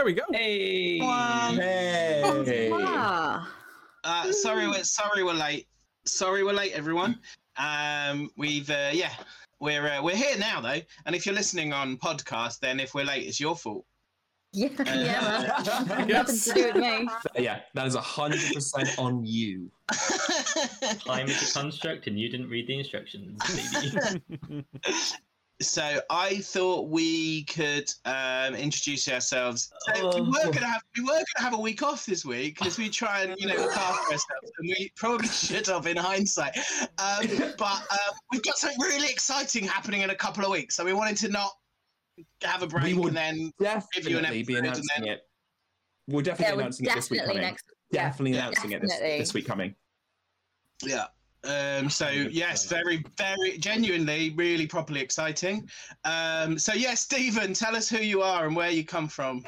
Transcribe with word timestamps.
There 0.00 0.06
we 0.06 0.14
go. 0.14 0.22
Hey. 0.32 0.96
Hey. 0.96 2.70
Ah. 2.72 3.54
Uh, 4.02 4.32
sorry, 4.32 4.66
we're 4.66 4.82
sorry 4.82 5.22
we're 5.22 5.34
late. 5.34 5.68
Sorry 6.06 6.42
we're 6.42 6.54
late, 6.54 6.72
everyone. 6.72 7.18
Um, 7.58 8.30
we've 8.34 8.70
uh, 8.70 8.92
yeah, 8.94 9.10
we're 9.60 9.86
uh, 9.86 10.02
we're 10.02 10.16
here 10.16 10.38
now 10.38 10.62
though. 10.62 10.80
And 11.04 11.14
if 11.14 11.26
you're 11.26 11.34
listening 11.34 11.74
on 11.74 11.98
podcast, 11.98 12.60
then 12.60 12.80
if 12.80 12.94
we're 12.94 13.04
late, 13.04 13.26
it's 13.26 13.38
your 13.38 13.54
fault. 13.54 13.84
Yeah, 14.54 14.68
yeah, 14.86 15.84
man. 15.86 16.08
Nothing 16.08 16.38
to 16.38 16.52
do 16.54 16.66
with 16.72 16.76
me. 16.76 17.08
yeah, 17.38 17.60
that 17.74 17.86
is 17.86 17.94
hundred 17.94 18.54
percent 18.54 18.98
on 18.98 19.26
you. 19.26 19.70
Time 21.04 21.28
is 21.28 21.50
a 21.50 21.52
construct, 21.52 22.06
and 22.06 22.18
you 22.18 22.30
didn't 22.30 22.48
read 22.48 22.68
the 22.68 22.78
instructions, 22.78 23.38
baby. 24.40 24.64
so 25.60 26.00
I 26.10 26.38
thought 26.38 26.88
we 26.88 27.44
could 27.44 27.90
um, 28.04 28.54
introduce 28.54 29.08
ourselves. 29.08 29.70
So 29.80 29.92
we 29.94 30.20
Oh. 30.20 30.24
were 30.24 30.52
gonna 30.52 30.66
have 30.66 30.82
we 30.96 31.02
were 31.04 31.08
gonna 31.10 31.24
have 31.38 31.54
a 31.54 31.60
week 31.60 31.82
off 31.82 32.06
this 32.06 32.24
week 32.24 32.58
because 32.58 32.78
we 32.78 32.88
try 32.88 33.22
and 33.22 33.34
you 33.38 33.46
know 33.46 33.54
look 33.56 33.76
after 33.76 34.04
ourselves, 34.12 34.52
and 34.58 34.68
we 34.68 34.90
probably 34.96 35.28
should 35.28 35.66
have 35.66 35.86
in 35.86 35.96
hindsight. 35.96 36.56
Um, 36.98 37.26
but 37.58 37.62
um, 37.90 38.14
we've 38.32 38.42
got 38.42 38.56
something 38.56 38.80
really 38.80 39.10
exciting 39.10 39.64
happening 39.66 40.00
in 40.02 40.10
a 40.10 40.14
couple 40.14 40.44
of 40.44 40.50
weeks, 40.50 40.76
so 40.76 40.84
we 40.84 40.92
wanted 40.92 41.16
to 41.18 41.28
not 41.28 41.50
have 42.42 42.62
a 42.62 42.66
break 42.66 42.96
would 42.96 43.08
and 43.08 43.16
then 43.16 43.36
you 44.08 44.18
an 44.18 44.24
Definitely 44.24 44.42
be 44.42 44.54
episode 44.54 44.56
and 44.58 44.66
announcing 44.66 44.84
then- 44.98 45.08
it. 45.08 45.20
We're 46.08 46.20
Yeah, 46.20 46.24
definitely 46.24 46.54
we're 46.56 46.60
announcing 46.62 46.86
it 46.86 46.94
this 46.94 47.10
week 47.10 47.20
coming. 47.24 47.42
next. 47.42 47.64
Definitely 47.92 48.32
Yeah. 48.32 48.38
announcing 48.48 48.72
it 48.72 48.82
this, 48.82 48.98
this 48.98 49.34
week 49.34 49.46
coming. 49.46 49.74
Yeah. 50.84 51.06
Um, 51.44 51.88
so 51.88 52.08
yes, 52.08 52.66
very, 52.66 53.04
very 53.16 53.58
genuinely, 53.58 54.34
really 54.36 54.66
properly 54.66 55.00
exciting. 55.00 55.68
Um, 56.04 56.58
so 56.58 56.72
yes, 56.72 57.00
Stephen, 57.00 57.54
tell 57.54 57.74
us 57.74 57.88
who 57.88 57.98
you 57.98 58.22
are 58.22 58.46
and 58.46 58.54
where 58.54 58.70
you 58.70 58.84
come 58.84 59.08
from. 59.08 59.44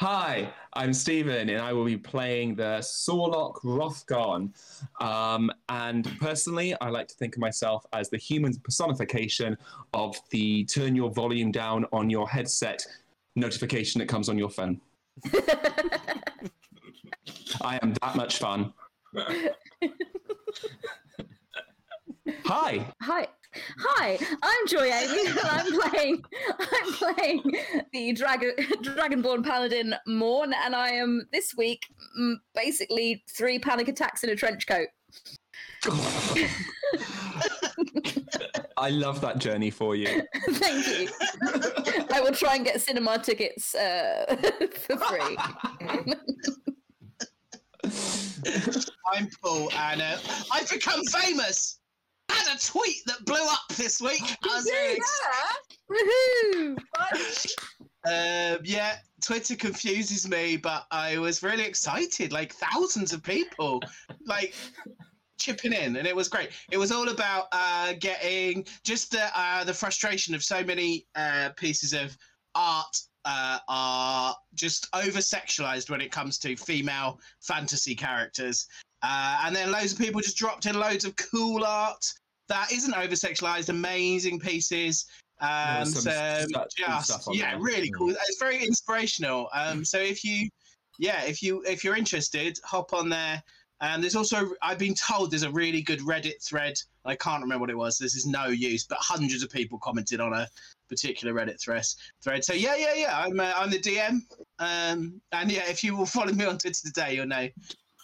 Hi, 0.00 0.50
I'm 0.72 0.94
Stephen, 0.94 1.50
and 1.50 1.60
I 1.60 1.74
will 1.74 1.84
be 1.84 1.98
playing 1.98 2.54
the 2.54 2.80
Sorlock 2.80 3.60
Rothgon. 3.62 4.50
Um, 4.98 5.50
and 5.68 6.18
personally, 6.18 6.74
I 6.80 6.88
like 6.88 7.06
to 7.08 7.14
think 7.16 7.36
of 7.36 7.40
myself 7.40 7.84
as 7.92 8.08
the 8.08 8.16
human 8.16 8.54
personification 8.60 9.58
of 9.92 10.16
the 10.30 10.64
turn 10.64 10.96
your 10.96 11.10
volume 11.10 11.52
down 11.52 11.84
on 11.92 12.08
your 12.08 12.26
headset 12.26 12.82
notification 13.36 13.98
that 13.98 14.08
comes 14.08 14.30
on 14.30 14.38
your 14.38 14.48
phone. 14.48 14.80
I 17.60 17.78
am 17.82 17.92
that 18.00 18.16
much 18.16 18.38
fun. 18.38 18.72
Hi. 22.44 22.86
Hi. 23.02 23.28
Hi, 23.78 24.18
I'm 24.42 24.66
Joy 24.68 24.84
Amy, 24.84 25.26
and 25.26 25.38
I'm 25.44 25.80
playing 25.80 26.22
I'm 26.60 26.92
playing 26.92 27.42
the 27.92 28.12
Dragon 28.12 28.52
Dragonborn 28.82 29.44
Paladin 29.44 29.94
Morn, 30.06 30.54
and 30.64 30.76
I 30.76 30.90
am 30.90 31.26
this 31.32 31.56
week 31.56 31.84
mm, 32.18 32.34
basically 32.54 33.24
three 33.28 33.58
panic 33.58 33.88
attacks 33.88 34.22
in 34.22 34.30
a 34.30 34.36
trench 34.36 34.68
coat. 34.68 34.86
I 38.76 38.90
love 38.90 39.20
that 39.20 39.38
journey 39.38 39.70
for 39.70 39.96
you. 39.96 40.22
Thank 40.50 40.86
you. 40.86 41.08
I 42.12 42.20
will 42.20 42.32
try 42.32 42.54
and 42.56 42.64
get 42.64 42.80
cinema 42.80 43.18
tickets 43.18 43.74
uh, 43.74 44.36
for 44.74 44.96
free. 44.96 45.36
I'm 47.84 49.28
Paul, 49.42 49.70
and 49.72 50.02
uh, 50.02 50.16
I've 50.52 50.70
become 50.70 51.04
famous. 51.06 51.80
I 52.28 52.34
had 52.34 52.56
a 52.56 52.60
tweet 52.60 52.98
that 53.06 53.24
blew 53.24 53.42
up 53.42 53.68
this 53.76 54.00
week. 54.00 54.22
I 54.22 54.54
was 54.54 54.64
really 54.66 55.00
Woohoo! 55.90 56.76
Um, 58.06 58.60
yeah, 58.64 58.96
Twitter 59.22 59.56
confuses 59.56 60.28
me, 60.28 60.56
but 60.56 60.86
I 60.90 61.18
was 61.18 61.42
really 61.42 61.64
excited. 61.64 62.32
Like 62.32 62.54
thousands 62.54 63.12
of 63.12 63.22
people, 63.22 63.82
like 64.26 64.54
chipping 65.38 65.72
in, 65.72 65.96
and 65.96 66.06
it 66.06 66.14
was 66.14 66.28
great. 66.28 66.50
It 66.70 66.78
was 66.78 66.92
all 66.92 67.08
about 67.08 67.48
uh, 67.52 67.94
getting 67.98 68.64
just 68.84 69.10
the 69.10 69.26
uh, 69.34 69.64
the 69.64 69.74
frustration 69.74 70.34
of 70.34 70.42
so 70.42 70.64
many 70.64 71.06
uh, 71.14 71.50
pieces 71.56 71.92
of 71.92 72.16
art 72.54 72.96
uh, 73.24 73.58
are 73.68 74.34
just 74.54 74.88
over 74.94 75.18
sexualized 75.18 75.90
when 75.90 76.00
it 76.00 76.10
comes 76.10 76.38
to 76.38 76.56
female 76.56 77.20
fantasy 77.40 77.94
characters. 77.94 78.66
Uh, 79.02 79.42
and 79.44 79.56
then 79.56 79.72
loads 79.72 79.92
of 79.92 79.98
people 79.98 80.20
just 80.20 80.36
dropped 80.36 80.66
in 80.66 80.78
loads 80.78 81.04
of 81.04 81.14
cool 81.16 81.64
art 81.64 82.04
that 82.50 82.70
isn't 82.72 82.94
over 82.94 83.14
sexualized, 83.14 83.70
amazing 83.70 84.38
pieces. 84.38 85.06
And 85.40 85.86
was 85.86 86.02
some 86.02 86.12
um, 86.12 86.48
such 86.50 86.74
just 86.76 87.28
yeah, 87.32 87.52
there. 87.52 87.60
really 87.60 87.90
cool. 87.96 88.10
It's 88.10 88.36
very 88.38 88.62
inspirational. 88.62 89.48
Um, 89.54 89.84
so 89.86 89.98
if 89.98 90.22
you, 90.22 90.50
yeah, 90.98 91.22
if 91.24 91.42
you 91.42 91.62
if 91.66 91.82
you're 91.82 91.96
interested, 91.96 92.58
hop 92.62 92.92
on 92.92 93.08
there. 93.08 93.42
And 93.80 94.02
there's 94.02 94.16
also 94.16 94.50
I've 94.60 94.78
been 94.78 94.94
told 94.94 95.30
there's 95.30 95.44
a 95.44 95.50
really 95.50 95.80
good 95.80 96.00
Reddit 96.00 96.44
thread. 96.44 96.74
I 97.06 97.14
can't 97.14 97.42
remember 97.42 97.62
what 97.62 97.70
it 97.70 97.78
was. 97.78 97.96
This 97.96 98.14
is 98.14 98.26
no 98.26 98.48
use, 98.48 98.84
but 98.84 98.98
hundreds 99.00 99.42
of 99.42 99.48
people 99.48 99.78
commented 99.78 100.20
on 100.20 100.34
a 100.34 100.46
particular 100.90 101.32
Reddit 101.32 101.58
thread. 101.60 101.84
Thread. 102.22 102.44
So 102.44 102.52
yeah, 102.52 102.76
yeah, 102.76 102.94
yeah. 102.94 103.18
I'm 103.18 103.40
uh, 103.40 103.52
I'm 103.56 103.70
the 103.70 103.78
DM. 103.78 104.20
Um, 104.58 105.20
and 105.32 105.50
yeah, 105.50 105.64
if 105.68 105.82
you 105.82 105.96
will 105.96 106.06
follow 106.06 106.32
me 106.32 106.44
on 106.44 106.58
Twitter 106.58 106.80
today, 106.84 107.14
you'll 107.14 107.26
know 107.26 107.48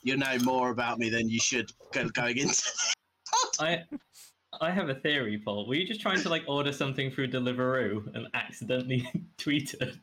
you'll 0.03 0.19
know 0.19 0.39
more 0.43 0.71
about 0.71 0.99
me 0.99 1.11
than 1.11 1.29
you 1.29 1.41
should 1.41 1.71
go, 1.93 2.09
going 2.09 2.39
into. 2.39 2.63
I 3.61 3.83
I 4.61 4.71
have 4.71 4.89
a 4.89 4.95
theory, 4.95 5.39
Paul. 5.39 5.67
Were 5.67 5.75
you 5.75 5.87
just 5.87 6.01
trying 6.01 6.21
to 6.21 6.29
like 6.29 6.45
order 6.47 6.73
something 6.73 7.11
through 7.11 7.29
Deliveroo 7.29 8.15
and 8.15 8.27
accidentally 8.35 9.09
tweeted? 9.39 9.99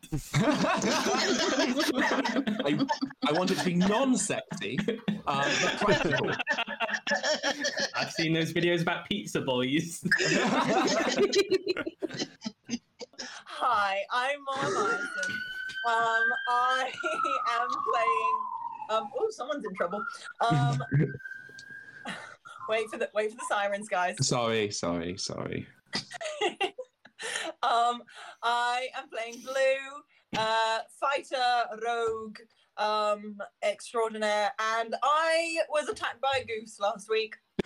I, 2.65 2.85
I 3.27 3.31
want 3.31 3.51
it 3.51 3.57
to 3.59 3.65
be 3.65 3.75
non-sexy, 3.75 4.77
uh, 5.27 5.51
but 5.61 5.79
practical. 5.79 6.31
I've 7.95 8.11
seen 8.11 8.33
those 8.33 8.53
videos 8.53 8.81
about 8.81 9.07
pizza 9.09 9.41
boys. 9.41 10.03
Hi, 13.45 14.01
I'm 14.11 14.43
Mara 14.45 14.71
Myerson. 14.71 15.31
Um, 15.85 16.23
I 16.49 16.91
am 17.59 17.67
playing. 17.69 18.39
Um, 18.89 19.09
oh, 19.17 19.27
someone's 19.31 19.65
in 19.65 19.73
trouble. 19.75 20.03
Um, 20.41 20.81
wait 22.67 22.89
for 22.89 22.97
the 22.97 23.09
wait 23.13 23.31
for 23.31 23.37
the 23.37 23.45
sirens, 23.47 23.87
guys. 23.87 24.15
Sorry, 24.25 24.71
sorry, 24.71 25.17
sorry. 25.17 25.67
um, 27.61 28.01
I 28.41 28.87
am 28.97 29.07
playing 29.09 29.43
blue, 29.43 30.37
uh, 30.37 30.79
fighter, 30.99 31.67
rogue, 31.85 32.39
um, 32.77 33.37
extraordinaire, 33.61 34.51
and 34.77 34.95
I 35.03 35.57
was 35.69 35.87
attacked 35.87 36.21
by 36.21 36.41
a 36.41 36.45
goose 36.45 36.79
last 36.79 37.09
week. 37.09 37.35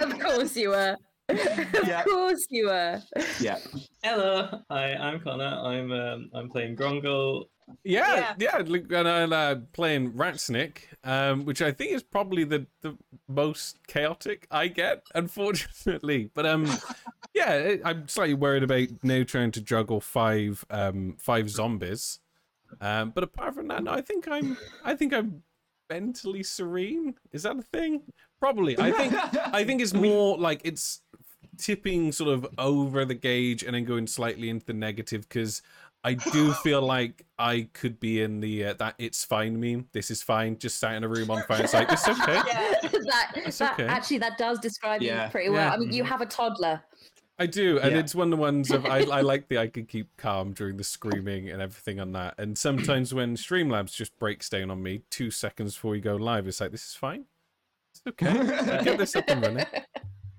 of 0.00 0.18
course 0.20 0.56
you 0.56 0.70
were. 0.70 0.96
Yeah. 1.28 2.00
Of 2.00 2.06
course 2.06 2.46
you 2.50 2.66
were. 2.66 3.02
Yeah. 3.40 3.58
Hello, 4.02 4.60
hi, 4.70 4.94
I'm 4.94 5.20
Connor. 5.20 5.44
I'm 5.44 5.92
um, 5.92 6.30
I'm 6.34 6.50
playing 6.50 6.76
Grongle. 6.76 7.44
Yeah, 7.84 8.34
yeah, 8.38 8.62
look, 8.64 8.90
and 8.92 9.08
I'm 9.08 9.32
uh, 9.32 9.56
playing 9.72 10.12
Ratsnick, 10.12 10.78
um, 11.04 11.44
which 11.44 11.62
I 11.62 11.72
think 11.72 11.92
is 11.92 12.02
probably 12.02 12.44
the, 12.44 12.66
the 12.82 12.96
most 13.28 13.78
chaotic 13.86 14.46
I 14.50 14.68
get, 14.68 15.06
unfortunately. 15.14 16.30
But 16.34 16.46
um, 16.46 16.68
yeah, 17.34 17.76
I'm 17.84 18.08
slightly 18.08 18.34
worried 18.34 18.62
about 18.62 18.88
now 19.02 19.22
trying 19.22 19.52
to 19.52 19.60
juggle 19.60 20.00
five 20.00 20.64
um 20.70 21.16
five 21.18 21.50
zombies. 21.50 22.20
Um, 22.80 23.10
but 23.10 23.24
apart 23.24 23.54
from 23.54 23.68
that, 23.68 23.82
no, 23.82 23.92
I 23.92 24.00
think 24.00 24.28
I'm 24.28 24.56
I 24.84 24.94
think 24.94 25.12
I'm 25.12 25.42
mentally 25.88 26.42
serene. 26.42 27.14
Is 27.32 27.42
that 27.42 27.58
a 27.58 27.62
thing? 27.62 28.02
Probably. 28.38 28.78
I 28.78 28.92
think 28.92 29.14
I 29.54 29.64
think 29.64 29.82
it's 29.82 29.94
more 30.08 30.38
like 30.38 30.60
it's 30.64 31.00
tipping 31.58 32.10
sort 32.10 32.30
of 32.30 32.46
over 32.58 33.04
the 33.04 33.14
gauge 33.14 33.62
and 33.62 33.74
then 33.74 33.84
going 33.84 34.06
slightly 34.06 34.48
into 34.48 34.64
the 34.64 34.72
negative 34.72 35.28
because 35.28 35.62
I 36.02 36.14
do 36.14 36.52
feel 36.62 36.82
like 36.82 37.26
I 37.38 37.68
could 37.72 38.00
be 38.00 38.22
in 38.22 38.40
the 38.40 38.66
uh, 38.66 38.72
that 38.74 38.94
it's 38.98 39.24
fine 39.24 39.60
meme. 39.60 39.86
This 39.92 40.10
is 40.10 40.22
fine. 40.22 40.58
Just 40.58 40.78
sat 40.78 40.94
in 40.94 41.04
a 41.04 41.08
room 41.08 41.30
on 41.30 41.42
fire. 41.44 41.62
It's 41.62 41.74
like 41.74 41.90
it's 41.92 42.08
okay. 42.08 42.34
Yeah. 42.46 42.70
that, 42.82 43.32
That's 43.34 43.58
that 43.58 43.72
okay. 43.74 43.86
actually 43.86 44.18
that 44.18 44.38
does 44.38 44.58
describe 44.58 45.02
Yeah. 45.02 45.24
you 45.26 45.30
pretty 45.30 45.50
well. 45.50 45.68
Yeah. 45.68 45.74
I 45.74 45.76
mean, 45.76 45.92
you 45.92 46.04
have 46.04 46.20
a 46.20 46.26
toddler. 46.26 46.82
I 47.38 47.46
do, 47.46 47.78
and 47.80 47.92
Yeah. 47.92 47.98
it's 48.00 48.14
one 48.14 48.26
of 48.26 48.38
the 48.38 48.42
ones 48.42 48.70
of 48.70 48.84
I, 48.84 48.98
I 49.04 49.20
like 49.22 49.48
the 49.48 49.58
I 49.58 49.66
can 49.68 49.86
keep 49.86 50.14
calm 50.18 50.52
during 50.52 50.76
the 50.76 50.84
screaming 50.84 51.48
and 51.48 51.62
everything 51.62 51.98
on 51.98 52.12
that. 52.12 52.34
And 52.38 52.56
sometimes 52.56 53.14
when 53.14 53.34
Streamlabs 53.36 53.94
just 53.94 54.18
breaks 54.18 54.48
down 54.50 54.70
on 54.70 54.82
me 54.82 55.02
two 55.10 55.30
seconds 55.30 55.74
before 55.74 55.92
we 55.92 56.00
go 56.00 56.16
live, 56.16 56.46
it's 56.46 56.60
like 56.60 56.70
this 56.70 56.84
is 56.84 56.94
fine. 56.94 57.24
It's 57.94 58.02
okay. 58.08 58.28
I'll 58.76 58.84
get 58.84 58.98
this 58.98 59.16
up 59.16 59.24
and 59.28 59.42
running. 59.42 59.66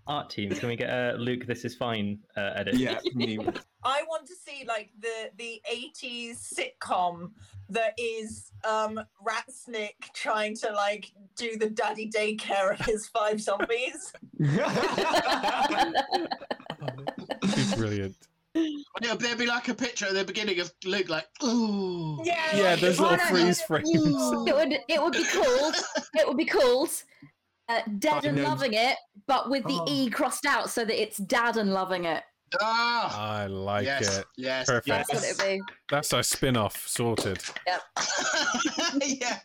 Art 0.07 0.29
team, 0.29 0.49
can 0.49 0.67
we 0.67 0.75
get 0.75 0.89
a 0.89 1.15
Luke? 1.17 1.45
This 1.45 1.63
is 1.63 1.75
fine. 1.75 2.19
Uh, 2.35 2.51
edit. 2.55 2.75
Yeah. 2.75 2.99
me- 3.13 3.37
I 3.83 4.03
want 4.07 4.27
to 4.27 4.35
see 4.35 4.63
like 4.67 4.91
the 4.99 5.31
the 5.37 5.61
80s 5.71 6.53
sitcom 6.53 7.31
that 7.69 7.93
is 7.97 8.51
um 8.67 8.99
Ratsnick 9.25 9.93
trying 10.13 10.55
to 10.57 10.71
like 10.71 11.11
do 11.35 11.57
the 11.57 11.69
daddy 11.69 12.09
daycare 12.09 12.73
of 12.79 12.85
his 12.85 13.07
five 13.07 13.39
zombies. 13.41 14.13
Too 17.53 17.75
brilliant. 17.75 18.15
It'll 18.53 19.17
be, 19.17 19.25
it'll 19.25 19.37
be 19.37 19.45
like 19.47 19.69
a 19.69 19.73
picture 19.73 20.07
at 20.07 20.13
the 20.13 20.25
beginning 20.25 20.59
of 20.59 20.71
Luke, 20.83 21.07
like, 21.09 21.25
ooh. 21.43 22.19
Yeah, 22.23 22.35
Yeah, 22.53 22.63
like, 22.71 22.81
those 22.81 22.99
oh, 22.99 23.03
little 23.03 23.17
no, 23.17 23.23
freeze 23.25 23.61
no, 23.61 23.65
frames. 23.67 23.89
It 23.93 24.55
would 24.55 24.73
it 24.89 25.01
would 25.01 25.13
be 25.13 25.23
called 25.23 25.75
it 26.15 26.27
would 26.27 26.37
be 26.37 26.45
called 26.45 26.89
uh, 27.69 27.79
Dead 27.99 28.25
and 28.25 28.37
Finding- 28.37 28.43
Loving 28.43 28.73
It, 28.73 28.97
but 29.31 29.49
with 29.49 29.63
the 29.63 29.79
Oh. 29.79 29.85
E 29.87 30.09
crossed 30.09 30.45
out 30.45 30.69
so 30.69 30.83
that 30.83 31.01
it's 31.01 31.15
Dad 31.17 31.55
and 31.55 31.71
Loving 31.73 32.03
It. 32.03 32.21
Ah, 32.61 33.37
I 33.39 33.45
like 33.45 33.85
yes, 33.85 34.17
it. 34.17 34.25
yes, 34.35 34.65
Perfect. 34.67 34.87
yes. 34.89 35.07
That's 35.09 35.37
what 35.39 35.47
it'd 35.47 35.65
be. 35.65 35.73
That's 35.89 36.11
our 36.11 36.21
spin-off 36.21 36.85
sorted. 36.85 37.41
yeah, 39.05 39.39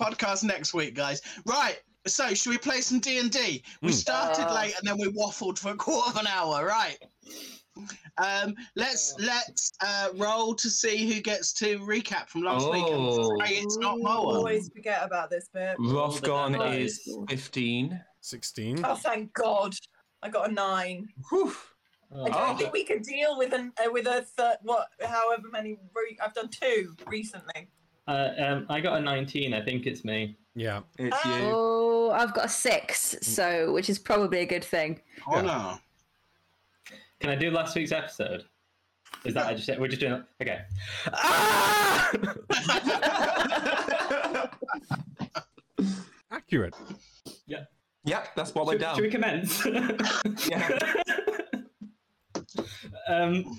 podcast 0.00 0.42
next 0.42 0.72
week, 0.72 0.94
guys. 0.94 1.20
Right. 1.44 1.78
So, 2.06 2.32
should 2.32 2.48
we 2.50 2.56
play 2.56 2.80
some 2.80 2.98
D 2.98 3.18
and 3.18 3.30
D? 3.30 3.62
We 3.82 3.90
Mm. 3.90 3.94
started 3.94 4.46
Uh. 4.48 4.54
late 4.54 4.74
and 4.78 4.88
then 4.88 4.96
we 4.96 5.08
waffled 5.12 5.58
for 5.58 5.72
a 5.72 5.76
quarter 5.76 6.08
of 6.12 6.16
an 6.16 6.26
hour. 6.28 6.64
Right. 6.64 6.96
Um, 8.16 8.54
let's 8.74 9.14
let's 9.18 9.72
uh, 9.84 10.08
roll 10.14 10.54
to 10.54 10.70
see 10.70 11.12
who 11.12 11.20
gets 11.20 11.52
to 11.54 11.78
recap 11.80 12.30
from 12.30 12.42
last 12.44 12.70
week. 12.70 12.84
Oh. 12.86 13.38
I'm 13.42 13.52
it's 13.52 13.76
not 13.76 13.98
Moa. 13.98 14.36
Always 14.38 14.70
forget 14.70 15.00
about 15.04 15.28
this 15.28 15.50
bit. 15.52 15.76
Rothgon 15.78 16.78
is 16.78 17.06
15. 17.28 18.00
16. 18.26 18.84
Oh, 18.84 18.96
thank 18.96 19.32
God. 19.34 19.74
I 20.22 20.28
got 20.28 20.50
a 20.50 20.52
nine. 20.52 21.08
Whew. 21.30 21.52
I 22.12 22.28
don't 22.28 22.34
Oh. 22.34 22.56
think 22.56 22.72
we 22.72 22.84
could 22.84 23.02
deal 23.02 23.36
with 23.38 23.52
an 23.52 23.72
uh, 23.84 23.90
with 23.92 24.06
a 24.06 24.22
third. 24.22 24.56
What? 24.62 24.88
However 25.00 25.48
many? 25.50 25.78
Re- 25.94 26.18
I've 26.22 26.34
done 26.34 26.48
two 26.48 26.94
recently. 27.06 27.68
Uh, 28.08 28.30
um, 28.38 28.66
I 28.68 28.80
got 28.80 28.98
a 28.98 29.00
19. 29.00 29.52
I 29.54 29.60
think 29.64 29.86
it's 29.86 30.04
me. 30.04 30.36
Yeah. 30.54 30.80
It's 30.98 31.16
Ah. 31.24 31.36
you. 31.38 31.50
Oh, 31.52 32.10
I've 32.12 32.32
got 32.34 32.44
a 32.46 32.48
six, 32.48 33.16
so 33.22 33.72
which 33.72 33.88
is 33.90 33.98
probably 33.98 34.40
a 34.40 34.46
good 34.46 34.64
thing. 34.64 35.00
Oh 35.28 35.40
no. 35.40 35.78
Can 37.20 37.30
I 37.30 37.36
do 37.36 37.50
last 37.50 37.74
week's 37.76 37.92
episode? 37.92 38.44
Is 39.24 39.34
that 39.34 39.46
I 39.46 39.54
just 39.54 39.68
we're 39.78 39.88
just 39.88 40.00
doing 40.00 40.12
it? 40.14 40.22
Okay. 40.42 40.60
Ah! 41.12 42.10
Accurate. 46.30 46.74
Yep, 48.06 48.36
that's 48.36 48.54
what 48.54 48.66
we're 48.66 48.74
should, 48.74 48.80
down. 48.80 48.94
should 48.94 49.04
we 49.04 49.10
commence? 49.10 49.66
Yeah. 50.48 50.78
um, 53.08 53.58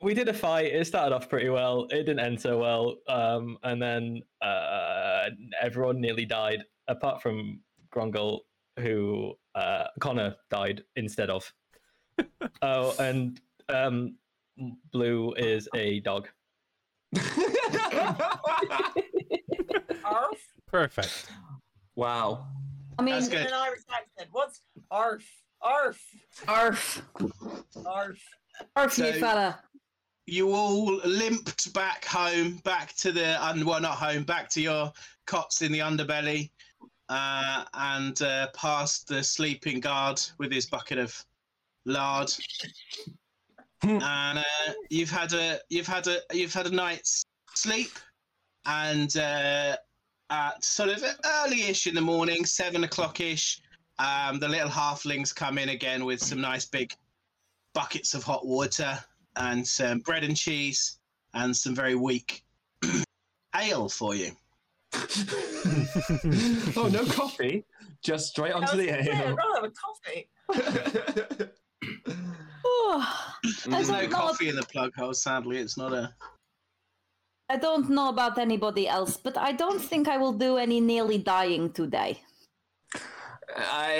we 0.00 0.14
did 0.14 0.28
a 0.28 0.32
fight. 0.32 0.66
It 0.66 0.86
started 0.86 1.14
off 1.14 1.28
pretty 1.28 1.48
well. 1.48 1.86
It 1.90 2.04
didn't 2.04 2.20
end 2.20 2.40
so 2.40 2.58
well. 2.58 2.96
Um, 3.08 3.58
and 3.64 3.82
then 3.82 4.22
uh, 4.40 5.24
everyone 5.60 6.00
nearly 6.00 6.24
died, 6.24 6.64
apart 6.86 7.20
from 7.20 7.60
Grongol, 7.94 8.40
who 8.78 9.34
uh, 9.56 9.84
Connor 10.00 10.36
died 10.50 10.82
instead 10.96 11.28
of. 11.28 11.52
oh, 12.62 12.94
and 12.98 13.40
um, 13.68 14.16
Blue 14.92 15.32
is 15.34 15.68
a 15.74 16.00
dog. 16.00 16.28
Perfect. 20.66 21.26
wow. 21.96 22.46
I 22.98 23.02
mean, 23.02 23.14
That's 23.14 23.26
In 23.26 23.32
good. 23.32 23.46
an 23.46 23.52
Irish 23.54 23.80
accent. 23.92 24.28
What's 24.32 24.60
arf? 24.90 25.24
Arf. 25.62 26.00
arf, 26.48 27.02
Arf. 27.86 28.18
arf, 28.76 28.98
you 28.98 29.12
fella. 29.14 29.58
You 30.26 30.52
all 30.52 30.96
limped 31.04 31.72
back 31.72 32.04
home, 32.04 32.60
back 32.64 32.94
to 32.96 33.12
the 33.12 33.42
un- 33.44 33.64
well, 33.64 33.80
not 33.80 33.96
home, 33.96 34.24
back 34.24 34.48
to 34.50 34.60
your 34.60 34.92
cots 35.26 35.62
in 35.62 35.72
the 35.72 35.78
underbelly, 35.80 36.50
uh, 37.08 37.64
and 37.74 38.20
uh, 38.22 38.48
past 38.54 39.06
the 39.08 39.22
sleeping 39.22 39.80
guard 39.80 40.20
with 40.38 40.50
his 40.52 40.66
bucket 40.66 40.98
of 40.98 41.24
lard. 41.84 42.32
and 43.82 44.02
uh, 44.38 44.42
you've 44.90 45.10
had 45.10 45.32
a 45.32 45.58
you've 45.70 45.86
had 45.88 46.06
a 46.06 46.18
you've 46.32 46.54
had 46.54 46.66
a 46.66 46.70
night's 46.74 47.24
sleep, 47.54 47.90
and 48.66 49.16
uh, 49.16 49.76
at 50.32 50.64
sort 50.64 50.88
of 50.88 51.04
early-ish 51.44 51.86
in 51.86 51.94
the 51.94 52.00
morning, 52.00 52.44
seven 52.46 52.84
o'clock-ish, 52.84 53.60
um, 53.98 54.40
the 54.40 54.48
little 54.48 54.68
halflings 54.70 55.34
come 55.34 55.58
in 55.58 55.68
again 55.68 56.04
with 56.06 56.20
some 56.20 56.40
nice 56.40 56.64
big 56.64 56.92
buckets 57.74 58.14
of 58.14 58.22
hot 58.24 58.46
water 58.46 58.98
and 59.36 59.66
some 59.66 59.98
bread 60.00 60.24
and 60.24 60.36
cheese 60.36 60.98
and 61.34 61.54
some 61.54 61.74
very 61.74 61.94
weak 61.94 62.42
ale 63.56 63.88
for 63.90 64.14
you. 64.14 64.32
oh, 66.76 66.88
no 66.90 67.04
coffee? 67.06 67.64
Just 68.02 68.28
straight 68.28 68.52
onto 68.52 68.76
the 68.76 68.86
Yeah, 68.86 68.96
I'd 69.00 69.08
ale. 69.08 69.36
rather 69.36 69.54
have 69.54 69.64
a 69.64 69.70
coffee. 69.70 71.50
Oh, 72.64 73.32
There's 73.42 73.88
no 73.88 74.00
don't 74.00 74.10
know. 74.10 74.16
coffee 74.16 74.48
in 74.48 74.56
the 74.56 74.62
plug 74.62 74.94
hole, 74.96 75.14
sadly. 75.14 75.58
It's 75.58 75.76
not 75.76 75.92
a. 75.92 76.14
I 77.52 77.56
don't 77.56 77.90
know 77.90 78.08
about 78.08 78.38
anybody 78.38 78.88
else, 78.88 79.18
but 79.18 79.36
I 79.36 79.52
don't 79.52 79.78
think 79.78 80.08
I 80.08 80.16
will 80.16 80.32
do 80.32 80.56
any 80.56 80.80
nearly 80.80 81.18
dying 81.18 81.70
today. 81.70 82.22
I, 83.54 83.92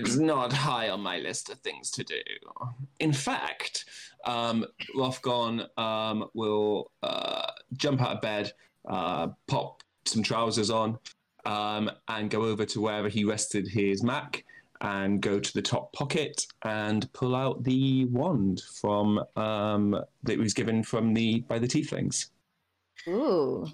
it's 0.00 0.16
not 0.16 0.54
high 0.54 0.88
on 0.88 1.02
my 1.02 1.18
list 1.18 1.50
of 1.50 1.58
things 1.58 1.90
to 1.90 2.02
do. 2.02 2.22
In 3.00 3.12
fact, 3.12 3.84
um, 4.24 4.64
Rothgon 4.96 5.68
um, 5.78 6.30
will 6.32 6.90
uh, 7.02 7.50
jump 7.76 8.00
out 8.00 8.16
of 8.16 8.20
bed, 8.22 8.54
uh, 8.88 9.28
pop 9.48 9.82
some 10.06 10.22
trousers 10.22 10.70
on, 10.70 10.98
um, 11.44 11.90
and 12.08 12.30
go 12.30 12.44
over 12.44 12.64
to 12.64 12.80
wherever 12.80 13.10
he 13.10 13.22
rested 13.24 13.68
his 13.68 14.02
Mac 14.02 14.44
and 14.80 15.20
go 15.20 15.38
to 15.38 15.52
the 15.52 15.62
top 15.62 15.92
pocket 15.92 16.46
and 16.62 17.12
pull 17.12 17.36
out 17.36 17.64
the 17.64 18.06
wand 18.06 18.62
from 18.80 19.22
um, 19.36 19.94
that 20.22 20.38
was 20.38 20.54
given 20.54 20.82
from 20.82 21.12
the 21.12 21.40
by 21.40 21.58
the 21.58 21.68
tieflings. 21.68 22.30
Ooh. 23.08 23.66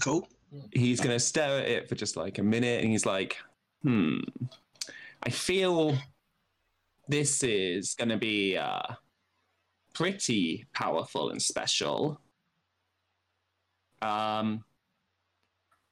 Cool. 0.00 0.28
he's 0.72 1.00
going 1.00 1.14
to 1.14 1.20
stare 1.20 1.58
at 1.60 1.68
it 1.68 1.88
for 1.88 1.94
just 1.94 2.16
like 2.16 2.38
a 2.38 2.42
minute 2.42 2.82
and 2.82 2.90
he's 2.90 3.06
like, 3.06 3.36
hmm, 3.82 4.18
I 5.22 5.30
feel 5.30 5.96
this 7.08 7.42
is 7.42 7.94
going 7.94 8.08
to 8.08 8.16
be 8.16 8.56
uh, 8.56 8.82
pretty 9.94 10.66
powerful 10.74 11.30
and 11.30 11.40
special. 11.40 12.20
Um, 14.02 14.64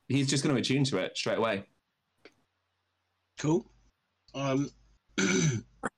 he's 0.09 0.29
just 0.29 0.43
going 0.43 0.55
to 0.55 0.61
attune 0.61 0.85
to 0.85 0.99
it 0.99 1.17
straight 1.17 1.39
away. 1.39 1.65
Cool. 3.39 3.67
Um. 4.35 4.71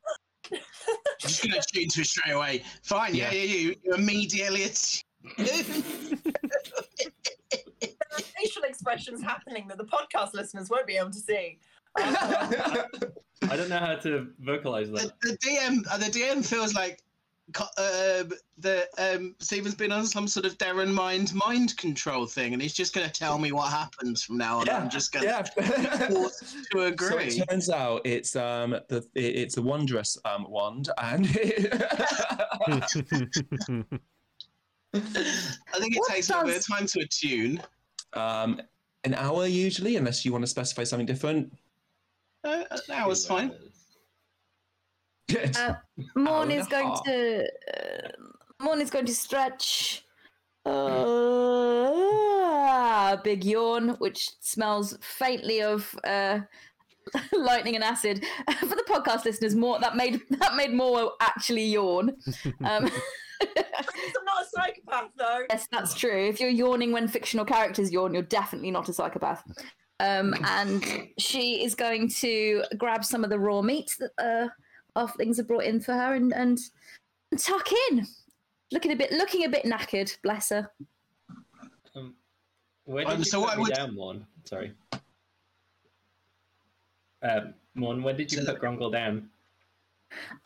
I'm 1.25 1.28
just 1.31 1.43
going 1.43 1.61
to 1.61 1.66
tune 1.73 1.88
to 1.88 2.00
it 2.02 2.07
straight 2.07 2.33
away. 2.35 2.62
Fine. 2.83 3.14
Yeah, 3.14 3.33
Yeah. 3.33 3.43
yeah, 3.43 3.57
you, 3.57 3.75
you 3.85 3.95
immediately. 3.95 4.64
attune. 4.64 5.02
Facial 8.38 8.62
expressions 8.64 9.23
happening 9.23 9.66
that 9.69 9.78
the 9.78 9.85
podcast 9.85 10.35
listeners 10.35 10.71
won't 10.71 10.87
be 10.87 10.97
able 10.97 11.11
to 11.11 11.19
see. 11.21 11.59
Um, 12.00 12.14
I 13.50 13.57
don't 13.57 13.69
know 13.69 13.78
how 13.78 13.95
to 13.97 14.28
vocalize 14.40 14.90
that. 14.90 15.12
the 15.23 15.37
DM, 15.38 15.78
uh, 15.90 15.99
the 15.99 16.07
DM 16.07 16.45
feels 16.45 16.75
like 16.75 16.99
co- 16.99 17.02
uh, 17.77 18.25
the 18.59 18.89
um, 18.99 19.35
Stephen's 19.39 19.75
been 19.75 19.93
on 19.93 20.07
some 20.07 20.27
sort 20.27 20.47
of 20.47 20.57
Darren 20.59 20.93
mind 20.93 21.35
mind 21.35 21.77
control 21.77 22.27
thing, 22.27 22.53
and 22.53 22.63
he's 22.63 22.73
just 22.73 22.95
going 22.95 23.07
to 23.07 23.13
tell 23.13 23.39
me 23.39 23.53
what 23.53 23.71
happens 23.71 24.23
from 24.23 24.39
now 24.39 24.61
on. 24.61 24.67
Yeah, 24.67 24.79
I'm 24.79 24.89
just 24.91 25.13
going 25.13 25.27
to 25.27 25.31
yeah. 25.31 25.43
to 26.73 26.97
So 26.99 27.19
it 27.19 27.49
turns 27.49 27.69
out 27.71 28.01
it's 28.05 28.35
um 28.35 28.71
the 28.89 29.07
it's 29.15 29.57
a 29.59 29.63
wondrous 29.63 30.17
um 30.25 30.47
wand 30.49 30.89
and 30.99 31.27
I 32.67 32.81
think 34.91 35.97
it 35.97 35.99
What 35.99 36.11
takes 36.11 36.31
a 36.31 36.45
bit 36.45 36.57
of 36.57 36.67
time 36.67 36.87
to 36.87 37.01
attune. 37.01 37.61
um 38.15 38.61
an 39.05 39.15
hour 39.15 39.47
usually 39.47 39.97
unless 39.97 40.25
you 40.25 40.33
want 40.33 40.43
to 40.45 40.49
specify 40.49 40.85
something 40.85 41.07
different. 41.07 41.53
Uh, 42.43 42.65
an 42.71 42.95
hour's 42.95 43.27
fine. 43.27 43.53
Uh, 45.37 45.75
Morn 46.17 46.50
is 46.50 46.67
going 46.69 46.88
half. 46.88 47.05
to. 47.05 47.45
Uh, 47.45 48.09
Morn 48.61 48.81
is 48.81 48.91
going 48.91 49.07
to 49.07 49.14
stretch. 49.14 50.05
Uh, 50.67 50.71
a 53.14 53.21
big 53.23 53.45
yawn, 53.45 53.91
which 53.99 54.31
smells 54.41 54.97
faintly 55.00 55.62
of 55.62 55.95
uh, 56.05 56.41
lightning 57.33 57.75
and 57.75 57.85
acid. 57.85 58.25
For 58.61 58.67
the 58.67 58.85
podcast 58.88 59.25
listeners, 59.25 59.55
more 59.55 59.79
that 59.81 59.97
made 59.97 60.21
that 60.31 60.55
made 60.57 60.73
more 60.73 61.12
actually 61.21 61.64
yawn. 61.67 62.14
Um, 62.64 62.91
I'm 63.41 64.25
not 64.25 64.43
a 64.43 64.47
psychopath 64.50 65.11
though. 65.17 65.45
yes, 65.50 65.69
that's 65.71 65.95
true. 65.95 66.29
If 66.29 66.41
you're 66.41 66.50
yawning 66.50 66.93
when 66.93 67.09
fictional 67.09 67.45
characters 67.45 67.93
yawn, 67.93 68.14
you're 68.14 68.23
definitely 68.23 68.71
not 68.71 68.88
a 68.88 68.93
psychopath. 68.93 69.43
Um, 70.00 70.35
and 70.45 71.09
she 71.19 71.64
is 71.64 71.75
going 71.75 72.09
to 72.21 72.64
grab 72.79 73.05
some 73.05 73.23
of 73.23 73.31
the 73.31 73.38
raw 73.38 73.62
meat 73.62 73.91
that 74.00 74.11
uh, 74.19 74.49
Halflings 74.97 75.39
are 75.39 75.45
brought 75.45 75.65
in 75.65 75.81
for 75.81 75.93
her 75.93 76.15
and, 76.15 76.33
and 76.33 76.59
and 77.31 77.41
tuck 77.41 77.69
in. 77.91 78.07
Looking 78.73 78.93
a 78.93 78.97
bit, 78.97 79.13
looking 79.13 79.45
a 79.45 79.49
bit 79.49 79.65
knackered. 79.65 80.17
Bless 80.23 80.51
her. 80.51 80.71
Um, 81.95 82.15
where 82.85 83.05
did 83.05 83.13
Um, 83.13 83.19
you 83.19 83.25
so 83.25 83.45
put 83.45 83.57
me 83.57 83.63
would- 83.63 83.73
down, 83.75 83.95
Morn? 83.95 84.27
Sorry. 84.45 84.73
Um, 87.23 87.55
Morn, 87.75 88.03
where 88.03 88.15
did 88.15 88.31
you 88.33 88.39
So- 88.43 88.53
put 88.53 88.61
Grongol 88.63 88.93
down? 88.93 89.31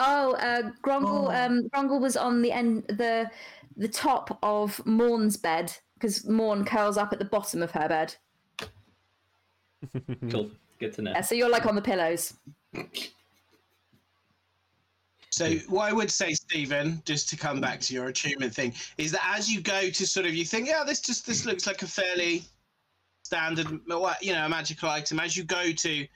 Oh, 0.00 0.32
uh, 0.34 0.70
Grongle. 0.82 1.26
Oh. 1.28 1.30
Um, 1.30 1.68
Grongle 1.68 2.00
was 2.00 2.16
on 2.16 2.40
the 2.42 2.52
end, 2.52 2.84
the 2.88 3.30
the 3.76 3.88
top 3.88 4.38
of 4.42 4.84
Morn's 4.86 5.36
bed 5.36 5.72
because 5.94 6.24
Morn 6.26 6.64
curls 6.64 6.96
up 6.96 7.12
at 7.12 7.18
the 7.18 7.24
bottom 7.24 7.62
of 7.62 7.70
her 7.72 7.88
bed. 7.88 8.14
Cool. 10.30 10.50
Good 10.80 10.94
to 10.94 11.02
know. 11.02 11.10
Yeah, 11.12 11.20
so 11.20 11.34
you're 11.34 11.50
like 11.50 11.66
on 11.66 11.74
the 11.76 11.82
pillows. 11.82 12.34
So 15.38 15.54
what 15.68 15.88
I 15.88 15.92
would 15.92 16.10
say, 16.10 16.34
Stephen, 16.34 17.00
just 17.04 17.28
to 17.28 17.36
come 17.36 17.60
back 17.60 17.78
to 17.82 17.94
your 17.94 18.08
attunement 18.08 18.52
thing, 18.52 18.74
is 18.96 19.12
that 19.12 19.22
as 19.24 19.48
you 19.48 19.60
go 19.60 19.88
to 19.88 20.04
sort 20.04 20.26
of 20.26 20.34
you 20.34 20.44
think, 20.44 20.66
yeah, 20.66 20.82
this 20.84 21.00
just 21.00 21.28
this 21.28 21.46
looks 21.46 21.64
like 21.64 21.80
a 21.82 21.86
fairly 21.86 22.42
standard, 23.22 23.68
you 24.20 24.32
know, 24.32 24.46
a 24.46 24.48
magical 24.48 24.88
item. 24.88 25.20
As 25.20 25.36
you 25.36 25.44
go 25.44 25.70
to 25.70 26.08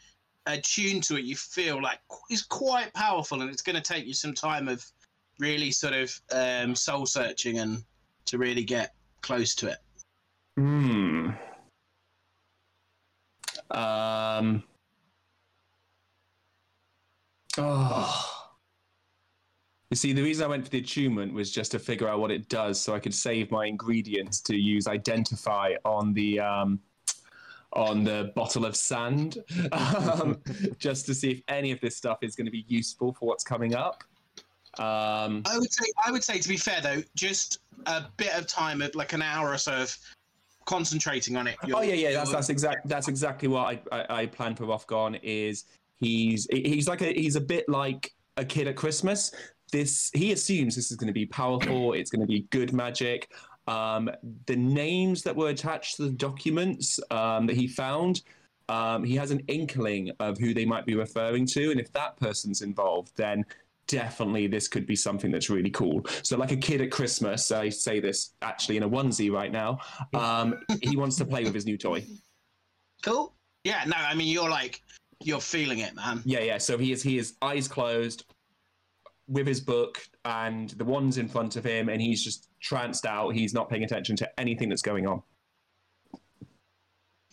attune 0.47 1.01
to 1.03 1.19
it, 1.19 1.23
you 1.23 1.37
feel 1.37 1.81
like 1.81 2.01
it's 2.31 2.43
quite 2.43 2.93
powerful, 2.95 3.43
and 3.43 3.49
it's 3.49 3.63
going 3.63 3.77
to 3.77 3.83
take 3.83 4.07
you 4.07 4.13
some 4.13 4.35
time 4.35 4.67
of 4.67 4.85
really 5.39 5.71
sort 5.71 5.95
of 5.95 6.21
um, 6.33 6.75
soul 6.75 7.07
searching 7.07 7.61
and 7.61 7.85
to 8.25 8.39
really 8.39 8.65
get 8.65 8.93
close 9.21 9.55
to 9.55 9.69
it. 9.69 9.79
Hmm. 10.57 11.31
Um. 13.71 14.65
Oh. 17.57 18.32
You 19.93 19.97
see, 19.97 20.15
the 20.15 20.23
reason 20.23 20.47
I 20.47 20.47
went 20.47 20.65
for 20.65 20.71
the 20.71 20.79
attunement 20.79 21.35
was 21.35 21.51
just 21.51 21.71
to 21.73 21.79
figure 21.79 22.09
out 22.09 22.19
what 22.19 22.31
it 22.31 22.49
does, 22.49 22.81
so 22.81 22.95
I 22.95 22.99
could 22.99 23.13
save 23.13 23.51
my 23.51 23.67
ingredients 23.67 24.41
to 24.41 24.57
use 24.57 24.87
identify 24.87 25.75
on 25.85 26.15
the 26.15 26.41
um, 26.41 26.81
on 27.75 28.03
the 28.03 28.33
bottle 28.35 28.65
of 28.65 28.75
sand, 28.75 29.45
um, 29.73 30.41
just 30.79 31.05
to 31.05 31.15
see 31.15 31.33
if 31.33 31.43
any 31.49 31.73
of 31.73 31.81
this 31.83 31.95
stuff 31.95 32.21
is 32.23 32.35
going 32.35 32.47
to 32.47 32.51
be 32.51 32.65
useful 32.69 33.13
for 33.13 33.29
what's 33.29 33.45
coming 33.45 33.75
up. 33.75 34.03
Um, 34.79 35.43
I 35.45 35.59
would 35.59 35.71
say, 35.71 35.85
I 36.07 36.11
would 36.11 36.25
say, 36.25 36.39
to 36.39 36.49
be 36.49 36.57
fair 36.57 36.81
though, 36.81 37.03
just 37.15 37.59
a 37.85 38.05
bit 38.17 38.33
of 38.33 38.47
time, 38.47 38.81
of 38.81 38.95
like 38.95 39.13
an 39.13 39.21
hour 39.21 39.53
or 39.53 39.59
so 39.59 39.75
of 39.75 39.95
concentrating 40.65 41.37
on 41.37 41.47
it. 41.47 41.57
Oh 41.71 41.83
yeah, 41.83 41.93
yeah. 41.93 42.13
That's 42.13 42.33
that's 42.33 42.49
exact. 42.49 42.89
That's 42.89 43.09
exactly 43.09 43.49
what 43.49 43.83
I, 43.93 44.05
I, 44.05 44.21
I 44.23 44.27
plan 44.27 44.55
for 44.55 44.65
Rothgon. 44.65 45.21
Is 45.23 45.65
he's 46.01 46.49
he's 46.51 46.89
like 46.89 47.03
a 47.03 47.13
he's 47.13 47.37
a 47.37 47.43
bit 47.43 47.69
like 47.69 48.15
a 48.39 48.45
kid 48.45 48.69
at 48.69 48.77
Christmas. 48.77 49.33
This 49.73 50.11
he 50.15 50.33
assumes 50.33 50.77
this 50.77 50.91
is 50.91 50.97
going 50.97 51.09
to 51.09 51.13
be 51.13 51.27
powerful. 51.27 51.95
It's 51.95 52.11
going 52.11 52.21
to 52.21 52.27
be 52.27 52.47
good 52.51 52.73
magic. 52.73 53.33
Um, 53.67 54.11
the 54.47 54.57
names 54.57 55.23
that 55.23 55.35
were 55.35 55.49
attached 55.49 55.97
to 55.97 56.05
the 56.05 56.11
documents 56.11 57.01
um, 57.11 57.47
that 57.47 57.57
he 57.57 57.67
found, 57.67 58.23
um, 58.69 59.05
he 59.05 59.17
has 59.17 59.31
an 59.31 59.41
inkling 59.49 60.11
of 60.21 60.39
who 60.39 60.53
they 60.53 60.65
might 60.65 60.85
be 60.85 60.95
referring 60.95 61.47
to, 61.47 61.71
and 61.71 61.81
if 61.81 61.93
that 61.93 62.17
person's 62.19 62.63
involved, 62.63 63.13
then 63.17 63.45
definitely 63.87 64.47
this 64.47 64.69
could 64.69 64.87
be 64.87 64.97
something 64.97 65.31
that's 65.31 65.51
really 65.51 65.71
cool. 65.71 66.05
So, 66.23 66.37
like 66.37 66.53
a 66.53 66.57
kid 66.57 66.81
at 66.81 66.91
Christmas, 66.91 67.51
I 67.53 67.69
say 67.69 68.01
this 68.01 68.35
actually 68.43 68.77
in 68.77 68.83
a 68.83 68.89
onesie 68.89 69.33
right 69.33 69.53
now. 69.53 69.79
Um, 70.15 70.61
he 70.83 70.97
wants 70.97 71.17
to 71.17 71.25
play 71.25 71.45
with 71.45 71.55
his 71.55 71.67
new 71.67 71.79
toy. 71.79 72.05
Cool. 73.03 73.35
Yeah. 73.65 73.85
No, 73.87 73.97
I 73.97 74.15
mean 74.15 74.29
you're 74.29 74.51
like 74.51 74.83
you're 75.23 75.41
feeling 75.41 75.79
it, 75.79 75.95
man. 75.95 76.23
Yeah, 76.25 76.41
yeah. 76.41 76.59
So 76.59 76.79
he 76.79 76.93
is 76.93 77.03
he 77.03 77.19
is 77.19 77.35
eyes 77.43 77.69
closed 77.69 78.25
with 79.29 79.47
his 79.47 79.61
book 79.61 79.99
and 80.25 80.71
the 80.71 80.85
one's 80.85 81.19
in 81.19 81.29
front 81.29 81.57
of 81.57 81.65
him, 81.65 81.89
and 81.89 82.01
he's 82.01 82.23
just 82.23 82.49
tranced 82.61 83.07
out. 83.07 83.31
He's 83.31 83.55
not 83.55 83.69
paying 83.69 83.85
attention 83.85 84.17
to 84.17 84.41
anything 84.41 84.69
that's 84.69 84.83
going 84.83 85.07
on. 85.07 85.23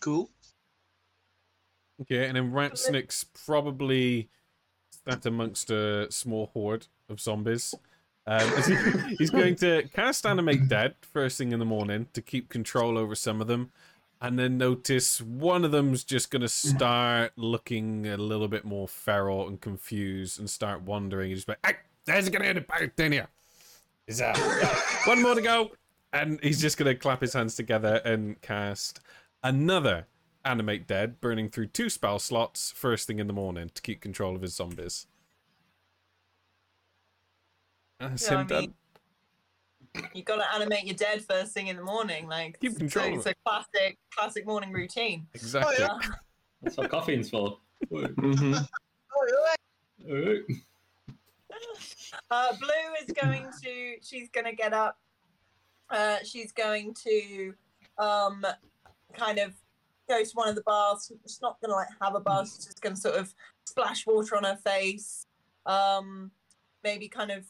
Cool. 0.00 0.30
Okay, 2.02 2.26
and 2.26 2.36
then 2.36 2.50
Ratsnick's 2.52 3.24
probably 3.24 4.30
sat 5.06 5.26
amongst 5.26 5.70
a 5.70 6.10
small 6.10 6.46
horde 6.54 6.86
of 7.08 7.20
zombies. 7.20 7.74
Um, 8.26 8.48
he- 8.62 9.16
he's 9.16 9.30
going 9.30 9.56
to 9.56 9.88
cast 9.92 10.24
Animate 10.24 10.68
Dead 10.68 10.94
first 11.02 11.36
thing 11.36 11.52
in 11.52 11.58
the 11.58 11.64
morning 11.64 12.06
to 12.14 12.22
keep 12.22 12.48
control 12.48 12.96
over 12.96 13.14
some 13.14 13.40
of 13.40 13.46
them, 13.48 13.72
and 14.20 14.38
then 14.38 14.58
notice 14.58 15.20
one 15.20 15.64
of 15.64 15.70
them's 15.70 16.04
just 16.04 16.30
going 16.30 16.42
to 16.42 16.48
start 16.48 17.32
looking 17.36 18.06
a 18.06 18.16
little 18.16 18.48
bit 18.48 18.64
more 18.64 18.86
feral 18.86 19.48
and 19.48 19.60
confused 19.60 20.38
and 20.38 20.48
start 20.48 20.82
wandering. 20.82 21.30
He's 21.30 21.38
just 21.38 21.48
like, 21.48 21.58
hey, 21.64 21.74
there's 22.04 22.28
going 22.28 22.42
to 22.42 22.60
get 22.60 22.82
it 22.82 23.00
in 23.00 23.12
here. 23.12 23.28
Is 24.06 24.18
that 24.18 24.36
one 25.06 25.22
more 25.22 25.34
to 25.34 25.40
go? 25.40 25.70
And 26.12 26.38
he's 26.42 26.60
just 26.60 26.76
going 26.76 26.92
to 26.92 26.94
clap 26.94 27.22
his 27.22 27.32
hands 27.32 27.54
together 27.54 28.02
and 28.04 28.40
cast 28.42 29.00
another 29.42 30.06
animate 30.44 30.86
dead, 30.86 31.20
burning 31.20 31.48
through 31.48 31.68
two 31.68 31.88
spell 31.88 32.18
slots 32.18 32.72
first 32.72 33.06
thing 33.06 33.20
in 33.20 33.26
the 33.26 33.32
morning 33.32 33.70
to 33.74 33.80
keep 33.80 34.00
control 34.00 34.34
of 34.34 34.42
his 34.42 34.54
zombies. 34.54 35.06
That's 38.00 38.26
Yeah, 38.26 38.34
him 38.34 38.38
I 38.40 38.44
done. 38.44 38.74
Mean, 39.94 40.08
you 40.14 40.22
got 40.22 40.36
to 40.36 40.54
animate 40.54 40.84
your 40.84 40.96
dead 40.96 41.24
first 41.24 41.52
thing 41.52 41.68
in 41.68 41.76
the 41.76 41.82
morning. 41.82 42.26
Like 42.28 42.58
Keep 42.60 42.72
it's- 42.72 42.78
control 42.78 43.16
It's 43.18 43.26
a 43.26 43.34
classic, 43.44 43.98
classic 44.16 44.46
morning 44.46 44.72
routine. 44.72 45.26
Exactly. 45.34 45.76
yeah. 45.78 45.98
That's 46.62 46.76
what 46.76 46.90
caffeine's 46.90 47.30
for. 47.30 47.58
mm-hmm. 47.90 48.54
Alright. 50.08 50.42
Uh, 52.30 52.52
Blue 52.58 52.68
is 53.06 53.12
going 53.20 53.46
to. 53.62 53.94
She's 54.02 54.28
going 54.30 54.46
to 54.46 54.52
get 54.54 54.72
up. 54.72 54.98
Uh, 55.90 56.16
she's 56.24 56.52
going 56.52 56.94
to, 57.04 57.52
um, 57.98 58.44
kind 59.12 59.38
of 59.38 59.52
go 60.08 60.22
to 60.22 60.30
one 60.34 60.48
of 60.48 60.54
the 60.54 60.62
baths. 60.62 61.12
She's 61.26 61.40
not 61.42 61.60
going 61.60 61.70
to 61.70 61.76
like 61.76 61.88
have 62.00 62.14
a 62.14 62.20
bath. 62.20 62.48
She's 62.54 62.64
just 62.66 62.80
going 62.80 62.94
to 62.94 63.00
sort 63.00 63.16
of 63.16 63.32
splash 63.64 64.06
water 64.06 64.36
on 64.36 64.44
her 64.44 64.56
face. 64.56 65.26
Um, 65.66 66.30
maybe 66.82 67.08
kind 67.08 67.30
of 67.30 67.44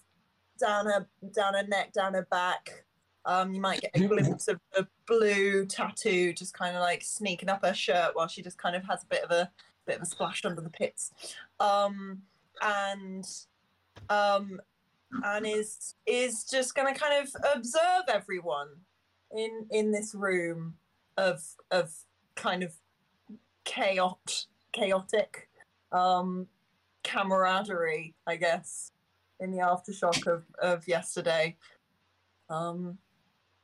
down 0.61 0.87
her 0.87 1.07
down 1.35 1.55
her 1.55 1.67
neck, 1.67 1.93
down 1.93 2.14
her 2.14 2.26
back. 2.31 2.85
Um, 3.25 3.52
you 3.52 3.61
might 3.61 3.81
get 3.81 3.90
a 3.95 4.00
glimpse 4.09 4.49
of 4.49 4.61
the 4.75 4.87
blue 5.07 5.67
tattoo 5.67 6.33
just 6.33 6.55
kind 6.55 6.76
of 6.76 6.81
like 6.81 7.02
sneaking 7.02 7.49
up 7.49 7.64
her 7.64 7.75
shirt 7.75 8.12
while 8.14 8.29
she 8.29 8.43
just 8.43 8.59
kind 8.59 8.76
of 8.76 8.85
has 8.85 9.02
a 9.02 9.07
bit 9.07 9.25
of 9.25 9.31
a 9.31 9.50
bit 9.87 9.97
of 9.97 10.02
a 10.02 10.07
splash 10.07 10.45
under 10.45 10.61
the 10.61 10.71
pits. 10.71 11.12
Um, 11.59 12.23
and 12.62 13.26
um, 14.09 14.61
and 15.25 15.47
is 15.47 15.95
is 16.07 16.45
just 16.45 16.75
going 16.75 16.93
to 16.93 16.99
kind 16.99 17.23
of 17.23 17.35
observe 17.55 18.05
everyone 18.09 18.69
in 19.37 19.67
in 19.71 19.90
this 19.90 20.14
room 20.14 20.75
of 21.17 21.43
of 21.71 21.93
kind 22.35 22.62
of 22.62 22.73
chaos 23.64 24.47
chaotic 24.73 25.49
um 25.93 26.47
camaraderie 27.02 28.14
i 28.26 28.37
guess 28.37 28.93
in 29.40 29.50
the 29.50 29.59
aftershock 29.59 30.26
of 30.26 30.44
of 30.61 30.87
yesterday 30.87 31.56
um 32.49 32.99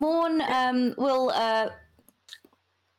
Morn 0.00 0.42
um, 0.42 0.95
will 0.99 1.30
uh, 1.30 1.71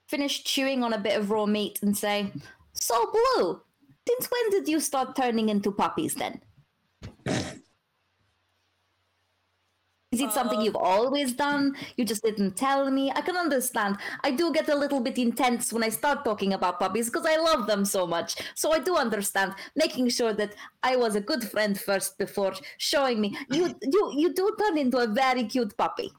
finish 0.07 0.43
chewing 0.43 0.83
on 0.83 0.93
a 0.93 0.97
bit 0.97 1.17
of 1.17 1.29
raw 1.29 1.45
meat 1.45 1.79
and 1.81 1.95
say, 1.95 2.31
So, 2.73 3.11
Blue, 3.11 3.61
since 4.07 4.29
when 4.31 4.49
did 4.51 4.67
you 4.67 4.79
start 4.79 5.15
turning 5.15 5.49
into 5.49 5.71
puppies 5.71 6.15
then? 6.15 6.41
Is 10.17 10.23
it 10.23 10.33
something 10.33 10.59
Uh, 10.59 10.63
you've 10.63 10.75
always 10.75 11.33
done? 11.33 11.75
You 11.95 12.03
just 12.03 12.23
didn't 12.23 12.55
tell 12.55 12.89
me? 12.89 13.11
I 13.11 13.21
can 13.21 13.37
understand. 13.37 13.97
I 14.23 14.31
do 14.31 14.51
get 14.51 14.67
a 14.67 14.75
little 14.75 14.99
bit 14.99 15.17
intense 15.19 15.71
when 15.71 15.83
I 15.83 15.89
start 15.89 16.25
talking 16.25 16.53
about 16.53 16.79
puppies 16.79 17.07
because 17.09 17.27
I 17.27 17.37
love 17.37 17.67
them 17.67 17.85
so 17.85 18.07
much. 18.07 18.29
So 18.55 18.71
I 18.71 18.79
do 18.79 18.95
understand 18.97 19.53
making 19.75 20.09
sure 20.09 20.33
that 20.33 20.55
I 20.81 20.95
was 20.95 21.15
a 21.15 21.21
good 21.21 21.43
friend 21.43 21.79
first 21.79 22.17
before 22.17 22.53
showing 22.79 23.21
me. 23.21 23.37
You 23.51 23.75
you 23.93 24.01
you 24.21 24.33
do 24.33 24.55
turn 24.59 24.77
into 24.79 24.97
a 24.97 25.07
very 25.07 25.43
cute 25.43 25.77
puppy. 25.77 26.11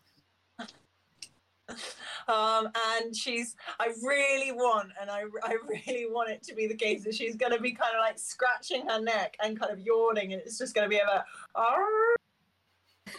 um 2.29 2.69
and 2.89 3.15
she's 3.15 3.55
i 3.79 3.89
really 4.03 4.53
want 4.53 4.91
and 5.01 5.11
i 5.11 5.23
i 5.45 5.55
really 5.69 6.07
want 6.11 6.31
it 6.31 6.43
to 6.43 6.55
be 6.55 6.67
the 6.67 6.75
case 6.75 7.05
that 7.05 7.15
she's 7.15 7.37
going 7.37 7.53
to 7.53 7.61
be 7.61 7.73
kind 7.73 7.95
of 7.95 8.01
like 8.01 8.19
scratching 8.19 8.87
her 8.89 9.01
neck 9.01 9.37
and 9.43 9.61
kind 9.61 9.71
of 9.71 9.79
yawning 9.81 10.33
and 10.33 10.41
it's 10.41 10.57
just 10.57 10.75
going 10.75 10.87
to 10.87 10.89
be 10.89 10.99
about 10.99 11.25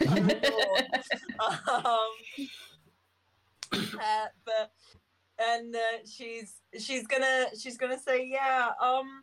um, 1.68 2.10
uh, 3.74 4.26
but 4.44 4.72
and 5.38 5.74
uh, 5.74 5.78
she's 6.04 6.54
she's 6.78 7.06
gonna 7.06 7.46
she's 7.58 7.78
gonna 7.78 7.98
say 7.98 8.28
yeah 8.30 8.70
um 8.80 9.22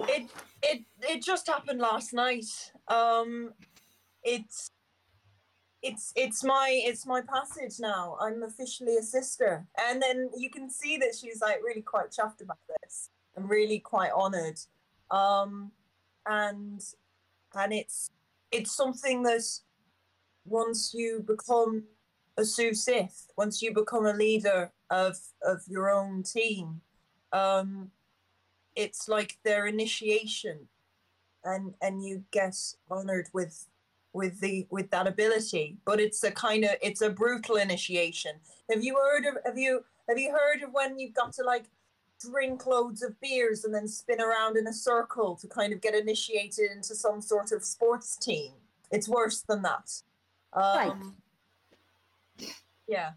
it 0.00 0.28
it 0.62 0.82
it 1.00 1.22
just 1.22 1.46
happened 1.46 1.80
last 1.80 2.12
night. 2.12 2.46
Um 2.88 3.52
it's 4.24 4.70
it's 5.82 6.12
it's 6.16 6.44
my 6.44 6.80
it's 6.84 7.06
my 7.06 7.20
passage 7.20 7.78
now. 7.80 8.16
I'm 8.20 8.42
officially 8.42 8.96
a 8.96 9.02
sister. 9.02 9.66
And 9.88 10.02
then 10.02 10.30
you 10.36 10.50
can 10.50 10.70
see 10.70 10.96
that 10.98 11.14
she's 11.18 11.40
like 11.40 11.60
really 11.62 11.82
quite 11.82 12.10
chuffed 12.10 12.40
about 12.40 12.58
this 12.82 13.10
and 13.36 13.48
really 13.48 13.78
quite 13.78 14.10
honored 14.14 14.58
um 15.10 15.72
and 16.26 16.80
and 17.54 17.72
it's 17.72 18.10
it's 18.52 18.76
something 18.76 19.22
that 19.24 19.42
once 20.44 20.92
you 20.94 21.24
become 21.26 21.84
a 22.36 22.44
Sioux 22.44 22.74
Sith, 22.74 23.28
once 23.36 23.62
you 23.62 23.74
become 23.74 24.06
a 24.06 24.12
leader 24.12 24.72
of 24.90 25.16
of 25.42 25.62
your 25.66 25.90
own 25.90 26.22
team, 26.22 26.80
um, 27.32 27.90
it's 28.76 29.08
like 29.08 29.38
their 29.44 29.66
initiation 29.66 30.68
and 31.44 31.74
and 31.80 32.04
you 32.04 32.24
get 32.30 32.56
honored 32.90 33.28
with 33.32 33.66
with 34.12 34.40
the 34.40 34.66
with 34.70 34.90
that 34.90 35.06
ability. 35.06 35.78
But 35.84 36.00
it's 36.00 36.22
a 36.24 36.30
kind 36.30 36.64
of 36.64 36.70
it's 36.82 37.02
a 37.02 37.10
brutal 37.10 37.56
initiation. 37.56 38.36
Have 38.70 38.84
you 38.84 38.96
heard 38.96 39.26
of 39.26 39.38
have 39.44 39.58
you 39.58 39.84
have 40.08 40.18
you 40.18 40.30
heard 40.30 40.62
of 40.62 40.72
when 40.72 40.98
you've 40.98 41.14
got 41.14 41.32
to 41.34 41.44
like 41.44 41.64
drink 42.30 42.66
loads 42.66 43.02
of 43.02 43.20
beers 43.20 43.64
and 43.64 43.74
then 43.74 43.88
spin 43.88 44.20
around 44.20 44.56
in 44.56 44.66
a 44.66 44.72
circle 44.72 45.36
to 45.36 45.46
kind 45.48 45.72
of 45.72 45.80
get 45.80 45.94
initiated 45.94 46.70
into 46.70 46.94
some 46.94 47.20
sort 47.20 47.52
of 47.52 47.64
sports 47.64 48.16
team? 48.16 48.52
It's 48.90 49.08
worse 49.08 49.40
than 49.40 49.62
that. 49.62 49.90
Right. 50.54 50.90
Um, 50.90 51.16
Yeah. 52.86 53.12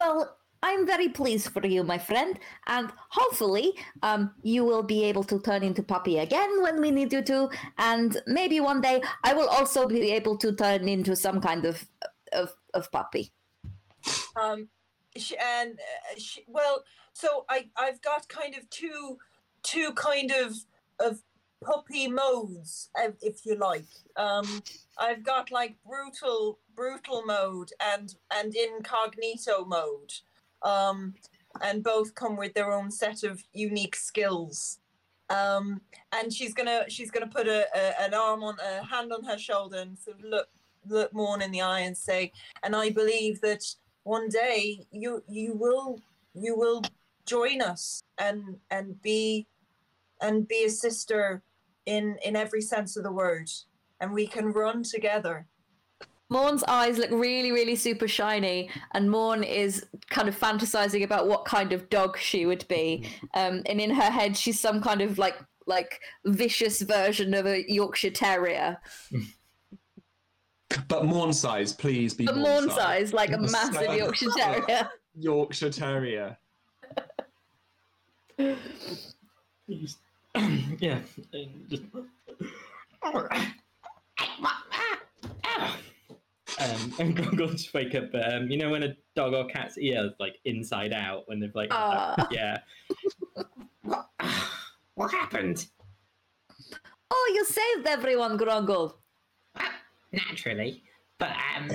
Well, 0.00 0.36
I'm 0.62 0.86
very 0.86 1.08
pleased 1.08 1.50
for 1.50 1.64
you, 1.66 1.84
my 1.84 1.98
friend, 1.98 2.38
and 2.66 2.90
hopefully, 3.10 3.74
um, 4.02 4.34
you 4.42 4.64
will 4.64 4.82
be 4.82 5.04
able 5.04 5.24
to 5.24 5.40
turn 5.40 5.62
into 5.62 5.82
puppy 5.82 6.18
again 6.18 6.62
when 6.62 6.80
we 6.80 6.90
need 6.90 7.12
you 7.12 7.22
to, 7.22 7.48
and 7.78 8.20
maybe 8.26 8.58
one 8.60 8.80
day 8.80 9.00
I 9.24 9.34
will 9.34 9.48
also 9.48 9.86
be 9.86 10.10
able 10.12 10.36
to 10.38 10.52
turn 10.52 10.88
into 10.88 11.14
some 11.14 11.40
kind 11.40 11.64
of 11.64 11.86
of, 12.32 12.54
of 12.74 12.90
puppy. 12.92 13.32
um 14.36 14.68
and 15.40 15.72
uh, 15.72 16.18
sh 16.18 16.38
well 16.46 16.84
so 17.18 17.44
i 17.48 17.66
i've 17.76 18.00
got 18.02 18.28
kind 18.28 18.54
of 18.54 18.68
two 18.70 19.18
two 19.62 19.92
kind 19.94 20.30
of 20.30 20.54
of 21.00 21.20
puppy 21.64 22.08
modes 22.08 22.90
if, 23.20 23.44
you 23.44 23.56
like. 23.56 23.86
Um 24.16 24.62
i've 24.98 25.24
got 25.24 25.50
like 25.50 25.76
brutal 25.86 26.58
brutal 26.76 27.22
mode 27.26 27.70
and 27.92 28.14
and 28.32 28.54
incognito 28.54 29.64
mode. 29.64 30.12
Um 30.62 31.14
and 31.60 31.82
both 31.82 32.14
come 32.14 32.36
with 32.36 32.54
their 32.54 32.72
own 32.72 32.90
set 32.90 33.24
of 33.24 33.42
unique 33.52 33.96
skills. 33.96 34.78
Um 35.30 35.80
and 36.12 36.32
she's 36.32 36.54
gonna 36.54 36.84
she's 36.88 37.10
gonna 37.10 37.26
put 37.26 37.48
a, 37.48 37.66
a 37.74 38.02
an 38.02 38.14
arm 38.14 38.42
on 38.44 38.56
a 38.60 38.84
hand 38.84 39.12
on 39.12 39.24
her 39.24 39.38
shoulder 39.38 39.78
and 39.78 39.98
sort 39.98 40.18
of 40.18 40.24
look 40.24 40.48
look 40.86 41.12
Morn 41.12 41.42
in 41.42 41.50
the 41.50 41.60
eye 41.60 41.80
and 41.80 41.96
say 41.96 42.32
and 42.62 42.74
i 42.74 42.88
believe 42.88 43.42
that 43.42 43.62
one 44.04 44.28
day 44.30 44.86
you 44.90 45.22
you 45.28 45.52
will 45.54 46.00
you 46.32 46.56
will 46.56 46.82
join 47.28 47.60
us 47.62 48.02
and 48.18 48.56
and 48.70 49.00
be 49.02 49.46
and 50.20 50.48
be 50.48 50.64
a 50.64 50.70
sister 50.70 51.42
in 51.86 52.16
in 52.24 52.36
every 52.36 52.60
sense 52.60 52.96
of 52.96 53.04
the 53.04 53.12
word 53.12 53.50
and 54.00 54.12
we 54.12 54.26
can 54.26 54.52
run 54.52 54.82
together 54.82 55.46
Morn's 56.30 56.62
eyes 56.64 56.98
look 56.98 57.10
really, 57.10 57.52
really 57.52 57.74
super 57.74 58.06
shiny, 58.06 58.68
and 58.92 59.10
Morn 59.10 59.42
is 59.42 59.86
kind 60.10 60.28
of 60.28 60.38
fantasizing 60.38 61.02
about 61.02 61.26
what 61.26 61.46
kind 61.46 61.72
of 61.72 61.88
dog 61.88 62.18
she 62.18 62.44
would 62.44 62.68
be. 62.68 63.08
Um, 63.32 63.62
and 63.64 63.80
in 63.80 63.88
her 63.88 64.10
head, 64.10 64.36
she's 64.36 64.60
some 64.60 64.82
kind 64.82 65.00
of 65.00 65.16
like 65.16 65.36
like 65.66 66.02
vicious 66.26 66.82
version 66.82 67.32
of 67.32 67.46
a 67.46 67.64
Yorkshire 67.66 68.10
Terrier, 68.10 68.76
But 70.88 71.06
Morn 71.06 71.32
size, 71.32 71.72
please 71.72 72.14
be 72.14 72.26
but 72.26 72.36
Morn 72.36 72.66
Morn 72.66 72.70
size, 72.70 73.12
like 73.12 73.32
a 73.32 73.38
massive 73.38 73.94
Yorkshire 73.96 74.30
Terrier. 74.36 74.88
Yorkshire 75.18 75.70
Terrier. 75.70 76.36
He's- 78.38 79.96
yeah. 80.78 81.00
uh, 81.34 81.38
Just... 81.68 81.82
Um, 86.60 86.92
and 86.98 87.16
Goggle 87.16 87.48
just 87.50 87.72
wake 87.72 87.94
up. 87.94 88.10
Um, 88.14 88.50
you 88.50 88.56
know 88.58 88.70
when 88.70 88.82
a 88.82 88.96
dog 89.14 89.32
or 89.34 89.46
cat's 89.46 89.78
ear 89.78 90.06
is 90.06 90.12
like 90.18 90.36
inside 90.44 90.92
out 90.92 91.22
when 91.26 91.38
they've 91.40 91.54
like 91.54 91.68
Ah. 91.72 92.28
yeah. 92.32 92.58
What, 93.82 94.06
what 94.94 95.10
happened? 95.12 95.66
Oh, 97.10 97.32
you 97.34 97.44
saved 97.44 97.86
everyone, 97.86 98.36
Groggle. 98.36 98.94
Naturally. 100.12 100.82
But, 101.18 101.30
um. 101.56 101.68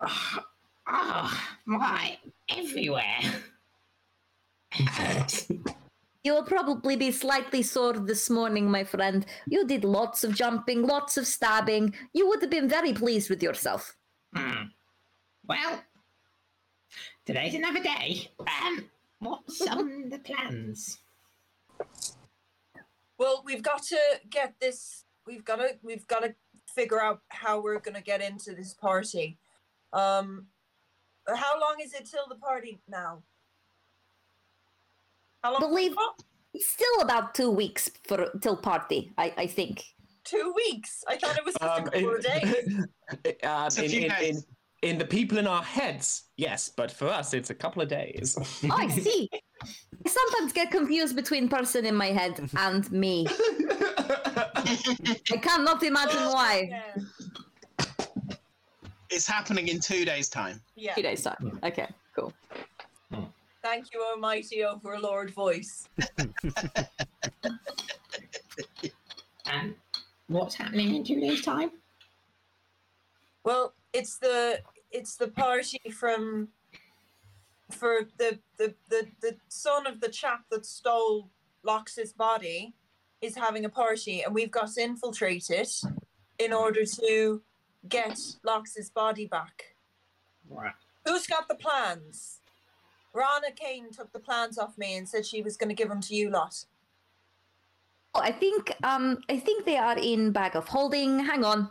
oh, 0.00 0.38
oh, 0.88 1.40
my. 1.66 2.18
Everywhere. 2.50 3.20
You 6.24 6.34
will 6.34 6.42
probably 6.42 6.96
be 6.96 7.12
slightly 7.12 7.62
sore 7.62 7.92
this 7.92 8.28
morning, 8.28 8.68
my 8.68 8.82
friend. 8.82 9.24
You 9.48 9.64
did 9.64 9.84
lots 9.84 10.24
of 10.24 10.34
jumping, 10.34 10.82
lots 10.82 11.16
of 11.16 11.24
stabbing. 11.24 11.94
You 12.12 12.26
would 12.26 12.40
have 12.40 12.50
been 12.50 12.68
very 12.68 12.92
pleased 12.92 13.30
with 13.30 13.40
yourself. 13.44 13.96
Hmm. 14.34 14.64
Well, 15.46 15.84
today's 17.24 17.54
another 17.54 17.80
day. 17.80 18.28
Um, 18.40 18.90
what's 19.20 19.60
on 19.68 20.08
the 20.08 20.18
plans? 20.18 20.98
well 23.18 23.42
we've 23.44 23.62
got 23.62 23.82
to 23.82 23.98
get 24.30 24.54
this 24.60 25.04
we've 25.26 25.44
got 25.44 25.56
to 25.56 25.76
we've 25.82 26.06
got 26.06 26.22
to 26.22 26.34
figure 26.74 27.00
out 27.00 27.20
how 27.28 27.60
we're 27.60 27.80
going 27.80 27.94
to 27.94 28.02
get 28.02 28.20
into 28.20 28.54
this 28.54 28.74
party 28.74 29.38
um 29.92 30.46
how 31.34 31.58
long 31.60 31.76
is 31.82 31.92
it 31.94 32.06
till 32.06 32.26
the 32.28 32.36
party 32.36 32.78
now 32.88 33.22
how 35.42 35.52
long 35.52 35.60
Believe- 35.60 35.94
Oh, 35.96 36.14
It's 36.54 36.68
still 36.68 37.00
about 37.02 37.34
two 37.34 37.50
weeks 37.50 37.90
for 38.08 38.30
till 38.40 38.56
party, 38.56 39.12
I, 39.18 39.32
I 39.36 39.46
think. 39.46 39.84
two 40.24 40.52
weeks 40.56 41.04
i 41.08 41.16
thought 41.16 41.36
it 41.38 41.44
was 41.44 41.54
just 41.54 41.64
a 41.64 41.74
Um, 41.76 41.84
couple 41.84 42.14
of 42.16 42.22
days 42.22 42.54
in, 43.24 43.34
um, 43.44 43.68
in, 43.78 43.90
in, 44.04 44.12
in, 44.28 44.36
in 44.82 44.98
the 44.98 45.04
people 45.06 45.38
in 45.38 45.46
our 45.46 45.62
heads, 45.62 46.24
yes, 46.36 46.70
but 46.76 46.90
for 46.90 47.08
us, 47.08 47.32
it's 47.34 47.50
a 47.50 47.54
couple 47.54 47.80
of 47.82 47.88
days. 47.88 48.36
Oh, 48.38 48.76
I 48.82 48.88
see. 49.06 49.28
I 50.04 50.08
sometimes 50.08 50.52
get 50.52 50.70
confused 50.70 51.14
between 51.16 51.48
person 51.48 51.86
in 51.86 51.94
my 51.94 52.08
head 52.20 52.34
and 52.56 52.90
me. 52.92 53.26
I 55.34 55.38
cannot 55.48 55.82
imagine 55.82 56.24
why. 56.36 56.52
Yeah. 59.10 59.16
It's 59.16 59.26
happening 59.26 59.68
in 59.68 59.80
two 59.80 60.04
days' 60.04 60.28
time. 60.28 60.60
yeah 60.74 60.94
Two 60.94 61.02
days 61.02 61.22
time. 61.22 61.36
Hmm. 61.40 61.58
Okay, 61.64 61.88
cool. 62.14 62.32
Hmm. 63.12 63.24
thank 63.62 63.92
you 63.92 64.02
almighty 64.02 64.64
overlord 64.64 65.30
voice 65.30 65.88
And 69.46 69.74
what's 70.26 70.54
happening 70.56 70.94
in 70.96 71.04
two 71.04 71.20
days' 71.20 71.42
time? 71.42 71.70
Well, 73.44 73.74
it's 73.92 74.18
the 74.18 74.60
it's 74.90 75.16
the 75.16 75.28
party 75.28 75.80
from 75.90 76.48
for 77.70 78.08
the 78.18 78.38
the 78.58 78.74
the, 78.88 79.06
the 79.20 79.36
son 79.48 79.86
of 79.86 80.00
the 80.00 80.08
chap 80.08 80.40
that 80.50 80.66
stole 80.66 81.30
Lox's 81.62 82.12
body 82.12 82.74
is 83.20 83.36
having 83.36 83.64
a 83.64 83.68
party 83.68 84.22
and 84.22 84.34
we've 84.34 84.50
got 84.50 84.76
infiltrated 84.76 85.68
in 86.38 86.52
order 86.52 86.84
to 86.84 87.40
get 87.88 88.18
Lox's 88.44 88.90
body 88.90 89.26
back. 89.26 89.76
Right. 90.48 90.72
Who's 91.04 91.26
got 91.26 91.48
the 91.48 91.54
plans? 91.54 92.40
Rana 93.12 93.50
Kane 93.54 93.90
took 93.90 94.12
the 94.12 94.18
plans 94.18 94.58
off 94.58 94.76
me 94.76 94.96
and 94.96 95.08
said 95.08 95.24
she 95.24 95.42
was 95.42 95.56
going 95.56 95.70
to 95.70 95.74
give 95.74 95.88
them 95.88 96.00
to 96.02 96.14
you 96.14 96.30
lot. 96.30 96.64
Oh, 98.14 98.20
I 98.20 98.32
think 98.32 98.72
um 98.82 99.18
I 99.28 99.38
think 99.38 99.64
they 99.64 99.76
are 99.76 99.98
in 99.98 100.32
bag 100.32 100.56
of 100.56 100.66
holding. 100.68 101.18
Hang 101.18 101.44
on. 101.44 101.70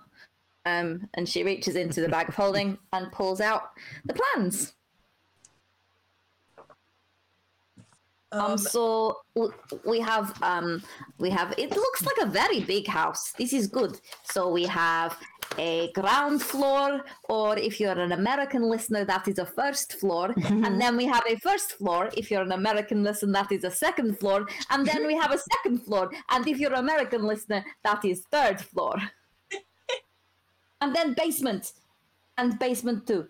Um 0.66 1.08
and 1.16 1.28
she 1.28 1.44
reaches 1.44 1.76
into 1.76 2.02
the 2.02 2.10
bag 2.10 2.30
of 2.30 2.36
holding 2.36 2.78
and 2.94 3.12
pulls 3.12 3.42
out 3.42 3.72
the 4.06 4.14
plans. 4.14 4.74
Um, 8.32 8.58
so 8.58 9.22
we 9.86 10.00
have 10.02 10.42
um 10.44 10.84
we 11.20 11.30
have 11.30 11.54
it 11.58 11.72
looks 11.72 12.06
like 12.06 12.18
a 12.22 12.26
very 12.26 12.60
big 12.60 12.86
house. 12.88 13.32
This 13.32 13.54
is 13.54 13.68
good. 13.68 14.00
So 14.24 14.50
we 14.50 14.64
have 14.66 15.18
a 15.58 15.92
ground 15.94 16.42
floor, 16.42 17.04
or 17.30 17.58
if 17.58 17.80
you're 17.80 18.00
an 18.00 18.12
American 18.12 18.64
listener, 18.64 19.06
that 19.06 19.28
is 19.28 19.40
a 19.40 19.46
first 19.46 19.94
floor, 19.94 20.34
and 20.46 20.80
then 20.82 20.98
we 20.98 21.06
have 21.06 21.24
a 21.28 21.36
first 21.38 21.74
floor. 21.74 22.10
If 22.16 22.32
you're 22.32 22.42
an 22.42 22.52
American 22.52 23.04
listener, 23.04 23.34
that 23.34 23.52
is 23.52 23.64
a 23.64 23.72
second 23.72 24.20
floor, 24.20 24.48
and 24.70 24.86
then 24.86 25.08
we 25.08 25.16
have 25.16 25.32
a 25.32 25.38
second 25.38 25.80
floor. 25.84 26.12
And 26.30 26.48
if 26.48 26.60
you're 26.60 26.74
an 26.74 26.80
American 26.80 27.24
listener, 27.24 27.64
that 27.84 28.04
is 28.06 28.24
third 28.32 28.62
floor, 28.62 28.96
and 30.82 30.96
then 30.96 31.14
basement, 31.14 31.74
and 32.38 32.58
basement 32.60 33.08
two. 33.08 33.28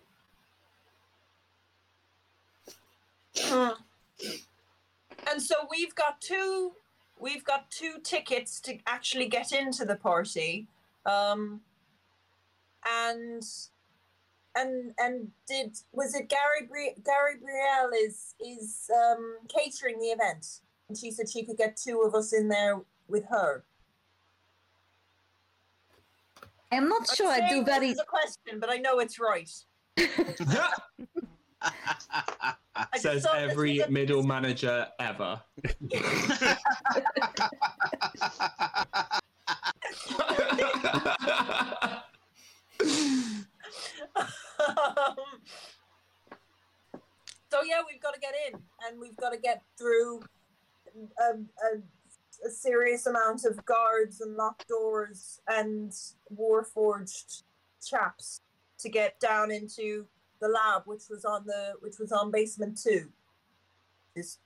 and 5.28 5.42
so 5.42 5.56
we've 5.70 5.96
got 5.96 6.22
two 6.22 6.74
we've 7.20 7.44
got 7.44 7.70
two 7.72 7.96
tickets 8.04 8.60
to 8.60 8.78
actually 8.88 9.28
get 9.28 9.52
into 9.52 9.86
the 9.86 9.96
party 9.96 10.68
um 11.06 11.62
and 12.88 13.44
and 14.56 14.94
and 15.00 15.32
did 15.48 15.76
was 15.92 16.14
it 16.16 16.30
gary 16.30 16.68
Bri- 16.70 16.96
gary 17.04 17.36
brielle 17.36 17.92
is 18.00 18.36
is 18.40 18.90
um 18.96 19.38
catering 19.50 20.00
the 20.00 20.08
event? 20.08 20.62
And 20.88 20.98
she 20.98 21.12
said 21.12 21.28
she 21.30 21.44
could 21.44 21.58
get 21.58 21.78
two 21.78 22.02
of 22.02 22.14
us 22.14 22.32
in 22.34 22.48
there 22.48 22.80
with 23.08 23.26
her. 23.30 23.64
I'm 26.72 26.88
not 26.90 27.08
I'm 27.10 27.16
sure 27.16 27.32
I 27.32 27.40
do 27.40 27.48
saying 27.48 27.64
this 27.66 27.76
very 27.76 27.90
is 27.90 28.00
a 28.00 28.06
question 28.06 28.60
but 28.60 28.70
i 28.70 28.78
know 28.78 29.00
it's 29.00 29.20
right. 29.20 29.52
I 32.78 32.88
just 32.94 33.04
Says 33.04 33.24
thought 33.24 33.36
this 33.36 33.52
every 33.52 33.78
was 33.80 33.88
a- 33.88 33.92
middle 33.92 34.24
manager 34.24 34.88
ever. 35.00 35.42
um, 44.16 44.26
so 47.52 47.64
yeah, 47.64 47.82
we've 47.90 48.02
got 48.02 48.14
to 48.14 48.20
get 48.20 48.34
in, 48.48 48.60
and 48.88 49.00
we've 49.00 49.18
got 49.18 49.32
to 49.32 49.38
get 49.38 49.64
through 49.78 50.22
a, 51.20 51.34
a, 51.34 52.48
a 52.48 52.50
serious 52.50 53.06
amount 53.06 53.46
of 53.46 53.64
guards 53.66 54.22
and 54.22 54.36
locked 54.36 54.68
doors 54.68 55.42
and 55.48 55.94
warforged 56.38 57.44
chaps 57.86 58.42
to 58.80 58.90
get 58.90 59.20
down 59.20 59.52
into 59.52 60.06
the 60.42 60.48
lab, 60.48 60.84
which 60.86 61.04
was 61.10 61.26
on 61.26 61.46
the 61.46 61.74
which 61.80 61.96
was 62.00 62.12
on 62.12 62.32
basement 62.32 62.80
two. 62.82 63.10
Is 64.16 64.38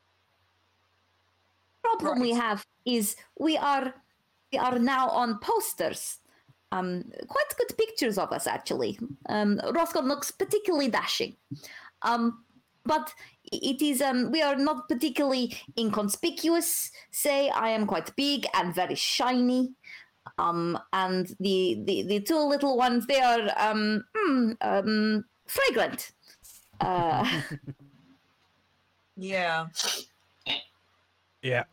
problem 1.83 2.19
we 2.19 2.31
have 2.31 2.65
is 2.85 3.15
we 3.39 3.57
are 3.57 3.93
we 4.51 4.59
are 4.59 4.79
now 4.79 5.09
on 5.09 5.39
posters. 5.39 6.19
Um, 6.71 7.03
quite 7.27 7.57
good 7.57 7.77
pictures 7.77 8.17
of 8.17 8.31
us 8.31 8.45
actually. 8.45 8.99
Um, 9.27 9.59
Roscoe 9.73 10.01
looks 10.01 10.31
particularly 10.31 10.89
dashing. 10.89 11.35
Um, 12.01 12.43
but 12.85 13.13
it 13.43 13.81
is 13.81 14.01
um, 14.01 14.31
we 14.31 14.41
are 14.41 14.55
not 14.55 14.87
particularly 14.87 15.57
inconspicuous. 15.77 16.91
Say 17.11 17.49
I 17.49 17.69
am 17.69 17.85
quite 17.85 18.15
big 18.15 18.45
and 18.53 18.73
very 18.73 18.95
shiny. 18.95 19.73
Um, 20.37 20.77
and 20.93 21.27
the, 21.39 21.81
the 21.85 22.03
the 22.03 22.19
two 22.21 22.39
little 22.39 22.77
ones 22.77 23.05
they 23.07 23.19
are 23.19 23.49
um, 23.57 24.03
hmm, 24.15 24.51
um, 24.61 25.25
fragrant. 25.47 26.11
Uh, 26.79 27.41
yeah. 29.17 29.67
Yeah. 31.41 31.63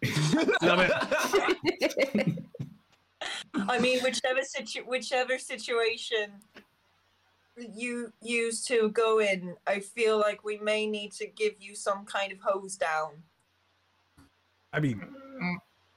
Love 0.63 0.89
it. 0.89 2.39
I 3.69 3.79
mean, 3.79 4.01
whichever 4.03 4.43
situ- 4.43 4.85
whichever 4.87 5.39
situation 5.39 6.31
you 7.57 8.13
use 8.21 8.65
to 8.67 8.91
go 8.91 9.21
in, 9.21 9.57
I 9.67 9.81
feel 9.81 10.19
like 10.19 10.45
we 10.45 10.59
may 10.59 10.87
need 10.87 11.13
to 11.13 11.27
give 11.27 11.55
you 11.59 11.75
some 11.75 12.05
kind 12.05 12.33
of 12.33 12.39
hose 12.41 12.77
down. 12.77 13.23
I 14.73 14.81
mean, 14.81 15.03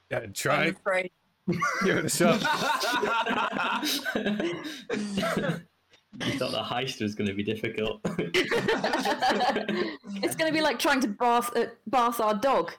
yeah, 0.09 0.19
I'm 0.19 0.33
try. 0.33 0.65
afraid. 0.65 1.11
Give 1.83 1.97
it 1.97 2.05
a 2.05 2.09
shot. 2.09 2.39
I 6.21 6.31
thought 6.31 6.51
the 6.51 6.63
heist 6.63 7.01
was 7.01 7.15
going 7.15 7.27
to 7.27 7.33
be 7.33 7.43
difficult. 7.43 8.01
it's 10.23 10.35
going 10.35 10.51
to 10.51 10.53
be 10.53 10.61
like 10.61 10.79
trying 10.79 10.99
to 11.01 11.07
bath 11.07 11.55
uh, 11.55 11.65
bath 11.87 12.19
our 12.19 12.35
dog. 12.35 12.71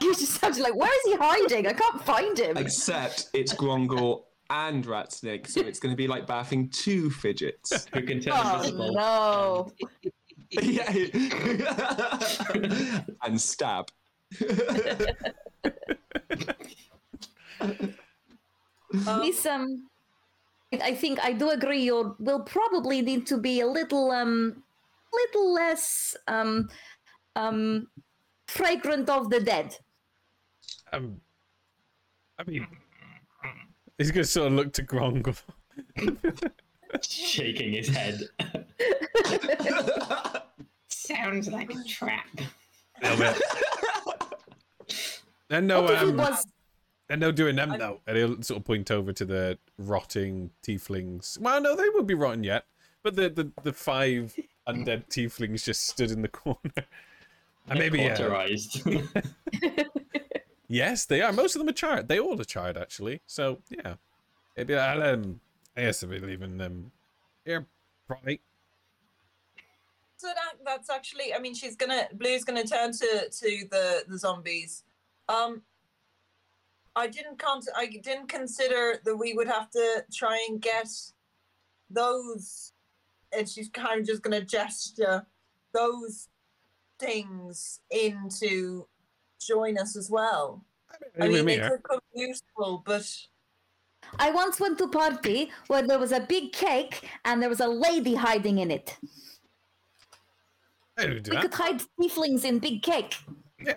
You 0.00 0.14
just 0.14 0.40
have 0.40 0.54
to 0.56 0.62
like, 0.62 0.74
where 0.74 0.90
is 0.92 1.02
he 1.04 1.14
hiding? 1.16 1.66
I 1.66 1.72
can't 1.72 2.02
find 2.04 2.38
him. 2.38 2.56
Except 2.56 3.28
it's 3.34 3.52
Grongor 3.54 4.22
and 4.50 4.84
Ratsnick, 4.86 5.46
so 5.46 5.60
it's 5.60 5.78
going 5.80 5.92
to 5.92 5.96
be 5.96 6.06
like 6.08 6.26
bathing 6.26 6.68
two 6.70 7.10
fidgets. 7.10 7.86
Who 7.94 8.02
can 8.02 8.20
turn 8.20 8.32
Oh 8.36 8.54
invisible? 8.56 8.92
no! 8.94 9.70
yeah. 10.62 10.92
and 13.24 13.40
stab. 13.40 13.86
Um, 19.06 19.20
This 19.20 19.44
um, 19.46 19.88
I- 20.72 20.88
I 20.90 20.94
think 20.94 21.18
I 21.24 21.32
do 21.32 21.50
agree. 21.50 21.82
You 21.82 22.14
will 22.18 22.40
probably 22.40 23.02
need 23.02 23.26
to 23.28 23.38
be 23.38 23.60
a 23.60 23.66
little 23.66 24.10
um, 24.10 24.62
little 25.12 25.52
less 25.52 26.16
um, 26.28 26.68
um, 27.34 27.88
fragrant 28.48 29.08
of 29.10 29.30
the 29.30 29.40
dead. 29.40 29.76
Um, 30.92 31.20
I 32.38 32.44
mean, 32.44 32.66
he's 33.98 34.10
gonna 34.10 34.24
sort 34.24 34.48
of 34.48 34.52
look 34.54 34.72
to 34.74 34.82
Grongle. 34.82 35.36
Shaking 37.02 37.72
his 37.72 37.88
head. 37.88 38.20
Sounds 40.88 41.48
like 41.48 41.70
a 41.70 41.84
trap. 41.84 42.26
little. 43.02 43.34
And 45.50 45.66
no, 45.66 45.82
what 45.82 45.94
if 45.94 46.02
it 46.02 46.08
um, 46.08 46.16
was? 46.16 46.46
and 47.08 47.20
no 47.20 47.32
doing 47.32 47.56
them 47.56 47.76
though. 47.78 48.00
And 48.06 48.16
he'll 48.16 48.42
sort 48.42 48.60
of 48.60 48.64
point 48.64 48.90
over 48.90 49.12
to 49.12 49.24
the 49.24 49.58
rotting 49.78 50.50
tieflings. 50.62 51.38
Well, 51.38 51.60
no, 51.60 51.76
they 51.76 51.88
won't 51.90 52.06
be 52.06 52.14
rotten 52.14 52.44
yet. 52.44 52.64
But 53.02 53.16
the 53.16 53.28
the, 53.28 53.52
the 53.62 53.72
five 53.72 54.36
undead 54.68 55.08
tieflings 55.08 55.64
just 55.64 55.86
stood 55.86 56.10
in 56.10 56.22
the 56.22 56.28
corner. 56.28 56.58
And 57.68 57.78
maybe 57.78 57.98
yeah. 57.98 58.16
Cauterized. 58.16 58.86
Yes, 60.68 61.04
they 61.04 61.22
are. 61.22 61.32
Most 61.32 61.54
of 61.54 61.60
them 61.60 61.68
are 61.68 61.72
charred. 61.72 62.08
They 62.08 62.18
all 62.18 62.40
are 62.40 62.44
charred, 62.44 62.76
actually. 62.76 63.20
So 63.26 63.62
yeah, 63.70 63.94
maybe 64.56 64.74
I'll 64.74 65.02
um, 65.02 65.40
I 65.76 65.82
guess 65.82 66.02
I'll 66.02 66.10
be 66.10 66.18
leaving 66.18 66.58
them 66.58 66.90
here, 67.44 67.66
probably. 68.06 68.40
So 70.16 70.28
that 70.28 70.64
that's 70.64 70.90
actually, 70.90 71.34
I 71.34 71.38
mean, 71.38 71.54
she's 71.54 71.76
gonna 71.76 72.08
Blue's 72.14 72.44
gonna 72.44 72.64
turn 72.64 72.92
to 72.92 73.28
to 73.30 73.66
the 73.70 74.04
the 74.08 74.18
zombies. 74.18 74.82
Um, 75.28 75.62
I 76.96 77.06
didn't 77.06 77.38
con- 77.38 77.62
I 77.76 77.86
didn't 77.86 78.28
consider 78.28 79.00
that 79.04 79.16
we 79.16 79.34
would 79.34 79.48
have 79.48 79.70
to 79.70 80.04
try 80.12 80.44
and 80.48 80.60
get 80.60 80.88
those, 81.90 82.72
and 83.36 83.48
she's 83.48 83.68
kind 83.68 84.00
of 84.00 84.06
just 84.06 84.22
gonna 84.22 84.40
gesture 84.40 85.24
those 85.72 86.28
things 86.98 87.80
in 87.90 88.28
to 88.40 88.86
join 89.40 89.78
us 89.78 89.96
as 89.96 90.10
well. 90.10 90.64
I 91.20 91.28
mean, 91.28 91.44
they 91.44 91.58
could 91.58 91.82
come 91.82 92.00
useful, 92.14 92.82
but 92.84 93.06
I 94.18 94.30
once 94.30 94.60
went 94.60 94.78
to 94.78 94.84
a 94.84 94.88
party 94.88 95.50
where 95.66 95.86
there 95.86 95.98
was 95.98 96.12
a 96.12 96.20
big 96.20 96.52
cake 96.52 97.08
and 97.24 97.42
there 97.42 97.48
was 97.48 97.60
a 97.60 97.66
lady 97.68 98.14
hiding 98.14 98.58
in 98.58 98.70
it. 98.70 98.96
I 100.98 101.06
would 101.06 101.22
do 101.24 101.30
We 101.30 101.36
that. 101.36 101.42
could 101.42 101.54
hide 101.54 101.82
tieflings 102.00 102.44
in 102.44 102.58
big 102.58 102.82
cake. 102.82 103.16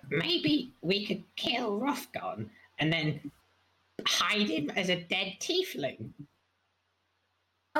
Maybe 0.10 0.73
we 0.82 1.05
could 1.05 1.23
kill 1.36 1.79
Rothgon 1.79 2.49
and 2.79 2.93
then 2.93 3.32
hide 4.05 4.49
him 4.49 4.69
as 4.71 4.89
a 4.89 5.01
dead 5.03 5.34
tiefling. 5.39 6.12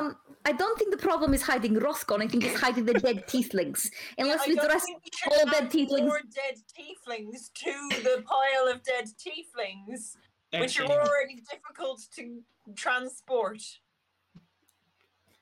Um, 0.00 0.16
I 0.46 0.52
don't 0.52 0.78
think 0.78 0.90
the 0.90 0.96
problem 0.96 1.34
is 1.34 1.42
hiding 1.42 1.74
Rothgon. 1.74 2.22
I 2.22 2.28
think 2.28 2.44
it's 2.44 2.58
hiding 2.58 2.86
the 2.86 2.94
dead 2.94 3.26
tieflings. 3.26 3.88
Unless 4.16 4.42
I 4.42 4.46
we 4.48 4.54
don't 4.54 4.64
dress 4.66 4.84
think 4.84 5.02
we 5.04 5.10
should 5.14 5.32
all 5.32 5.44
dead 5.52 5.70
tieflings. 5.70 6.06
More 6.06 6.22
dead 6.34 6.56
tieflings 6.76 7.52
to 7.56 7.72
the 8.02 8.22
pile 8.22 8.68
of 8.72 8.82
dead 8.82 9.06
tieflings, 9.06 10.16
which 10.58 10.80
are 10.80 10.86
already 10.86 11.36
difficult 11.50 12.00
to 12.16 12.40
transport. 12.74 13.62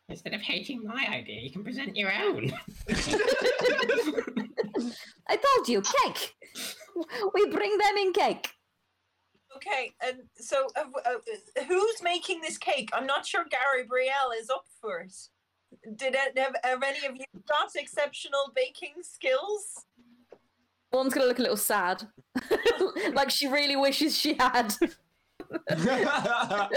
Instead 0.09 0.35
of 0.35 0.41
hating 0.41 0.83
my 0.85 1.07
idea, 1.13 1.41
you 1.43 1.51
can 1.51 1.63
present 1.63 1.97
your 1.97 2.11
own. 2.13 2.51
I 5.29 5.37
told 5.37 5.69
you, 5.69 5.83
cake. 5.83 6.35
We 7.35 7.47
bring 7.51 7.79
them 7.79 7.97
in 7.99 8.13
cake. 8.13 8.49
Okay, 9.59 9.93
and 10.01 10.19
so 10.37 10.69
uh, 10.77 10.85
uh, 11.05 11.65
who's 11.65 12.03
making 12.03 12.41
this 12.41 12.57
cake? 12.57 12.91
I'm 12.93 13.07
not 13.07 13.27
sure 13.27 13.45
Gary 13.51 13.85
Brielle 13.85 14.41
is 14.41 14.51
up 14.51 14.67
for 14.81 15.01
it. 15.01 15.17
Did 15.97 16.15
it, 16.15 16.39
have, 16.39 16.55
have 16.63 16.83
any 16.85 17.05
of 17.07 17.17
you 17.17 17.25
got 17.49 17.75
exceptional 17.75 18.53
baking 18.55 18.95
skills? 19.03 19.85
One's 20.93 21.13
gonna 21.13 21.27
look 21.27 21.41
a 21.41 21.43
little 21.43 21.57
sad, 21.57 22.07
like 23.15 23.31
she 23.31 23.49
really 23.49 23.75
wishes 23.75 24.17
she 24.17 24.35
had. 24.35 24.75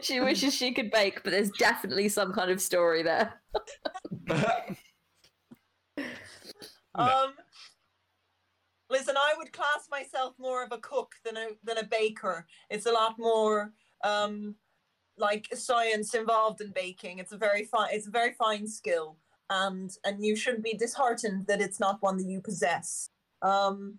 she 0.00 0.20
wishes 0.20 0.54
she 0.54 0.72
could 0.72 0.92
bake, 0.92 1.24
but 1.24 1.32
there's 1.32 1.50
definitely 1.50 2.08
some 2.08 2.32
kind 2.32 2.52
of 2.52 2.60
story 2.60 3.02
there. 3.02 3.34
Um, 6.94 7.32
listen, 8.92 9.16
I 9.16 9.34
would 9.36 9.52
class 9.52 9.88
myself 9.90 10.34
more 10.38 10.62
of 10.62 10.70
a 10.70 10.78
cook 10.78 11.14
than 11.24 11.36
a 11.36 11.48
than 11.64 11.78
a 11.78 11.84
baker. 11.84 12.46
It's 12.70 12.86
a 12.86 12.92
lot 12.92 13.18
more 13.18 13.72
um, 14.04 14.54
like 15.16 15.48
science 15.54 16.14
involved 16.14 16.60
in 16.60 16.70
baking. 16.70 17.18
It's 17.18 17.32
a 17.32 17.38
very 17.38 17.64
fine. 17.64 17.88
It's 17.92 18.06
a 18.06 18.10
very 18.10 18.34
fine 18.34 18.68
skill, 18.68 19.16
and 19.50 19.90
and 20.04 20.24
you 20.24 20.36
shouldn't 20.36 20.62
be 20.62 20.74
disheartened 20.74 21.46
that 21.46 21.60
it's 21.60 21.80
not 21.80 22.02
one 22.02 22.18
that 22.18 22.26
you 22.26 22.40
possess. 22.40 23.10
Um, 23.40 23.98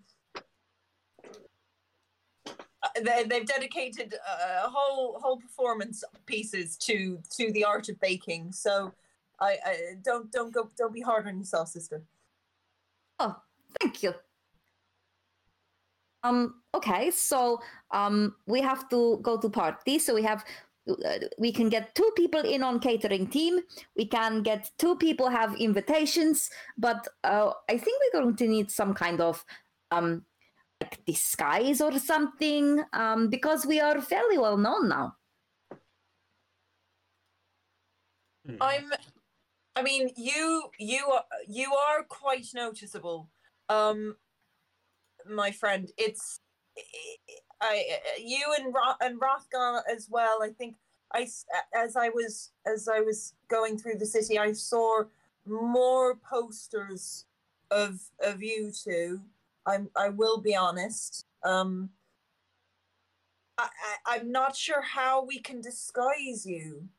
uh, 2.45 2.89
they, 3.01 3.23
they've 3.23 3.45
dedicated 3.45 4.13
a 4.13 4.69
whole 4.69 5.19
whole 5.21 5.37
performance 5.37 6.03
pieces 6.25 6.77
to 6.77 7.19
to 7.31 7.51
the 7.51 7.65
art 7.65 7.89
of 7.89 7.99
baking. 7.99 8.51
So, 8.51 8.93
I, 9.39 9.57
I 9.65 9.77
don't 10.03 10.31
don't 10.31 10.53
go 10.53 10.69
don't 10.77 10.93
be 10.93 11.01
hard 11.01 11.27
on 11.27 11.39
yourself, 11.39 11.69
sister. 11.69 12.03
Oh, 13.19 13.35
thank 13.79 14.03
you. 14.03 14.13
Um, 16.23 16.61
okay, 16.73 17.11
so 17.11 17.61
um 17.91 18.35
we 18.47 18.61
have 18.61 18.89
to 18.89 19.19
go 19.21 19.37
to 19.37 19.49
party, 19.49 19.99
so 19.99 20.15
we 20.15 20.23
have 20.23 20.43
uh, 20.89 21.19
we 21.37 21.51
can 21.51 21.69
get 21.69 21.95
two 21.95 22.11
people 22.15 22.41
in 22.41 22.63
on 22.63 22.79
catering 22.79 23.27
team. 23.27 23.59
We 23.95 24.05
can 24.05 24.41
get 24.43 24.71
two 24.77 24.95
people 24.97 25.29
have 25.29 25.55
invitations, 25.55 26.49
but 26.77 27.07
uh, 27.23 27.51
I 27.69 27.77
think 27.77 28.01
we're 28.01 28.21
going 28.21 28.35
to 28.37 28.47
need 28.47 28.71
some 28.71 28.93
kind 28.93 29.21
of 29.21 29.45
um, 29.91 30.25
like 30.81 31.03
disguise 31.05 31.81
or 31.81 31.97
something 31.99 32.83
um, 32.93 33.29
because 33.29 33.65
we 33.65 33.79
are 33.79 34.01
fairly 34.01 34.37
well 34.37 34.57
known 34.57 34.89
now. 34.89 35.15
I'm. 38.59 38.91
I 39.75 39.81
mean, 39.81 40.09
you 40.17 40.69
you 40.79 41.05
are 41.07 41.23
you 41.47 41.73
are 41.73 42.03
quite 42.03 42.47
noticeable, 42.53 43.29
um, 43.69 44.17
my 45.29 45.51
friend. 45.51 45.91
It's 45.97 46.39
I 47.61 47.85
you 48.19 48.53
and 48.59 48.73
Ro- 48.73 48.97
and 49.01 49.19
Rothgar 49.19 49.81
as 49.89 50.09
well. 50.09 50.39
I 50.43 50.49
think 50.49 50.75
I 51.13 51.27
as 51.75 51.95
I 51.95 52.09
was 52.09 52.51
as 52.65 52.87
I 52.87 52.99
was 52.99 53.33
going 53.49 53.77
through 53.77 53.97
the 53.99 54.05
city, 54.05 54.37
I 54.39 54.53
saw 54.53 55.03
more 55.45 56.15
posters 56.15 57.25
of 57.71 58.01
of 58.21 58.41
you 58.41 58.71
two. 58.71 59.21
I'm 59.65 59.89
I 59.95 60.09
will 60.09 60.39
be 60.41 60.55
honest. 60.55 61.25
Um, 61.43 61.89
I, 63.57 63.69
I 64.07 64.15
I'm 64.17 64.31
not 64.31 64.55
sure 64.55 64.81
how 64.81 65.23
we 65.23 65.39
can 65.39 65.61
disguise 65.61 66.45
you. 66.45 66.89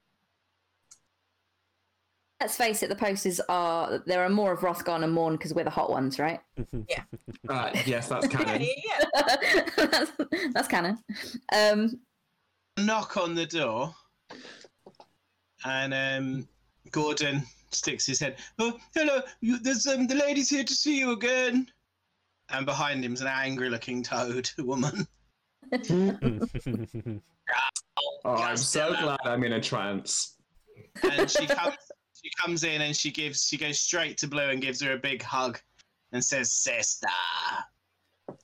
Let's 2.44 2.59
face 2.59 2.83
it, 2.83 2.90
the 2.90 2.94
posters 2.94 3.40
are 3.48 4.02
there 4.04 4.22
are 4.22 4.28
more 4.28 4.52
of 4.52 4.61
Rothgon 4.61 5.02
and 5.02 5.11
Morn 5.14 5.33
because 5.37 5.54
we're 5.54 5.64
the 5.64 5.70
hot 5.70 5.88
ones, 5.88 6.18
right? 6.18 6.40
Yeah. 6.90 7.04
Uh, 7.48 7.70
yes, 7.87 8.09
that's 8.11 8.26
Yeah, 8.30 8.37
canon. 8.44 8.68
yeah. 8.85 9.70
that's, 9.87 10.12
that's 10.52 10.68
canon. 10.68 10.98
Um, 11.57 11.98
knock 12.78 13.16
on 13.16 13.35
the 13.35 13.46
door, 13.46 13.94
and 15.64 15.94
um, 15.94 16.46
Gordon 16.90 17.44
sticks 17.70 18.04
his 18.04 18.20
head. 18.20 18.37
Oh, 18.59 18.76
hello! 18.94 19.22
You, 19.40 19.59
there's 19.59 19.87
um, 19.87 20.07
the 20.07 20.16
lady's 20.16 20.50
here 20.50 20.64
to 20.64 20.74
see 20.74 20.98
you 20.98 21.12
again. 21.12 21.66
And 22.50 22.66
behind 22.66 23.04
him's 23.04 23.22
an 23.22 23.26
angry-looking 23.26 24.02
toad 24.02 24.50
woman. 24.59 25.09
Oh, 28.26 28.35
I'm 28.37 28.59
so 28.59 28.90
glad 29.00 29.18
I'm 29.24 29.44
in 29.44 29.54
a 29.54 29.61
trance. 29.62 30.37
and 31.11 31.30
she 31.30 31.46
comes 31.46 31.76
she 32.24 32.30
comes 32.40 32.64
in 32.64 32.80
and 32.80 32.96
she 32.96 33.10
gives 33.10 33.46
she 33.46 33.58
goes 33.58 33.78
straight 33.78 34.16
to 34.18 34.26
Blue 34.26 34.48
and 34.48 34.62
gives 34.62 34.80
her 34.80 34.92
a 34.92 34.98
big 34.98 35.22
hug 35.22 35.60
and 36.12 36.24
says 36.24 36.52
sister. 36.52 37.08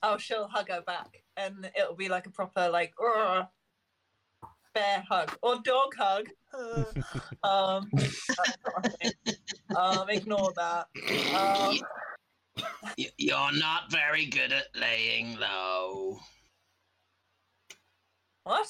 Oh, 0.03 0.17
she'll 0.17 0.47
hug 0.47 0.69
her 0.69 0.81
back, 0.81 1.23
and 1.35 1.69
it'll 1.75 1.95
be 1.95 2.07
like 2.07 2.27
a 2.27 2.29
proper 2.29 2.69
like 2.69 2.93
"Urgh," 2.97 3.47
bear 4.75 5.03
hug 5.09 5.35
or 5.41 5.57
dog 5.63 5.95
hug. 5.97 6.27
um, 7.43 7.89
that's 7.93 8.27
not 8.29 8.85
a 8.85 8.89
thing. 8.89 9.11
um, 9.75 10.09
ignore 10.09 10.51
that. 10.55 10.87
Um, 11.33 11.79
You're 13.17 13.53
not 13.53 13.91
very 13.91 14.25
good 14.27 14.51
at 14.51 14.65
laying 14.75 15.37
low. 15.37 16.19
what? 18.43 18.67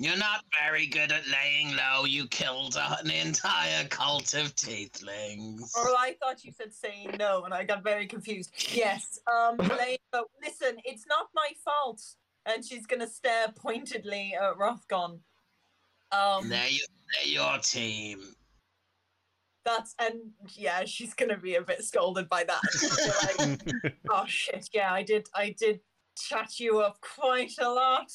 You're 0.00 0.16
not 0.16 0.44
very 0.62 0.86
good 0.86 1.10
at 1.10 1.22
laying 1.26 1.74
low. 1.76 2.04
You 2.04 2.28
killed 2.28 2.76
an 2.78 3.10
entire 3.10 3.84
cult 3.88 4.32
of 4.34 4.54
tieflings. 4.54 5.76
Or 5.76 5.88
I 5.98 6.14
thought 6.22 6.44
you 6.44 6.52
said 6.52 6.72
saying 6.72 7.16
no, 7.18 7.42
and 7.42 7.52
I 7.52 7.64
got 7.64 7.82
very 7.82 8.06
confused. 8.06 8.52
Yes. 8.72 9.18
Um, 9.26 9.56
Lane, 9.78 9.98
but 10.12 10.24
listen, 10.40 10.76
it's 10.84 11.04
not 11.08 11.26
my 11.34 11.48
fault. 11.64 12.00
And 12.46 12.64
she's 12.64 12.86
gonna 12.86 13.08
stare 13.08 13.48
pointedly 13.56 14.34
at 14.40 14.54
Rothgon. 14.56 15.18
Um, 16.12 16.48
They're, 16.48 16.60
y- 16.60 16.78
they're 17.24 17.32
your 17.32 17.58
team. 17.58 18.20
that's 19.64 19.94
and 19.98 20.14
yeah, 20.54 20.84
she's 20.84 21.12
gonna 21.12 21.36
be 21.36 21.56
a 21.56 21.62
bit 21.62 21.82
scolded 21.82 22.28
by 22.28 22.44
that. 22.44 23.58
Like, 23.82 23.94
oh 24.10 24.24
shit, 24.26 24.68
yeah, 24.72 24.92
I 24.94 25.02
did, 25.02 25.26
I 25.34 25.54
did 25.58 25.80
chat 26.20 26.58
you 26.58 26.80
up 26.80 26.98
quite 27.00 27.52
a 27.60 27.68
lot. 27.68 28.10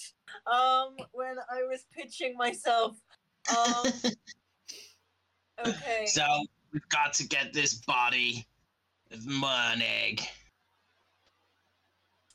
Um, 0.47 0.95
when 1.11 1.35
I 1.51 1.63
was 1.63 1.85
pitching 1.95 2.35
myself. 2.37 2.97
Um, 3.49 3.91
okay. 5.67 6.05
So 6.05 6.25
we've 6.71 6.87
got 6.89 7.13
to 7.13 7.27
get 7.27 7.53
this 7.53 7.75
body 7.75 8.45
of 9.11 9.19
Mernig. 9.19 10.25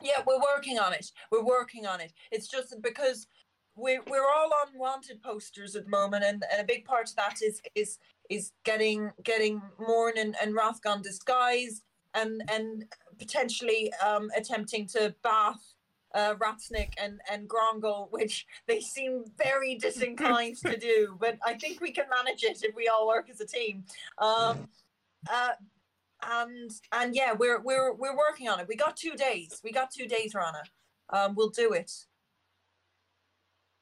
Yeah, 0.01 0.23
we're 0.27 0.41
working 0.55 0.79
on 0.79 0.93
it. 0.93 1.11
We're 1.33 1.45
working 1.45 1.87
on 1.87 2.01
it. 2.01 2.13
It's 2.31 2.47
just 2.49 2.75
because 2.83 3.27
we're 3.75 4.03
we're 4.09 4.27
all 4.37 4.51
on 4.65 4.79
wanted 4.79 5.23
posters 5.23 5.77
at 5.77 5.85
the 5.85 5.91
moment, 5.91 6.25
and, 6.25 6.45
and 6.53 6.61
a 6.61 6.65
big 6.65 6.85
part 6.85 7.09
of 7.09 7.17
that 7.17 7.43
is 7.43 7.61
is 7.75 7.99
is 8.31 8.53
getting 8.65 9.11
getting 9.25 9.63
Morn 9.79 10.15
and, 10.19 10.37
and 10.43 10.55
Rothgon 10.55 11.03
disguised, 11.03 11.83
and 12.15 12.43
and 12.53 12.85
potentially 13.19 13.93
um, 14.05 14.31
attempting 14.37 14.87
to 14.89 15.15
bath 15.23 15.75
uh, 16.15 16.35
Ratsnick 16.35 16.93
and 16.99 17.21
and 17.31 17.49
Grongol, 17.49 18.11
which 18.11 18.47
they 18.67 18.81
seem 18.81 19.25
very 19.37 19.77
disinclined 19.77 20.57
to 20.59 20.77
do. 20.77 21.17
But 21.21 21.39
I 21.45 21.55
think 21.55 21.81
we 21.81 21.93
can 21.93 22.07
manage 22.09 22.45
it 22.45 22.63
if 22.63 22.75
we 22.75 22.89
all 22.89 23.07
work 23.07 23.29
as 23.31 23.41
a 23.41 23.47
team. 23.47 23.85
Um, 24.19 24.69
uh, 25.31 25.51
and 26.23 26.71
and 26.93 27.15
yeah, 27.15 27.33
we're 27.33 27.61
we're 27.61 27.93
we're 27.95 28.17
working 28.17 28.49
on 28.49 28.61
it. 28.61 28.67
We 28.69 28.77
got 28.77 28.97
two 28.97 29.15
days. 29.15 29.61
We 29.63 29.73
got 29.73 29.91
two 29.91 30.07
days, 30.07 30.35
Rana. 30.35 30.63
Um, 31.11 31.35
we'll 31.35 31.51
do 31.51 31.73
it. 31.73 31.91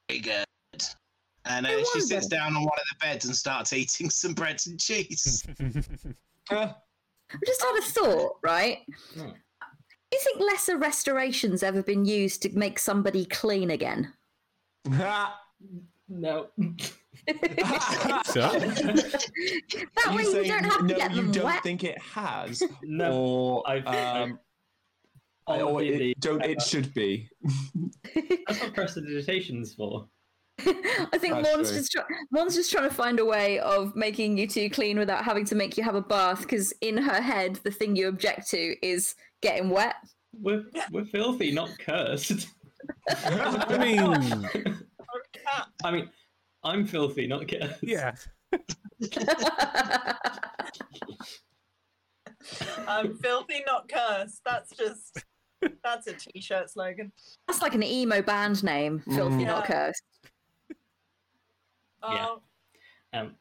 Very 0.08 0.20
good. 0.20 0.44
And 1.48 1.66
uh, 1.66 1.84
she 1.92 2.00
sits 2.00 2.26
down 2.26 2.56
on 2.56 2.62
one 2.62 2.78
of 2.78 2.84
the 2.90 3.06
beds 3.06 3.24
and 3.24 3.34
starts 3.34 3.72
eating 3.72 4.10
some 4.22 4.34
bread 4.34 4.60
and 4.66 4.80
cheese. 4.80 5.44
Uh, 6.48 6.72
I 7.32 7.36
just 7.46 7.62
had 7.62 7.76
a 7.78 7.82
thought, 7.82 8.36
right? 8.42 8.78
Hmm. 9.14 9.20
Do 9.28 9.32
you 10.12 10.18
think 10.22 10.40
lesser 10.40 10.76
restorations 10.78 11.62
ever 11.62 11.82
been 11.82 12.04
used 12.04 12.42
to 12.42 12.50
make 12.56 12.78
somebody 12.78 13.24
clean 13.26 13.70
again? 13.70 14.12
No. 16.08 16.46
so, 16.58 16.72
That 17.26 18.22
way 20.14 20.22
you 20.22 20.44
don't 20.44 20.62
have 20.64 20.78
to 20.78 20.84
no, 20.86 20.96
get 20.96 21.14
you 21.16 21.32
don't 21.32 21.44
wet. 21.44 21.62
think 21.64 21.82
it 21.82 22.00
has, 22.00 22.62
No. 22.84 23.12
or 23.12 23.68
I've- 23.68 23.84
I've- 23.88 24.30
um, 24.32 24.38
All 25.48 25.62
or 25.62 25.82
of 25.82 25.88
the- 25.88 26.10
it, 26.12 26.20
don't 26.20 26.44
it 26.44 26.62
should 26.62 26.94
be. 26.94 27.28
That's 28.14 28.60
what 28.60 28.74
press 28.74 28.94
the 28.94 29.00
prestidigitation's 29.02 29.74
for. 29.74 30.06
I 30.66 31.18
think 31.18 31.34
That's 31.34 31.48
Morn's 31.48 31.68
true. 31.70 31.78
just, 31.78 31.92
try- 31.92 32.04
Morn's 32.30 32.54
just 32.54 32.70
trying 32.72 32.88
to 32.88 32.94
find 32.94 33.20
a 33.20 33.24
way 33.24 33.58
of 33.58 33.94
making 33.94 34.38
you 34.38 34.46
two 34.46 34.70
clean 34.70 34.98
without 34.98 35.24
having 35.24 35.44
to 35.46 35.54
make 35.54 35.76
you 35.76 35.82
have 35.84 35.94
a 35.96 36.00
bath. 36.00 36.40
Because 36.40 36.72
in 36.80 36.96
her 36.96 37.20
head, 37.20 37.56
the 37.62 37.70
thing 37.70 37.94
you 37.94 38.08
object 38.08 38.48
to 38.50 38.74
is 38.86 39.14
getting 39.42 39.68
wet. 39.70 39.96
We're, 40.40 40.64
we're 40.90 41.04
filthy, 41.04 41.50
not 41.52 41.70
cursed. 41.78 42.48
I 43.08 43.78
mean, 43.78 44.48
I 45.84 45.90
mean, 45.90 46.08
I'm 46.64 46.86
filthy, 46.86 47.26
not 47.26 47.46
cursed. 47.48 47.82
yeah. 47.82 48.12
I'm 52.86 53.16
filthy, 53.18 53.62
not 53.66 53.88
cursed. 53.88 54.40
That's 54.44 54.70
just 54.76 55.18
that's 55.82 56.06
a 56.06 56.12
t-shirt 56.12 56.70
slogan. 56.70 57.10
That's 57.48 57.62
like 57.62 57.74
an 57.74 57.82
emo 57.82 58.22
band 58.22 58.62
name. 58.62 59.00
Filthy, 59.00 59.44
Mm. 59.44 59.46
not 59.46 59.68
Yeah. 59.68 59.86
cursed. 59.88 60.02
Yeah. 62.12 62.26
Um, 63.12 63.20
Um, 63.22 63.36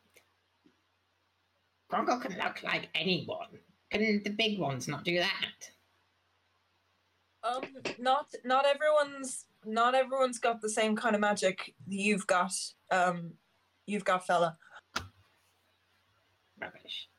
can 2.19 2.37
look 2.37 2.63
like 2.63 2.89
anyone. 2.95 3.59
Can 3.91 4.01
the 4.23 4.29
big 4.31 4.59
ones 4.59 4.87
not 4.87 5.03
do 5.03 5.19
that? 5.19 5.69
um, 7.45 7.61
not 7.99 8.33
not 8.43 8.65
everyone's 8.65 9.45
not 9.65 9.95
everyone's 9.95 10.39
got 10.39 10.61
the 10.61 10.69
same 10.69 10.95
kind 10.95 11.15
of 11.15 11.21
magic 11.21 11.75
you've 11.87 12.27
got. 12.27 12.53
Um, 12.91 13.33
you've 13.85 14.05
got 14.05 14.25
fella. 14.25 14.57
Rubbish. 16.59 17.09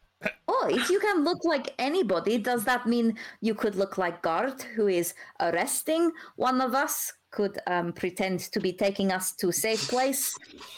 Oh, 0.48 0.68
if 0.70 0.88
you 0.90 0.98
can 0.98 1.24
look 1.24 1.44
like 1.44 1.74
anybody, 1.78 2.38
does 2.38 2.64
that 2.64 2.86
mean 2.86 3.16
you 3.40 3.54
could 3.54 3.74
look 3.74 3.98
like 3.98 4.22
Guard, 4.22 4.62
who 4.62 4.88
is 4.88 5.14
arresting 5.40 6.10
one 6.36 6.60
of 6.60 6.74
us? 6.74 7.12
Could 7.30 7.58
um, 7.66 7.92
pretend 7.92 8.40
to 8.52 8.60
be 8.60 8.72
taking 8.72 9.12
us 9.12 9.32
to 9.36 9.48
a 9.48 9.52
safe 9.52 9.88
place 9.88 10.34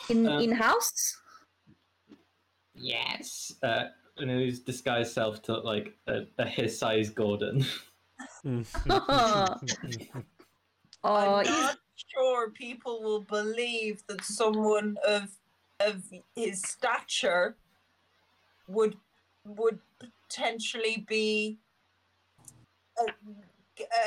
in 0.08 0.26
Uh, 0.26 0.40
in 0.40 0.52
house? 0.52 1.16
Yes. 2.74 3.52
uh, 3.62 3.84
and 4.16 4.30
his 4.30 4.60
disguised 4.60 5.12
self 5.12 5.42
to 5.42 5.52
look 5.52 5.64
like 5.64 5.96
a, 6.08 6.26
a 6.38 6.46
his 6.46 6.78
size 6.78 7.10
Gordon. 7.10 7.64
oh, 8.44 8.66
I'm 11.04 11.44
not 11.44 11.78
sure 11.94 12.50
people 12.50 13.02
will 13.02 13.22
believe 13.22 14.02
that 14.08 14.24
someone 14.24 14.96
of 15.06 15.28
of 15.80 16.02
his 16.34 16.62
stature 16.62 17.56
would 18.66 18.96
would 19.56 19.80
potentially 19.98 21.04
be 21.08 21.58
uh, 23.00 23.12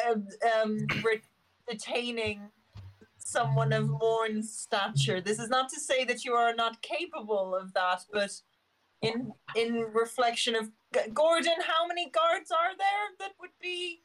uh, 0.08 0.16
um, 0.62 0.86
re- 1.04 1.22
detaining 1.70 2.50
someone 3.18 3.74
of 3.74 3.90
Morn's 3.90 4.52
stature. 4.52 5.22
This 5.22 5.40
is 5.40 5.50
not 5.50 5.70
to 5.70 5.80
say 5.80 6.04
that 6.06 6.26
you 6.26 6.34
are 6.34 6.54
not 6.54 6.82
capable 6.82 7.56
of 7.56 7.74
that, 7.74 8.04
but 8.12 8.32
in 9.02 9.32
in 9.56 9.86
reflection 9.94 10.56
of 10.56 10.70
G- 10.94 11.10
Gordon, 11.14 11.54
how 11.66 11.88
many 11.88 12.10
guards 12.10 12.52
are 12.52 12.76
there 12.78 13.08
that 13.20 13.32
would 13.40 13.52
be 13.62 14.02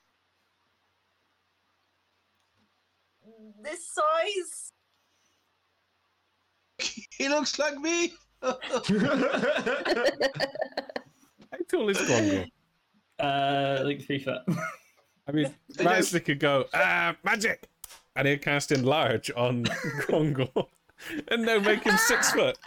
this 3.63 3.87
size? 3.89 4.73
He 7.11 7.29
looks 7.29 7.59
like 7.59 7.79
me. 7.79 8.13
How 11.53 11.59
tall 11.71 11.89
is 11.89 11.99
Grongle? 11.99 12.47
Uh, 13.19 13.83
like 13.85 14.05
three 14.05 14.19
foot. 14.19 14.43
I 15.29 15.33
mean, 15.33 15.53
Ratsnick 15.75 16.25
could 16.27 16.39
go, 16.41 16.67
ah, 16.75 17.17
magic! 17.25 17.69
And 18.15 18.29
he'd 18.29 18.43
cast 18.43 18.73
enlarge 18.73 19.31
on 19.37 19.65
Grongle. 20.07 20.69
and 21.29 21.43
no, 21.45 21.61
make 21.61 21.83
him 21.85 21.97
six 21.99 22.31
foot. 22.35 22.59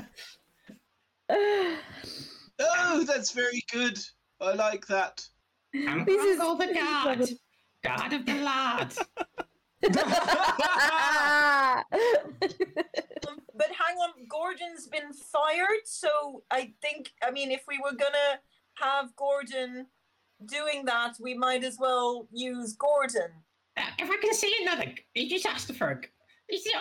oh, 1.29 3.03
that's 3.05 3.31
very 3.31 3.63
good. 3.71 3.99
I 4.41 4.53
like 4.53 4.85
that. 4.87 5.25
I'm 5.75 6.05
This 6.05 6.23
is- 6.25 6.39
all 6.39 6.55
the 6.55 6.67
guard. 6.73 7.29
Guard 7.83 8.13
of 8.13 8.25
the 8.25 8.35
lard. 8.35 8.93
Um, 13.27 13.39
but 13.55 13.67
hang 13.67 13.97
on, 13.97 14.09
Gordon's 14.29 14.87
been 14.87 15.13
fired, 15.13 15.85
so 15.85 16.43
I 16.51 16.73
think 16.81 17.11
I 17.23 17.31
mean 17.31 17.51
if 17.51 17.63
we 17.67 17.77
were 17.77 17.91
gonna 17.95 18.39
have 18.79 19.15
Gordon 19.15 19.87
doing 20.45 20.85
that, 20.85 21.15
we 21.19 21.33
might 21.33 21.63
as 21.63 21.77
well 21.79 22.27
use 22.31 22.73
Gordon. 22.73 23.31
Uh, 23.77 23.81
if 23.99 24.09
I 24.09 24.17
can 24.17 24.33
see 24.33 24.53
another, 24.61 24.85
g- 24.85 25.03
you 25.15 25.29
just 25.29 25.45
asked 25.45 25.73
for 25.75 25.89
a. 25.91 26.01
g- 26.01 26.07
You 26.49 26.57
see, 26.59 26.71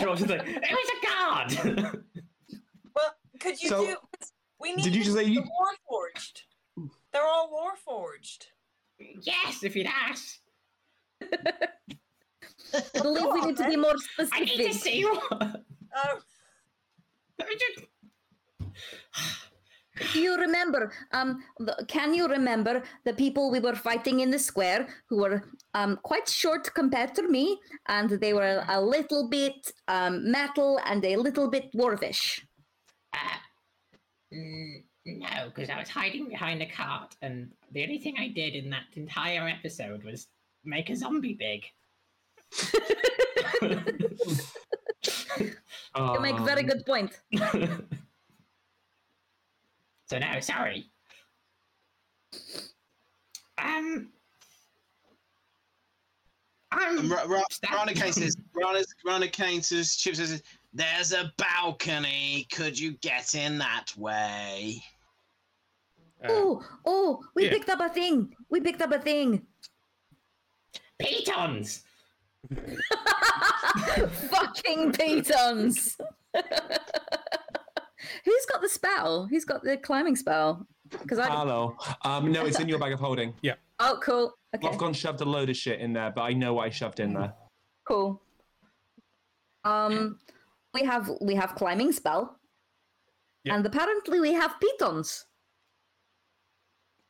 George 0.00 0.22
is 0.22 0.28
like, 0.28 0.42
it 0.46 0.70
was 0.70 0.90
a 0.92 1.06
guard. 1.06 2.04
Well, 2.94 3.14
could 3.40 3.60
you 3.62 3.68
So, 3.68 3.84
do? 3.86 3.96
We 4.60 4.74
need 4.74 4.84
did 4.84 4.94
you 4.94 5.02
just 5.04 5.16
say 5.16 5.24
you- 5.24 5.42
the 5.42 5.48
Warforged. 5.50 6.42
They're 7.12 7.26
all 7.26 7.50
Warforged. 7.50 8.46
yes, 8.98 9.62
if 9.64 9.76
you'd 9.76 9.86
ask. 9.86 10.38
I 11.22 11.28
believe 12.94 13.24
we 13.32 13.40
need 13.46 13.56
to 13.58 13.68
be 13.68 13.76
more 13.76 13.96
specific. 13.98 14.32
I 14.34 14.40
need 14.40 14.56
to 14.56 14.62
specific. 14.74 14.82
see 14.82 15.04
one. 15.04 15.64
Uh, 15.96 16.14
Let 17.38 17.48
me 17.48 17.54
just- 17.56 17.86
Do 20.12 20.20
you 20.20 20.36
remember? 20.36 20.92
Um, 21.12 21.44
the, 21.60 21.84
can 21.86 22.14
you 22.14 22.26
remember 22.26 22.82
the 23.04 23.12
people 23.14 23.52
we 23.52 23.60
were 23.60 23.76
fighting 23.76 24.20
in 24.20 24.30
the 24.30 24.40
square 24.40 24.88
who 25.08 25.18
were 25.18 25.44
um, 25.74 26.00
quite 26.02 26.28
short 26.28 26.74
compared 26.74 27.14
to 27.14 27.28
me, 27.28 27.60
and 27.86 28.10
they 28.10 28.32
were 28.32 28.64
a 28.68 28.80
little 28.80 29.28
bit 29.28 29.70
um, 29.86 30.28
metal 30.28 30.80
and 30.84 31.04
a 31.04 31.14
little 31.16 31.48
bit 31.48 31.70
dwarvish. 31.72 32.40
Uh, 33.12 33.38
no, 34.32 35.28
because 35.54 35.70
I 35.70 35.78
was 35.78 35.88
hiding 35.88 36.28
behind 36.28 36.60
a 36.60 36.66
cart, 36.66 37.14
and 37.22 37.52
the 37.70 37.84
only 37.84 37.98
thing 37.98 38.16
I 38.18 38.28
did 38.28 38.56
in 38.56 38.70
that 38.70 38.86
entire 38.94 39.46
episode 39.46 40.02
was 40.02 40.26
make 40.64 40.90
a 40.90 40.96
zombie 40.96 41.38
big. 41.38 41.62
You 45.96 46.20
make 46.20 46.38
a 46.38 46.44
very 46.44 46.62
Um, 46.62 46.66
good 46.66 46.86
point. 46.86 47.20
so 50.06 50.18
no, 50.18 50.40
sorry. 50.40 50.90
Um, 53.58 54.10
And 56.72 56.98
I'm 57.00 57.12
Ra- 57.12 57.24
Ra- 57.26 57.42
Stab. 57.50 57.72
Rana 57.72 57.94
Kane 57.94 58.12
says, 58.20 58.36
Rana, 58.54 58.80
Rana 59.06 59.28
Kane 59.28 59.62
says, 59.62 59.96
Chip 59.96 60.16
says, 60.16 60.42
there's 60.72 61.12
a 61.12 61.32
balcony. 61.38 62.46
Could 62.52 62.78
you 62.78 62.92
get 62.98 63.34
in 63.34 63.58
that 63.58 63.92
way? 63.96 64.82
Uh, 66.22 66.28
Oh, 66.30 66.62
oh, 66.86 67.22
we 67.36 67.44
yeah. 67.44 67.50
picked 67.50 67.68
up 67.70 67.80
a 67.80 67.88
thing. 67.88 68.34
We 68.50 68.60
picked 68.60 68.82
up 68.82 68.92
a 68.92 68.98
thing. 68.98 69.46
pitons. 70.98 71.82
Fucking 74.30 74.92
pitons. 74.92 75.96
Who's 78.24 78.46
got 78.50 78.60
the 78.60 78.68
spell? 78.68 79.26
Who's 79.30 79.44
got 79.44 79.62
the 79.62 79.76
climbing 79.76 80.16
spell? 80.16 80.66
Because 80.90 81.18
I. 81.18 81.28
Hello. 81.28 81.76
Um, 82.02 82.30
no, 82.32 82.44
it's 82.44 82.60
in 82.60 82.68
your 82.68 82.78
bag 82.78 82.92
of 82.92 83.00
holding. 83.00 83.34
Yeah. 83.42 83.54
Oh, 83.80 83.98
cool. 84.02 84.34
Okay, 84.54 84.68
I've 84.68 84.78
gone 84.78 84.92
shoved 84.92 85.20
a 85.20 85.24
load 85.24 85.50
of 85.50 85.56
shit 85.56 85.80
in 85.80 85.92
there, 85.92 86.12
but 86.14 86.22
I 86.22 86.32
know 86.32 86.54
what 86.54 86.66
I 86.66 86.70
shoved 86.70 87.00
in 87.00 87.12
there. 87.14 87.32
cool. 87.86 88.20
Um, 89.64 90.18
we 90.74 90.82
have 90.84 91.10
we 91.20 91.34
have 91.34 91.54
climbing 91.54 91.90
spell, 91.92 92.38
Yeah. 93.44 93.54
and 93.56 93.64
apparently 93.66 94.20
we 94.20 94.32
have 94.32 94.56
pitons. 94.60 95.24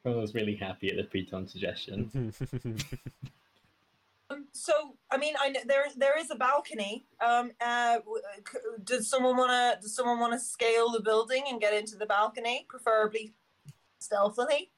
I 0.06 0.10
was 0.10 0.34
really 0.34 0.54
happy 0.54 0.90
at 0.90 0.96
the 0.96 1.04
Piton 1.04 1.48
suggestion. 1.48 2.32
um, 4.30 4.46
so 4.52 4.96
I 5.10 5.16
mean, 5.18 5.34
I 5.40 5.48
know 5.50 5.60
there 5.66 5.84
there 5.96 6.18
is 6.18 6.30
a 6.30 6.34
balcony. 6.36 7.06
Um, 7.20 7.52
uh, 7.60 7.98
w- 7.98 8.22
uh, 8.24 8.40
c- 8.50 8.58
does 8.82 9.08
someone 9.08 9.36
wanna 9.36 9.76
does 9.80 9.94
someone 9.94 10.18
wanna 10.18 10.38
scale 10.38 10.90
the 10.90 11.00
building 11.00 11.44
and 11.50 11.60
get 11.60 11.74
into 11.74 11.96
the 11.96 12.06
balcony, 12.06 12.66
preferably 12.68 13.34
stealthily? 13.98 14.70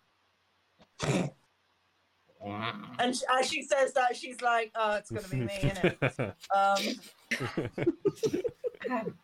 And 2.98 3.14
sh- 3.16 3.22
as 3.38 3.48
she 3.48 3.62
says 3.62 3.92
that, 3.94 4.16
she's 4.16 4.40
like, 4.40 4.70
"Oh, 4.74 4.96
it's 4.96 5.10
gonna 5.10 5.28
be 5.28 5.40
me, 5.40 5.58
innit?" 5.62 6.34
Um, 6.54 6.82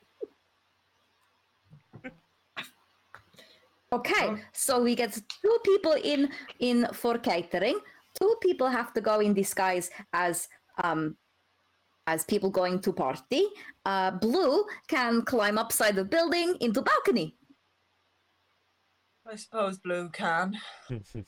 Okay, 3.92 4.36
so 4.54 4.82
we 4.82 4.94
get 4.94 5.12
two 5.42 5.58
people 5.64 5.92
in 5.92 6.30
in 6.60 6.86
for 6.94 7.18
catering. 7.18 7.78
Two 8.18 8.36
people 8.42 8.68
have 8.68 8.92
to 8.94 9.00
go 9.00 9.20
in 9.20 9.34
disguise 9.34 9.90
as 10.12 10.48
um 10.82 11.16
as 12.06 12.24
people 12.24 12.50
going 12.50 12.80
to 12.80 12.92
party. 12.92 13.46
Uh, 13.86 14.10
Blue 14.10 14.64
can 14.88 15.22
climb 15.22 15.56
upside 15.58 15.94
the 15.94 16.04
building 16.04 16.56
into 16.60 16.82
balcony. 16.82 17.36
I 19.30 19.36
suppose 19.36 19.78
Blue 19.78 20.08
can. 20.10 20.58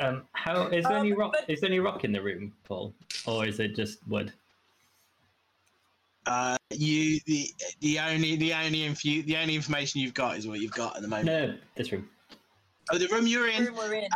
Um, 0.00 0.28
how 0.30 0.68
is 0.68 0.84
there 0.84 0.98
any 0.98 1.10
Um, 1.12 1.18
rock? 1.18 1.32
but- 1.32 1.50
Is 1.50 1.60
there 1.60 1.68
any 1.70 1.80
rock 1.80 2.04
in 2.04 2.12
the 2.12 2.22
room, 2.22 2.52
Paul, 2.62 2.94
or 3.26 3.44
is 3.46 3.58
it 3.58 3.74
just 3.74 3.98
wood? 4.06 4.32
Uh, 6.24 6.56
you 6.70 7.18
the 7.26 7.50
the 7.80 7.98
only 7.98 8.36
the 8.36 8.54
only 8.54 8.82
infu- 8.88 9.24
the 9.26 9.36
only 9.36 9.56
information 9.56 10.00
you've 10.00 10.14
got 10.14 10.36
is 10.36 10.46
what 10.46 10.60
you've 10.60 10.70
got 10.70 10.94
at 10.94 11.02
the 11.02 11.08
moment. 11.08 11.26
No, 11.26 11.58
this 11.74 11.90
room. 11.90 12.08
Oh, 12.92 12.98
the 12.98 13.08
room 13.08 13.26
you're 13.26 13.48
in, 13.48 13.64
Room 13.64 13.74
we're 13.74 13.94
in. 13.94 14.08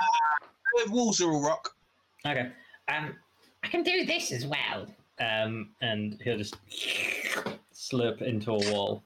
the 0.87 0.93
walls 0.93 1.21
are 1.21 1.33
all 1.33 1.43
rock. 1.45 1.75
Okay. 2.27 2.51
Um, 2.89 3.17
I 3.63 3.69
can 3.69 3.83
do 3.83 4.05
this 4.05 4.33
as 4.33 4.47
well. 4.47 4.87
um, 5.21 5.71
and 5.81 6.19
he'll 6.23 6.39
just 6.39 6.57
slurp 7.75 8.23
into 8.23 8.51
a 8.53 8.73
wall. 8.73 9.03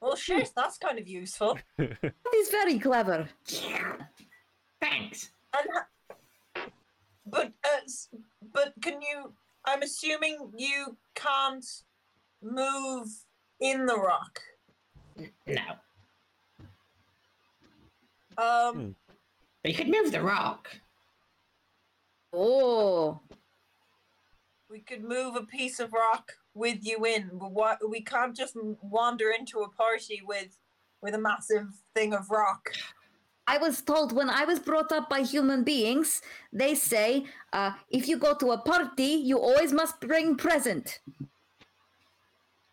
Well, 0.00 0.16
shit, 0.16 0.50
that's 0.56 0.76
kind 0.78 0.98
of 0.98 1.06
useful. 1.08 1.58
He's 1.78 2.48
very 2.50 2.78
clever. 2.78 3.28
Thanks. 4.80 5.30
And 5.56 5.68
ha- 5.72 6.66
but 7.26 7.52
uh, 7.64 7.80
but 8.52 8.74
can 8.82 9.00
you? 9.00 9.32
I'm 9.64 9.82
assuming 9.82 10.50
you 10.56 10.96
can't 11.14 11.64
move 12.42 13.06
in 13.60 13.86
the 13.86 13.96
rock. 13.96 14.40
No, 15.46 15.62
Um, 18.36 18.94
but 19.64 19.72
you 19.72 19.76
could 19.78 19.88
move 19.88 20.12
the 20.12 20.20
rock. 20.20 20.68
Oh, 22.34 23.20
we 24.70 24.80
could 24.80 25.02
move 25.02 25.36
a 25.36 25.42
piece 25.44 25.80
of 25.80 25.92
rock 25.92 26.32
with 26.52 26.78
you 26.82 27.04
in, 27.06 27.30
but 27.32 27.50
what 27.50 27.78
we 27.88 28.02
can't 28.02 28.36
just 28.36 28.56
wander 28.82 29.30
into 29.30 29.60
a 29.60 29.68
party 29.70 30.20
with 30.26 30.58
with 31.00 31.14
a 31.14 31.18
massive 31.18 31.68
thing 31.94 32.12
of 32.12 32.30
rock. 32.30 32.72
I 33.46 33.56
was 33.58 33.80
told 33.82 34.12
when 34.12 34.28
I 34.28 34.44
was 34.44 34.58
brought 34.58 34.92
up 34.92 35.08
by 35.08 35.20
human 35.20 35.64
beings, 35.64 36.20
they 36.52 36.74
say 36.74 37.24
uh, 37.52 37.72
if 37.88 38.06
you 38.08 38.18
go 38.18 38.34
to 38.34 38.52
a 38.52 38.58
party, 38.58 39.12
you 39.30 39.38
always 39.38 39.72
must 39.72 40.00
bring 40.00 40.36
present. 40.36 41.00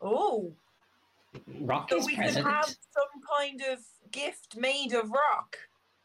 Oh, 0.02 0.52
Rock 1.62 1.90
so 1.90 1.98
is 1.98 2.06
we 2.06 2.16
present. 2.16 2.46
could 2.46 2.54
have 2.54 2.66
some 2.66 3.14
kind 3.38 3.62
of 3.72 3.80
gift 4.12 4.58
made 4.58 4.94
of 4.94 5.12
rock 5.12 5.58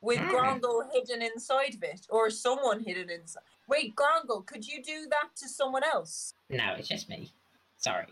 with 0.06 0.18
Mm. 0.20 0.30
Grongle 0.30 0.88
hidden 0.92 1.20
inside 1.20 1.74
of 1.74 1.82
it, 1.82 2.06
or 2.10 2.30
someone 2.30 2.78
hidden 2.80 3.10
inside. 3.10 3.42
Wait, 3.68 3.94
Grongle, 3.96 4.46
could 4.46 4.64
you 4.66 4.80
do 4.82 5.06
that 5.10 5.34
to 5.40 5.48
someone 5.48 5.82
else? 5.82 6.34
No, 6.48 6.74
it's 6.78 6.86
just 6.88 7.08
me. 7.08 7.32
Sorry. 7.76 8.06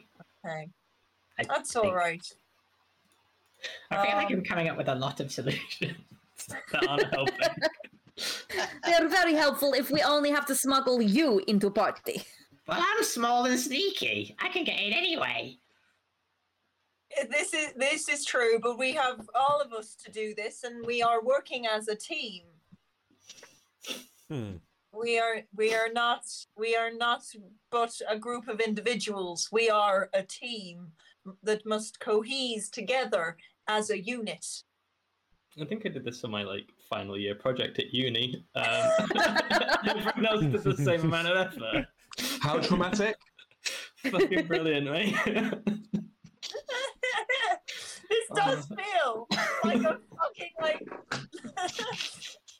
Okay, 0.45 0.69
I 1.39 1.43
that's 1.49 1.73
think- 1.73 1.85
all 1.87 1.95
right. 1.95 2.27
I 3.91 4.05
feel 4.05 4.17
like 4.17 4.27
Um, 4.27 4.33
I'm 4.35 4.45
coming 4.45 4.69
up 4.69 4.77
with 4.77 4.89
a 4.89 4.95
lot 4.95 5.21
of 5.21 5.31
solutions 5.33 5.97
that 6.73 6.87
aren't 6.89 7.15
helping. 7.15 7.39
They're 8.85 9.09
very 9.09 9.35
helpful 9.35 9.73
if 9.73 9.91
we 9.91 10.03
only 10.03 10.31
have 10.31 10.47
to 10.47 10.55
smuggle 10.55 11.01
you 11.01 11.41
into 11.47 11.71
party. 11.71 12.23
Well, 12.67 12.79
I'm 12.81 13.03
small 13.05 13.45
and 13.47 13.59
sneaky. 13.59 14.35
I 14.41 14.49
can 14.49 14.65
get 14.65 14.79
in 14.81 14.93
anyway. 14.93 15.59
This 17.31 17.55
is 17.55 17.73
this 17.77 18.09
is 18.09 18.25
true, 18.25 18.59
but 18.61 18.79
we 18.79 18.93
have 18.93 19.29
all 19.35 19.61
of 19.61 19.73
us 19.73 19.95
to 20.05 20.11
do 20.11 20.35
this, 20.35 20.65
and 20.65 20.85
we 20.85 21.03
are 21.03 21.23
working 21.23 21.67
as 21.67 21.89
a 21.89 21.97
team. 21.97 22.43
Hmm. 24.29 24.57
We 24.93 25.19
are 25.19 25.43
we 25.57 25.75
are 25.75 25.93
not 25.93 26.25
we 26.57 26.77
are 26.77 26.93
not 26.93 27.23
but 27.71 28.01
a 28.09 28.19
group 28.19 28.49
of 28.49 28.61
individuals. 28.61 29.49
We 29.51 29.71
are 29.71 30.09
a 30.15 30.23
team 30.23 30.93
that 31.43 31.67
must 31.67 32.01
cohese 32.01 32.71
together 32.71 33.37
as 33.69 33.91
a 33.91 33.99
unit. 33.99 34.47
I 35.61 35.65
think 35.65 35.87
I 35.87 35.89
did 35.89 36.05
this 36.05 36.21
for 36.21 36.29
my 36.29 36.43
like 36.43 36.69
final 36.89 37.19
year 37.19 37.35
project 37.35 37.79
at 37.79 37.93
uni. 37.93 38.45
Um, 38.55 38.91
everyone 39.87 40.27
else 40.27 40.41
did 40.41 40.63
the 40.65 40.77
same 40.77 41.03
amount 41.03 41.29
of 41.29 41.37
effort. 41.37 41.87
How 42.41 42.59
traumatic? 42.59 43.17
Fucking 44.11 44.47
brilliant, 44.47 44.91
mate. 44.91 45.15
this 48.29 48.45
does 48.45 48.67
feel 48.67 49.27
like 49.65 49.83
a 49.83 49.99
fucking 50.17 50.53
like. 50.61 50.83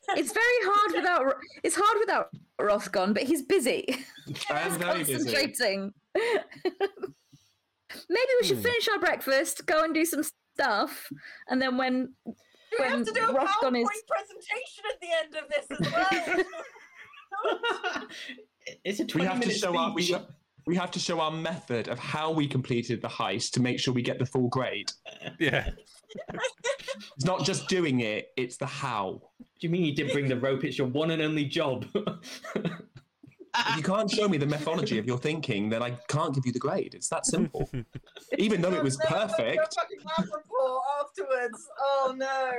It's 0.09 0.31
very 0.33 0.59
hard 0.63 0.91
without. 0.95 1.35
It's 1.63 1.75
hard 1.75 1.97
without 1.99 2.27
Rothgon, 2.61 3.13
but 3.13 3.23
he's 3.23 3.41
busy. 3.41 4.05
I 4.49 4.59
am 4.61 4.69
He's 4.71 4.77
very 4.77 4.99
busy. 5.03 5.13
concentrating. 5.13 5.93
Maybe 8.09 8.31
we 8.41 8.47
should 8.47 8.57
Hmm. 8.57 8.63
finish 8.63 8.87
our 8.89 8.99
breakfast, 8.99 9.65
go 9.65 9.83
and 9.83 9.93
do 9.93 10.05
some 10.05 10.23
stuff, 10.55 11.09
and 11.49 11.61
then 11.61 11.77
when 11.77 12.13
Do 12.25 12.33
we 12.79 12.85
have 12.85 12.93
When 12.97 13.05
to 13.05 13.11
do 13.11 13.23
a 13.23 13.27
Rothgon 13.33 13.71
PowerPoint 13.71 13.83
is- 13.83 14.03
presentation 14.07 14.83
at 14.91 14.99
the 15.01 15.11
end 15.23 15.35
of 15.35 15.47
this 15.49 15.65
as 15.71 15.79
well? 15.93 16.09
it's 18.83 18.99
a 18.99 19.05
tweet. 19.05 19.21
We 19.21 19.27
have 19.27 19.39
to 19.39 19.47
minute 19.47 19.59
show 19.59 19.77
up. 19.77 19.93
we, 19.95 20.01
speech. 20.03 20.17
We 20.65 20.75
have 20.75 20.91
to 20.91 20.99
show 20.99 21.19
our 21.19 21.31
method 21.31 21.87
of 21.87 21.99
how 21.99 22.31
we 22.31 22.47
completed 22.47 23.01
the 23.01 23.07
heist 23.07 23.51
to 23.51 23.61
make 23.61 23.79
sure 23.79 23.93
we 23.93 24.01
get 24.01 24.19
the 24.19 24.25
full 24.25 24.47
grade. 24.47 24.91
Yeah. 25.39 25.69
It's 27.15 27.25
not 27.25 27.43
just 27.43 27.67
doing 27.67 27.99
it; 27.99 28.31
it's 28.37 28.57
the 28.57 28.65
how. 28.65 29.21
Do 29.39 29.45
you 29.59 29.69
mean 29.69 29.83
you 29.83 29.93
didn't 29.93 30.13
bring 30.13 30.29
the 30.29 30.37
rope? 30.37 30.63
It's 30.63 30.77
your 30.77 30.87
one 30.87 31.11
and 31.11 31.21
only 31.21 31.45
job. 31.45 31.85
If 33.57 33.77
you 33.77 33.83
can't 33.83 34.09
show 34.09 34.27
me 34.27 34.37
the 34.37 34.45
methodology 34.45 34.97
of 34.97 35.05
your 35.05 35.17
thinking, 35.17 35.69
then 35.69 35.81
I 35.81 35.91
can't 36.07 36.33
give 36.35 36.45
you 36.45 36.51
the 36.51 36.59
grade. 36.59 36.93
It's 36.93 37.07
that 37.09 37.25
simple. 37.25 37.69
Even 38.37 38.61
though 38.61 38.73
it 38.73 38.83
was 38.83 38.97
perfect. 38.97 39.75
fucking 39.75 39.99
lab 40.17 40.27
report 40.33 40.83
afterwards. 41.01 41.67
Oh 41.79 42.13
no. 42.17 42.51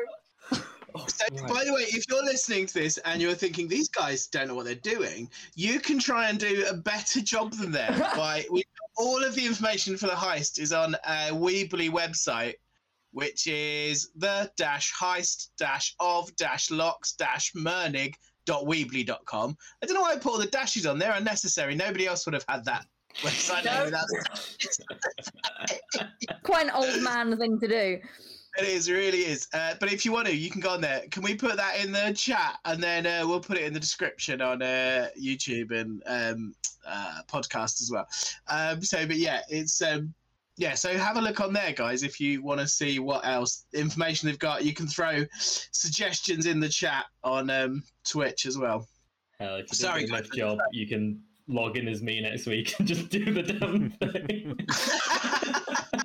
Oh, 0.99 1.05
so, 1.09 1.25
by 1.47 1.65
the 1.65 1.75
way, 1.75 1.83
if 1.83 2.09
you're 2.09 2.25
listening 2.25 2.67
to 2.67 2.75
this 2.75 2.97
and 2.99 3.21
you're 3.21 3.35
thinking 3.35 3.69
these 3.69 3.89
guys 3.89 4.29
don't 4.29 4.49
know 4.49 4.55
what 4.55 4.65
they're 4.65 4.75
doing, 4.77 5.29
you 5.55 5.79
can 5.79 5.99
try 5.99 6.31
and 6.31 6.39
do 6.39 6.65
a 6.71 6.75
better 6.75 7.21
job 7.21 7.53
than 7.53 7.71
them 7.71 7.99
by 8.17 8.47
we, 8.51 8.65
all 8.97 9.23
of 9.23 9.35
the 9.35 9.45
information 9.45 9.97
for 9.97 10.07
the 10.07 10.13
heist 10.13 10.59
is 10.59 10.73
on 10.73 10.95
a 10.95 11.31
Weebly 11.33 11.91
website, 11.91 12.55
which 13.13 13.47
is 13.47 14.11
the 14.17 14.51
dash 14.57 14.93
heist 14.95 15.49
dash 15.59 15.95
of 16.01 16.35
dash 16.37 16.71
locks 16.71 17.13
dash 17.13 17.53
mernig 17.53 18.15
dot 18.47 18.65
weebly.com. 18.65 19.57
I 19.83 19.87
don't 19.87 19.95
know 19.95 20.01
why 20.01 20.13
I 20.13 20.17
put 20.17 20.33
all 20.33 20.39
the 20.39 20.47
dashes 20.47 20.87
on. 20.87 20.99
They're 20.99 21.13
unnecessary. 21.13 21.75
Nobody 21.75 22.07
else 22.07 22.25
would 22.27 22.35
have 22.35 22.45
had 22.49 22.65
that 22.65 22.87
website 23.19 23.65
name 23.65 23.85
without 23.85 24.07
quite 26.43 26.67
an 26.67 26.73
old 26.73 27.03
man 27.03 27.37
thing 27.37 27.59
to 27.61 27.69
do. 27.69 27.99
It 28.59 28.65
is, 28.65 28.89
it 28.89 28.95
really 28.95 29.21
is. 29.21 29.49
Uh, 29.53 29.75
but 29.79 29.93
if 29.93 30.05
you 30.05 30.13
want 30.13 30.27
to, 30.29 30.35
you 30.35 30.51
can 30.51 30.61
go 30.61 30.71
on 30.71 30.81
there. 30.81 31.03
Can 31.11 31.23
we 31.23 31.35
put 31.35 31.57
that 31.57 31.79
in 31.79 31.93
the 31.93 32.13
chat 32.17 32.59
and 32.65 32.83
then 32.83 33.07
uh, 33.07 33.23
we'll 33.27 33.41
put 33.41 33.59
it 33.59 33.65
in 33.65 33.75
the 33.75 33.81
description 33.81 34.41
on 34.41 34.63
uh, 34.63 35.09
YouTube 35.21 35.73
and 35.73 36.03
um, 36.07 36.55
uh, 36.87 37.21
podcast 37.29 37.83
as 37.83 37.91
well. 37.93 38.07
Um, 38.49 38.83
so, 38.83 39.07
but 39.07 39.17
yeah, 39.17 39.41
it's 39.49 39.83
um, 39.83 40.15
yeah. 40.57 40.75
So 40.75 40.97
have 40.97 41.17
a 41.17 41.21
look 41.21 41.41
on 41.41 41.53
there, 41.53 41.73
guys, 41.73 42.03
if 42.03 42.19
you 42.19 42.43
want 42.43 42.61
to 42.61 42.69
see 42.69 42.99
what 42.99 43.27
else 43.27 43.67
information 43.75 44.29
they've 44.29 44.39
got. 44.39 44.65
You 44.65 44.73
can 44.73 44.87
throw 44.87 45.25
suggestions 45.39 46.47
in 46.47 46.61
the 46.61 46.69
chat 46.69 47.05
on 47.25 47.51
um, 47.51 47.83
Twitch 48.05 48.47
as 48.47 48.57
well. 48.57 48.89
Hell, 49.39 49.57
if 49.57 49.67
you 49.71 49.77
Sorry, 49.77 50.03
did 50.03 50.11
a 50.11 50.13
nice 50.15 50.29
guys. 50.29 50.39
job, 50.39 50.59
you 50.73 50.87
can 50.87 51.21
log 51.49 51.77
in 51.77 51.89
as 51.89 52.03
me 52.03 52.21
next 52.21 52.47
week 52.47 52.75
and 52.79 52.89
just 52.89 53.11
do 53.11 53.33
the 53.33 53.43
damn 53.43 53.91
thing. 53.91 54.57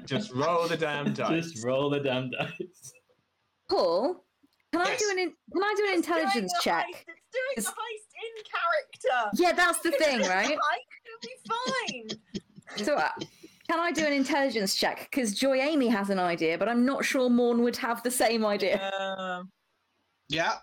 Just 0.06 0.32
roll 0.34 0.68
the 0.68 0.78
damn 0.78 1.14
dice. 1.14 1.52
just 1.52 1.66
roll 1.66 1.90
the 1.90 2.00
damn 2.00 2.30
dice. 2.32 2.94
Paul, 3.70 4.24
can 4.72 4.82
I 4.82 4.96
do 4.96 5.10
an 5.12 5.20
in- 5.20 5.34
can 5.54 5.64
I 5.64 5.74
do 5.78 5.84
an 5.86 5.90
It's 6.00 6.08
intelligence 6.08 6.54
the 6.54 6.60
check? 6.64 6.86
Heist. 6.86 6.92
It's 6.92 7.06
doing 7.32 7.54
It's- 7.58 7.66
the 7.66 7.72
heist 7.72 8.12
in 8.24 8.44
character. 8.52 9.30
Yeah, 9.44 9.52
that's 9.54 9.80
the 9.80 9.90
It's 9.90 9.98
thing, 9.98 10.18
doing 10.18 10.24
the 10.30 10.30
right? 10.30 10.48
heist, 10.48 10.58
It'll 11.06 11.22
be 11.22 12.18
fine. 12.18 12.20
So, 12.86 12.96
uh, 12.96 13.10
can 13.70 13.82
I 13.82 13.92
do 13.92 14.06
an 14.06 14.14
intelligence 14.14 14.76
check? 14.76 15.10
Because 15.12 15.34
Joy 15.34 15.58
Amy 15.58 15.90
has 15.90 16.10
an 16.10 16.20
idea, 16.20 16.58
but 16.58 16.70
I'm 16.70 16.86
not 16.86 17.04
sure 17.04 17.30
Morn 17.30 17.62
would 17.64 17.76
have 17.78 18.02
the 18.02 18.12
same 18.12 18.46
idea. 18.46 18.90
Um, 18.98 19.50
yeah. 20.30 20.54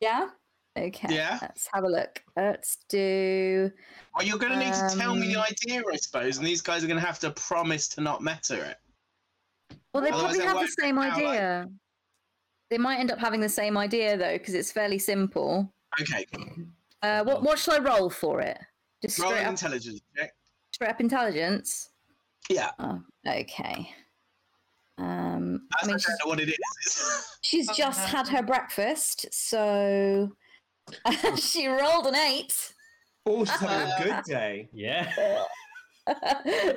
Yeah. 0.00 0.28
Okay. 0.76 1.14
Yeah. 1.14 1.38
Let's 1.40 1.68
have 1.72 1.84
a 1.84 1.88
look. 1.88 2.22
Let's 2.36 2.78
do. 2.88 3.70
Well, 4.16 4.26
you're 4.26 4.38
going 4.38 4.52
to 4.52 4.58
need 4.58 4.74
to 4.74 4.96
tell 4.96 5.14
me 5.14 5.32
the 5.32 5.38
Um, 5.40 5.46
idea, 5.50 5.82
I 5.90 5.96
suppose, 5.96 6.38
and 6.38 6.46
these 6.46 6.60
guys 6.60 6.82
are 6.82 6.88
going 6.88 6.98
to 7.00 7.06
have 7.06 7.18
to 7.20 7.30
promise 7.30 7.86
to 7.88 8.00
not 8.00 8.22
meta 8.22 8.70
it. 8.70 8.76
Well, 9.92 10.02
they 10.02 10.10
Otherwise 10.10 10.36
probably 10.36 10.38
it 10.38 10.44
have 10.46 10.60
the 10.60 10.82
same 10.82 10.96
work 10.96 11.12
out, 11.12 11.22
like- 11.22 11.28
idea. 11.38 11.68
They 12.70 12.78
might 12.78 12.98
end 12.98 13.12
up 13.12 13.18
having 13.20 13.40
the 13.40 13.48
same 13.48 13.76
idea 13.76 14.16
though, 14.16 14.36
because 14.36 14.54
it's 14.54 14.72
fairly 14.72 14.98
simple. 14.98 15.72
Okay. 16.00 16.26
Uh, 17.02 17.22
what 17.22 17.42
what 17.42 17.58
should 17.58 17.74
I 17.74 17.78
roll 17.78 18.10
for 18.10 18.40
it? 18.40 18.58
Just 19.02 19.18
Roll 19.18 19.30
straight 19.30 19.44
up, 19.44 19.50
intelligence 19.50 20.00
check. 20.16 20.32
straight 20.72 20.90
up 20.90 21.00
intelligence. 21.00 21.90
Yeah. 22.48 22.70
Oh, 22.78 23.00
okay. 23.28 23.90
Um, 24.96 25.68
I, 25.76 25.84
I 25.84 25.86
don't 25.88 26.00
she's, 26.00 26.08
know 26.24 26.28
what 26.30 26.40
it 26.40 26.48
is. 26.48 27.36
she's 27.42 27.68
just 27.76 28.08
had 28.08 28.26
her 28.28 28.42
breakfast, 28.42 29.26
so 29.30 30.32
she 31.36 31.66
rolled 31.66 32.06
an 32.06 32.14
eight. 32.14 32.72
Oh, 33.26 33.44
she's 33.44 33.54
having 33.60 33.90
a 33.90 34.02
good 34.04 34.24
day. 34.24 34.68
Yeah. 34.72 35.12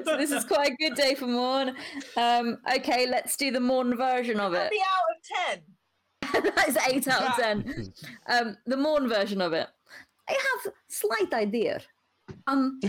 so 0.05 0.18
this 0.18 0.32
is 0.32 0.45
quite 0.45 0.72
a 0.72 0.76
good 0.76 0.95
day 0.95 1.14
for 1.16 1.28
Morn. 1.28 1.76
Um, 2.16 2.58
okay, 2.76 3.05
let's 3.08 3.36
do 3.36 3.51
the 3.51 3.60
Morn 3.60 3.95
version 3.97 4.39
of 4.39 4.53
I'll 4.53 4.62
it. 4.66 4.72
be 4.72 4.82
out 4.82 5.03
of 5.12 6.41
ten. 6.41 6.53
that 6.55 6.70
is 6.70 6.78
eight 6.89 7.08
out 7.08 7.24
of 7.24 7.36
ten. 7.36 7.93
Um, 8.28 8.58
the 8.66 8.78
Morn 8.78 9.10
version 9.10 9.41
of 9.41 9.53
it. 9.53 9.68
I 10.30 10.32
have 10.34 10.74
slight 10.89 11.34
idea. 11.34 11.82
Um, 12.47 12.80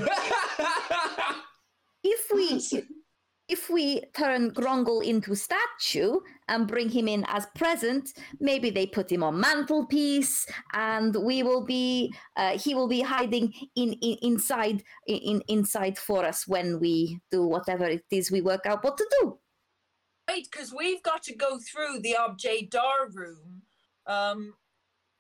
if 2.02 2.30
we 2.32 2.60
if 3.48 3.70
we 3.70 4.02
turn 4.14 4.50
Grongle 4.50 5.00
into 5.00 5.34
statue 5.34 6.20
and 6.48 6.68
bring 6.68 6.88
him 6.90 7.08
in 7.08 7.24
as 7.28 7.46
present, 7.54 8.12
maybe 8.40 8.70
they 8.70 8.86
put 8.86 9.10
him 9.10 9.22
on 9.22 9.40
mantelpiece, 9.40 10.46
and 10.74 11.16
we 11.16 11.42
will 11.42 11.64
be 11.64 12.12
uh, 12.36 12.58
he 12.58 12.74
will 12.74 12.88
be 12.88 13.00
hiding 13.00 13.52
in, 13.74 13.94
in 13.94 14.18
inside 14.22 14.84
in 15.06 15.42
inside 15.48 15.98
for 15.98 16.24
us 16.24 16.46
when 16.46 16.78
we 16.78 17.20
do 17.30 17.46
whatever 17.46 17.86
it 17.86 18.04
is 18.10 18.30
we 18.30 18.42
work 18.42 18.66
out 18.66 18.84
what 18.84 18.98
to 18.98 19.06
do. 19.20 19.38
Right, 20.28 20.46
because 20.50 20.74
we've 20.74 21.02
got 21.02 21.22
to 21.24 21.34
go 21.34 21.58
through 21.58 22.00
the 22.00 22.16
objet 22.16 22.70
d'art 22.70 23.14
room. 23.14 23.62
Um, 24.06 24.54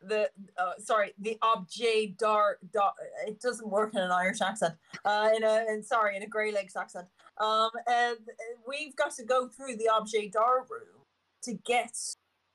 the 0.00 0.30
uh, 0.56 0.72
sorry, 0.78 1.12
the 1.18 1.38
objet 1.42 2.18
d'art. 2.18 2.58
d'art- 2.70 2.94
It 3.26 3.40
doesn't 3.40 3.68
work 3.68 3.94
in 3.94 4.00
an 4.00 4.10
Irish 4.12 4.40
accent. 4.42 4.74
Uh, 5.04 5.30
in 5.34 5.42
a 5.44 5.64
in, 5.70 5.82
sorry, 5.82 6.16
in 6.16 6.22
a 6.22 6.26
Grey 6.26 6.52
Lakes 6.52 6.76
accent. 6.76 7.08
Um, 7.40 7.70
and 7.86 8.18
we've 8.66 8.96
got 8.96 9.14
to 9.16 9.24
go 9.24 9.48
through 9.48 9.76
the 9.76 9.88
objet 9.88 10.32
d'art 10.32 10.68
room 10.70 11.04
to 11.42 11.54
get 11.64 11.96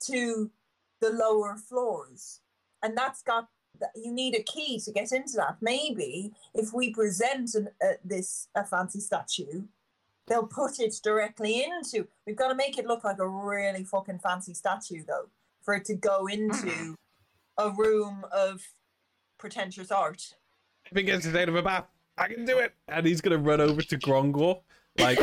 to 0.07 0.51
the 0.99 1.09
lower 1.09 1.55
floors, 1.57 2.41
and 2.81 2.97
that's 2.97 3.21
got. 3.21 3.47
You 3.95 4.13
need 4.13 4.36
a 4.36 4.43
key 4.43 4.79
to 4.81 4.91
get 4.91 5.11
into 5.11 5.34
that. 5.38 5.57
Maybe 5.59 6.31
if 6.53 6.73
we 6.73 6.91
present 6.91 7.55
an, 7.55 7.69
uh, 7.84 7.93
this 8.05 8.47
a 8.53 8.63
fancy 8.63 8.99
statue, 8.99 9.63
they'll 10.27 10.45
put 10.45 10.79
it 10.79 10.95
directly 11.03 11.63
into. 11.63 12.07
We've 12.25 12.36
got 12.36 12.49
to 12.49 12.55
make 12.55 12.77
it 12.77 12.86
look 12.86 13.03
like 13.03 13.19
a 13.19 13.27
really 13.27 13.84
fucking 13.84 14.19
fancy 14.19 14.53
statue, 14.53 15.03
though, 15.05 15.27
for 15.63 15.73
it 15.73 15.86
to 15.86 15.95
go 15.95 16.27
into 16.27 16.95
a 17.57 17.71
room 17.71 18.25
of 18.31 18.61
pretentious 19.39 19.91
art. 19.91 20.36
If 20.91 20.97
it 20.97 21.03
gets 21.03 21.27
out 21.27 21.49
of 21.49 21.55
a 21.55 21.61
bath, 21.61 21.86
I 22.17 22.27
can 22.27 22.45
do 22.45 22.59
it. 22.59 22.73
And 22.88 23.05
he's 23.05 23.21
gonna 23.21 23.38
run 23.38 23.59
over 23.59 23.81
to 23.81 23.97
Grongor, 23.97 24.61
like 24.97 25.19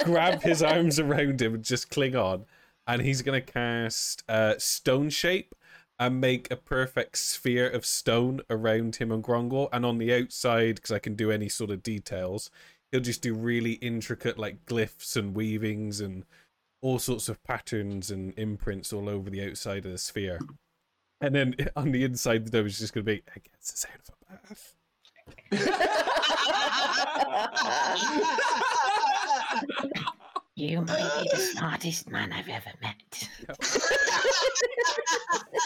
grab 0.04 0.42
his 0.42 0.62
arms 0.62 0.98
around 0.98 1.40
him 1.40 1.54
and 1.54 1.64
just 1.64 1.90
cling 1.90 2.16
on. 2.16 2.44
And 2.86 3.02
he's 3.02 3.22
gonna 3.22 3.40
cast 3.40 4.22
uh, 4.28 4.54
Stone 4.58 5.10
Shape 5.10 5.54
and 5.98 6.20
make 6.20 6.50
a 6.50 6.56
perfect 6.56 7.16
sphere 7.18 7.68
of 7.68 7.86
stone 7.86 8.40
around 8.50 8.96
him 8.96 9.10
and 9.10 9.24
Grongor. 9.24 9.68
And 9.72 9.86
on 9.86 9.98
the 9.98 10.14
outside, 10.14 10.76
because 10.76 10.92
I 10.92 10.98
can 10.98 11.14
do 11.14 11.30
any 11.30 11.48
sort 11.48 11.70
of 11.70 11.82
details, 11.82 12.50
he'll 12.92 13.00
just 13.00 13.22
do 13.22 13.34
really 13.34 13.72
intricate 13.74 14.38
like 14.38 14.64
glyphs 14.66 15.16
and 15.16 15.34
weavings 15.34 16.00
and 16.00 16.24
all 16.82 16.98
sorts 16.98 17.28
of 17.28 17.42
patterns 17.42 18.10
and 18.10 18.34
imprints 18.38 18.92
all 18.92 19.08
over 19.08 19.30
the 19.30 19.48
outside 19.48 19.86
of 19.86 19.92
the 19.92 19.98
sphere. 19.98 20.38
And 21.20 21.34
then 21.34 21.56
on 21.76 21.92
the 21.92 22.04
inside, 22.04 22.44
the 22.44 22.50
dome 22.50 22.66
is 22.66 22.78
just 22.78 22.92
going 22.92 23.06
to 23.06 23.12
be 23.12 23.22
against 23.34 23.72
the 23.72 23.78
sound 23.78 24.00
of 24.06 24.14
a 24.14 24.32
bath. 24.48 24.75
You 30.58 30.80
might 30.80 31.20
be 31.22 31.28
the 31.30 31.36
smartest 31.36 32.08
man 32.10 32.32
I've 32.32 32.48
ever 32.48 32.70
met. 32.80 33.28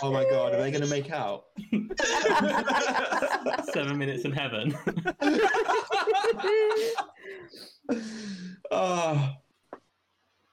Oh 0.03 0.11
my 0.11 0.25
god, 0.25 0.55
are 0.55 0.63
they 0.63 0.71
going 0.71 0.83
to 0.83 0.89
make 0.89 1.11
out? 1.11 1.45
Seven 3.73 3.99
minutes 3.99 4.25
in 4.25 4.33
heaven. 4.33 4.75
Oh, 8.71 9.35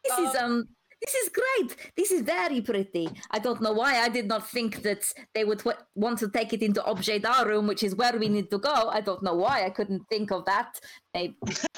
This 0.04 0.20
is 0.20 0.36
um 0.36 0.68
this 1.08 1.16
is 1.24 1.30
great. 1.30 1.92
This 1.96 2.12
is 2.12 2.22
very 2.22 2.60
pretty. 2.62 3.10
I 3.32 3.40
don't 3.40 3.62
know 3.62 3.72
why 3.72 4.00
I 4.02 4.10
did 4.10 4.28
not 4.28 4.48
think 4.50 4.82
that 4.84 5.04
they 5.34 5.46
would 5.46 5.60
w- 5.60 5.78
want 5.96 6.20
to 6.20 6.30
take 6.30 6.52
it 6.52 6.62
into 6.62 6.84
Objet 6.84 7.22
d'Art 7.22 7.48
room, 7.48 7.66
which 7.68 7.84
is 7.84 7.96
where 7.96 8.18
we 8.18 8.28
need 8.28 8.52
to 8.52 8.58
go. 8.58 8.90
I 8.90 9.00
don't 9.02 9.24
know 9.24 9.36
why 9.36 9.66
I 9.66 9.70
couldn't 9.70 10.04
think 10.10 10.32
of 10.32 10.44
that. 10.46 10.80
Maybe. 11.14 11.36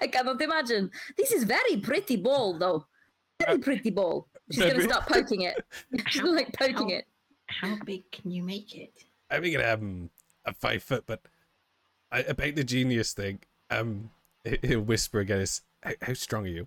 I 0.00 0.06
cannot 0.08 0.40
imagine. 0.42 0.90
This 1.16 1.32
is 1.32 1.44
very 1.44 1.76
pretty 1.78 2.16
ball, 2.16 2.58
though. 2.58 2.84
Very 3.40 3.58
pretty 3.58 3.90
ball. 3.90 4.28
She's 4.50 4.64
gonna 4.64 4.82
start 4.82 5.06
poking 5.06 5.42
it. 5.42 5.64
She's 6.08 6.22
like 6.22 6.52
poking 6.52 6.90
How- 6.90 6.96
it. 6.96 7.04
How 7.46 7.76
big 7.84 8.10
can 8.12 8.30
you 8.30 8.42
make 8.42 8.74
it? 8.76 8.92
I'm 9.30 9.40
making 9.40 9.62
um 9.62 10.10
a 10.44 10.52
five 10.52 10.82
foot, 10.82 11.04
but 11.06 11.22
I, 12.12 12.20
about 12.20 12.56
the 12.56 12.64
genius 12.64 13.14
thing. 13.14 13.38
Um, 13.70 14.10
he- 14.44 14.58
he'll 14.62 14.80
whisper 14.82 15.20
again. 15.20 15.40
Is 15.40 15.62
how, 15.82 15.92
how 16.02 16.12
strong 16.12 16.44
are 16.44 16.48
you? 16.48 16.66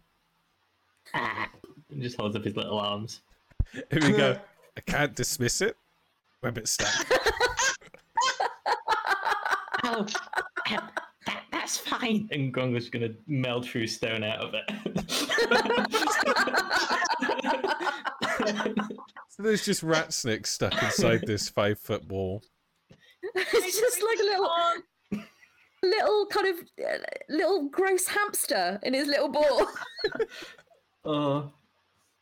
He 1.89 1.99
just 1.99 2.17
holds 2.17 2.35
up 2.35 2.43
his 2.43 2.55
little 2.55 2.79
arms. 2.79 3.21
Here 3.73 4.01
we 4.01 4.11
go. 4.11 4.37
I 4.77 4.81
can't 4.81 5.15
dismiss 5.15 5.61
it. 5.61 5.75
We're 6.41 6.49
a 6.49 6.53
bit 6.53 6.67
stuck. 6.67 6.89
oh, 9.83 10.05
um, 10.69 10.89
that, 11.25 11.43
that's 11.51 11.77
fine. 11.77 12.27
And 12.31 12.53
Grongo's 12.53 12.89
gonna 12.89 13.09
melt 13.27 13.65
through 13.65 13.87
stone 13.87 14.23
out 14.23 14.39
of 14.39 14.53
it. 14.53 14.65
So 19.41 19.43
there's 19.43 19.65
just 19.65 19.83
Ratsnick's 19.83 20.51
stuck 20.51 20.73
inside 20.83 21.21
this 21.25 21.49
five 21.49 21.79
foot 21.79 22.05
wall. 22.07 22.43
it's 23.33 23.79
just 23.79 24.03
like 24.03 24.19
a 24.19 24.23
little 24.23 24.49
little 25.83 26.25
kind 26.27 26.47
of 26.47 26.59
uh, 26.85 26.97
little 27.29 27.69
gross 27.69 28.05
hamster 28.07 28.79
in 28.83 28.93
his 28.93 29.07
little 29.07 29.29
ball. 29.29 29.67
Oh. 31.05 31.51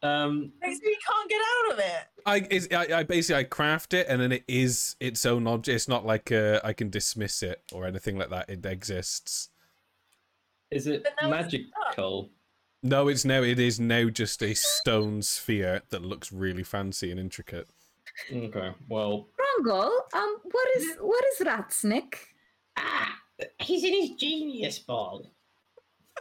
Um, 0.01 0.53
makes 0.61 0.79
me 0.79 0.95
can't 1.05 1.29
get 1.29 1.41
out 1.41 1.73
of 1.73 1.79
it. 1.79 2.07
I, 2.25 2.47
it's, 2.49 2.67
I, 2.73 2.99
I 2.99 3.03
basically 3.03 3.41
I 3.41 3.43
craft 3.43 3.93
it 3.93 4.07
and 4.07 4.21
then 4.21 4.31
it 4.31 4.45
is 4.47 4.95
its 5.01 5.25
own 5.25 5.45
object. 5.45 5.75
It's 5.75 5.89
not 5.89 6.05
like 6.05 6.31
uh, 6.31 6.61
I 6.63 6.71
can 6.71 6.89
dismiss 6.89 7.43
it 7.43 7.61
or 7.73 7.85
anything 7.85 8.17
like 8.17 8.29
that. 8.29 8.49
It 8.49 8.65
exists. 8.65 9.49
is 10.71 10.87
it 10.87 11.03
But 11.03 11.13
now 11.21 11.39
it's 11.39 11.53
magical? 11.53 12.29
No, 12.81 13.09
it's 13.09 13.25
now 13.25 13.41
it 13.43 13.59
is 13.59 13.77
now 13.77 14.07
just 14.09 14.41
a 14.41 14.53
stone 14.53 15.21
sphere 15.21 15.81
that 15.89 16.01
looks 16.01 16.31
really 16.31 16.63
fancy 16.63 17.11
and 17.11 17.19
intricate. 17.19 17.67
Okay, 18.31 18.71
well, 18.87 19.27
Rongo, 19.37 19.89
um, 20.13 20.37
what 20.43 20.67
is 20.77 20.95
what 20.99 21.23
is 21.33 21.45
Ratsnick? 21.45 22.15
Ah, 22.77 23.15
he's 23.59 23.83
in 23.83 23.93
his 23.93 24.11
genius 24.11 24.79
ball. 24.79 25.25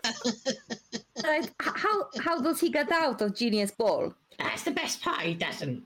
H- 0.05 1.51
how 1.59 2.09
how 2.21 2.41
does 2.41 2.61
he 2.61 2.71
get 2.71 2.91
out 2.93 3.21
of 3.23 3.35
Genius 3.35 3.71
Ball? 3.73 4.15
That's 4.39 4.63
the 4.63 4.71
best 4.71 5.01
part. 5.03 5.21
He 5.23 5.35
doesn't. 5.35 5.83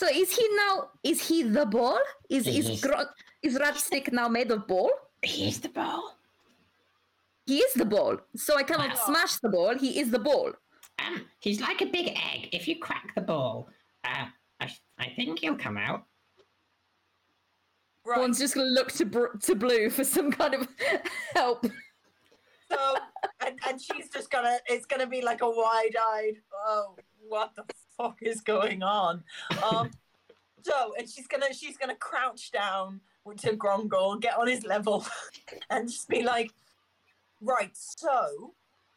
So 0.00 0.08
is 0.12 0.36
he 0.36 0.48
now? 0.56 0.90
Is 1.02 1.26
he 1.28 1.42
the 1.44 1.66
ball? 1.66 1.98
Is 2.28 2.46
is 2.46 2.68
Yes. 2.68 2.80
Gro- 2.80 3.06
is 3.42 3.58
now 4.12 4.28
made 4.28 4.50
of 4.50 4.66
ball? 4.66 4.90
He's 5.22 5.60
the 5.60 5.68
ball. 5.68 6.16
He 7.46 7.58
is 7.58 7.74
the 7.74 7.84
ball. 7.84 8.18
So 8.36 8.56
I 8.56 8.62
cannot 8.64 8.90
Wow. 8.90 9.04
smash 9.06 9.36
the 9.36 9.48
ball. 9.50 9.76
He 9.78 10.00
is 10.00 10.10
the 10.10 10.18
ball. 10.18 10.52
Um, 10.98 11.26
he's 11.40 11.60
like 11.60 11.80
a 11.82 11.86
big 11.86 12.08
egg. 12.08 12.48
If 12.52 12.66
you 12.68 12.78
crack 12.78 13.14
the 13.14 13.20
ball, 13.20 13.68
uh, 14.04 14.26
I, 14.60 14.70
I 14.98 15.08
think 15.16 15.40
he'll 15.40 15.56
come 15.56 15.76
out. 15.76 16.04
Right. 18.04 18.20
One's 18.20 18.38
just 18.38 18.54
gonna 18.54 18.68
look 18.68 18.92
to 18.92 19.06
br- 19.06 19.36
to 19.40 19.54
blue 19.54 19.90
for 19.90 20.04
some 20.04 20.30
kind 20.30 20.54
of 20.54 20.68
help. 21.34 21.66
So, 22.70 22.96
and, 23.46 23.58
and 23.68 23.80
she's 23.80 24.08
just 24.10 24.30
gonna, 24.30 24.58
it's 24.66 24.86
gonna 24.86 25.06
be 25.06 25.22
like 25.22 25.42
a 25.42 25.48
wide 25.48 25.96
eyed, 26.12 26.36
oh, 26.66 26.96
what 27.28 27.54
the 27.54 27.64
fuck 27.96 28.18
is 28.22 28.40
going 28.40 28.82
on? 28.82 29.22
Um, 29.62 29.90
so, 30.62 30.94
and 30.98 31.08
she's 31.08 31.26
gonna, 31.26 31.52
she's 31.52 31.76
gonna 31.76 31.94
crouch 31.96 32.50
down 32.50 33.00
to 33.38 33.56
Grongle, 33.56 34.20
get 34.20 34.38
on 34.38 34.48
his 34.48 34.64
level, 34.64 35.06
and 35.70 35.88
just 35.88 36.08
be 36.08 36.22
like, 36.22 36.50
right, 37.40 37.70
so 37.74 38.54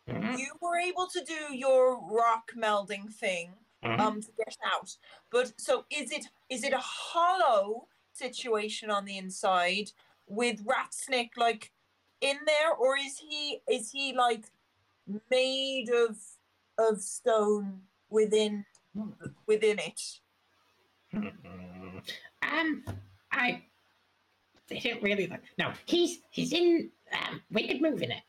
Mhm, 0.08 0.38
you 0.38 0.48
were 0.62 0.78
able 0.78 1.08
to 1.08 1.24
do 1.24 1.56
your 1.56 2.00
rock 2.00 2.52
melding 2.56 3.12
thing 3.12 3.52
mhm. 3.84 4.00
um 4.00 4.22
to 4.22 4.30
get 4.38 4.56
out 4.66 4.96
but 5.32 5.52
so 5.60 5.84
is 5.90 6.12
it 6.12 6.26
is 6.50 6.64
it 6.64 6.72
a 6.72 6.80
hollow 6.80 7.88
situation 8.18 8.90
on 8.90 9.06
the 9.06 9.18
inside 9.18 9.92
with 10.28 10.66
ratsnick 10.66 11.30
like 11.38 11.72
in 12.22 12.38
there 12.46 12.74
or 12.74 12.98
is 12.98 13.18
he 13.18 13.60
is 13.70 13.92
he 13.92 14.14
like 14.14 14.46
made 15.30 15.90
of 15.90 16.18
of 16.78 17.02
stone 17.02 17.82
within 18.10 18.66
within 19.46 19.80
it 19.80 20.02
Mhm. 21.14 22.04
Um, 22.42 22.84
I 23.32 23.64
they 24.68 24.80
didn't 24.80 25.02
really 25.02 25.28
like. 25.28 25.42
No, 25.58 25.72
he's 25.86 26.20
he's 26.30 26.52
in. 26.52 26.92
Um, 27.14 27.42
we 27.50 27.68
could 27.68 27.82
move 27.82 28.02
in 28.02 28.12
it. 28.12 28.24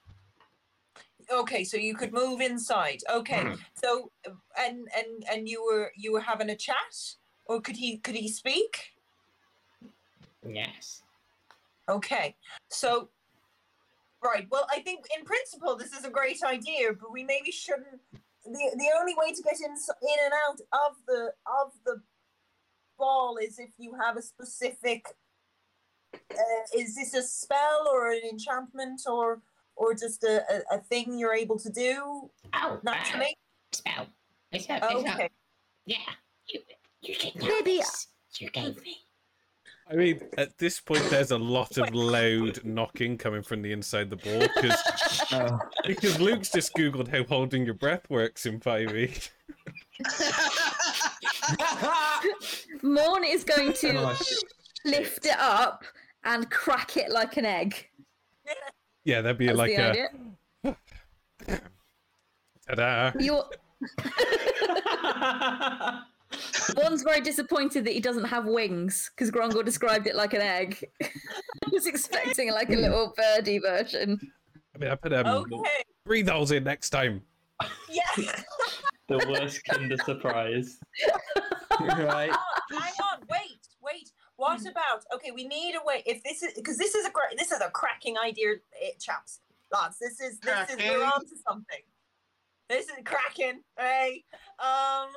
okay 1.31 1.63
so 1.65 1.77
you 1.77 1.95
could 1.95 2.13
move 2.13 2.41
inside 2.41 3.01
okay 3.13 3.43
Mhm. 3.45 3.59
so 3.75 4.11
and 4.57 4.89
and 4.97 5.25
and 5.31 5.49
you 5.49 5.63
were 5.63 5.93
you 5.97 6.11
were 6.13 6.21
having 6.23 6.49
a 6.51 6.57
chat 6.57 6.95
or 7.47 7.61
could 7.61 7.77
he 7.77 7.99
could 7.99 8.15
he 8.15 8.29
speak 8.29 8.93
Yes. 10.47 11.03
Okay, 11.89 12.37
so 12.69 13.09
right. 14.23 14.47
Well, 14.51 14.67
I 14.71 14.81
think 14.81 15.07
in 15.19 15.25
principle 15.25 15.77
this 15.77 15.93
is 15.93 16.05
a 16.05 16.11
great 16.11 16.43
idea, 16.43 16.93
but 16.99 17.11
we 17.13 17.25
maybe 17.25 17.51
shouldn't. 17.51 18.01
the 18.45 18.53
The 18.77 18.91
only 18.99 19.15
way 19.17 19.33
to 19.33 19.43
get 19.43 19.57
in 19.61 19.73
in 19.73 20.19
and 20.25 20.33
out 20.49 20.61
of 20.87 20.97
the 21.07 21.33
of 21.47 21.73
the 21.87 22.03
ball 22.99 23.37
is 23.39 23.59
if 23.59 23.71
you 23.79 23.95
have 24.01 24.17
a 24.17 24.23
specific. 24.23 25.07
Uh, 26.15 26.65
is 26.75 26.95
this 26.95 27.13
a 27.15 27.23
spell 27.23 27.87
or 27.91 28.11
an 28.13 28.21
enchantment 28.31 29.01
or 29.07 29.43
or 29.77 29.95
just 29.95 30.25
a, 30.25 30.43
a, 30.73 30.77
a 30.77 30.79
thing 30.81 31.19
you're 31.19 31.35
able 31.35 31.59
to 31.59 31.71
do 31.71 32.31
Oh, 32.55 32.75
uh, 32.75 32.79
naturally? 32.83 33.37
spell. 33.73 34.07
It's 34.53 34.69
a, 34.69 34.77
it's 34.77 34.85
a, 34.85 34.97
Okay. 34.97 35.31
yeah. 35.87 35.97
You 36.47 36.61
you 37.03 37.15
should 37.15 37.35
know 37.37 37.47
Maybe- 37.49 37.77
this. 37.79 38.09
You 38.39 38.51
gave 38.51 38.81
me. 38.83 38.99
I 39.91 39.95
mean, 39.95 40.21
at 40.37 40.59
this 40.59 40.81
point, 40.81 41.03
there's 41.09 41.31
a 41.31 41.39
lot 41.39 41.79
of 41.79 41.95
loud 41.95 42.63
knocking 42.65 43.17
coming 43.17 43.43
from 43.43 43.63
the 43.63 43.73
inside 43.73 44.11
the 44.11 44.17
ball 44.17 44.41
because 44.55 44.79
Oh. 45.33 45.59
because 45.87 46.21
Luke's 46.21 46.51
just 46.51 46.75
googled 46.75 47.09
how 47.09 47.25
holding 47.25 47.65
your 47.65 47.75
breath 47.75 48.09
works 48.11 48.45
in 48.47 48.61
5e. 48.61 49.29
Morn 52.83 53.25
is 53.25 53.45
going 53.45 53.73
to 53.75 53.95
Oh, 53.97 54.17
lift 54.85 55.27
it 55.27 55.39
up 55.39 55.85
and 56.25 56.51
crack 56.51 56.97
it 56.97 57.11
like 57.11 57.37
an 57.37 57.47
egg. 57.47 57.89
Yeah, 59.05 59.21
that'd 59.23 59.39
be 59.39 59.47
That's 59.47 59.59
like 59.59 59.71
a 59.73 59.91
idea. 59.91 60.09
ta-da. 62.69 63.13
You 63.19 63.43
One's 66.77 67.03
very 67.03 67.21
disappointed 67.21 67.85
that 67.85 67.93
he 67.93 68.01
doesn't 68.01 68.25
have 68.25 68.45
wings 68.47 69.11
because 69.15 69.31
Grongor 69.31 69.65
described 69.65 70.07
it 70.07 70.15
like 70.17 70.35
an 70.35 70.41
egg. 70.43 70.85
I 71.03 71.09
was 71.73 71.87
expecting 71.87 72.53
like 72.53 72.71
a 72.71 72.77
little 72.77 73.15
birdie 73.17 73.59
version. 73.59 74.19
I 74.75 74.79
mean, 74.79 74.91
I 74.91 74.95
put 74.95 75.13
um, 75.13 75.27
Okay. 75.53 75.83
breathe 76.05 76.27
those 76.27 76.51
in 76.53 76.65
next 76.65 76.91
time. 76.91 77.23
Yeah. 77.91 78.33
the 79.09 79.19
worst 79.29 79.65
Kinder 79.65 79.97
surprise. 80.05 80.79
right. 81.81 82.31
on, 82.31 82.39
hang 82.81 82.93
on, 83.13 83.21
wait, 83.31 83.59
wait. 83.83 84.11
What 84.37 84.61
about? 84.61 85.05
Okay, 85.15 85.33
we 85.33 85.47
need 85.49 85.75
a 85.75 85.85
way. 85.85 86.03
If 86.07 86.23
this 86.23 86.43
is 86.43 86.53
because 86.55 86.77
this 86.79 86.95
is 86.95 87.07
a 87.07 87.11
great, 87.11 87.37
this 87.39 87.51
is 87.51 87.61
a 87.61 87.71
cracking 87.71 88.17
idea, 88.19 88.51
eh, 88.81 88.91
chaps, 89.01 89.41
lads. 89.73 89.99
This 89.99 90.21
is 90.21 90.39
this 90.39 90.71
is 90.71 90.77
we're 90.77 90.99
Cracking. 90.99 91.03
on 91.03 91.21
to 91.23 91.37
something. 91.49 91.81
This 92.69 92.87
is 92.87 92.93
cracking, 93.05 93.63
hey. 93.77 94.23
Um. 94.61 95.09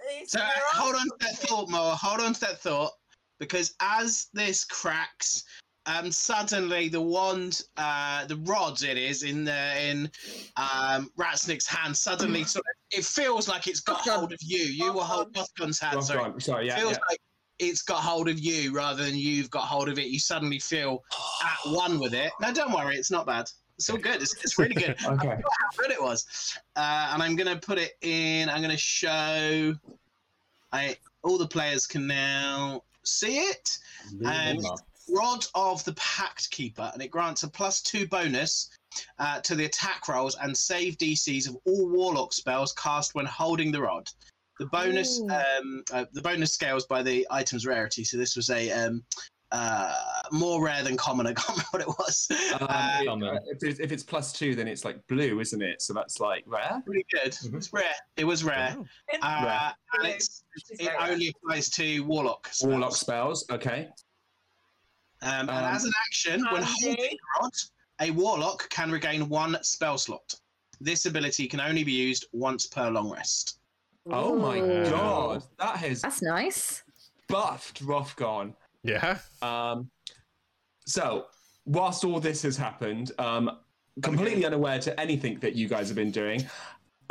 This- 0.00 0.32
So 0.32 0.40
uh, 0.40 0.48
hold 0.72 0.94
on 0.94 1.02
to 1.02 1.08
to 1.08 1.16
that 1.20 1.38
thought, 1.38 1.68
Moa. 1.68 1.94
Hold 1.94 2.20
on 2.20 2.34
to 2.34 2.40
that 2.40 2.60
thought, 2.60 2.92
because 3.38 3.74
as 3.80 4.28
this 4.32 4.64
cracks, 4.64 5.44
um, 5.86 6.12
suddenly 6.12 6.88
the 6.88 7.00
wand, 7.00 7.62
uh, 7.76 8.26
the 8.26 8.36
rod 8.36 8.82
it 8.82 8.98
is 8.98 9.22
in 9.22 9.44
the 9.44 9.80
in 9.82 10.10
um, 10.56 11.10
Ratsnick's 11.18 11.66
hand, 11.66 11.96
suddenly 11.96 12.44
sort 12.44 12.64
of, 12.66 12.98
it 12.98 13.04
feels 13.04 13.48
like 13.48 13.66
it's 13.66 13.80
got 13.80 14.00
Rothgon. 14.00 14.16
hold 14.16 14.32
of 14.32 14.38
you. 14.42 14.58
You 14.64 14.92
were 14.92 15.02
hold 15.02 15.32
Rothgon's 15.34 15.80
hand. 15.80 16.04
Sorry, 16.04 16.30
God, 16.30 16.42
sorry, 16.42 16.66
yeah, 16.66 16.76
feels 16.76 16.92
yeah. 16.92 16.98
like 17.08 17.18
it's 17.58 17.82
got 17.82 18.02
hold 18.02 18.28
of 18.28 18.38
you 18.38 18.72
rather 18.72 19.02
than 19.02 19.16
you've 19.16 19.50
got 19.50 19.62
hold 19.62 19.88
of 19.88 19.98
it. 19.98 20.08
You 20.08 20.20
suddenly 20.20 20.58
feel 20.58 21.02
at 21.42 21.72
one 21.72 21.98
with 21.98 22.14
it. 22.14 22.30
No, 22.40 22.52
don't 22.52 22.72
worry, 22.72 22.96
it's 22.96 23.10
not 23.10 23.26
bad. 23.26 23.46
It's 23.78 23.88
all 23.88 23.96
good. 23.96 24.20
It's, 24.20 24.34
it's 24.42 24.58
really 24.58 24.74
good. 24.74 24.96
I 25.06 25.12
Okay. 25.12 25.20
forgot 25.20 25.52
how 25.60 25.82
good 25.82 25.90
it 25.92 26.02
was. 26.02 26.58
Uh, 26.76 27.10
and 27.12 27.22
I'm 27.22 27.36
going 27.36 27.48
to 27.48 27.64
put 27.64 27.78
it 27.78 27.92
in. 28.02 28.48
I'm 28.48 28.58
going 28.58 28.72
to 28.72 28.76
show. 28.76 29.74
I 30.72 30.96
all 31.22 31.38
the 31.38 31.46
players 31.46 31.86
can 31.86 32.06
now 32.06 32.82
see 33.04 33.38
it. 33.38 33.78
Um, 34.26 34.58
Rod 35.10 35.46
of 35.54 35.82
the 35.84 35.94
Pact 35.94 36.50
Keeper, 36.50 36.90
and 36.92 37.00
it 37.02 37.10
grants 37.10 37.42
a 37.42 37.48
plus 37.48 37.80
two 37.80 38.06
bonus 38.06 38.68
uh, 39.18 39.40
to 39.40 39.54
the 39.54 39.64
attack 39.64 40.06
rolls 40.08 40.36
and 40.42 40.54
save 40.54 40.98
DCs 40.98 41.48
of 41.48 41.56
all 41.64 41.88
Warlock 41.88 42.32
spells 42.34 42.72
cast 42.74 43.14
when 43.14 43.24
holding 43.24 43.72
the 43.72 43.80
rod. 43.80 44.08
The 44.58 44.66
bonus, 44.66 45.20
um, 45.30 45.84
uh, 45.92 46.04
the 46.12 46.20
bonus 46.20 46.52
scales 46.52 46.84
by 46.84 47.02
the 47.02 47.26
item's 47.30 47.64
rarity. 47.64 48.04
So 48.04 48.16
this 48.16 48.36
was 48.36 48.50
a 48.50 48.70
um, 48.72 49.02
uh, 49.52 49.94
more 50.30 50.62
rare 50.62 50.82
than 50.82 50.96
common. 50.96 51.26
I 51.26 51.32
can't 51.32 51.48
remember 51.50 51.66
what 51.70 51.82
it 51.82 51.88
was. 51.88 52.28
Um, 52.60 53.22
Uh, 53.22 53.34
if, 53.46 53.62
it's, 53.62 53.80
if 53.80 53.92
it's 53.92 54.02
plus 54.02 54.32
two, 54.32 54.54
then 54.54 54.68
it's 54.68 54.84
like 54.84 55.04
blue, 55.08 55.40
isn't 55.40 55.62
it? 55.62 55.80
So 55.82 55.94
that's 55.94 56.20
like 56.20 56.44
rare. 56.46 56.82
pretty 56.84 57.04
good. 57.12 57.32
Mhm. 57.32 57.54
It's 57.56 57.72
rare. 57.72 57.84
It 58.16 58.24
was 58.24 58.44
rare. 58.44 58.76
Wow. 58.76 58.84
Uh, 59.22 59.44
Rare. 59.46 59.72
and 59.94 60.06
it's, 60.14 60.44
She's 60.68 60.80
it 60.80 60.86
rare. 60.88 61.10
only 61.12 61.28
applies 61.42 61.70
to 61.70 62.00
Warlock. 62.04 62.48
Spells. 62.52 62.70
Warlock 62.70 62.94
spells. 62.96 63.46
Okay. 63.50 63.88
Um, 65.22 65.30
and 65.48 65.50
Um, 65.50 65.64
as 65.74 65.84
an 65.84 65.92
action, 66.06 66.44
when 66.52 66.62
holding 66.62 66.88
Andy? 66.90 67.08
the 67.10 67.18
rod, 67.42 67.52
a 68.00 68.10
Warlock 68.12 68.68
can 68.70 68.90
regain 68.90 69.28
one 69.28 69.56
spell 69.62 69.98
slot. 69.98 70.34
This 70.80 71.06
ability 71.06 71.48
can 71.48 71.58
only 71.60 71.82
be 71.82 71.92
used 71.92 72.26
once 72.32 72.66
per 72.66 72.88
long 72.90 73.10
rest. 73.10 73.58
Oh 74.10 74.36
my 74.38 74.60
god, 74.88 75.42
that 75.58 75.76
has 75.78 76.00
That's 76.02 76.22
nice. 76.22 76.82
buffed 77.28 77.82
Rothgon. 77.84 78.54
Yeah. 78.82 79.18
Um, 79.42 79.90
so, 80.86 81.26
whilst 81.66 82.04
all 82.04 82.20
this 82.20 82.42
has 82.42 82.56
happened, 82.56 83.12
um, 83.18 83.58
completely 84.02 84.44
unaware 84.44 84.78
to 84.80 84.98
anything 85.00 85.38
that 85.40 85.54
you 85.54 85.68
guys 85.68 85.88
have 85.88 85.96
been 85.96 86.10
doing. 86.10 86.46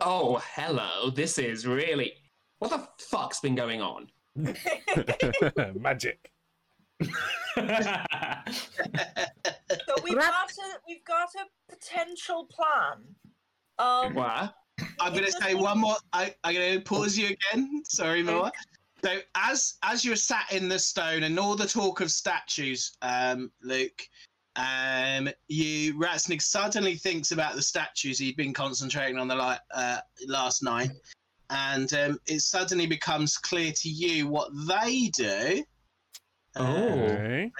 oh, 0.00 0.42
hello. 0.54 1.10
This 1.10 1.38
is 1.38 1.66
really. 1.66 2.12
What 2.58 2.70
the 2.70 2.86
fuck's 2.98 3.40
been 3.40 3.54
going 3.54 3.80
on? 3.80 4.08
Magic. 5.78 6.32
So 7.00 7.10
we've 10.02 10.16
got 10.16 10.50
a 10.50 10.78
we've 10.86 11.04
got 11.04 11.28
a 11.36 11.46
potential 11.72 12.46
plan. 12.50 13.04
Um, 13.78 14.14
Where? 14.14 14.50
I'm 15.00 15.12
going 15.12 15.24
to 15.24 15.32
say 15.32 15.54
one 15.54 15.78
more. 15.78 15.96
I, 16.12 16.34
I'm 16.44 16.54
going 16.54 16.74
to 16.78 16.80
pause 16.80 17.16
you 17.16 17.28
again. 17.28 17.82
Sorry, 17.84 18.22
Moa. 18.22 18.52
So 19.04 19.18
as 19.36 19.74
as 19.82 20.04
you're 20.04 20.16
sat 20.16 20.52
in 20.52 20.68
the 20.68 20.78
stone 20.78 21.22
and 21.22 21.38
all 21.38 21.54
the 21.54 21.66
talk 21.68 22.00
of 22.00 22.10
statues, 22.10 22.96
um, 23.02 23.50
Luke, 23.62 24.02
um, 24.56 25.28
you 25.46 25.94
Ratsnick 25.94 26.42
suddenly 26.42 26.96
thinks 26.96 27.30
about 27.30 27.54
the 27.54 27.62
statues 27.62 28.18
he'd 28.18 28.36
been 28.36 28.52
concentrating 28.52 29.18
on 29.18 29.28
the 29.28 29.36
li- 29.36 29.56
uh, 29.72 29.98
last 30.26 30.62
night, 30.64 30.90
and 31.50 31.92
um, 31.94 32.18
it 32.26 32.40
suddenly 32.40 32.86
becomes 32.86 33.36
clear 33.36 33.72
to 33.72 33.88
you 33.88 34.26
what 34.26 34.50
they 34.66 35.10
do. 35.16 35.64
Oh. 36.56 36.64
Okay. 36.64 37.52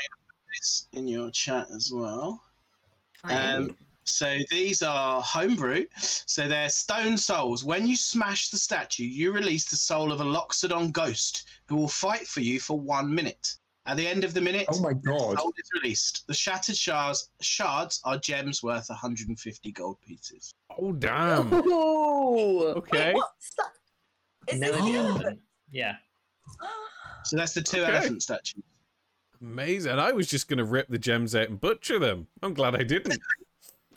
It's 0.56 0.88
in 0.92 1.06
your 1.06 1.30
chat 1.30 1.68
as 1.74 1.92
well. 1.94 2.42
I- 3.22 3.52
Um, 3.52 3.76
so 4.08 4.38
these 4.50 4.82
are 4.82 5.20
homebrew. 5.22 5.84
So 5.98 6.48
they're 6.48 6.68
stone 6.70 7.16
souls. 7.16 7.64
When 7.64 7.86
you 7.86 7.96
smash 7.96 8.50
the 8.50 8.58
statue, 8.58 9.04
you 9.04 9.32
release 9.32 9.68
the 9.70 9.76
soul 9.76 10.12
of 10.12 10.20
a 10.20 10.24
Loxodon 10.24 10.92
ghost 10.92 11.46
who 11.66 11.76
will 11.76 11.88
fight 11.88 12.26
for 12.26 12.40
you 12.40 12.58
for 12.60 12.78
one 12.78 13.14
minute. 13.14 13.54
At 13.86 13.96
the 13.96 14.06
end 14.06 14.22
of 14.24 14.34
the 14.34 14.40
minute, 14.40 14.66
Oh 14.70 14.80
my 14.80 14.92
the 14.92 15.00
god. 15.00 15.38
soul 15.38 15.52
is 15.56 15.70
released. 15.82 16.26
The 16.26 16.34
shattered 16.34 16.76
shards 16.76 17.30
shards 17.40 18.00
are 18.04 18.18
gems 18.18 18.62
worth 18.62 18.88
150 18.90 19.72
gold 19.72 19.98
pieces. 20.06 20.52
Oh 20.78 20.92
damn. 20.92 21.52
Ooh. 21.66 22.68
Okay. 22.68 23.06
Wait, 23.06 23.14
what's 23.14 23.54
that? 23.56 23.72
Is 24.54 24.60
No 24.60 24.72
this 24.72 24.94
elephant? 24.94 25.40
yeah. 25.70 25.96
So 27.24 27.36
that's 27.36 27.54
the 27.54 27.62
two 27.62 27.82
Okay. 27.82 27.92
elephant 27.92 28.22
statues. 28.22 28.62
Amazing. 29.40 29.92
And 29.92 30.00
I 30.00 30.12
was 30.12 30.26
just 30.26 30.48
gonna 30.48 30.64
rip 30.64 30.88
the 30.88 30.98
gems 30.98 31.34
out 31.34 31.48
and 31.48 31.60
butcher 31.60 31.98
them. 31.98 32.26
I'm 32.42 32.54
glad 32.54 32.74
I 32.74 32.82
didn't. 32.82 33.20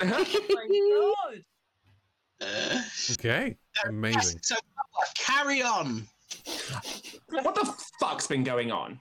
Oh 0.03 0.25
my 0.49 1.25
god! 1.29 1.43
Uh, 2.41 2.81
Okay. 3.13 3.55
Amazing. 3.87 4.39
So 4.41 4.55
carry 5.17 5.61
on. 5.61 6.07
what 7.29 7.55
the 7.55 7.73
fuck's 7.99 8.25
been 8.27 8.43
going 8.43 8.71
on? 8.71 8.99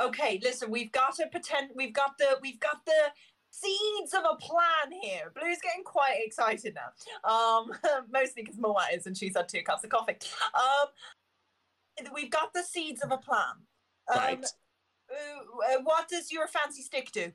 Okay, 0.00 0.40
listen, 0.42 0.70
we've 0.70 0.92
got 0.92 1.18
a 1.18 1.26
pretend. 1.28 1.70
We've 1.74 1.92
got 1.92 2.16
the 2.18 2.38
we've 2.40 2.60
got 2.60 2.84
the 2.86 3.12
seeds 3.50 4.14
of 4.14 4.22
a 4.30 4.36
plan 4.36 4.92
here. 5.02 5.32
Blue's 5.34 5.58
getting 5.62 5.84
quite 5.84 6.16
excited 6.24 6.74
now. 6.74 7.28
Um, 7.30 7.72
mostly 8.12 8.42
because 8.42 8.58
Moa 8.58 8.86
is, 8.94 9.06
and 9.06 9.16
she's 9.16 9.36
had 9.36 9.48
two 9.48 9.62
cups 9.62 9.84
of 9.84 9.90
coffee. 9.90 10.16
Um, 10.54 12.06
we've 12.14 12.30
got 12.30 12.54
the 12.54 12.62
seeds 12.62 13.02
of 13.02 13.10
a 13.10 13.18
plan. 13.18 13.44
Um, 14.12 14.16
Right. 14.18 14.44
uh, 15.10 15.74
uh, 15.74 15.80
what 15.82 16.08
does 16.08 16.30
your 16.32 16.46
fancy 16.46 16.82
stick 16.82 17.10
do? 17.12 17.32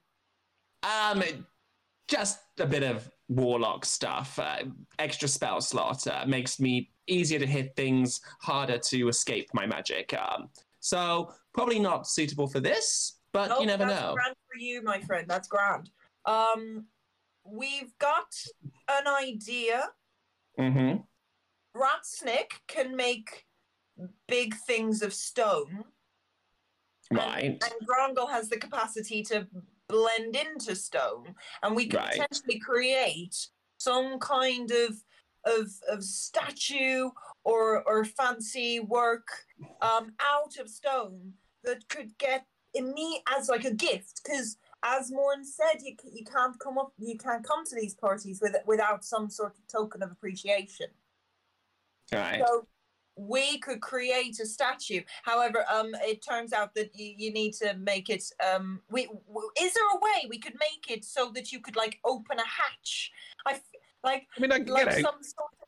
Um, 0.84 1.22
just 2.08 2.40
a 2.60 2.66
bit 2.66 2.84
of 2.84 3.10
warlock 3.30 3.86
stuff. 3.86 4.38
Uh, 4.40 4.64
extra 5.00 5.28
spell 5.28 5.62
slot 5.62 6.06
uh, 6.08 6.24
makes 6.28 6.60
me 6.60 6.92
easier 7.08 7.40
to 7.40 7.46
hit 7.48 7.76
things, 7.76 8.22
harder 8.42 8.78
to 8.78 9.08
escape 9.08 9.50
my 9.54 9.66
magic. 9.66 10.14
Um, 10.14 10.50
so 10.80 11.34
probably 11.54 11.80
not 11.80 12.08
suitable 12.08 12.48
for 12.48 12.60
this, 12.60 13.20
but 13.34 13.52
Oh, 13.52 13.60
you 13.62 13.66
never 13.68 13.86
that's 13.86 14.02
know. 14.02 14.14
grand 14.14 14.36
for 14.52 14.60
you, 14.60 14.82
my 14.84 15.00
friend. 15.02 15.28
That's 15.28 15.48
grand. 15.48 15.90
Um, 16.26 16.86
we've 17.44 17.98
got 18.00 18.34
an 18.90 19.08
idea. 19.08 19.90
Mm-hmm. 20.60 20.98
Ratsnick 21.80 22.52
can 22.68 22.96
make 22.96 23.46
big 24.28 24.56
things 24.68 25.02
of 25.02 25.14
stone. 25.14 25.84
and- 27.12 27.20
Right. 27.20 27.44
And, 27.64 27.88
Grongle 27.88 28.28
has 28.28 28.50
the 28.50 28.58
capacity 28.58 29.22
to 29.24 29.48
blend 29.88 30.36
into 30.36 30.76
stone, 30.76 31.36
and 31.64 31.76
we 31.76 31.88
could 31.88 32.00
Right. 32.00 32.12
potentially 32.12 32.60
create 32.60 33.50
some 33.78 34.20
kind 34.20 34.72
of 34.72 35.04
of 35.46 35.68
of 35.90 36.04
statue 36.04 37.10
or 37.44 37.84
or 37.84 38.04
fancy 38.06 38.80
work 38.80 39.28
um, 39.82 40.14
out 40.20 40.58
of 40.58 40.70
stone 40.70 41.34
that 41.64 41.88
could 41.90 42.18
get 42.18 42.46
me 42.76 43.22
as 43.38 43.50
like 43.50 43.66
a 43.66 43.74
gift 43.74 44.22
because. 44.24 44.58
As 44.88 45.12
Morn 45.12 45.44
said, 45.44 45.82
you, 45.82 45.96
you 46.14 46.24
can't 46.24 46.60
come 46.60 46.78
up, 46.78 46.94
you 47.00 47.18
can't 47.18 47.44
come 47.44 47.66
to 47.66 47.76
these 47.76 47.96
parties 47.96 48.40
with, 48.40 48.56
without 48.68 49.04
some 49.04 49.32
sort 49.32 49.56
of 49.58 49.68
token 49.68 50.04
of 50.04 50.12
appreciation. 50.12 50.88
Right. 52.14 52.44
So 52.46 52.68
we 53.18 53.58
could 53.60 53.82
create 53.82 54.40
a 54.40 54.46
statue. 54.46 55.02
However, 55.24 55.66
um, 55.72 55.96
it 56.02 56.22
turns 56.22 56.52
out 56.54 56.74
that 56.76 56.92
you, 56.94 57.14
you 57.18 57.32
need 57.34 57.54
to 57.54 57.74
make 57.76 58.10
it. 58.10 58.24
Um, 58.54 58.82
we 58.90 59.06
w- 59.06 59.50
is 59.62 59.74
there 59.74 59.90
a 59.94 60.00
way 60.00 60.28
we 60.30 60.38
could 60.38 60.56
make 60.60 60.90
it 60.96 61.06
so 61.06 61.32
that 61.36 61.52
you 61.52 61.60
could 61.60 61.76
like 61.76 62.00
open 62.04 62.38
a 62.40 62.44
hatch? 62.46 63.12
I 63.46 63.54
f- 63.54 63.62
like 64.04 64.28
I 64.38 64.42
mean, 64.42 64.52
I 64.52 64.60
can 64.60 64.68
like 64.68 64.86
get 64.86 64.96
out. 64.96 65.02
some 65.14 65.24
sort 65.24 65.50
of 65.62 65.68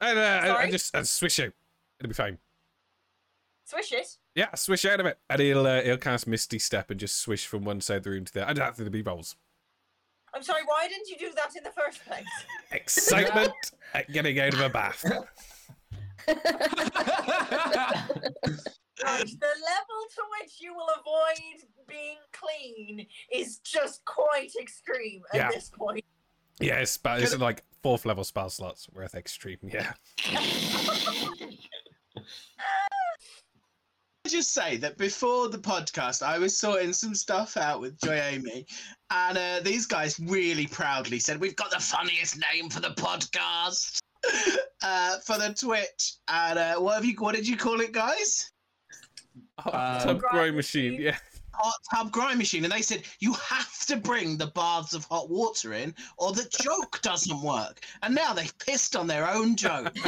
And, 0.00 0.18
uh, 0.18 0.54
I, 0.54 0.62
I 0.62 0.70
just 0.70 0.94
I 0.96 1.02
swish 1.02 1.38
out. 1.40 1.52
It'll 2.00 2.08
be 2.08 2.14
fine. 2.14 2.38
swish 3.64 3.92
it. 3.92 4.16
Yeah, 4.34 4.54
swish 4.54 4.84
out 4.84 5.00
of 5.00 5.06
it, 5.06 5.18
and 5.30 5.40
he'll 5.40 5.66
uh, 5.66 5.82
he'll 5.82 5.96
cast 5.98 6.26
Misty 6.26 6.58
Step 6.58 6.90
and 6.90 7.00
just 7.00 7.18
swish 7.18 7.46
from 7.46 7.64
one 7.64 7.80
side 7.80 7.98
of 7.98 8.02
the 8.04 8.10
room 8.10 8.24
to 8.24 8.32
the 8.32 8.42
other. 8.42 8.50
I 8.50 8.54
don't 8.54 8.64
have 8.64 8.76
to 8.76 8.90
be 8.90 9.02
rolls. 9.02 9.36
I'm 10.34 10.42
sorry. 10.42 10.62
Why 10.66 10.88
didn't 10.88 11.08
you 11.08 11.16
do 11.18 11.32
that 11.36 11.56
in 11.56 11.62
the 11.62 11.70
first 11.70 12.04
place? 12.04 12.24
Excitement 12.70 13.52
at 13.94 14.10
getting 14.12 14.38
out 14.38 14.52
of 14.54 14.60
a 14.60 14.68
bath. 14.68 15.02
Right, 19.04 19.26
the 19.26 19.46
level 19.46 20.00
to 20.14 20.22
which 20.40 20.54
you 20.60 20.74
will 20.74 20.88
avoid 21.00 21.62
being 21.86 22.16
clean 22.32 23.06
is 23.32 23.58
just 23.58 24.02
quite 24.06 24.50
extreme 24.60 25.22
at 25.32 25.36
Yeah. 25.36 25.50
this 25.50 25.68
point. 25.70 26.04
Yeah, 26.58 26.78
Yes, 26.78 26.96
but 26.96 27.20
it's 27.22 27.36
like 27.36 27.62
fourth 27.82 28.06
level 28.06 28.24
spell 28.24 28.48
slots 28.48 28.88
worth 28.94 29.14
extreme. 29.14 29.58
Yeah. 29.62 29.92
I 34.24 34.28
just 34.28 34.52
say 34.52 34.76
that 34.78 34.96
before 34.98 35.48
the 35.48 35.58
podcast, 35.58 36.22
I 36.22 36.38
was 36.38 36.58
sorting 36.58 36.92
some 36.92 37.14
stuff 37.14 37.56
out 37.56 37.80
with 37.80 38.00
Joy 38.00 38.18
Amy, 38.20 38.66
and 39.10 39.38
uh, 39.38 39.60
these 39.62 39.86
guys 39.86 40.18
really 40.18 40.66
proudly 40.66 41.20
said, 41.20 41.38
"We've 41.40 41.54
got 41.54 41.70
the 41.70 41.78
funniest 41.78 42.36
name 42.52 42.68
for 42.68 42.80
the 42.80 42.90
podcast, 42.90 44.00
uh, 44.82 45.18
for 45.18 45.38
the 45.38 45.54
Twitch." 45.58 46.14
And 46.28 46.58
uh, 46.58 46.76
what 46.76 46.94
have 46.94 47.04
you? 47.04 47.14
What 47.18 47.34
did 47.34 47.46
you 47.48 47.56
call 47.56 47.80
it, 47.80 47.92
guys? 47.92 48.50
Oh, 49.64 49.70
Um, 49.70 50.00
tub 50.00 50.18
Grind 50.20 50.32
growing 50.32 50.56
machine. 50.56 50.92
machine. 50.92 51.02
Yeah. 51.06 51.16
hot 51.52 51.74
tub 51.94 52.12
grind 52.12 52.36
machine, 52.38 52.64
and 52.64 52.72
they 52.72 52.82
said 52.82 53.02
you 53.18 53.32
have 53.32 53.78
to 53.86 53.96
bring 53.96 54.36
the 54.36 54.48
baths 54.48 54.92
of 54.92 55.04
hot 55.06 55.30
water 55.30 55.72
in, 55.72 55.94
or 56.18 56.32
the 56.32 56.46
joke 56.62 57.00
doesn't 57.02 57.40
work. 57.40 57.80
And 58.02 58.14
now 58.14 58.34
they've 58.34 58.52
pissed 58.58 58.94
on 58.94 59.06
their 59.06 59.26
own 59.28 59.56
joke. 59.56 59.94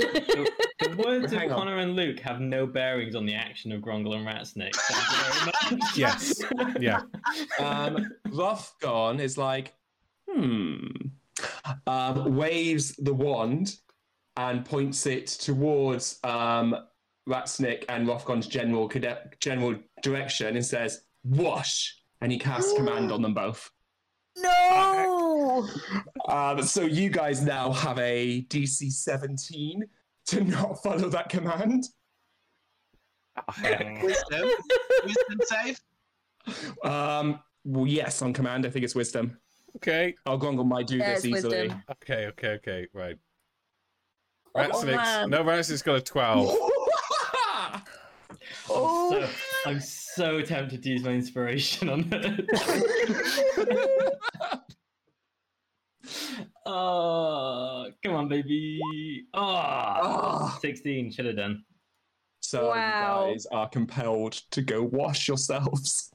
The, 0.78 0.86
the 0.90 1.02
words 1.02 1.32
of 1.32 1.40
on. 1.42 1.48
Connor 1.48 1.78
and 1.78 1.96
Luke 1.96 2.20
have 2.20 2.40
no 2.40 2.64
bearings 2.66 3.16
on 3.16 3.26
the 3.26 3.34
action 3.34 3.72
of 3.72 3.80
Grongle 3.80 4.14
and 4.14 4.24
Ratsnick. 4.26 4.74
Thank 4.76 5.10
you 5.10 5.18
very 5.24 5.80
much. 5.80 5.96
Yes. 5.96 6.40
Yeah. 6.78 7.00
um, 7.58 8.08
Rothgon 8.28 9.18
is 9.18 9.36
like, 9.36 9.74
hmm. 10.30 10.86
Um, 11.86 12.36
waves 12.36 12.94
the 12.96 13.12
wand 13.14 13.76
and 14.38 14.64
points 14.64 15.04
it 15.04 15.26
towards 15.26 16.18
um, 16.24 16.74
Ratsnick 17.28 17.84
and 17.90 18.06
Rothgon's 18.08 18.46
general 18.46 18.88
cade- 18.88 19.18
general 19.40 19.74
direction 20.02 20.54
and 20.56 20.64
says, 20.64 21.02
"Wash!" 21.24 21.94
And 22.22 22.32
he 22.32 22.38
casts 22.38 22.72
command 22.74 23.12
on 23.12 23.20
them 23.20 23.34
both. 23.34 23.70
No! 24.36 25.68
Um, 26.28 26.62
so 26.62 26.82
you 26.82 27.10
guys 27.10 27.42
now 27.42 27.72
have 27.72 27.98
a 27.98 28.42
DC 28.44 28.90
17 28.92 29.82
to 30.26 30.44
not 30.44 30.82
follow 30.82 31.08
that 31.10 31.28
command. 31.28 31.84
Wisdom, 34.02 34.50
wisdom 35.04 35.40
save. 35.44 35.80
Um, 36.84 37.40
well, 37.64 37.86
yes, 37.86 38.20
on 38.22 38.32
command. 38.32 38.66
I 38.66 38.70
think 38.70 38.84
it's 38.84 38.94
wisdom. 38.96 39.38
Okay. 39.76 40.14
Grongle 40.26 40.64
might 40.64 40.86
do 40.88 40.96
Yeah, 40.96 41.14
this 41.14 41.24
easily. 41.24 41.62
wisdom. 41.62 41.82
Okay. 41.92 42.26
Okay. 42.26 42.48
Okay. 42.54 42.86
Right. 42.92 43.16
Oh, 44.58 44.68
Ratsnick's 44.82 44.84
man. 44.96 45.30
no 45.30 45.42
Ratsnick's 45.44 45.82
got 45.82 45.96
a 45.96 46.00
twelve. 46.00 46.56
Oh, 48.70 49.10
So, 49.10 49.28
I'm 49.70 49.80
so 49.80 50.42
tempted 50.42 50.82
to 50.82 50.88
use 50.90 51.02
my 51.02 51.12
inspiration 51.12 51.88
on 51.88 52.06
it. 52.12 52.46
oh, 56.66 57.86
come 58.04 58.14
on, 58.14 58.28
baby. 58.28 59.26
Oh, 59.34 59.98
Oh. 60.02 60.58
16 60.60 61.12
should 61.12 61.26
have 61.26 61.36
done. 61.36 61.64
So 62.40 62.68
Wow. 62.70 63.26
you 63.26 63.32
guys 63.34 63.46
are 63.46 63.68
compelled 63.68 64.32
to 64.50 64.62
go 64.62 64.82
wash 64.82 65.28
yourselves. 65.28 66.12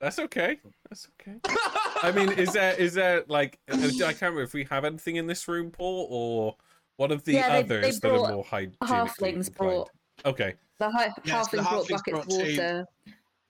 That's 0.00 0.18
okay. 0.18 0.60
That's 0.88 1.08
okay. 1.20 1.38
I 2.02 2.12
mean, 2.12 2.30
is 2.32 2.52
there 2.52 2.74
is 2.74 2.94
there 2.94 3.24
like 3.28 3.58
I 3.68 3.76
can't 3.76 4.20
remember 4.20 4.42
if 4.42 4.52
we 4.54 4.64
have 4.64 4.84
anything 4.84 5.16
in 5.16 5.26
this 5.26 5.48
room, 5.48 5.70
Paul, 5.70 6.06
or 6.10 6.56
one 6.96 7.10
of 7.12 7.24
the 7.24 7.32
Yeah, 7.34 7.60
they- 7.62 7.68
they 7.68 7.78
others 7.78 8.00
that 8.00 8.10
are 8.12 8.32
more 8.32 8.44
hygienically 8.44 8.88
halflings 8.88 9.48
inclined? 9.48 9.54
brought 9.56 9.90
Okay. 10.24 10.54
the 10.78 10.90
hi- 10.90 11.12
Yes, 11.24 11.48
the 11.48 11.58
halfling 11.58 11.62
brought 11.62 11.88
buckets 11.88 12.10
brought 12.10 12.26
of 12.26 12.28
water. 12.28 12.86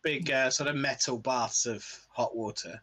Big 0.03 0.31
uh, 0.31 0.51
sort 0.51 0.69
of 0.69 0.77
metal 0.77 1.19
baths 1.19 1.67
of 1.67 1.85
hot 2.11 2.37
water. 2.37 2.81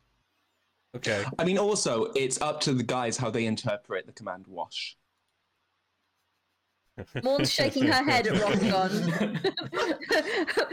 Okay. 0.96 1.26
I 1.40 1.44
mean, 1.46 1.58
also, 1.58 2.06
it's 2.16 2.40
up 2.42 2.62
to 2.62 2.74
the 2.74 2.84
guys 2.84 3.18
how 3.18 3.30
they 3.30 3.46
interpret 3.46 4.06
the 4.06 4.12
command 4.14 4.46
wash. 4.48 4.96
Morn's 7.24 7.52
shaking 7.52 7.86
her 7.88 8.04
head 8.04 8.28
at 8.28 8.36
Rothgon. 8.36 9.52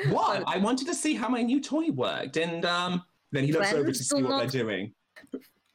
What? 0.12 0.42
I 0.46 0.58
wanted 0.58 0.86
to 0.88 0.94
see 0.94 1.14
how 1.14 1.28
my 1.28 1.42
new 1.42 1.60
toy 1.60 1.90
worked, 1.90 2.36
and 2.36 2.64
um, 2.66 3.02
then 3.32 3.44
he 3.44 3.52
looks 3.52 3.72
over 3.72 3.90
to 3.90 3.94
see 4.04 4.22
what 4.22 4.30
not- 4.30 4.38
they're 4.40 4.62
doing. 4.62 4.92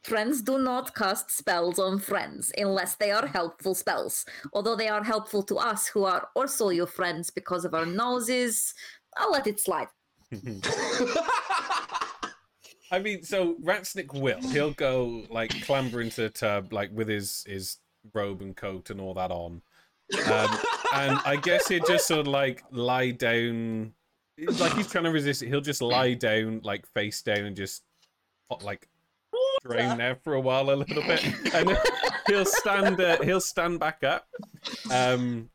Friends 0.06 0.40
do 0.40 0.56
not 0.56 0.94
cast 0.94 1.32
spells 1.32 1.80
on 1.80 1.98
friends 1.98 2.52
unless 2.56 2.94
they 2.94 3.10
are 3.10 3.26
helpful 3.26 3.74
spells. 3.74 4.24
Although 4.52 4.76
they 4.76 4.86
are 4.86 5.02
helpful 5.02 5.42
to 5.42 5.56
us 5.56 5.88
who 5.88 6.04
are 6.04 6.28
also 6.36 6.68
your 6.68 6.86
friends 6.86 7.28
because 7.28 7.64
of 7.64 7.74
our 7.74 7.86
noses, 7.86 8.72
I'll 9.16 9.32
let 9.32 9.48
it 9.48 9.58
slide. 9.58 9.88
I 12.92 13.00
mean, 13.02 13.24
so 13.24 13.56
Ratsnick 13.56 14.14
will. 14.14 14.40
He'll 14.42 14.74
go 14.74 15.24
like 15.28 15.50
clamber 15.64 16.00
into 16.00 16.20
the 16.20 16.30
tub, 16.30 16.72
like 16.72 16.92
with 16.92 17.08
his 17.08 17.42
his 17.48 17.78
robe 18.14 18.42
and 18.42 18.56
coat 18.56 18.90
and 18.90 19.00
all 19.00 19.14
that 19.14 19.32
on. 19.32 19.60
Um, 20.30 20.58
and 20.94 21.18
I 21.24 21.34
guess 21.42 21.66
he'd 21.66 21.84
just 21.84 22.06
sort 22.06 22.20
of 22.20 22.28
like 22.28 22.62
lie 22.70 23.10
down, 23.10 23.92
like 24.38 24.74
he's 24.74 24.86
trying 24.86 25.02
to 25.02 25.10
resist 25.10 25.42
it. 25.42 25.48
He'll 25.48 25.60
just 25.60 25.82
lie 25.82 26.14
down, 26.14 26.60
like 26.62 26.86
face 26.94 27.22
down, 27.22 27.38
and 27.38 27.56
just 27.56 27.82
like 28.62 28.88
drain 29.62 29.98
there 29.98 30.16
for 30.16 30.34
a 30.34 30.40
while, 30.40 30.70
a 30.70 30.76
little 30.76 31.02
bit, 31.02 31.24
and 31.54 31.76
he'll 32.26 32.44
stand. 32.44 33.00
Uh, 33.00 33.22
he'll 33.22 33.40
stand 33.40 33.80
back 33.80 34.04
up. 34.04 34.28
Um, 34.90 35.50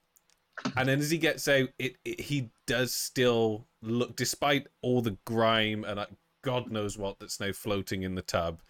and 0.75 0.89
then 0.89 0.99
as 0.99 1.11
he 1.11 1.17
gets 1.17 1.47
out, 1.47 1.69
it, 1.79 1.95
it 2.05 2.21
he 2.21 2.49
does 2.67 2.93
still 2.93 3.67
look, 3.81 4.15
despite 4.15 4.67
all 4.81 5.01
the 5.01 5.17
grime 5.25 5.83
and 5.83 5.99
uh, 5.99 6.05
God 6.43 6.71
knows 6.71 6.97
what 6.97 7.19
that's 7.19 7.39
now 7.39 7.51
floating 7.51 8.03
in 8.03 8.15
the 8.15 8.21
tub, 8.21 8.61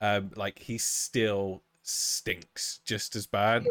um, 0.00 0.30
like 0.36 0.58
he 0.58 0.78
still 0.78 1.62
stinks 1.82 2.80
just 2.84 3.14
as 3.16 3.26
bad. 3.26 3.66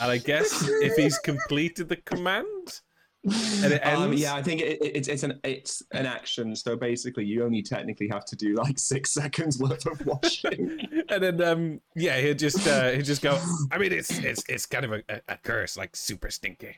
And 0.00 0.10
I 0.10 0.18
guess 0.18 0.66
if 0.68 0.96
he's 0.96 1.18
completed 1.18 1.88
the 1.88 1.96
command 1.96 2.46
and 2.46 2.54
it 2.56 2.66
ends, 2.66 2.82
Um, 3.26 4.12
yeah, 4.12 4.34
I 4.34 4.42
think 4.42 4.60
it, 4.60 4.80
it, 4.80 4.96
it's 4.96 5.08
it's 5.08 5.22
an 5.24 5.40
it's 5.42 5.82
an 5.92 6.06
action. 6.06 6.54
So 6.54 6.76
basically, 6.76 7.24
you 7.24 7.44
only 7.44 7.60
technically 7.62 8.08
have 8.08 8.24
to 8.26 8.36
do 8.36 8.54
like 8.54 8.78
six 8.78 9.10
seconds 9.14 9.58
worth 9.58 9.86
of 9.86 10.04
washing. 10.06 10.78
and 11.08 11.22
then 11.22 11.42
um, 11.42 11.80
yeah, 11.94 12.20
he'll 12.20 12.34
just 12.34 12.66
uh, 12.68 12.90
he'll 12.90 13.02
just 13.02 13.22
go. 13.22 13.40
I 13.72 13.78
mean, 13.78 13.92
it's 13.92 14.16
it's 14.18 14.44
it's 14.48 14.66
kind 14.66 14.84
of 14.84 14.92
a, 14.92 15.02
a, 15.08 15.20
a 15.28 15.36
curse, 15.38 15.76
like 15.76 15.96
super 15.96 16.30
stinky, 16.30 16.76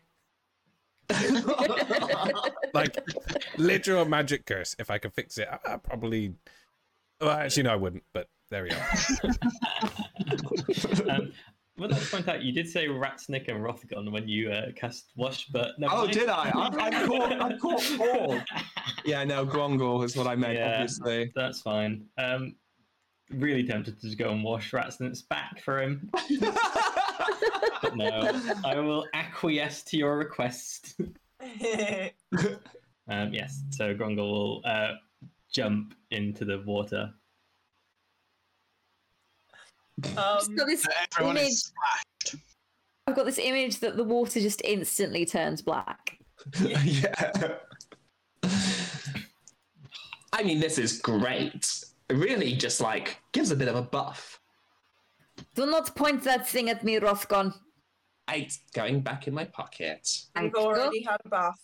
like 2.74 2.96
literal 3.59 4.05
magic 4.07 4.46
curse. 4.46 4.74
If 4.78 4.90
I 4.90 4.99
could 4.99 5.12
fix 5.12 5.38
it, 5.38 5.49
I, 5.51 5.74
I 5.74 5.76
probably. 5.76 6.34
Well, 7.20 7.30
actually, 7.30 7.64
no, 7.64 7.72
I 7.72 7.76
wouldn't. 7.76 8.05
But 8.12 8.28
there 8.51 8.62
we 8.62 8.70
are. 8.70 8.90
um, 11.11 11.32
well, 11.79 11.89
let's 11.89 12.11
point 12.11 12.29
out 12.29 12.43
you 12.43 12.53
did 12.53 12.68
say 12.68 12.87
Ratsnick 12.87 13.49
and 13.49 13.62
Rothgon 13.62 14.11
when 14.11 14.29
you 14.29 14.51
uh, 14.51 14.72
cast 14.74 15.12
Wash, 15.16 15.47
but 15.47 15.79
never 15.79 15.95
oh, 15.95 16.03
mind. 16.03 16.12
did 16.12 16.29
I? 16.29 16.51
I'm, 16.55 16.79
I'm 16.79 17.09
caught. 17.09 17.33
I'm 17.33 17.59
caught. 17.61 17.95
Paul. 17.97 18.41
Yeah, 19.05 19.24
no, 19.24 19.47
Grongle 19.47 20.05
is 20.05 20.16
what 20.16 20.26
I 20.26 20.35
meant. 20.37 20.55
Yeah. 20.55 20.72
Obviously. 20.72 21.33
That's 21.35 21.61
fine. 21.61 22.05
Um, 22.18 22.57
really 23.31 23.62
tempted 23.64 24.01
to 24.01 24.07
just 24.07 24.18
go 24.18 24.31
and 24.31 24.43
wash 24.43 24.72
Ratsnick's 24.72 25.22
back 25.22 25.61
for 25.62 25.81
him, 25.83 26.11
but 26.41 27.97
no. 27.97 28.41
I 28.64 28.81
will 28.81 29.07
acquiesce 29.14 29.83
to 29.85 29.97
your 29.97 30.16
request. 30.16 31.01
Um, 33.09 33.33
yes, 33.33 33.62
so 33.70 33.95
Grongle 33.95 34.31
will 34.31 34.62
uh, 34.64 34.95
jump 35.53 35.95
into 36.11 36.45
the 36.45 36.61
water. 36.66 37.11
Um, 40.16 40.40
So 40.40 40.64
this 40.66 40.86
Everyone 41.12 41.36
image, 41.36 41.49
is 41.49 41.72
splashed. 41.72 42.44
I've 43.07 43.16
got 43.16 43.26
this 43.26 43.38
image 43.38 43.80
that 43.80 43.96
the 43.96 44.05
water 44.05 44.40
just 44.40 44.61
instantly 44.64 45.24
turns 45.24 45.62
black. 45.62 46.18
yeah. 46.61 47.32
I 50.32 50.42
mean, 50.42 50.61
this 50.61 50.78
is 50.78 51.01
great. 51.01 51.84
It 52.09 52.14
really 52.14 52.55
just 52.55 52.80
like 52.80 53.18
gives 53.32 53.51
a 53.51 53.57
bit 53.57 53.68
of 53.68 53.76
a 53.76 53.82
buff. 53.82 54.40
Do 55.55 55.66
not 55.66 55.94
point 55.94 56.22
that 56.24 56.49
thing 56.49 56.68
at 56.68 56.84
me, 56.84 56.99
Rothgon. 56.99 57.55
It's 58.30 58.61
going 58.74 59.01
back 59.01 59.26
in 59.26 59.34
my 59.34 59.44
pocket. 59.44 60.09
We've 60.40 60.55
already 60.55 61.03
had 61.03 61.18
a 61.24 61.28
bath. 61.28 61.61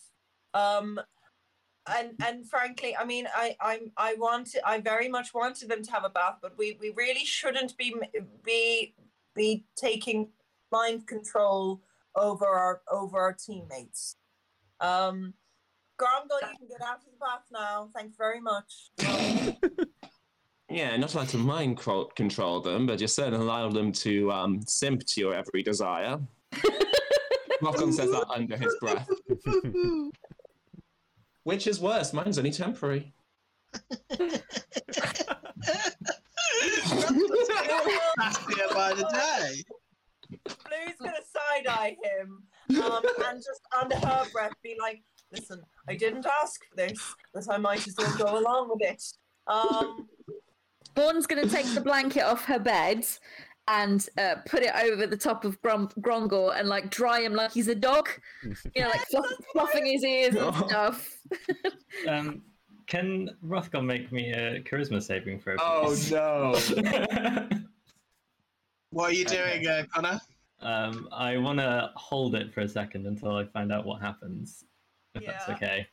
Um, 0.53 0.99
and 1.87 2.11
and 2.25 2.49
frankly, 2.49 2.95
I 2.95 3.05
mean, 3.05 3.27
I 3.35 3.55
I'm 3.61 3.91
I 3.97 4.15
wanted 4.15 4.61
I 4.65 4.79
very 4.79 5.07
much 5.07 5.33
wanted 5.33 5.69
them 5.69 5.83
to 5.83 5.91
have 5.91 6.03
a 6.03 6.09
bath, 6.09 6.37
but 6.41 6.57
we 6.57 6.77
we 6.79 6.93
really 6.95 7.25
shouldn't 7.25 7.77
be 7.77 7.95
be 8.43 8.95
be 9.35 9.65
taking 9.75 10.29
mind 10.71 11.07
control 11.07 11.81
over 12.15 12.45
our 12.45 12.81
over 12.91 13.19
our 13.19 13.33
teammates. 13.33 14.17
Um, 14.79 15.33
Grongle, 15.97 16.41
you 16.41 16.57
can 16.57 16.67
get 16.67 16.81
out 16.81 16.97
of 16.97 17.05
the 17.05 17.19
bath 17.19 17.45
now. 17.51 17.89
Thanks 17.95 18.17
very 18.17 18.41
much. 18.41 18.91
Yeah, 20.69 20.97
not 20.97 21.13
allowed 21.13 21.29
to 21.29 21.37
mind 21.37 21.77
cro- 21.77 22.09
control 22.15 22.59
them, 22.59 22.87
but 22.87 22.99
you're 22.99 23.07
certainly 23.07 23.45
allowed 23.45 23.73
them 23.73 23.91
to 23.93 24.31
um, 24.31 24.61
simp 24.65 25.05
to 25.05 25.21
your 25.21 25.33
every 25.33 25.61
desire. 25.61 26.19
Rockon 27.61 27.93
says 27.93 28.11
that 28.11 28.25
under 28.29 28.57
his 28.57 28.75
breath. 28.81 29.07
Which 31.45 31.67
is 31.67 31.79
worse? 31.79 32.11
Mine's 32.11 32.39
only 32.39 32.49
temporary. 32.49 33.13
Nastier 38.17 38.67
by 38.73 38.93
the 38.95 39.07
day. 39.13 39.63
Blue's 40.43 40.97
gonna 40.99 41.13
side 41.21 41.67
eye 41.67 41.95
him, 42.03 42.43
um, 42.83 43.03
and 43.27 43.37
just 43.37 43.61
under 43.79 43.95
her 43.95 44.25
breath 44.33 44.53
be 44.63 44.75
like, 44.81 45.03
"Listen, 45.31 45.61
I 45.87 45.95
didn't 45.95 46.25
ask 46.41 46.59
for 46.67 46.75
this, 46.77 46.99
but 47.31 47.47
I 47.47 47.57
might 47.57 47.87
as 47.87 47.93
well 47.95 48.17
go 48.17 48.39
along 48.39 48.69
with 48.71 48.81
it." 48.81 49.03
Um, 49.45 50.09
Morn's 50.97 51.27
going 51.27 51.47
to 51.47 51.53
take 51.53 51.67
the 51.75 51.81
blanket 51.81 52.23
off 52.23 52.45
her 52.45 52.57
bed 52.57 53.05
and 53.67 54.07
uh, 54.17 54.35
put 54.47 54.61
it 54.63 54.71
over 54.75 55.07
the 55.07 55.17
top 55.17 55.43
of 55.45 55.59
Grom- 55.61 55.89
Grongor 55.99 56.57
and 56.59 56.67
like 56.69 56.89
dry 56.91 57.21
him 57.21 57.33
like 57.33 57.51
he's 57.51 57.67
a 57.67 57.75
dog. 57.75 58.09
You 58.43 58.83
know, 58.83 58.89
like 58.89 59.01
fluff- 59.11 59.33
fluffing 59.53 59.85
his 59.85 60.03
ears 60.03 60.35
and 60.35 60.43
Oh. 60.55 60.67
stuff. 60.67 61.17
Um, 62.09 62.41
can 62.87 63.29
Rothgon 63.43 63.85
make 63.85 64.11
me 64.11 64.31
a 64.31 64.59
charisma 64.61 65.01
saving 65.01 65.39
throw? 65.39 65.55
Oh 65.59 65.85
please? 65.87 66.11
no! 66.11 66.53
What 68.91 69.11
are 69.11 69.13
you 69.13 69.25
Okay. 69.25 69.59
doing, 69.61 69.67
uh, 69.67 69.83
Connor? 69.93 70.21
um, 70.61 71.09
I 71.11 71.37
want 71.37 71.59
to 71.59 71.91
hold 71.95 72.35
it 72.35 72.53
for 72.53 72.61
a 72.61 72.67
second 72.67 73.07
until 73.07 73.35
I 73.35 73.45
find 73.45 73.71
out 73.71 73.85
what 73.85 74.01
happens. 74.01 74.63
If 75.15 75.25
that's 75.25 75.49
okay. 75.49 75.87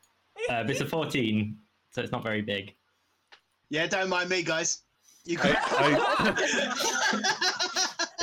Uh, 0.50 0.62
but 0.62 0.70
it's 0.70 0.80
a 0.80 0.86
14, 0.86 1.56
so 1.90 2.00
it's 2.02 2.12
not 2.12 2.22
very 2.22 2.42
big. 2.42 2.74
Yeah, 3.70 3.86
don't 3.86 4.08
mind 4.08 4.28
me, 4.30 4.42
guys. 4.42 4.82
You 5.24 5.38
I, 5.40 5.42
can. 5.42 5.56
I, 5.56 7.51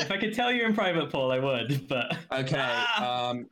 If 0.00 0.10
I 0.10 0.16
could 0.18 0.34
tell 0.34 0.50
you 0.52 0.64
in 0.64 0.74
private, 0.74 1.10
Paul, 1.10 1.30
I 1.32 1.38
would. 1.38 1.86
But 1.88 2.16
Okay. 2.32 2.56
Ah! 2.58 3.28
Um. 3.30 3.46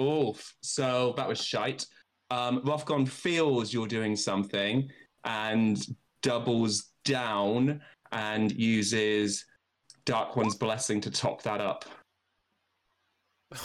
Oof. 0.00 0.54
So 0.62 1.14
that 1.16 1.26
was 1.28 1.42
shite. 1.42 1.86
Um. 2.30 2.60
Rothgon 2.62 3.08
feels 3.08 3.72
you're 3.72 3.86
doing 3.88 4.16
something 4.16 4.88
and 5.24 5.84
doubles 6.22 6.90
down 7.04 7.80
and 8.12 8.52
uses 8.52 9.44
Dark 10.04 10.36
One's 10.36 10.54
blessing 10.54 11.00
to 11.02 11.10
top 11.10 11.42
that 11.42 11.60
up. 11.60 11.84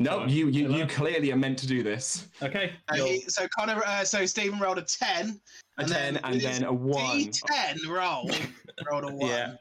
No, 0.00 0.20
Oh, 0.20 0.26
you 0.26 0.46
you, 0.46 0.72
you 0.72 0.86
clearly 0.86 1.32
are 1.32 1.36
meant 1.36 1.58
to 1.58 1.66
do 1.66 1.82
this. 1.82 2.28
okay. 2.40 2.74
Uh, 2.88 2.94
he- 2.94 3.22
so 3.22 3.48
Connor, 3.58 3.82
uh, 3.84 4.04
so 4.04 4.24
Stephen 4.26 4.60
rolled 4.60 4.78
a 4.78 4.82
ten, 4.82 5.40
A 5.76 5.80
And 5.80 5.88
ten 5.90 6.14
then 6.14 6.22
and 6.24 6.40
then 6.40 6.62
a 6.62 6.72
one. 6.72 7.18
D10 7.18 7.84
roll, 7.88 8.30
rolled 8.88 9.10
a 9.10 9.12
one. 9.16 9.28
Yeah. 9.28 9.54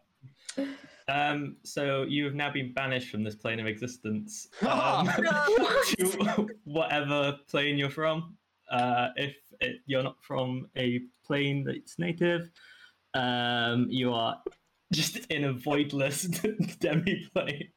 Um, 1.09 1.55
so 1.63 2.03
you 2.03 2.25
have 2.25 2.33
now 2.35 2.51
been 2.51 2.73
banished 2.73 3.09
from 3.09 3.23
this 3.23 3.35
plane 3.35 3.59
of 3.59 3.65
existence 3.65 4.49
Ah! 4.61 4.99
um, 5.17 5.23
No. 5.23 5.77
to 5.87 6.49
whatever 6.65 7.37
plane 7.49 7.77
you're 7.77 7.89
from. 7.89 8.35
Uh, 8.69 9.09
if 9.15 9.35
it, 9.61 9.77
you're 9.85 10.03
not 10.03 10.17
from 10.21 10.67
a 10.75 11.01
plane 11.25 11.63
that's 11.63 11.97
native, 11.97 12.49
um, 13.13 13.87
you 13.89 14.13
are 14.13 14.41
just 14.91 15.25
in 15.27 15.45
a 15.45 15.53
voidless 15.53 16.27
demi-plane. 16.79 17.69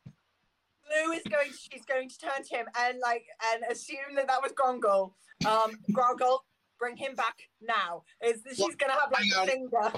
Blue 0.85 1.13
is 1.13 1.23
going. 1.31 1.51
To, 1.53 1.57
She's 1.57 1.85
going 1.85 2.09
to 2.09 2.19
turn 2.19 2.43
to 2.43 2.57
him 2.57 2.67
and 2.81 2.99
like 3.01 3.25
and 3.55 3.63
assume 3.71 4.17
that 4.17 4.27
that 4.27 4.43
was 4.43 4.51
Grongle. 4.53 5.15
Um, 5.47 5.71
Grongle, 5.93 6.41
bring 6.81 6.97
him 6.97 7.15
back 7.15 7.37
now. 7.63 8.03
Is 8.25 8.43
she's 8.49 8.59
What? 8.59 8.77
going 8.79 8.91
to 8.93 8.99
have 8.99 9.13
like 9.13 9.27
a 9.37 9.47
finger? 9.47 9.93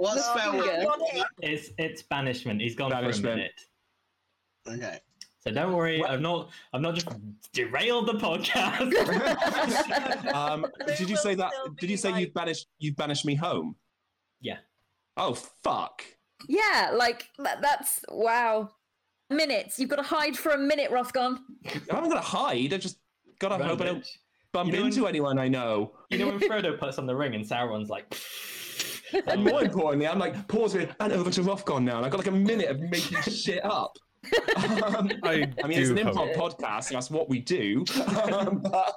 What 0.00 0.14
The 0.14 0.20
spell? 0.22 0.52
finger. 0.52 0.70
hand. 0.70 1.24
It's 1.42 1.70
it's 1.78 2.02
banishment. 2.02 2.60
He's 2.60 2.74
gone 2.74 2.90
Banishment. 2.90 3.22
for 3.24 3.30
a 3.32 3.36
minute. 3.36 4.82
Okay. 4.84 4.98
So 5.40 5.50
don't 5.50 5.72
worry, 5.74 6.00
What? 6.00 6.10
I've 6.10 6.20
not 6.22 6.50
I've 6.72 6.80
not 6.80 6.94
just 6.94 7.08
derailed 7.52 8.06
the 8.08 8.14
podcast. 8.14 8.94
um. 10.34 10.66
Did 10.86 11.08
you 11.10 11.16
say 11.16 11.34
that? 11.34 11.52
Did 11.78 11.90
you 11.90 11.96
say 11.98 12.12
like- 12.12 12.20
you've 12.22 12.34
banished 12.34 12.66
you've 12.78 12.96
banished 12.96 13.24
me 13.26 13.34
home? 13.34 13.76
Yeah. 14.40 14.56
Oh 15.18 15.34
fuck. 15.34 16.02
Yeah, 16.48 16.92
like 16.94 17.28
that, 17.38 17.60
that's 17.60 18.00
wow. 18.08 18.70
Minutes. 19.28 19.78
You've 19.78 19.90
got 19.90 19.96
to 19.96 20.02
hide 20.02 20.36
for 20.36 20.52
a 20.52 20.58
minute, 20.58 20.90
Rothgon. 20.90 21.38
I 21.66 21.70
haven't 21.94 22.08
got 22.10 22.14
to 22.14 22.20
hide. 22.20 22.72
I 22.72 22.78
just 22.78 22.98
gotta 23.38 23.62
hope 23.62 23.80
I 23.82 23.84
don't 23.84 24.06
bump 24.52 24.72
You 24.72 24.78
know 24.80 24.86
into 24.86 25.02
when- 25.02 25.10
anyone 25.10 25.38
I 25.38 25.48
know. 25.48 25.92
You 26.08 26.18
know 26.18 26.28
when 26.28 26.40
Frodo 26.40 26.78
puts 26.78 26.98
on 26.98 27.04
the 27.06 27.14
ring 27.14 27.34
and 27.34 27.44
Sauron's 27.44 27.90
like 27.90 28.14
And 29.26 29.44
more 29.44 29.62
importantly, 29.62 30.06
I'm 30.06 30.18
like 30.18 30.48
pausing 30.48 30.88
and 31.00 31.12
over 31.12 31.30
to 31.30 31.40
Rothgon 31.42 31.84
now, 31.84 31.96
and 31.96 32.06
I've 32.06 32.12
got 32.12 32.18
like 32.18 32.26
a 32.26 32.30
minute 32.32 32.68
of 32.68 32.80
making 32.80 33.20
shit 33.22 33.64
up. 33.64 33.96
Um, 34.94 35.10
I, 35.22 35.50
I 35.62 35.66
mean, 35.66 35.78
it's 35.80 35.90
an 35.90 35.96
hope, 35.98 36.16
improv 36.16 36.36
podcast, 36.36 36.88
and 36.88 36.96
that's 36.96 37.10
what 37.10 37.28
we 37.28 37.38
do. 37.40 37.84
Um, 38.32 38.58
but- 38.60 38.94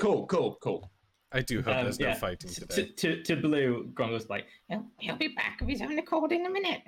cool, 0.00 0.26
cool, 0.26 0.58
cool. 0.62 0.90
I 1.32 1.40
do 1.40 1.62
hope 1.62 1.74
Um, 1.76 1.84
there's 1.84 1.98
yeah, 1.98 2.12
no 2.12 2.18
fighting 2.18 2.50
to, 2.50 2.66
today. 2.66 2.92
to, 2.96 3.22
to 3.24 3.36
Blue, 3.36 3.90
Grongle's 3.92 4.28
like, 4.28 4.46
He'll, 4.68 4.86
he'll 4.98 5.16
be 5.16 5.28
back 5.28 5.60
of 5.60 5.66
his 5.68 5.82
own 5.82 5.98
accord 5.98 6.30
in 6.30 6.46
a 6.46 6.50
minute. 6.50 6.82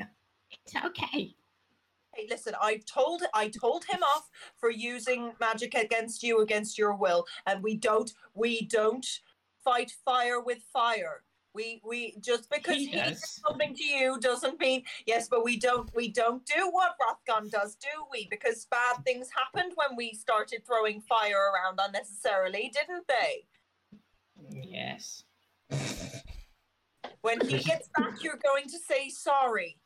It's 0.50 0.76
okay. 0.84 1.34
Hey, 2.14 2.26
listen, 2.30 2.54
I 2.62 2.80
told 2.86 3.22
I 3.34 3.48
told 3.48 3.84
him 3.84 4.00
off 4.02 4.30
for 4.56 4.70
using 4.70 5.32
magic 5.40 5.74
against 5.74 6.22
you 6.22 6.40
against 6.40 6.78
your 6.78 6.94
will, 6.94 7.26
and 7.44 7.62
we 7.62 7.76
don't 7.76 8.10
we 8.34 8.62
don't 8.66 9.04
fight 9.64 9.92
fire 10.04 10.40
with 10.40 10.60
fire. 10.72 11.24
We 11.56 11.80
we 11.82 12.14
just 12.20 12.50
because 12.50 12.76
He 12.76 12.90
does. 12.92 13.40
something 13.42 13.74
to 13.74 13.82
you 13.82 14.20
doesn't 14.20 14.60
mean 14.60 14.82
yes, 15.06 15.26
but 15.28 15.42
we 15.42 15.56
don't 15.56 15.90
we 15.94 16.08
don't 16.08 16.44
do 16.44 16.68
what 16.70 16.96
Rothgon 17.00 17.50
does, 17.50 17.76
do 17.76 17.88
we? 18.12 18.28
Because 18.30 18.66
bad 18.70 19.02
things 19.04 19.28
happened 19.34 19.72
when 19.76 19.96
we 19.96 20.12
started 20.12 20.66
throwing 20.66 21.00
fire 21.00 21.50
around 21.50 21.80
unnecessarily, 21.82 22.70
didn't 22.74 23.06
they? 23.08 23.46
Yes. 24.50 25.24
When 27.22 27.40
he 27.40 27.58
gets 27.58 27.88
back, 27.96 28.22
you're 28.22 28.38
going 28.44 28.68
to 28.68 28.78
say 28.78 29.08
sorry, 29.08 29.78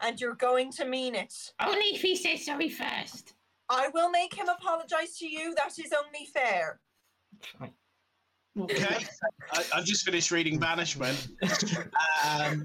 and 0.00 0.20
you're 0.20 0.36
going 0.36 0.70
to 0.72 0.84
mean 0.84 1.16
it. 1.16 1.34
Only 1.60 1.86
if 1.96 2.00
he 2.00 2.14
says 2.14 2.46
sorry 2.46 2.70
first. 2.70 3.34
I 3.68 3.88
will 3.92 4.10
make 4.10 4.34
him 4.34 4.48
apologize 4.48 5.18
to 5.18 5.26
you. 5.26 5.52
That 5.56 5.78
is 5.78 5.92
only 5.92 6.26
fair. 6.32 6.78
Okay. 8.58 9.04
I, 9.52 9.64
I've 9.74 9.84
just 9.84 10.04
finished 10.04 10.30
reading 10.30 10.58
Banishment. 10.58 11.28
Um, 12.24 12.64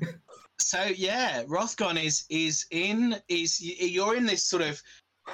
so 0.58 0.84
yeah, 0.84 1.44
Rothgon 1.44 2.02
is 2.02 2.26
is 2.30 2.66
in 2.72 3.16
is 3.28 3.60
you're 3.60 4.16
in 4.16 4.26
this 4.26 4.46
sort 4.46 4.64
of 4.64 4.82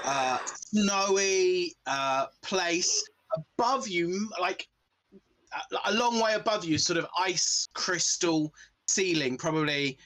uh, 0.03 0.39
snowy 0.45 1.76
uh, 1.86 2.26
place 2.41 3.08
above 3.36 3.88
you, 3.88 4.30
like 4.39 4.68
a 5.86 5.93
long 5.93 6.20
way 6.20 6.34
above 6.34 6.66
you, 6.66 6.78
sort 6.78 6.97
of 6.97 7.08
ice 7.20 7.68
crystal 7.74 8.51
ceiling, 8.88 9.38
probably 9.38 9.97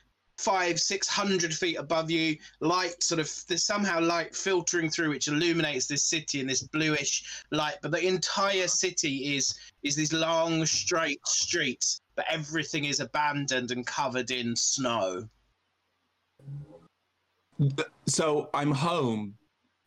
five 0.42 0.80
six 0.80 1.08
hundred 1.08 1.54
feet 1.54 1.78
above 1.78 2.10
you. 2.10 2.38
Light 2.60 3.02
sort 3.04 3.20
of 3.20 3.32
there's 3.48 3.64
somehow 3.64 4.00
light 4.02 4.36
filtering 4.36 4.90
through, 4.90 5.10
which 5.10 5.28
illuminates 5.28 5.88
this 5.88 6.04
city 6.04 6.40
in 6.40 6.48
this 6.48 6.64
bluish 6.64 7.44
light. 7.52 7.76
But 7.82 7.92
the 7.92 8.06
entire 8.06 8.68
city 8.68 9.36
is 9.36 9.58
is 9.84 9.96
these 9.96 10.14
long 10.14 10.66
straight 10.66 11.26
streets, 11.26 12.02
but 12.16 12.26
everything 12.30 12.86
is 12.86 13.00
abandoned 13.00 13.72
and 13.72 13.86
covered 13.86 14.32
in 14.32 14.56
snow. 14.56 15.28
So 18.08 18.50
I'm 18.54 18.72
home, 18.72 19.36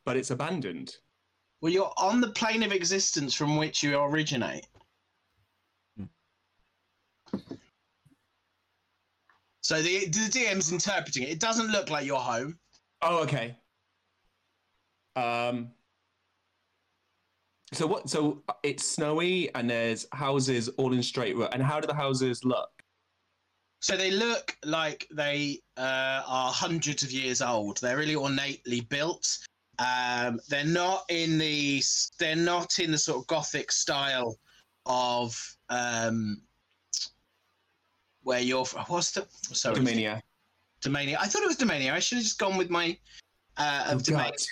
but 0.04 0.16
it's 0.16 0.30
abandoned. 0.30 0.96
Well, 1.60 1.72
you're 1.72 1.92
on 1.96 2.20
the 2.20 2.30
plane 2.30 2.62
of 2.62 2.72
existence 2.72 3.34
from 3.34 3.56
which 3.56 3.82
you 3.82 3.98
originate. 3.98 4.66
So 9.64 9.80
the 9.80 10.04
the 10.04 10.28
DM's 10.28 10.72
interpreting 10.72 11.22
it. 11.22 11.30
It 11.30 11.40
doesn't 11.40 11.68
look 11.68 11.88
like 11.88 12.04
you're 12.04 12.18
home. 12.18 12.58
Oh, 13.00 13.22
okay. 13.22 13.56
Um. 15.16 15.70
So 17.72 17.86
what? 17.86 18.10
So 18.10 18.42
it's 18.62 18.86
snowy, 18.86 19.52
and 19.54 19.70
there's 19.70 20.06
houses 20.12 20.68
all 20.76 20.92
in 20.92 21.02
straight 21.02 21.34
row. 21.34 21.48
And 21.50 21.62
how 21.62 21.80
do 21.80 21.86
the 21.86 21.94
houses 21.94 22.44
look? 22.44 22.68
So 23.80 23.96
they 23.96 24.10
look 24.10 24.54
like 24.66 25.08
they 25.10 25.60
uh, 25.78 26.22
are 26.26 26.52
hundreds 26.52 27.02
of 27.02 27.10
years 27.10 27.40
old. 27.40 27.78
They're 27.80 27.96
really 27.96 28.16
ornately 28.16 28.82
built. 28.82 29.26
Um, 29.78 30.40
they're 30.50 30.66
not 30.66 31.04
in 31.08 31.38
the 31.38 31.82
they're 32.18 32.36
not 32.36 32.78
in 32.80 32.90
the 32.90 32.98
sort 32.98 33.18
of 33.18 33.26
gothic 33.28 33.72
style 33.72 34.38
of 34.84 35.34
um, 35.70 36.42
where 38.24 38.40
you're. 38.40 38.64
fr- 38.66 38.78
What's 38.88 39.12
the 39.12 39.26
sorry? 39.52 39.76
Dominion. 39.76 40.22
Domania. 40.82 41.16
I 41.20 41.26
thought 41.26 41.42
it 41.42 41.46
was 41.48 41.56
Domania. 41.56 41.92
I 41.92 41.98
should 42.00 42.16
have 42.16 42.24
just 42.24 42.38
gone 42.38 42.56
with 42.58 42.68
my 42.70 42.98
uh, 43.56 43.86
of 43.90 44.00
Oh, 44.00 44.02
Domania. 44.02 44.46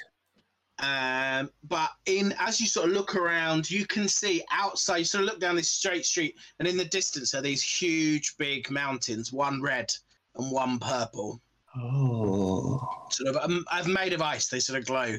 Um, 0.79 1.51
but 1.65 1.91
in 2.07 2.35
as 2.39 2.61
you 2.61 2.67
sort 2.67 2.89
of 2.89 2.95
look 2.95 3.15
around, 3.15 3.71
you 3.71 3.87
can 3.87 4.09
see 4.09 4.43
outside. 4.51 4.99
You 4.99 5.05
sort 5.05 5.25
of 5.25 5.31
look 5.31 5.41
down 5.41 5.57
this 5.57 5.69
straight 5.71 6.05
street, 6.07 6.35
and 6.59 6.67
in 6.69 6.77
the 6.77 6.85
distance 6.87 7.35
are 7.35 7.43
these 7.43 7.63
huge, 7.63 8.37
big 8.39 8.71
mountains. 8.71 9.33
One 9.33 9.61
red 9.61 9.93
and 10.37 10.51
one 10.51 10.79
purple. 10.79 11.41
Oh. 11.77 12.81
Sort 13.11 13.29
of, 13.35 13.37
um, 13.37 13.65
I've 13.71 13.87
made 13.87 14.13
of 14.13 14.23
ice. 14.23 14.49
They 14.49 14.61
sort 14.61 14.79
of 14.79 14.87
glow 14.87 15.17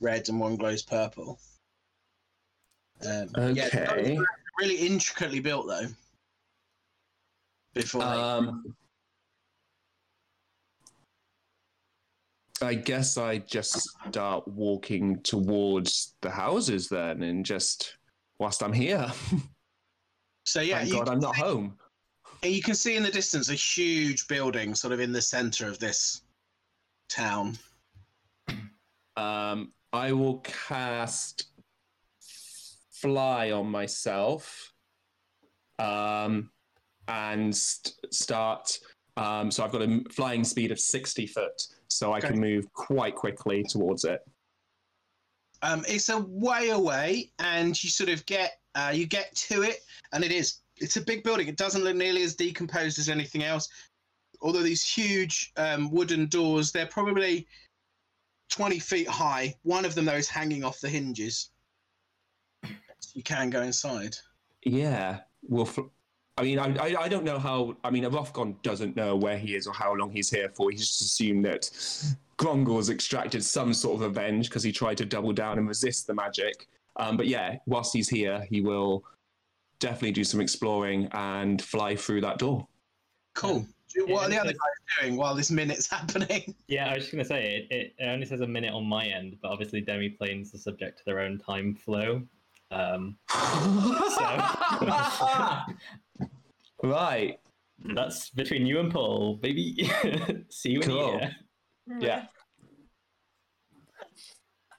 red, 0.00 0.28
and 0.28 0.38
one 0.38 0.56
glows 0.56 0.82
purple. 0.82 1.40
Um, 3.06 3.28
yeah, 3.54 3.66
Okay. 3.72 4.18
really 4.60 4.76
intricately 4.76 5.40
built 5.40 5.66
though. 5.66 5.86
Before 7.76 8.02
Um. 8.02 8.74
I 12.62 12.72
guess 12.74 13.18
I 13.18 13.36
just 13.36 13.86
start 14.08 14.48
walking 14.48 15.20
towards 15.20 16.14
the 16.22 16.30
houses 16.30 16.88
then, 16.88 17.22
and 17.22 17.44
just 17.44 17.98
whilst 18.38 18.62
I'm 18.62 18.72
here. 18.72 19.12
so 20.46 20.62
yeah, 20.62 20.78
Thank 20.78 20.92
God 20.92 21.10
I'm 21.10 21.20
not 21.20 21.36
home. 21.36 21.76
And 22.42 22.54
you 22.54 22.62
can 22.62 22.74
see 22.74 22.96
in 22.96 23.02
the 23.02 23.10
distance 23.10 23.50
a 23.50 23.54
huge 23.54 24.26
building 24.26 24.74
sort 24.74 24.94
of 24.94 25.00
in 25.00 25.12
the 25.12 25.20
center 25.20 25.68
of 25.68 25.78
this 25.78 26.22
town. 27.10 27.58
Um, 29.18 29.72
I 29.92 30.12
will 30.12 30.38
cast 30.38 31.48
fly 32.90 33.50
on 33.50 33.66
myself. 33.66 34.72
Um, 35.78 36.50
and 37.08 37.54
st- 37.54 37.94
start. 38.10 38.78
Um, 39.16 39.50
so 39.50 39.64
I've 39.64 39.72
got 39.72 39.82
a 39.82 40.02
flying 40.10 40.44
speed 40.44 40.70
of 40.72 40.78
60 40.78 41.26
foot, 41.26 41.62
so 41.88 42.12
I 42.12 42.18
Okay. 42.18 42.28
can 42.28 42.40
move 42.40 42.70
quite 42.72 43.14
quickly 43.14 43.64
towards 43.64 44.04
it. 44.04 44.20
Um, 45.62 45.84
it's 45.88 46.10
a 46.10 46.18
way 46.20 46.70
away, 46.70 47.32
and 47.38 47.82
you 47.82 47.88
sort 47.90 48.10
of 48.10 48.24
get 48.26 48.60
uh, 48.74 48.92
you 48.94 49.06
get 49.06 49.34
to 49.34 49.62
it, 49.62 49.78
and 50.12 50.22
it 50.22 50.30
is 50.30 50.60
it's 50.76 50.98
a 50.98 51.00
big 51.00 51.24
building. 51.24 51.48
It 51.48 51.56
doesn't 51.56 51.82
look 51.82 51.96
nearly 51.96 52.22
as 52.22 52.34
decomposed 52.34 52.98
as 52.98 53.08
anything 53.08 53.42
else. 53.42 53.68
Although 54.42 54.62
these 54.62 54.86
huge 54.86 55.52
um, 55.56 55.90
wooden 55.90 56.26
doors, 56.26 56.72
they're 56.72 56.84
probably 56.86 57.46
twenty 58.50 58.78
feet 58.78 59.08
high. 59.08 59.54
One 59.62 59.86
of 59.86 59.94
them 59.94 60.04
though 60.04 60.12
is 60.12 60.28
hanging 60.28 60.62
off 60.62 60.78
the 60.80 60.90
hinges. 60.90 61.50
So 62.62 63.10
you 63.14 63.22
can 63.22 63.48
go 63.48 63.62
inside. 63.62 64.14
Yeah, 64.62 65.20
we'll. 65.42 65.64
Fl- 65.64 65.88
I 66.38 66.42
mean, 66.42 66.58
I, 66.58 66.76
I 66.76 67.02
I 67.02 67.08
don't 67.08 67.24
know 67.24 67.38
how. 67.38 67.76
I 67.82 67.90
mean, 67.90 68.04
Rothgon 68.04 68.60
doesn't 68.62 68.94
know 68.94 69.16
where 69.16 69.38
he 69.38 69.54
is 69.54 69.66
or 69.66 69.72
how 69.72 69.94
long 69.94 70.10
he's 70.10 70.30
here 70.30 70.50
for. 70.54 70.70
He's 70.70 70.86
just 70.86 71.00
assumed 71.00 71.44
that 71.46 71.70
Grongle's 72.36 72.90
extracted 72.90 73.42
some 73.42 73.72
sort 73.72 73.96
of 73.96 74.00
revenge 74.02 74.50
because 74.50 74.62
he 74.62 74.70
tried 74.70 74.98
to 74.98 75.06
double 75.06 75.32
down 75.32 75.58
and 75.58 75.66
resist 75.66 76.06
the 76.06 76.14
magic. 76.14 76.68
Um, 76.96 77.16
but 77.16 77.26
yeah, 77.26 77.56
whilst 77.66 77.94
he's 77.94 78.08
here, 78.08 78.46
he 78.50 78.60
will 78.60 79.04
definitely 79.78 80.12
do 80.12 80.24
some 80.24 80.40
exploring 80.40 81.08
and 81.12 81.62
fly 81.62 81.96
through 81.96 82.20
that 82.22 82.38
door. 82.38 82.66
Cool. 83.34 83.66
What 84.06 84.26
are 84.26 84.30
the 84.30 84.38
other 84.38 84.52
guys 84.52 85.00
doing 85.00 85.16
while 85.16 85.34
this 85.34 85.50
minute's 85.50 85.86
happening? 85.90 86.54
Yeah, 86.68 86.90
I 86.90 86.96
was 86.96 87.04
just 87.04 87.12
gonna 87.12 87.24
say 87.24 87.66
it, 87.70 87.74
it, 87.74 87.94
it 87.98 88.06
only 88.06 88.26
says 88.26 88.40
a 88.40 88.46
minute 88.46 88.74
on 88.74 88.84
my 88.84 89.06
end, 89.06 89.38
but 89.40 89.50
obviously 89.50 89.80
demi 89.80 90.10
planes 90.10 90.54
are 90.54 90.58
subject 90.58 90.98
to 90.98 91.04
their 91.06 91.20
own 91.20 91.38
time 91.38 91.74
flow. 91.74 92.22
Um, 92.70 93.16
right. 96.82 97.38
that's 97.94 98.30
between 98.30 98.66
you 98.66 98.80
and 98.80 98.92
Paul, 98.92 99.36
baby. 99.36 99.90
See 100.50 100.70
you 100.70 100.80
Cool. 100.80 101.14
in 101.14 101.18
here. 101.20 101.36
Yeah. 102.00 102.24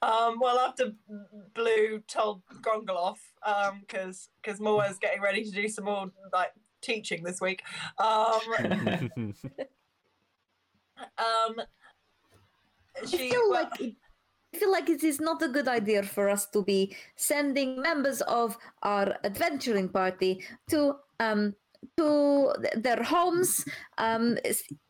Um, 0.01 0.37
well, 0.39 0.59
after 0.59 0.91
Blue 1.55 2.01
told 2.07 2.43
Grongle 2.61 2.97
off, 2.97 3.19
um, 3.45 3.81
because 3.81 4.29
because 4.41 4.59
Moa's 4.59 4.97
getting 4.99 5.21
ready 5.21 5.43
to 5.43 5.51
do 5.51 5.67
some 5.67 5.85
more 5.85 6.11
like 6.31 6.51
teaching 6.81 7.23
this 7.23 7.41
week. 7.41 7.63
Um, 7.97 8.39
um, 11.17 11.55
she 13.07 13.27
I 13.27 13.29
feel 13.29 13.49
well, 13.49 13.63
like 13.63 13.81
it, 13.81 13.95
I 14.53 14.57
feel 14.57 14.71
like 14.71 14.89
it 14.89 15.03
is 15.03 15.19
not 15.19 15.41
a 15.41 15.47
good 15.47 15.67
idea 15.67 16.03
for 16.03 16.29
us 16.29 16.45
to 16.47 16.63
be 16.63 16.95
sending 17.15 17.81
members 17.81 18.21
of 18.21 18.57
our 18.83 19.15
adventuring 19.23 19.89
party 19.89 20.43
to 20.69 20.95
um 21.19 21.55
to 21.97 22.53
their 22.75 23.03
homes 23.03 23.65
um 23.97 24.37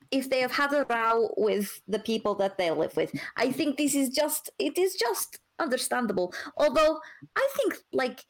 if 0.09 0.29
they 0.29 0.39
have 0.39 0.53
had 0.53 0.73
a 0.73 0.85
row 0.89 1.33
with 1.35 1.81
the 1.88 1.99
people 1.99 2.33
that 2.35 2.57
they 2.57 2.71
live 2.71 2.95
with. 2.95 3.11
I 3.35 3.51
think 3.51 3.77
this 3.77 3.93
is 3.93 4.09
just 4.09 4.49
it 4.57 4.77
is 4.77 4.95
just 4.95 5.39
understandable. 5.59 6.33
Although 6.55 6.99
I 7.35 7.47
think 7.57 7.75
like 7.91 8.23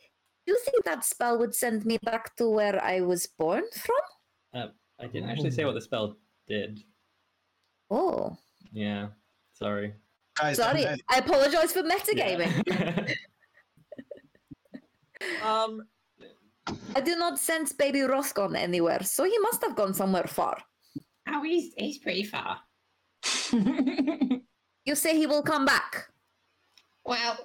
do 0.45 0.53
you 0.53 0.59
think 0.63 0.85
that 0.85 1.03
spell 1.03 1.37
would 1.39 1.53
send 1.53 1.85
me 1.85 1.97
back 2.01 2.35
to 2.37 2.49
where 2.49 2.81
I 2.83 3.01
was 3.01 3.27
born 3.27 3.63
from? 3.73 4.71
I 4.99 5.07
didn't 5.07 5.29
actually 5.29 5.51
say 5.51 5.65
what 5.65 5.75
the 5.75 5.81
spell 5.81 6.17
did. 6.47 6.83
Oh, 7.89 8.37
Yeah, 8.71 9.07
sorry. 9.53 9.93
Guys, 10.35 10.57
sorry. 10.57 10.85
I 10.85 11.17
apologize 11.17 11.71
for 11.73 11.83
metagaming. 11.83 12.63
Yeah. 12.65 13.13
um, 15.43 15.83
I 16.95 17.01
do 17.01 17.15
not 17.15 17.39
sense 17.39 17.71
baby 17.73 17.99
Rothgon 17.99 18.55
anywhere, 18.57 19.03
so 19.03 19.23
he 19.23 19.37
must 19.39 19.61
have 19.63 19.75
gone 19.75 19.93
somewhere 19.93 20.27
far. 20.27 20.57
Oh, 21.29 21.43
he's 21.43 21.73
he's 21.77 21.97
pretty 21.99 22.23
far. 22.23 22.59
You 24.85 24.95
say 24.95 25.17
he 25.17 25.27
will 25.27 25.41
come 25.43 25.65
back. 25.65 26.07
Well, 27.03 27.37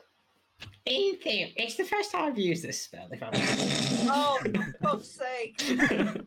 in 0.87 1.17
theory, 1.17 1.53
it's 1.57 1.75
the 1.75 1.83
first 1.85 2.13
time 2.13 2.31
I've 2.31 2.39
used 2.39 2.63
this 2.63 2.83
spell. 2.83 3.09
If 3.11 3.21
I'm 3.21 3.31
oh, 4.13 4.39
for 4.41 4.75
God's 4.81 5.11
sake. 5.11 5.61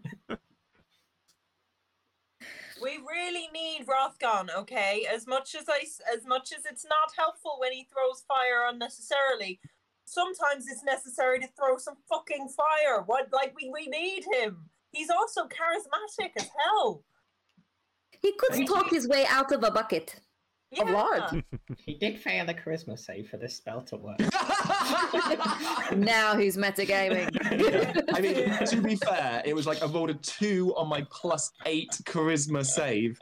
We 2.82 3.00
really 3.10 3.48
need 3.54 3.86
Rothgon, 3.88 4.50
okay? 4.54 5.08
As 5.12 5.26
much 5.26 5.56
as 5.56 5.70
I, 5.70 5.80
s- 5.84 6.02
as 6.14 6.26
much 6.26 6.52
as 6.52 6.66
it's 6.66 6.84
not 6.84 7.14
helpful 7.18 7.56
when 7.60 7.72
he 7.72 7.86
throws 7.86 8.24
fire 8.28 8.68
unnecessarily, 8.70 9.62
sometimes 10.06 10.66
it's 10.68 10.84
necessary 10.84 11.40
to 11.40 11.48
throw 11.58 11.78
some 11.78 11.96
fucking 12.08 12.50
fire. 12.50 13.02
What, 13.06 13.30
like 13.34 13.54
we, 13.56 13.70
we 13.74 13.88
need 13.88 14.24
him. 14.32 14.70
He's 14.92 15.10
also 15.10 15.42
charismatic 15.44 16.32
as 16.38 16.50
hell. 16.58 17.04
He 18.22 18.34
could 18.38 18.66
talk 18.66 18.90
his 18.90 19.08
way 19.08 19.26
out 19.28 19.52
of 19.52 19.64
a 19.64 19.72
bucket. 19.72 20.16
Of 20.82 20.90
lard. 20.90 21.44
he 21.78 21.96
did 21.96 22.20
fail 22.20 22.46
the 22.46 22.54
charisma 22.54 22.98
save 23.00 23.30
for 23.30 23.38
this 23.38 23.56
spell 23.56 23.82
to 23.84 23.98
work. 23.98 24.18
Now 25.96 26.36
he's 26.38 26.58
metagaming. 26.58 27.30
I 28.14 28.20
mean, 28.22 28.68
to 28.68 28.82
be 28.82 28.96
fair, 28.96 29.42
it 29.46 29.56
was 29.56 29.66
like 29.68 29.82
I 29.84 29.86
rolled 29.88 30.10
a 30.10 30.14
two 30.16 30.74
on 30.76 30.88
my 30.88 31.06
plus 31.12 31.52
eight 31.66 31.90
charisma 32.06 32.66
save 32.66 33.18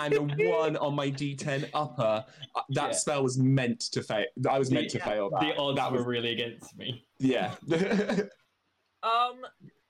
and 0.00 0.14
a 0.14 0.22
one 0.50 0.76
on 0.76 0.94
my 0.94 1.10
D10 1.10 1.68
upper. 1.74 2.24
Uh, 2.54 2.62
That 2.70 2.90
Yeah. 2.90 2.92
spell 2.92 3.22
was 3.22 3.38
meant 3.38 3.80
to 3.92 4.02
fail. 4.02 4.26
I 4.48 4.58
was 4.58 4.70
meant 4.70 4.90
to 4.90 4.98
The- 4.98 5.04
fail 5.04 5.30
that. 5.30 5.40
the 5.40 5.56
odds 5.56 5.76
that 5.76 5.90
were 5.92 5.98
was, 5.98 6.06
really 6.06 6.32
against 6.32 6.76
me. 6.76 7.04
yeah. 7.18 7.54
Um, 9.00 9.42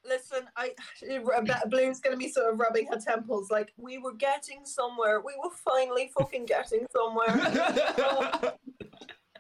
listen, 0.09 0.46
I 0.56 0.72
Blue's 1.68 2.00
gonna 2.00 2.16
be 2.16 2.28
sort 2.28 2.52
of 2.52 2.59
rubbing 2.59 2.86
her 2.88 2.98
temples, 2.98 3.50
like 3.50 3.72
we 3.76 3.98
were 3.98 4.14
getting 4.14 4.64
somewhere. 4.64 5.20
We 5.20 5.34
were 5.42 5.50
finally 5.64 6.11
fucking 6.18 6.46
getting 6.46 6.86
somewhere. 6.92 7.28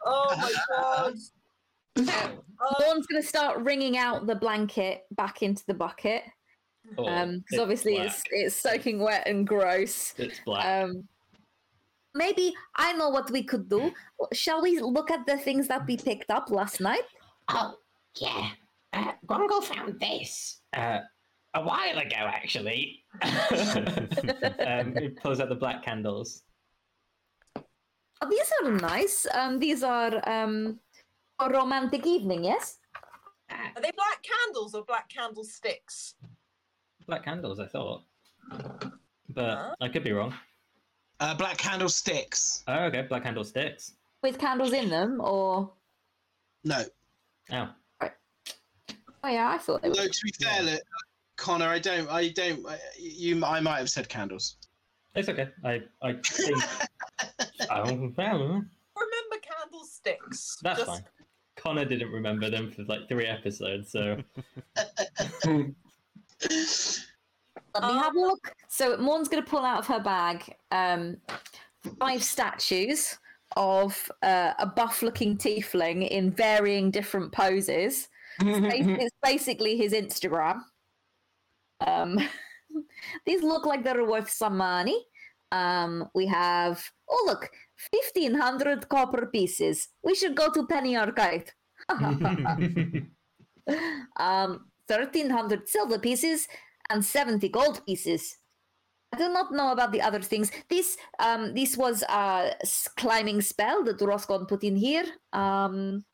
oh 0.04 0.36
my 0.36 0.52
god. 0.76 1.14
Dawn's 1.96 3.06
going 3.06 3.20
to 3.22 3.26
start 3.26 3.58
wringing 3.60 3.96
out 3.98 4.26
the 4.26 4.34
blanket 4.34 5.04
back 5.12 5.42
into 5.42 5.64
the 5.66 5.74
bucket. 5.74 6.22
Oh, 6.96 7.06
Um, 7.06 7.40
because 7.40 7.58
obviously 7.58 7.94
black. 7.94 8.06
it's 8.06 8.22
it's 8.30 8.56
soaking 8.56 9.00
wet 9.00 9.26
and 9.26 9.46
gross. 9.46 10.14
it's 10.16 10.40
black. 10.44 10.64
Um, 10.64 11.06
maybe 12.14 12.54
I 12.76 12.92
know 12.94 13.08
what 13.10 13.30
we 13.30 13.42
could 13.42 13.68
do. 13.68 13.92
Shall 14.32 14.62
we 14.62 14.80
look 14.80 15.10
at 15.10 15.26
the 15.26 15.36
things 15.36 15.68
that 15.68 15.86
we 15.86 15.96
picked 15.96 16.30
up 16.30 16.50
last 16.50 16.80
night? 16.80 17.02
oh, 17.48 17.74
yeah. 18.20 18.50
Uh, 18.92 19.12
Grongle 19.26 19.62
found 19.62 20.00
this 20.00 20.57
uh, 20.76 21.00
a 21.54 21.62
while 21.62 21.98
ago, 21.98 22.16
actually. 22.16 23.04
um, 23.22 24.94
he 24.96 25.08
pulls 25.08 25.40
out 25.40 25.48
the 25.48 25.56
black 25.58 25.84
candles. 25.84 26.42
Oh, 27.56 28.28
these 28.28 28.52
are 28.62 28.70
nice. 28.72 29.26
Um, 29.32 29.58
these 29.58 29.82
are 29.82 30.20
um, 30.28 30.80
a 31.38 31.48
romantic 31.48 32.06
evening. 32.06 32.44
Yes. 32.44 32.78
Uh, 33.50 33.54
are 33.76 33.82
they 33.82 33.92
black 33.96 34.22
candles 34.22 34.74
or 34.74 34.84
black 34.84 35.08
candlesticks? 35.08 36.14
Black 37.06 37.24
candles, 37.24 37.60
I 37.60 37.66
thought. 37.66 38.02
But 39.30 39.56
Huh? 39.56 39.74
I 39.80 39.88
could 39.88 40.04
be 40.04 40.12
wrong. 40.12 40.34
Uh, 41.20 41.34
black 41.34 41.58
candlesticks. 41.58 42.64
Oh, 42.66 42.84
okay, 42.84 43.02
black 43.02 43.22
candlesticks. 43.24 43.92
With 44.22 44.38
candles 44.38 44.72
in 44.72 44.88
them, 44.88 45.20
or 45.20 45.70
No. 46.64 46.84
Oh, 47.52 47.68
oh 49.28 49.32
yeah, 49.32 49.50
I 49.50 49.58
thought 49.58 49.82
they 49.82 49.88
were. 49.88 49.94
Although 49.96 50.08
to 50.08 50.20
be 50.24 50.32
fair, 50.42 50.62
look, 50.62 50.80
Connor, 51.36 51.66
I 51.68 51.78
don't, 51.78 52.08
I 52.10 52.28
don't, 52.30 52.66
I- 52.66 52.78
you, 52.98 53.44
I 53.44 53.60
might 53.60 53.78
have 53.78 53.90
said 53.90 54.08
candles. 54.08 54.56
it's 55.14 55.28
okay. 55.28 55.48
I, 55.64 55.82
I 56.02 56.14
think. 56.24 56.62
I 57.70 57.84
don't 57.84 58.16
know. 58.16 58.64
Remember 58.96 59.36
candlesticks? 59.42 60.58
That's 60.62 60.80
Just- 60.80 60.90
fine. 60.90 61.04
Connor 61.56 61.84
didn't 61.84 62.12
remember 62.12 62.48
them 62.50 62.70
for 62.70 62.84
like 62.84 63.08
three 63.08 63.26
episodes, 63.26 63.90
so 63.90 64.16
Let 65.44 65.46
me 65.46 65.74
have 67.74 67.82
a 67.82 67.84
Um, 68.06 68.14
look. 68.14 68.54
So 68.68 68.96
Morn's 68.96 69.28
going 69.28 69.42
to 69.42 69.48
pull 69.50 69.64
out 69.64 69.78
of 69.80 69.86
her 69.88 69.98
bag 70.00 70.54
um, 70.70 71.16
five 71.98 72.22
statues 72.22 73.18
of 73.56 74.10
uh, 74.22 74.52
a 74.60 74.66
buff-looking 74.66 75.36
tiefling 75.36 76.06
in 76.08 76.30
varying 76.30 76.92
different 76.92 77.32
poses. 77.32 78.08
It's 79.02 79.16
basically 79.22 79.76
his 79.76 79.92
Instagram. 79.92 80.60
Um, 81.80 82.18
these 83.26 83.42
look 83.42 83.66
like 83.66 83.84
they're 83.84 84.04
worth 84.04 84.30
some 84.30 84.56
money. 84.56 85.04
Um, 85.50 86.08
we 86.14 86.26
have 86.26 86.84
oh 87.08 87.24
look, 87.26 87.50
fifteen 87.92 88.34
hundred 88.34 88.88
copper 88.88 89.26
pieces. 89.26 89.88
We 90.02 90.14
should 90.14 90.36
go 90.36 90.50
to 90.52 90.66
Penny 90.66 90.96
Arcade. 90.96 91.52
um, 94.16 94.66
1300 94.88 95.68
silver 95.68 95.98
pieces 95.98 96.48
and 96.90 97.04
70 97.04 97.48
gold 97.50 97.84
pieces. 97.86 98.38
I 99.12 99.18
do 99.18 99.28
not 99.28 99.52
know 99.52 99.72
about 99.72 99.92
the 99.92 100.02
other 100.02 100.20
things. 100.20 100.50
This 100.68 100.96
um, 101.18 101.54
this 101.54 101.78
was 101.78 102.02
a 102.02 102.52
climbing 102.96 103.40
spell 103.40 103.82
that 103.84 103.98
Rothgon 103.98 104.46
put 104.46 104.62
in 104.64 104.76
here. 104.76 105.04
Um, 105.32 106.04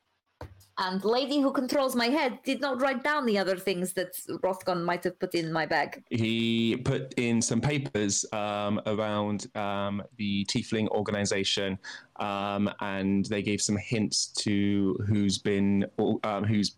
And 0.77 1.03
lady 1.05 1.39
who 1.39 1.51
controls 1.53 1.95
my 1.95 2.07
head 2.07 2.39
did 2.43 2.59
not 2.59 2.81
write 2.81 3.01
down 3.03 3.25
the 3.25 3.37
other 3.37 3.55
things 3.55 3.93
that 3.93 4.13
Rothgon 4.43 4.83
might 4.83 5.03
have 5.05 5.17
put 5.19 5.33
in 5.33 5.51
my 5.51 5.65
bag. 5.65 6.03
He 6.09 6.75
put 6.83 7.13
in 7.13 7.41
some 7.41 7.61
papers 7.61 8.25
um, 8.33 8.81
around 8.85 9.47
um, 9.55 10.03
the 10.17 10.43
Tiefling 10.45 10.89
organization, 10.89 11.79
um, 12.19 12.69
and 12.81 13.25
they 13.27 13.41
gave 13.41 13.61
some 13.61 13.77
hints 13.77 14.27
to 14.39 14.97
who's 15.07 15.37
been 15.37 15.85
um, 16.23 16.43
who's 16.43 16.75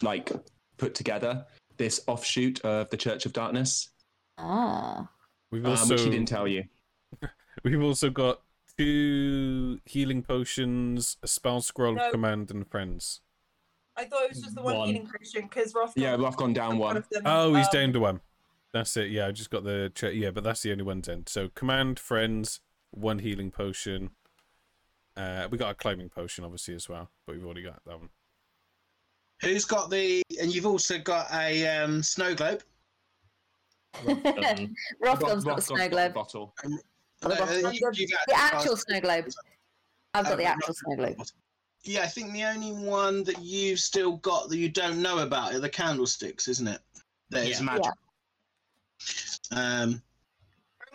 like 0.00 0.32
put 0.78 0.94
together 0.94 1.44
this 1.76 2.00
offshoot 2.06 2.60
of 2.64 2.88
the 2.90 2.96
Church 2.96 3.26
of 3.26 3.32
Darkness, 3.34 3.90
Ah. 4.38 5.08
We've 5.50 5.64
um, 5.64 5.72
also 5.72 5.94
which 5.94 6.02
he 6.02 6.10
didn't 6.10 6.28
tell 6.28 6.48
you. 6.48 6.64
we've 7.64 7.82
also 7.82 8.10
got 8.10 8.40
two 8.78 9.78
healing 9.84 10.22
potions, 10.22 11.16
a 11.22 11.28
spell 11.28 11.60
scroll 11.60 11.94
No. 11.94 12.06
of 12.06 12.12
command, 12.12 12.50
and 12.50 12.66
friends. 12.68 13.20
I 13.96 14.04
thought 14.04 14.22
it 14.24 14.30
was 14.30 14.40
just 14.40 14.54
the 14.56 14.62
one, 14.62 14.76
One. 14.76 14.88
healing 14.88 15.06
potion 15.08 15.42
because 15.42 15.72
Rothgon. 15.72 15.92
Yeah, 15.96 16.16
Roth 16.16 16.36
gone 16.36 16.52
down 16.52 16.78
one. 16.78 16.96
of 16.96 17.08
them, 17.10 17.22
Oh, 17.26 17.54
he's 17.54 17.66
um, 17.66 17.72
down 17.72 17.92
to 17.92 18.00
one. 18.00 18.20
That's 18.72 18.96
it. 18.96 19.10
Yeah, 19.10 19.28
I 19.28 19.32
just 19.32 19.50
got 19.50 19.62
the 19.62 19.92
ch- 19.94 20.14
yeah, 20.14 20.30
but 20.30 20.42
that's 20.42 20.62
the 20.62 20.72
only 20.72 20.82
one 20.82 21.00
then. 21.00 21.24
So 21.28 21.48
command, 21.54 22.00
friends, 22.00 22.60
one 22.90 23.20
healing 23.20 23.50
potion. 23.52 24.10
Uh, 25.16 25.46
we 25.48 25.58
got 25.58 25.70
a 25.70 25.74
climbing 25.74 26.08
potion 26.08 26.44
obviously 26.44 26.74
as 26.74 26.88
well, 26.88 27.08
but 27.24 27.36
we've 27.36 27.44
already 27.44 27.62
got 27.62 27.80
that 27.86 27.98
one. 28.00 28.08
Who's 29.42 29.64
got 29.64 29.90
the? 29.90 30.22
And 30.40 30.52
you've 30.52 30.66
also 30.66 30.98
got 30.98 31.32
a 31.32 31.66
um, 31.78 32.02
snow 32.02 32.34
globe. 32.34 32.62
Um, 34.08 34.74
Rothgon's 35.00 35.44
got 35.44 35.54
the 35.56 35.62
snow 35.62 35.76
got 35.76 35.84
the 35.84 35.88
globe. 35.90 36.14
bottle. 36.14 36.54
The 36.64 36.78
Uh, 37.42 37.70
you- 37.70 37.80
you've 37.94 38.10
The 38.26 38.34
actual 38.34 38.76
snow 38.76 39.00
globe. 39.00 39.26
I've 40.14 40.24
got 40.24 40.36
the 40.36 40.44
actual 40.46 40.74
snow 40.74 40.96
globe. 40.96 41.16
Yeah, 41.84 42.02
I 42.02 42.06
think 42.06 42.32
the 42.32 42.44
only 42.44 42.72
one 42.72 43.24
that 43.24 43.40
you've 43.42 43.78
still 43.78 44.16
got 44.16 44.48
that 44.48 44.56
you 44.56 44.68
don't 44.70 45.02
know 45.02 45.18
about 45.18 45.54
are 45.54 45.60
the 45.60 45.68
candlesticks, 45.68 46.48
isn't 46.48 46.66
it? 46.68 46.80
That 47.30 47.46
is 47.46 47.60
Yeah. 47.60 47.64
magic. 47.66 47.92
Um, 49.50 50.02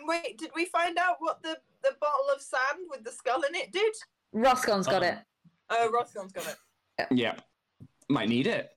Wait, 0.00 0.38
did 0.38 0.50
we 0.54 0.64
find 0.64 0.98
out 0.98 1.16
what 1.20 1.42
the, 1.42 1.56
the 1.82 1.94
bottle 2.00 2.26
of 2.34 2.40
sand 2.42 2.86
with 2.88 3.04
the 3.04 3.12
skull 3.12 3.42
in 3.42 3.54
it 3.54 3.70
did? 3.70 3.94
Rothgon's 4.32 4.86
got 4.86 5.02
Oh. 5.02 5.06
it. 5.06 5.18
Oh, 5.68 5.90
Rothgon's 5.90 6.32
got 6.32 6.46
it. 6.48 7.06
Yeah, 7.12 7.38
might 8.08 8.28
need 8.28 8.46
it. 8.46 8.76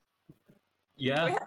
yeah. 0.96 1.38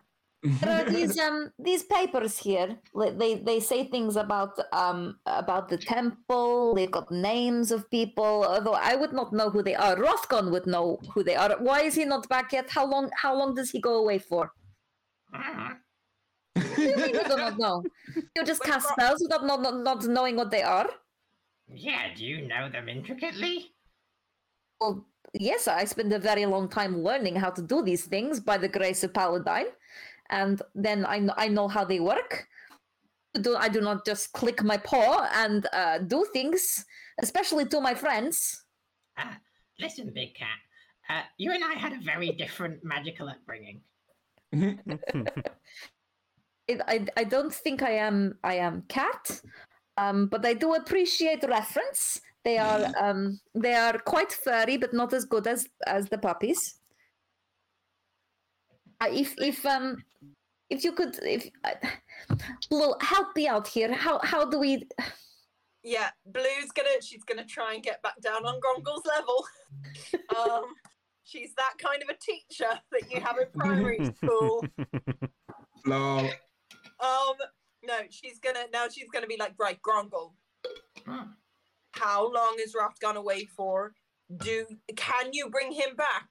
There 0.61 0.71
are 0.71 0.91
these 0.91 1.19
um 1.19 1.53
these 1.59 1.83
papers 1.85 2.39
here. 2.39 2.79
They 2.95 3.35
they 3.37 3.61
say 3.61 3.89
things 3.89 4.17
about 4.17 4.59
um 4.73 5.19
about 5.27 5.69
the 5.69 5.79
temple. 5.79 6.75
They've 6.75 6.91
got 6.91 7.11
names 7.11 7.71
of 7.71 7.91
people. 7.91 8.45
Although 8.45 8.75
I 8.75 8.95
would 8.97 9.13
not 9.13 9.33
know 9.33 9.51
who 9.51 9.63
they 9.63 9.75
are. 9.75 9.97
Rothgon 9.97 10.51
would 10.53 10.67
know 10.67 10.99
who 11.15 11.23
they 11.25 11.37
are. 11.37 11.57
Why 11.59 11.83
is 11.83 11.95
he 11.95 12.05
not 12.05 12.29
back 12.29 12.53
yet? 12.53 12.71
How 12.71 12.85
long 12.87 13.11
how 13.23 13.35
long 13.35 13.55
does 13.55 13.71
he 13.71 13.81
go 13.81 13.95
away 13.97 14.19
for? 14.19 14.53
You 16.77 16.97
mean 16.97 17.15
you 17.15 17.25
do 17.25 17.37
not 17.37 17.59
know? 17.59 17.87
You 18.35 18.45
just 18.45 18.65
Wait, 18.65 18.71
cast 18.71 18.89
spells 18.91 19.21
without 19.23 19.45
not, 19.45 19.61
not 19.63 19.77
not 19.83 20.05
knowing 20.07 20.37
what 20.37 20.51
they 20.51 20.63
are. 20.63 20.89
yeah, 21.69 22.13
do 22.15 22.25
you 22.25 22.47
know 22.49 22.69
them 22.69 22.89
intricately? 22.89 23.77
Well, 24.81 25.07
yes, 25.33 25.69
I 25.69 25.85
spent 25.85 26.13
a 26.13 26.19
very 26.19 26.47
long 26.47 26.69
time 26.69 27.03
learning 27.03 27.37
how 27.37 27.51
to 27.51 27.63
do 27.63 27.83
these 27.83 28.05
things 28.07 28.41
by 28.41 28.59
the 28.59 28.69
grace 28.69 29.03
of 29.05 29.13
Paladine, 29.15 29.67
and 30.31 30.63
then 30.75 31.05
I 31.05 31.27
I 31.37 31.49
know 31.49 31.69
how 31.69 31.85
they 31.85 32.01
work. 32.01 32.47
Do 33.41 33.57
I 33.57 33.69
do 33.69 33.81
not 33.81 34.07
just 34.07 34.33
click 34.33 34.63
my 34.63 34.77
paw 34.77 35.29
and 35.35 35.67
uh, 35.73 35.99
do 35.99 36.27
things, 36.33 36.85
especially 37.21 37.67
to 37.67 37.81
my 37.81 37.95
friends. 37.95 38.65
Ah, 39.19 39.39
listen, 39.79 40.11
Big 40.15 40.35
Cat. 40.35 40.59
Uh, 41.09 41.23
you 41.39 41.53
and 41.53 41.63
I 41.63 41.75
had 41.75 41.93
a 41.93 42.01
very 42.01 42.33
different 42.33 42.83
magical 42.83 43.29
upbringing. 43.29 43.81
It, 46.69 46.81
I 46.89 47.07
I 47.17 47.25
don't 47.25 47.55
think 47.55 47.83
I 47.83 47.93
am 47.93 48.39
I 48.43 48.55
am 48.55 48.83
cat, 48.89 49.41
um, 49.97 50.27
but 50.27 50.45
I 50.45 50.53
do 50.55 50.75
appreciate 50.75 51.45
reference. 51.45 52.21
They 52.45 52.59
are 52.59 52.91
um 53.01 53.41
they 53.55 53.75
are 53.75 53.99
quite 53.99 54.33
furry, 54.33 54.77
but 54.77 54.93
not 54.93 55.13
as 55.13 55.25
good 55.25 55.47
as 55.47 55.69
as 55.87 56.09
the 56.09 56.19
puppies. 56.19 56.81
Uh, 59.01 59.09
if 59.11 59.35
if 59.39 59.65
um 59.67 60.03
if 60.71 60.85
you 60.85 60.93
could 60.93 61.19
if 61.23 61.49
uh, 61.65 61.75
Blue, 62.71 62.95
help 63.01 63.37
me 63.37 63.47
out 63.47 63.69
here. 63.69 63.93
How 63.93 64.21
how 64.23 64.49
do 64.49 64.59
we? 64.59 64.89
Yeah, 65.83 66.11
Blue's 66.25 66.73
gonna 66.75 67.01
she's 67.01 67.23
gonna 67.25 67.45
try 67.45 67.75
and 67.75 67.83
get 67.83 68.03
back 68.03 68.21
down 68.21 68.45
on 68.45 68.61
Grongle's 68.61 69.07
level. 69.07 69.47
um, 70.37 70.65
she's 71.23 71.55
that 71.57 71.75
kind 71.79 72.03
of 72.03 72.09
a 72.09 72.19
teacher 72.19 72.81
that 72.91 73.11
you 73.13 73.21
have 73.21 73.37
in 73.39 73.47
primary 73.57 74.05
school. 74.17 74.65
Lol. 75.87 76.29
Um, 76.99 77.37
no, 77.85 77.99
she's 78.11 78.41
gonna 78.41 78.65
now 78.73 78.89
she's 78.89 79.11
gonna 79.13 79.27
be 79.29 79.37
like, 79.39 79.55
right, 79.59 79.81
Grongle, 79.83 80.33
Hmm. 81.05 81.33
how 81.93 82.33
long 82.33 82.57
is 82.59 82.75
Roth 82.75 82.99
gone 82.99 83.17
away 83.17 83.45
for? 83.45 83.93
Do 84.39 84.67
can 84.97 85.33
you 85.33 85.51
bring 85.51 85.71
him 85.71 85.95
back? 85.95 86.29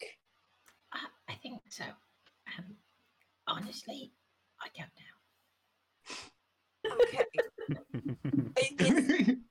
Uh, 0.92 1.08
I 1.30 1.36
think 1.36 1.62
so. 1.70 1.86
Honestly, 3.48 4.12
I 4.62 4.68
don't 4.78 4.90
know. 5.00 6.96
Okay. 7.04 7.26
It- 8.58 9.38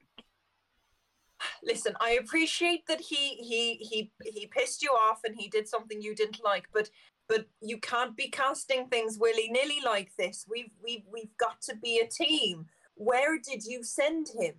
listen, 1.64 1.94
I 2.00 2.18
appreciate 2.22 2.86
that 2.86 3.00
he 3.00 3.34
he 3.36 3.74
he 3.74 4.12
he 4.24 4.46
pissed 4.46 4.82
you 4.82 4.90
off 4.90 5.20
and 5.24 5.34
he 5.38 5.48
did 5.48 5.68
something 5.68 6.00
you 6.00 6.14
didn't 6.14 6.42
like, 6.42 6.66
but 6.72 6.90
but 7.28 7.46
you 7.60 7.78
can't 7.78 8.16
be 8.16 8.28
casting 8.28 8.88
things 8.88 9.18
willy 9.18 9.48
nilly 9.50 9.78
like 9.84 10.12
this. 10.18 10.44
We've 10.48 10.70
we've 10.82 11.04
we've 11.12 11.36
got 11.38 11.60
to 11.62 11.76
be 11.76 12.00
a 12.00 12.06
team. 12.06 12.66
Where 12.96 13.38
did 13.38 13.64
you 13.64 13.82
send 13.82 14.28
him? 14.38 14.54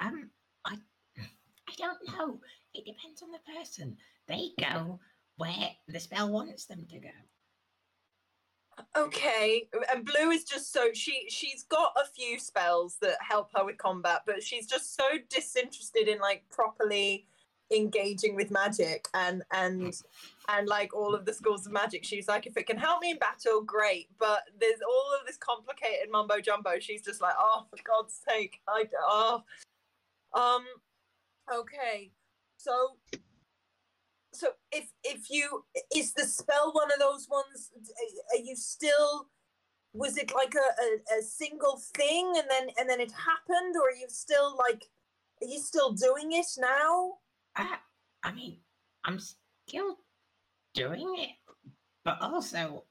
Um, 0.00 0.30
I, 0.64 0.76
I 1.18 1.72
don't 1.76 1.98
know. 2.08 2.40
It 2.74 2.84
depends 2.84 3.22
on 3.22 3.30
the 3.32 3.40
person. 3.58 3.96
They 4.28 4.50
go 4.60 5.00
where 5.36 5.70
the 5.88 5.98
spell 5.98 6.30
wants 6.30 6.66
them 6.66 6.86
to 6.90 6.98
go. 7.00 7.08
Okay, 8.96 9.68
and 9.92 10.04
Blue 10.04 10.30
is 10.30 10.44
just 10.44 10.72
so 10.72 10.88
she 10.92 11.26
she's 11.28 11.64
got 11.64 11.92
a 11.96 12.06
few 12.06 12.38
spells 12.38 12.96
that 13.00 13.16
help 13.20 13.50
her 13.54 13.64
with 13.64 13.78
combat, 13.78 14.22
but 14.26 14.42
she's 14.42 14.66
just 14.66 14.96
so 14.96 15.04
disinterested 15.30 16.08
in 16.08 16.18
like 16.18 16.44
properly 16.50 17.26
engaging 17.70 18.34
with 18.34 18.50
magic 18.50 19.08
and 19.14 19.42
and 19.52 20.00
and 20.48 20.68
like 20.68 20.94
all 20.94 21.14
of 21.14 21.24
the 21.24 21.32
schools 21.32 21.66
of 21.66 21.72
magic. 21.72 22.04
She's 22.04 22.28
like, 22.28 22.46
if 22.46 22.56
it 22.56 22.66
can 22.66 22.78
help 22.78 23.00
me 23.02 23.10
in 23.10 23.18
battle, 23.18 23.62
great. 23.62 24.08
But 24.18 24.42
there's 24.60 24.80
all 24.88 25.12
of 25.20 25.26
this 25.26 25.36
complicated 25.36 26.10
mumbo 26.10 26.40
jumbo. 26.40 26.78
She's 26.78 27.02
just 27.02 27.20
like, 27.20 27.34
oh, 27.38 27.66
for 27.70 27.78
God's 27.84 28.20
sake, 28.28 28.60
I 28.68 28.84
oh, 29.06 29.42
um, 30.34 30.64
okay, 31.52 32.10
so 32.56 32.96
so 34.38 34.48
if 34.72 34.86
if 35.04 35.30
you 35.30 35.64
is 35.94 36.12
the 36.14 36.24
spell 36.24 36.72
one 36.72 36.90
of 36.92 36.98
those 36.98 37.26
ones 37.30 37.70
are 38.32 38.42
you 38.42 38.54
still 38.56 39.28
was 39.92 40.16
it 40.16 40.32
like 40.34 40.54
a, 40.54 40.68
a, 40.82 41.18
a 41.18 41.22
single 41.22 41.80
thing 41.96 42.34
and 42.36 42.46
then 42.50 42.68
and 42.78 42.88
then 42.88 43.00
it 43.00 43.12
happened 43.12 43.74
or 43.76 43.88
are 43.88 44.00
you 44.00 44.06
still 44.08 44.56
like 44.56 44.84
are 45.42 45.48
you 45.48 45.58
still 45.58 45.92
doing 45.92 46.32
it 46.32 46.46
now 46.58 47.14
I 47.56 47.78
I 48.22 48.32
mean, 48.32 48.58
I'm 49.04 49.18
still 49.18 49.96
doing 50.74 51.14
it, 51.18 51.30
but 52.04 52.18
also 52.20 52.84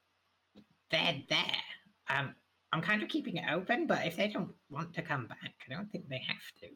they're 0.90 1.22
there. 1.28 1.62
Um, 2.08 2.34
I'm 2.72 2.82
kind 2.82 3.02
of 3.02 3.08
keeping 3.08 3.36
it 3.36 3.44
open, 3.50 3.86
but 3.86 4.06
if 4.06 4.16
they 4.16 4.28
don't 4.28 4.52
want 4.70 4.94
to 4.94 5.02
come 5.02 5.26
back, 5.26 5.54
I 5.68 5.74
don't 5.74 5.90
think 5.90 6.08
they 6.08 6.22
have 6.26 6.36
to. 6.60 6.68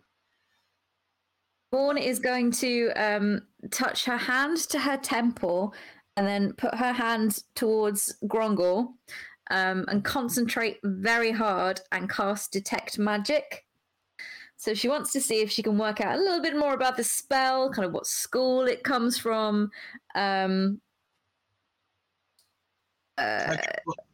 Morn 1.73 1.97
is 1.97 2.19
going 2.19 2.51
to 2.53 2.91
um, 2.97 3.43
touch 3.71 4.05
her 4.05 4.17
hand 4.17 4.59
to 4.69 4.79
her 4.79 4.99
temple 4.99 5.75
and 6.17 6.27
then 6.27 6.53
put 6.53 6.75
her 6.75 6.93
hand 6.93 7.43
towards 7.55 8.15
Grongle 8.27 8.93
um, 9.51 9.87
and 9.89 10.05
concentrate 10.05 10.79
very 10.85 11.31
hard 11.31 11.81
and 11.91 12.11
cast 12.11 12.53
Detect 12.53 12.99
Magic. 12.99 13.65
So 14.57 14.75
she 14.75 14.89
wants 14.89 15.13
to 15.13 15.21
see 15.21 15.41
if 15.41 15.51
she 15.51 15.63
can 15.63 15.79
work 15.79 16.01
out 16.01 16.17
a 16.17 16.21
little 16.21 16.43
bit 16.43 16.57
more 16.57 16.75
about 16.75 16.97
the 16.97 17.05
spell, 17.05 17.71
kind 17.71 17.87
of 17.87 17.93
what 17.93 18.07
school 18.07 18.67
it 18.67 18.85
comes 18.85 19.19
from. 19.19 19.71
Um, 20.15 20.81
uh, 23.19 23.57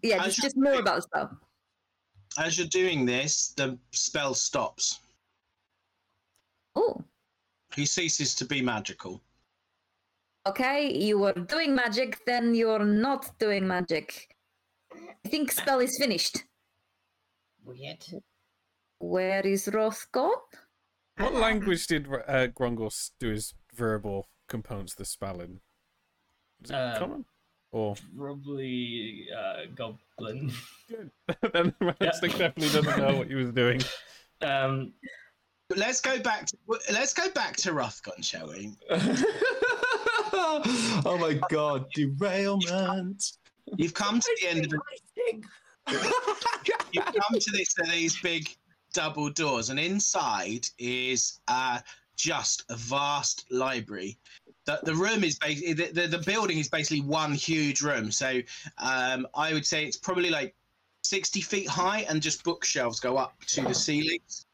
yeah, 0.02 0.24
just, 0.24 0.42
just 0.42 0.56
more 0.56 0.74
about 0.74 0.96
the 0.96 1.02
spell. 1.02 1.38
as 2.38 2.56
you're 2.56 2.68
doing 2.68 3.04
this, 3.04 3.52
the 3.56 3.76
spell 3.90 4.32
stops. 4.32 5.00
Oh, 6.76 7.02
He 7.78 7.86
ceases 7.86 8.34
to 8.34 8.44
be 8.44 8.60
magical. 8.60 9.22
okay. 10.46 10.92
You 10.92 11.22
are 11.24 11.32
doing 11.32 11.76
magic, 11.76 12.18
then 12.26 12.54
you're 12.56 12.84
not 12.84 13.38
doing 13.38 13.68
magic. 13.68 14.34
I 15.24 15.28
think 15.28 15.52
spell 15.52 15.78
is 15.78 15.96
finished. 16.00 16.42
Weird. 17.64 18.04
Where 18.98 19.46
is 19.46 19.68
Roth 19.72 20.08
gone? 20.10 20.42
What 21.18 21.34
language 21.34 21.86
did 21.86 22.08
uh, 22.08 22.48
Grongos 22.48 23.10
do 23.20 23.28
his 23.28 23.54
verbal 23.76 24.26
components 24.48 24.94
the 24.96 25.04
spell 25.04 25.40
in? 25.40 25.60
Is 26.64 26.70
it 26.70 26.74
Uh, 26.74 26.98
common? 26.98 27.24
Or 27.70 27.94
Probably 28.16 29.28
uh, 29.38 29.66
goblin. 29.76 30.50
then 31.52 31.74
Ratsnick 31.80 32.38
definitely 32.38 32.70
doesn't 32.70 32.98
know 32.98 33.18
what 33.18 33.28
he 33.28 33.36
was 33.36 33.52
doing. 33.52 33.80
Um, 34.40 34.92
Let's 35.76 36.00
go 36.00 36.18
back. 36.18 36.46
To, 36.46 36.56
let's 36.90 37.12
go 37.12 37.28
back 37.30 37.56
to 37.58 37.72
Rothgon, 37.72 38.24
shall 38.24 38.48
we? 38.48 38.72
oh 40.32 41.18
my 41.20 41.38
god, 41.50 41.86
derailment. 41.94 43.32
You've 43.76 43.94
come 43.94 44.18
to 44.18 44.36
the 44.40 44.48
end 44.48 44.64
of 44.64 44.70
the 44.70 44.80
Interesting. 45.30 45.44
you 46.92 47.02
come 47.02 47.38
to 47.38 47.50
this 47.52 47.74
these 47.90 48.18
big 48.20 48.48
double 48.94 49.28
doors, 49.30 49.68
and 49.68 49.78
inside 49.78 50.66
is 50.78 51.40
uh, 51.48 51.80
just 52.16 52.64
a 52.70 52.76
vast 52.76 53.44
library. 53.50 54.18
The, 54.64 54.80
the 54.84 54.94
room 54.94 55.22
is 55.22 55.38
basically 55.38 55.74
the, 55.74 55.92
the, 55.92 56.06
the 56.08 56.18
building 56.18 56.58
is 56.58 56.68
basically 56.68 57.02
one 57.02 57.34
huge 57.34 57.82
room. 57.82 58.10
So 58.10 58.40
um, 58.78 59.26
I 59.34 59.52
would 59.52 59.66
say 59.66 59.84
it's 59.84 59.96
probably 59.96 60.30
like 60.30 60.54
sixty 61.02 61.42
feet 61.42 61.68
high, 61.68 62.06
and 62.08 62.22
just 62.22 62.42
bookshelves 62.42 63.00
go 63.00 63.18
up 63.18 63.34
to 63.48 63.62
the 63.62 63.74
ceilings. 63.74 64.46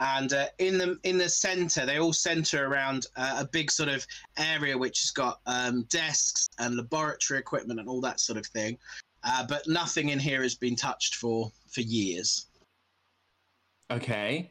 And 0.00 0.32
uh, 0.32 0.46
in 0.58 0.78
the 0.78 0.98
in 1.04 1.18
the 1.18 1.28
center, 1.28 1.86
they 1.86 1.98
all 1.98 2.12
center 2.12 2.66
around 2.66 3.06
uh, 3.16 3.36
a 3.38 3.44
big 3.46 3.70
sort 3.70 3.88
of 3.88 4.06
area 4.36 4.76
which 4.76 5.02
has 5.02 5.10
got 5.10 5.40
um, 5.46 5.84
desks 5.88 6.48
and 6.58 6.76
laboratory 6.76 7.38
equipment 7.38 7.78
and 7.80 7.88
all 7.88 8.00
that 8.00 8.20
sort 8.20 8.38
of 8.38 8.46
thing 8.46 8.78
uh, 9.24 9.46
but 9.46 9.66
nothing 9.66 10.10
in 10.10 10.18
here 10.18 10.42
has 10.42 10.54
been 10.54 10.76
touched 10.76 11.16
for 11.16 11.50
for 11.68 11.80
years. 11.80 12.46
Okay. 13.90 14.50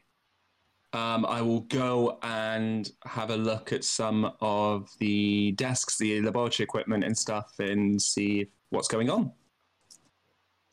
Um, 0.92 1.26
I 1.26 1.42
will 1.42 1.60
go 1.60 2.18
and 2.22 2.88
have 3.04 3.30
a 3.30 3.36
look 3.36 3.72
at 3.72 3.82
some 3.82 4.32
of 4.40 4.88
the 5.00 5.52
desks, 5.52 5.98
the 5.98 6.20
laboratory 6.20 6.64
equipment 6.64 7.02
and 7.02 7.16
stuff, 7.18 7.52
and 7.58 8.00
see 8.00 8.46
what's 8.70 8.86
going 8.86 9.10
on. 9.10 9.32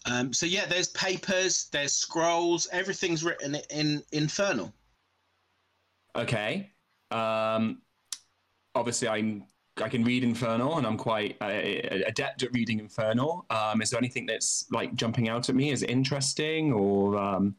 Um, 0.06 0.34
so 0.34 0.46
yeah, 0.46 0.66
there's 0.66 0.90
papers, 0.90 1.70
there's 1.72 1.94
scrolls, 1.94 2.68
everything's 2.72 3.24
written 3.24 3.58
in 3.70 4.04
Infernal. 4.12 4.74
Okay. 6.16 6.72
Um, 7.12 7.82
obviously, 8.74 9.08
I'm 9.08 9.46
I 9.82 9.88
can 9.88 10.04
read 10.04 10.24
Infernal, 10.24 10.78
and 10.78 10.86
I'm 10.86 10.98
quite 10.98 11.38
uh, 11.42 11.48
adept 12.06 12.44
at 12.44 12.52
reading 12.54 12.80
Infernal. 12.80 13.46
Um, 13.50 13.82
is 13.82 13.90
there 13.90 14.00
anything 14.00 14.26
that's 14.26 14.66
like 14.72 14.94
jumping 14.96 15.30
out 15.30 15.50
at 15.50 15.56
me 15.56 15.72
as 15.72 15.84
interesting, 15.84 16.74
or 16.74 17.18
um, 17.18 17.56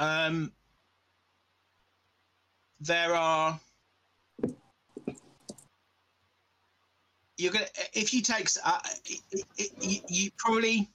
Um, 0.00 0.52
there 2.80 3.14
are. 3.14 3.60
You're 7.40 7.52
gonna 7.52 7.66
if 7.94 8.12
you 8.12 8.20
take 8.20 8.48
uh, 8.64 8.80
it, 9.06 9.44
it, 9.56 9.70
you, 9.80 10.00
you 10.08 10.30
probably 10.36 10.90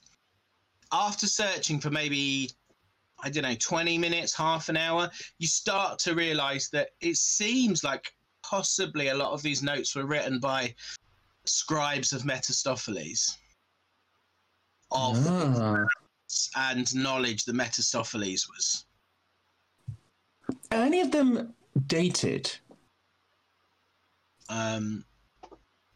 after 0.92 1.26
searching 1.26 1.80
for 1.80 1.90
maybe 1.90 2.50
I 3.22 3.30
don't 3.30 3.42
know 3.42 3.56
twenty 3.58 3.98
minutes, 3.98 4.32
half 4.34 4.68
an 4.68 4.76
hour, 4.76 5.10
you 5.38 5.48
start 5.48 5.98
to 6.00 6.14
realise 6.14 6.68
that 6.70 6.90
it 7.00 7.16
seems 7.16 7.82
like 7.82 8.12
possibly 8.44 9.08
a 9.08 9.14
lot 9.14 9.32
of 9.32 9.42
these 9.42 9.62
notes 9.62 9.96
were 9.96 10.06
written 10.06 10.38
by 10.38 10.72
scribes 11.46 12.12
of 12.12 12.22
Metastopheles 12.22 13.36
of 14.92 15.26
Ah. 15.26 15.84
and 16.56 16.94
knowledge 16.94 17.44
that 17.44 17.56
Metastopheles 17.56 18.48
was. 18.48 18.84
Are 20.70 20.82
any 20.82 21.00
of 21.00 21.10
them 21.10 21.54
dated? 21.88 22.56
Um, 24.48 25.04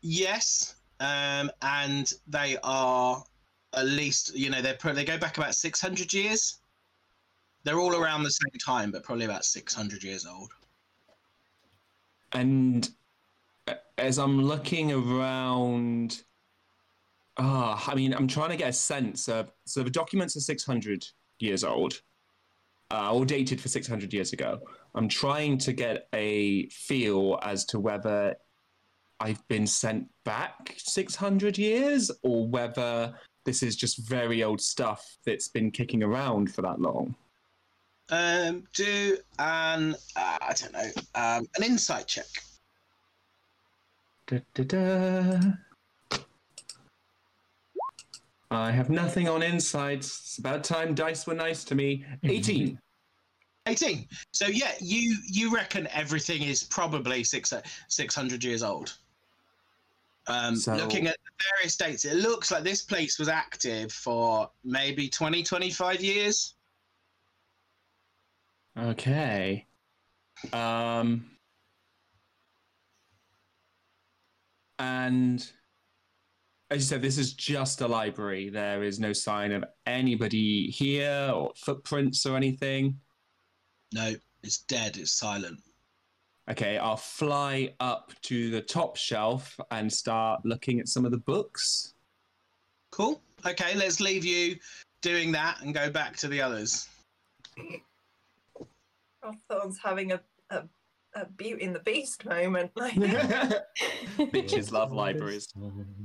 yes, 0.01 0.77
um, 1.01 1.51
and 1.63 2.13
they 2.27 2.57
are 2.63 3.23
at 3.75 3.87
least 3.87 4.37
you 4.37 4.51
know 4.51 4.61
they're 4.61 4.75
pro- 4.75 4.93
they 4.93 5.05
go 5.05 5.19
back 5.19 5.39
about 5.39 5.55
six 5.55 5.81
hundred 5.81 6.13
years. 6.13 6.59
They're 7.63 7.79
all 7.79 7.95
around 7.95 8.23
the 8.23 8.31
same 8.31 8.59
time, 8.65 8.91
but 8.91 9.03
probably 9.03 9.27
about 9.27 9.45
six 9.45 9.75
hundred 9.75 10.03
years 10.03 10.27
old. 10.27 10.51
And 12.33 12.89
uh, 13.67 13.75
as 13.99 14.19
I'm 14.19 14.43
looking 14.43 14.93
around, 14.93 16.23
ah, 17.37 17.85
I 17.91 17.95
mean, 17.95 18.15
I'm 18.15 18.29
trying 18.29 18.51
to 18.51 18.57
get 18.57 18.71
a 18.71 18.73
sense 18.73 19.29
of. 19.29 19.51
So 19.65 19.83
the 19.83 19.91
documents 19.91 20.37
are 20.37 20.41
600 20.41 21.07
years 21.41 21.65
old, 21.65 22.01
uh, 22.91 23.13
or 23.13 23.25
dated 23.25 23.61
for 23.61 23.69
600 23.69 24.13
years 24.13 24.33
ago. 24.33 24.61
I'm 24.95 25.09
trying 25.09 25.59
to 25.59 25.73
get 25.73 26.09
a 26.15 26.69
feel 26.69 27.39
as 27.43 27.65
to 27.67 27.79
whether 27.79 28.37
I've 29.21 29.47
been 29.49 29.67
sent 29.67 30.09
back 30.25 30.75
600 30.79 31.59
years 31.59 32.11
or 32.23 32.49
whether 32.49 33.15
this 33.45 33.63
is 33.63 33.77
just 33.77 34.09
very 34.09 34.43
old 34.43 34.61
stuff 34.61 35.19
that's 35.27 35.49
been 35.49 35.71
kicking 35.71 36.03
around 36.03 36.55
for 36.55 36.63
that 36.63 36.81
long. 36.81 37.15
Um, 38.11 38.65
do 38.73 39.19
an 39.39 39.95
uh, 40.17 40.39
I 40.41 40.55
don't 40.55 40.73
know 40.73 40.91
um, 41.15 41.47
an 41.57 41.65
insight 41.65 42.07
check. 42.07 42.27
Da, 44.27 44.39
da, 44.55 44.65
da. 44.65 45.41
I 48.51 48.73
have 48.73 48.91
nothing 48.91 49.29
on 49.29 49.43
insights. 49.43 50.09
It's 50.09 50.39
about 50.39 50.65
time 50.65 50.95
dice 50.95 51.27
were 51.27 51.35
nice 51.35 51.63
to 51.65 51.75
me. 51.75 52.05
18. 52.25 52.79
18 53.67 54.09
so 54.33 54.47
yeah 54.47 54.73
you 54.81 55.19
you 55.27 55.55
reckon 55.55 55.87
everything 55.93 56.43
is 56.43 56.63
probably 56.63 57.23
six, 57.23 57.53
600 57.89 58.43
years 58.43 58.63
old 58.63 58.97
um, 60.31 60.57
So- 60.57 60.75
looking 60.77 61.07
at 61.07 61.17
the 61.25 61.45
various 61.57 61.77
dates 61.77 62.05
it 62.05 62.17
looks 62.17 62.51
like 62.51 62.65
this 62.65 62.83
place 62.83 63.19
was 63.19 63.29
active 63.29 63.93
for 63.93 64.51
maybe 64.65 65.09
20 65.09 65.43
25 65.43 66.03
years 66.03 66.55
Okay. 68.79 69.67
Um, 70.53 71.29
and 74.79 75.41
as 76.71 76.79
you 76.79 76.87
said, 76.87 77.03
this 77.03 77.19
is 77.19 77.35
just 77.35 77.81
a 77.81 77.89
library. 77.89 78.49
There 78.49 78.83
is 78.85 79.01
no 79.01 79.13
sign 79.13 79.53
of 79.53 79.65
anybody 79.87 80.69
here 80.71 81.31
or 81.35 81.53
footprints 81.57 82.25
or 82.27 82.37
anything. 82.37 83.01
no 83.93 84.15
it's 84.43 84.59
dead 84.59 84.97
it's 84.97 85.13
silent 85.13 85.59
Okay, 86.51 86.79
I'll 86.79 86.97
fly 86.97 87.75
up 87.79 88.13
to 88.23 88.51
the 88.51 88.61
top 88.61 88.97
shelf 88.97 89.59
and 89.71 89.93
start 89.93 90.45
looking 90.45 90.81
at 90.81 90.89
some 90.89 91.05
of 91.05 91.13
the 91.13 91.19
books. 91.19 91.95
cool 92.91 93.23
okay 93.47 93.75
let's 93.75 94.01
leave 94.01 94.25
you 94.25 94.57
doing 95.01 95.33
that 95.33 95.63
and 95.63 95.73
go 95.73 95.89
back 95.89 96.15
to 96.17 96.29
the 96.29 96.43
others 96.43 96.89
Rothgon's 99.25 99.79
having 99.83 100.13
a, 100.13 100.21
a, 100.51 100.63
a 101.15 101.27
Beauty 101.27 101.65
and 101.65 101.75
the 101.75 101.81
Beast 101.81 102.25
moment. 102.25 102.71
Like, 102.75 102.95
Bitches 104.19 104.73
love 104.73 104.93
libraries. 104.93 105.49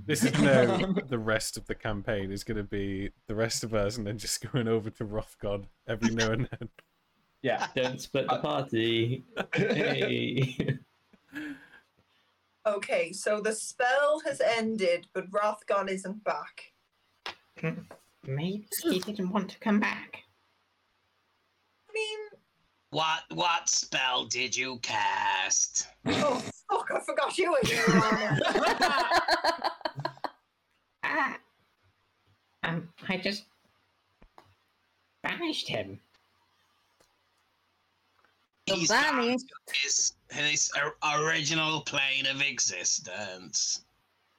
This 0.06 0.24
is 0.24 0.38
now 0.40 0.94
the 1.08 1.20
rest 1.20 1.58
of 1.58 1.66
the 1.68 1.76
campaign 1.76 2.32
is 2.32 2.44
going 2.44 2.58
to 2.58 2.64
be 2.64 3.12
the 3.28 3.36
rest 3.36 3.64
of 3.64 3.74
us, 3.74 3.98
and 3.98 4.06
then 4.06 4.18
just 4.18 4.52
going 4.52 4.68
over 4.68 4.90
to 4.90 5.06
Rothgon 5.06 5.66
every 5.88 6.14
now 6.14 6.32
and 6.32 6.50
then. 6.52 6.70
Yeah. 7.46 7.68
don't 7.76 8.02
split 8.02 8.28
the 8.28 8.40
party. 8.40 9.24
hey. 9.54 10.80
okay, 12.68 13.12
so 13.12 13.40
the 13.40 13.54
spell 13.54 14.20
has 14.26 14.42
ended, 14.42 15.06
but 15.14 15.30
Rothgon 15.30 15.88
isn't 15.88 16.24
back. 16.24 16.72
Maybe 18.26 18.66
he 18.82 19.00
didn't 19.00 19.30
want 19.32 19.52
to 19.52 19.60
come 19.60 19.80
back. 19.80 20.24
I 21.88 21.94
mean, 21.94 22.20
what 22.90 23.22
what 23.30 23.70
spell 23.70 24.26
did 24.26 24.58
you 24.58 24.80
cast 24.80 25.88
oh 26.08 26.44
fuck, 26.70 26.90
I 26.94 27.00
forgot 27.02 27.38
you 27.38 27.52
were 27.52 27.60
here. 27.64 27.84
Lana. 27.88 28.40
Ah, 31.08 31.38
um, 32.64 32.90
I 33.08 33.18
just 33.18 33.46
banished 35.22 35.68
him. 35.68 36.00
He's 38.66 38.90
Bunny. 38.90 39.32
back 39.32 39.40
his, 39.84 40.14
his 40.32 40.72
original 41.20 41.82
plane 41.82 42.26
of 42.26 42.42
existence 42.42 43.82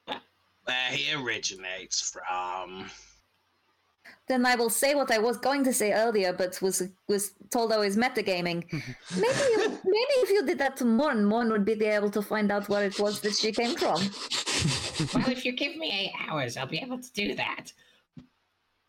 where 0.05 0.89
he 0.91 1.13
originates 1.13 2.01
from 2.11 2.89
Then 4.27 4.45
I 4.45 4.55
will 4.55 4.69
say 4.69 4.95
what 4.95 5.11
I 5.11 5.17
was 5.17 5.37
going 5.37 5.63
to 5.63 5.71
say 5.71 5.93
earlier, 5.93 6.33
but 6.33 6.61
was 6.61 6.83
was 7.07 7.31
told 7.51 7.71
I 7.71 7.77
was 7.77 7.95
metagaming. 7.95 8.63
Maybe 9.15 9.43
you, 9.53 9.69
maybe 9.85 10.13
if 10.23 10.29
you 10.29 10.45
did 10.45 10.57
that 10.59 10.75
to 10.77 10.85
Morn, 10.85 11.23
Morn 11.23 11.49
would 11.49 11.63
be 11.63 11.85
able 11.85 12.09
to 12.11 12.21
find 12.21 12.51
out 12.51 12.67
where 12.67 12.83
it 12.83 12.99
was 12.99 13.21
that 13.21 13.35
she 13.35 13.51
came 13.51 13.75
from. 13.75 14.01
Well, 15.13 15.29
if 15.29 15.45
you 15.45 15.51
give 15.51 15.77
me 15.77 15.91
eight 15.93 16.11
hours, 16.27 16.57
I'll 16.57 16.65
be 16.65 16.79
able 16.79 16.97
to 16.97 17.11
do 17.13 17.35
that. 17.35 17.71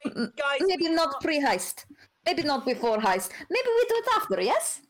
Guys, 0.04 0.60
Maybe 0.62 0.88
we 0.88 0.94
not 0.94 1.10
can't- 1.10 1.22
pre-heist. 1.22 1.84
Maybe 2.24 2.42
not 2.44 2.64
before 2.64 2.96
heist. 2.96 3.28
Maybe 3.50 3.68
we 3.76 3.84
do 3.90 3.94
it 4.02 4.06
after. 4.16 4.40
Yes. 4.40 4.80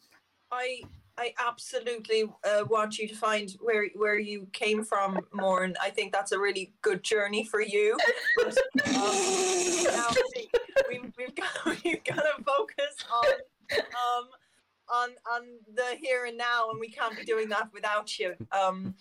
I 0.51 0.83
I 1.19 1.35
absolutely 1.45 2.25
uh, 2.45 2.65
want 2.70 2.99
you 2.99 3.09
to 3.09 3.15
find 3.15 3.51
where 3.61 3.89
where 3.97 4.19
you 4.19 4.47
came 4.53 4.85
from, 4.85 5.19
Morn. 5.33 5.75
I 5.83 5.91
think 5.91 6.12
that's 6.12 6.33
a 6.33 6.39
really 6.39 6.73
good 6.81 7.03
journey 7.03 7.45
for 7.45 7.61
you. 7.61 7.97
But, 8.37 8.57
um, 8.95 10.15
we, 10.89 11.01
we've 11.19 11.35
got 11.35 11.49
we've 11.85 12.05
got 12.05 12.16
to 12.16 12.45
focus 12.45 13.05
on 13.12 13.27
um 13.73 14.29
on 14.89 15.11
on 15.31 15.43
the 15.75 15.97
here 16.01 16.27
and 16.27 16.39
now, 16.39 16.70
and 16.70 16.79
we 16.79 16.89
can't 16.89 17.16
be 17.16 17.25
doing 17.25 17.49
that 17.49 17.69
without 17.73 18.19
you. 18.19 18.35
Um, 18.53 18.95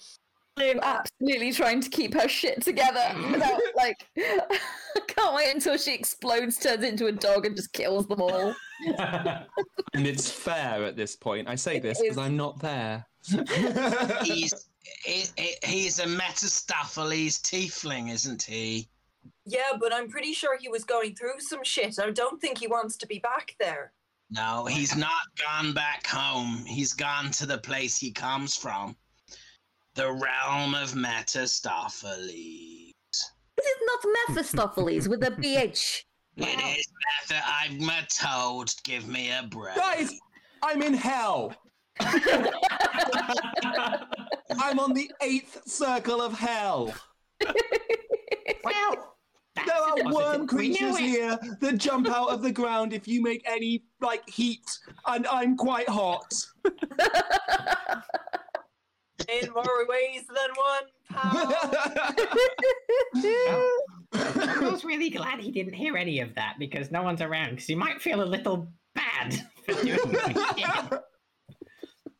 I'm 0.57 0.79
absolutely 0.81 1.51
trying 1.53 1.81
to 1.81 1.89
keep 1.89 2.13
her 2.13 2.27
shit 2.27 2.61
together 2.63 3.13
without 3.31 3.61
like. 3.75 4.07
I 4.17 4.59
can't 5.07 5.35
wait 5.35 5.53
until 5.53 5.77
she 5.77 5.93
explodes, 5.93 6.57
turns 6.57 6.83
into 6.83 7.05
a 7.07 7.11
dog, 7.11 7.45
and 7.45 7.55
just 7.55 7.73
kills 7.73 8.07
them 8.07 8.21
all. 8.21 8.53
And 9.93 10.05
it's 10.05 10.29
fair 10.29 10.83
at 10.83 10.95
this 10.95 11.15
point. 11.15 11.47
I 11.47 11.55
say 11.55 11.79
this 11.79 11.99
because. 11.99 12.17
I'm 12.19 12.37
not 12.37 12.59
there. 12.59 13.03
He's 14.23 14.53
he, 15.03 15.23
he- 15.35 15.55
he's 15.63 15.97
a 15.99 16.05
Metastopheles 16.05 17.41
tiefling, 17.41 18.11
isn't 18.11 18.43
he? 18.43 18.89
yeah, 19.45 19.71
but 19.79 19.93
I'm 19.93 20.09
pretty 20.09 20.33
sure 20.33 20.57
he 20.59 20.69
was 20.69 20.83
going 20.83 21.15
through 21.15 21.39
some 21.39 21.63
shit. 21.63 21.97
I 21.99 22.11
don't 22.11 22.39
think 22.39 22.59
he 22.59 22.67
wants 22.67 22.97
to 22.97 23.07
be 23.07 23.17
back 23.19 23.55
there. 23.59 23.91
No, 24.29 24.65
he's 24.65 24.95
not 24.95 25.21
gone 25.43 25.73
back 25.73 26.05
home. 26.05 26.63
He's 26.65 26.93
gone 26.93 27.31
to 27.31 27.45
the 27.45 27.57
place 27.57 27.97
he 27.97 28.11
comes 28.11 28.55
from. 28.55 28.95
The 29.97 30.09
realm 30.11 30.75
of 30.75 30.93
Metastopheles. 30.93 32.93
This 33.09 33.65
is 33.65 33.81
not 33.87 33.99
Mephistopheles 34.27 35.09
with 35.09 35.23
a 35.23 35.31
BH. 35.31 36.03
It 36.37 36.77
is 36.77 36.87
Meta. 37.27 37.41
I'm 37.43 37.89
a 37.89 38.05
toad. 38.07 38.71
Give 38.83 39.07
me 39.07 39.31
a 39.31 39.41
break. 39.49 39.75
Guys, 39.75 40.13
I'm 40.61 40.83
in 40.83 40.93
hell. 40.93 41.55
I'm 41.99 42.45
on 44.77 44.93
the 44.93 45.09
eighth 45.21 45.63
circle 45.65 46.21
of 46.21 46.37
hell. 46.37 46.93
Well, 48.63 49.15
There 49.55 49.75
are 49.75 50.13
worm 50.13 50.45
creatures 50.45 50.97
here 50.97 51.39
that 51.61 51.77
jump 51.77 52.07
out 52.09 52.29
of 52.29 52.43
the 52.43 52.51
ground 52.51 52.93
if 52.93 53.07
you 53.07 53.23
make 53.23 53.41
any 53.49 53.81
like 54.01 54.29
heat, 54.29 54.69
and 55.07 55.25
I'm 55.25 55.57
quite 55.57 55.89
hot. 55.89 56.31
In 59.27 59.49
more 59.51 59.85
ways 59.87 60.23
than 60.27 60.51
one, 60.55 60.83
pal. 61.09 61.53
I 64.13 64.59
was 64.71 64.83
really 64.85 65.09
glad 65.09 65.39
he 65.39 65.51
didn't 65.51 65.73
hear 65.73 65.97
any 65.97 66.19
of 66.21 66.33
that 66.35 66.55
because 66.59 66.91
no 66.91 67.03
one's 67.03 67.21
around 67.21 67.51
because 67.51 67.65
he 67.65 67.75
might 67.75 68.01
feel 68.01 68.21
a 68.23 68.25
little 68.25 68.71
bad 68.95 69.33
for 69.65 69.73
doing 69.83 69.97
that. 70.11 71.03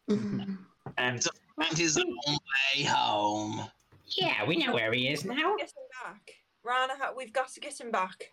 Um, 0.10 0.60
And 0.98 1.78
his 1.78 1.98
own 1.98 2.16
way 2.18 2.84
home. 2.84 3.70
yeah, 4.18 4.46
we 4.46 4.58
know 4.58 4.74
where 4.74 4.92
he 4.94 5.08
is 5.08 5.24
now. 5.26 5.56
get 5.58 5.68
him 5.68 5.88
back. 6.04 6.22
Rana, 6.64 6.94
we've 7.16 7.32
got 7.34 7.50
to 7.54 7.60
get 7.60 7.80
him 7.80 7.92
back. 7.92 8.32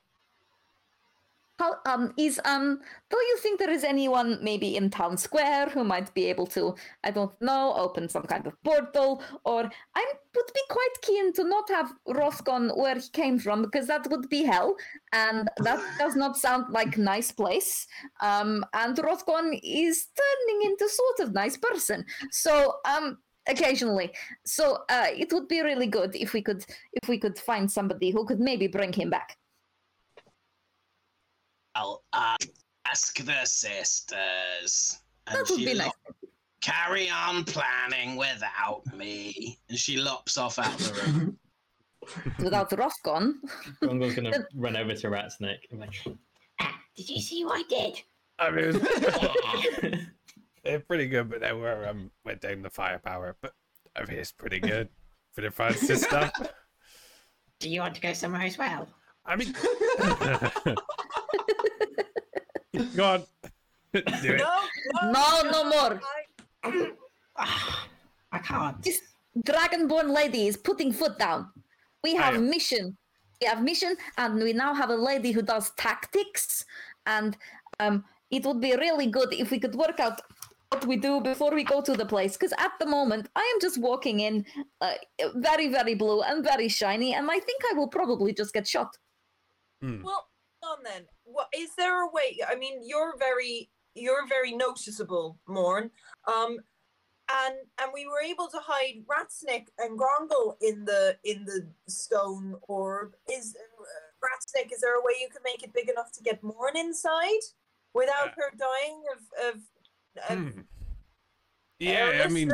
How 1.59 1.77
um 1.87 2.13
is 2.17 2.41
um 2.45 2.81
do 3.11 3.17
you 3.17 3.39
think 3.39 3.61
there 3.61 3.71
is 3.71 3.85
anyone 3.85 4.39
maybe 4.43 4.77
in 4.77 4.91
town 4.91 5.17
square 5.17 5.69
who 5.69 5.85
might 5.85 6.13
be 6.13 6.25
able 6.27 6.47
to 6.49 6.75
I 7.05 7.13
don't 7.13 7.41
know 7.41 7.75
open 7.77 8.09
some 8.09 8.25
kind 8.25 8.47
of 8.47 8.61
portal? 8.65 9.23
Or 9.45 9.71
I 9.95 10.13
would 10.35 10.51
be 10.53 10.61
quite 10.69 10.97
keen 11.03 11.33
to 11.35 11.45
not 11.45 11.69
have 11.71 11.93
Rothgon 12.09 12.77
where 12.77 12.97
he 12.97 13.09
came 13.13 13.39
from 13.39 13.63
because 13.63 13.87
that 13.87 14.11
would 14.11 14.29
be 14.29 14.43
hell. 14.43 14.75
And 15.13 15.49
that 15.59 15.81
does 15.99 16.17
not 16.17 16.37
sound 16.37 16.73
like 16.73 16.99
nice 16.99 17.31
place. 17.31 17.87
Um 18.21 18.65
and 18.73 18.97
Rothgon 18.97 19.59
is 19.63 20.09
turning 20.21 20.71
into 20.71 20.89
sort 20.89 21.29
of 21.29 21.35
nice 21.35 21.57
person. 21.57 22.05
So 22.33 22.75
um 22.85 23.19
occasionally. 23.47 24.11
So 24.45 24.79
uh 24.89 25.07
it 25.13 25.33
would 25.33 25.47
be 25.47 25.61
really 25.61 25.87
good 25.87 26.17
if 26.17 26.33
we 26.33 26.43
could 26.43 26.65
if 26.95 27.09
we 27.09 27.19
could 27.19 27.39
find 27.39 27.71
somebody 27.71 28.11
who 28.11 28.27
could 28.27 28.41
maybe 28.41 28.67
bring 28.67 28.93
him 28.93 29.09
back 29.09 29.37
I'll 31.75 32.03
uh, 32.13 32.37
ask 32.87 33.17
the 33.25 33.45
sisters. 33.45 35.01
And 35.27 35.37
that 35.37 35.51
would 35.51 35.59
she 35.59 35.65
be 35.67 35.75
nice 35.75 35.87
lo- 36.07 36.29
carry 36.61 37.09
on 37.11 37.45
planning 37.45 38.17
without 38.17 38.83
me. 38.97 39.59
And 39.69 39.79
she 39.79 39.97
lops 39.97 40.39
off 40.39 40.59
out 40.59 40.75
of 40.81 40.87
the 40.95 41.03
room. 41.03 41.39
without 42.39 42.69
Rothgon 42.71 43.33
Grongle's 43.81 44.15
gonna 44.15 44.45
run 44.55 44.77
over 44.77 44.95
to 44.95 45.07
Ratsnick. 45.09 45.57
and 45.71 45.81
be 45.81 45.87
like, 45.87 45.95
Ah, 46.61 46.79
did 46.95 47.09
you 47.09 47.21
see 47.23 47.45
what 47.47 47.65
I 47.65 47.69
did? 47.69 48.03
I 48.39 48.51
mean, 48.51 48.81
Yeah. 49.83 50.01
they're 50.65 50.81
pretty 50.81 51.07
good, 51.07 51.31
but 51.31 51.41
they 51.41 51.53
were 51.53 51.89
um 51.89 52.11
went 52.25 52.43
down 52.43 52.61
the 52.63 52.69
firepower. 52.71 53.37
But 53.41 53.53
I 53.97 54.05
mean, 54.05 54.19
it's 54.19 54.33
pretty 54.33 54.61
good 54.61 54.89
for 55.33 55.41
the 55.41 55.51
Francis 55.51 56.03
stuff. 56.03 56.31
Do 57.61 57.71
you 57.71 57.81
want 57.81 57.95
to 57.95 58.01
go 58.03 58.13
somewhere 58.13 58.43
as 58.43 58.59
well? 58.59 58.87
I 59.25 59.37
mean, 59.37 59.55
go 62.97 63.05
on, 63.05 63.21
do 63.93 64.01
it. 64.35 64.39
No, 64.41 64.61
no, 65.03 65.13
No, 65.13 65.51
no 65.51 65.65
more. 65.65 66.01
I- 66.63 66.91
Ah, 67.37 67.89
I 68.31 68.39
can't. 68.39 68.81
This 68.83 69.01
dragonborn 69.45 70.15
lady 70.15 70.47
is 70.47 70.57
putting 70.57 70.93
foot 70.93 71.19
down. 71.19 71.51
We 72.03 72.15
have 72.15 72.35
I- 72.35 72.39
mission. 72.39 72.97
We 73.41 73.49
have 73.49 73.61
mission, 73.63 73.97
and 74.17 74.37
we 74.43 74.53
now 74.53 74.73
have 74.75 74.91
a 74.91 74.95
lady 74.97 75.33
who 75.33 75.43
does 75.43 75.73
tactics. 75.77 76.65
And 77.07 77.37
um, 77.81 78.05
it 78.31 78.45
would 78.47 78.61
be 78.61 78.75
really 78.77 79.07
good 79.09 79.33
if 79.33 79.51
we 79.51 79.59
could 79.59 79.75
work 79.75 79.99
out 79.99 80.21
what 80.71 80.87
we 80.87 80.97
do 80.97 81.21
before 81.21 81.53
we 81.53 81.65
go 81.65 81.83
to 81.83 81.93
the 81.95 82.07
place. 82.07 82.37
Because 82.37 82.53
at 82.59 82.71
the 82.79 82.87
moment, 82.87 83.29
I 83.35 83.41
am 83.55 83.61
just 83.61 83.79
walking 83.81 84.21
in, 84.21 84.47
uh, 84.81 84.95
very, 85.35 85.67
very 85.69 85.95
blue 85.97 86.23
and 86.23 86.45
very 86.45 86.69
shiny, 86.69 87.15
and 87.15 87.29
I 87.31 87.41
think 87.41 87.63
I 87.71 87.75
will 87.75 87.89
probably 87.89 88.33
just 88.33 88.55
get 88.55 88.67
shot. 88.69 88.97
Hmm. 89.83 90.03
Well, 90.03 90.15
hold 90.15 90.25
on 90.77 90.83
then. 90.85 91.05
What 91.25 91.49
is 91.57 91.71
there 91.77 92.03
a 92.03 92.11
way? 92.11 92.39
I 92.49 92.55
mean, 92.55 92.81
you're 92.83 93.15
very 93.19 93.71
you're 93.95 94.27
very 94.27 94.53
noticeable, 94.53 95.39
Morn. 95.47 95.91
Um, 96.27 96.59
and 97.31 97.55
and 97.81 97.91
we 97.95 98.07
were 98.07 98.21
able 98.21 98.49
to 98.49 98.59
hide 98.61 99.05
Ratsnick 99.07 99.69
and 99.79 99.99
Grongle 99.99 100.57
in 100.61 100.85
the 100.85 101.17
in 101.25 101.45
the 101.45 101.67
stone 101.89 102.57
orb. 102.69 103.15
Is 103.33 103.57
uh, 103.57 104.27
Ratsnick? 104.27 104.73
Is 104.73 104.81
there 104.81 104.99
a 104.99 105.03
way 105.03 105.15
you 105.21 105.29
can 105.29 105.43
make 105.45 105.63
it 105.63 105.73
big 105.73 105.89
enough 105.89 106.13
to 106.13 106.23
get 106.23 106.43
Morn 106.43 106.77
inside 106.77 107.45
without 107.95 108.29
Uh, 108.29 108.35
her 108.37 108.53
dying 108.59 109.03
of 109.15 109.55
of? 109.55 109.61
of 110.29 110.53
Hmm. 110.53 110.61
Yeah, 111.81 112.23
I 112.25 112.29
mean, 112.29 112.53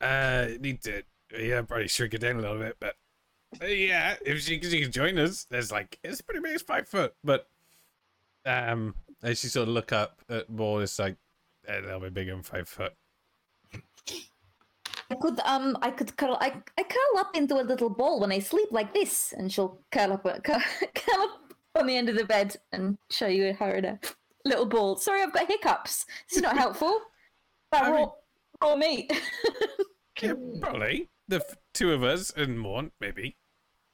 uh, 0.00 0.48
need 0.60 0.82
to 0.82 1.02
yeah 1.38 1.62
probably 1.62 1.88
shrink 1.88 2.14
it 2.14 2.18
down 2.20 2.36
a 2.36 2.40
little 2.40 2.58
bit, 2.58 2.76
but 2.80 2.96
yeah, 3.62 4.16
if 4.24 4.40
she, 4.40 4.60
she 4.60 4.82
can 4.82 4.92
join 4.92 5.18
us, 5.18 5.46
there's 5.50 5.72
like 5.72 5.98
it's 6.04 6.20
pretty 6.20 6.40
big, 6.40 6.54
it's 6.54 6.62
five 6.62 6.88
foot, 6.88 7.14
but 7.24 7.48
um, 8.46 8.94
as 9.22 9.42
you 9.42 9.50
sort 9.50 9.68
of 9.68 9.74
look 9.74 9.92
up 9.92 10.20
at 10.28 10.48
Morn, 10.50 10.82
it's 10.82 10.98
like 10.98 11.16
a 11.68 11.80
little 11.80 12.00
bit 12.00 12.14
bigger 12.14 12.32
than 12.32 12.42
five 12.42 12.68
foot. 12.68 12.92
I 15.10 15.14
could 15.14 15.40
um 15.40 15.76
I 15.80 15.90
could 15.90 16.16
curl 16.18 16.36
I, 16.40 16.52
I 16.76 16.82
curl 16.82 17.18
up 17.18 17.34
into 17.34 17.54
a 17.58 17.64
little 17.64 17.88
ball 17.88 18.20
when 18.20 18.30
I 18.32 18.40
sleep 18.40 18.68
like 18.70 18.92
this, 18.92 19.32
and 19.36 19.50
she'll 19.50 19.78
curl 19.90 20.12
up 20.12 20.24
curl, 20.44 20.62
curl 20.94 21.20
up 21.22 21.54
on 21.74 21.86
the 21.86 21.96
end 21.96 22.08
of 22.08 22.16
the 22.16 22.24
bed 22.24 22.56
and 22.72 22.98
show 23.10 23.26
you 23.26 23.54
her 23.54 23.76
in 23.76 23.84
a 23.86 23.98
little 24.44 24.66
ball. 24.66 24.96
Sorry, 24.96 25.22
I've 25.22 25.32
got 25.32 25.48
hiccups. 25.48 26.04
This 26.28 26.38
is 26.38 26.42
not 26.42 26.56
helpful. 26.58 27.00
That 27.72 27.90
raw, 27.90 27.96
mean- 27.96 28.08
raw 28.62 28.76
meat. 28.76 29.12
Yeah, 30.20 30.32
probably 30.60 31.08
the 31.28 31.36
f- 31.36 31.56
two 31.74 31.92
of 31.92 32.02
us 32.02 32.32
and 32.36 32.58
more, 32.58 32.90
maybe. 33.00 33.36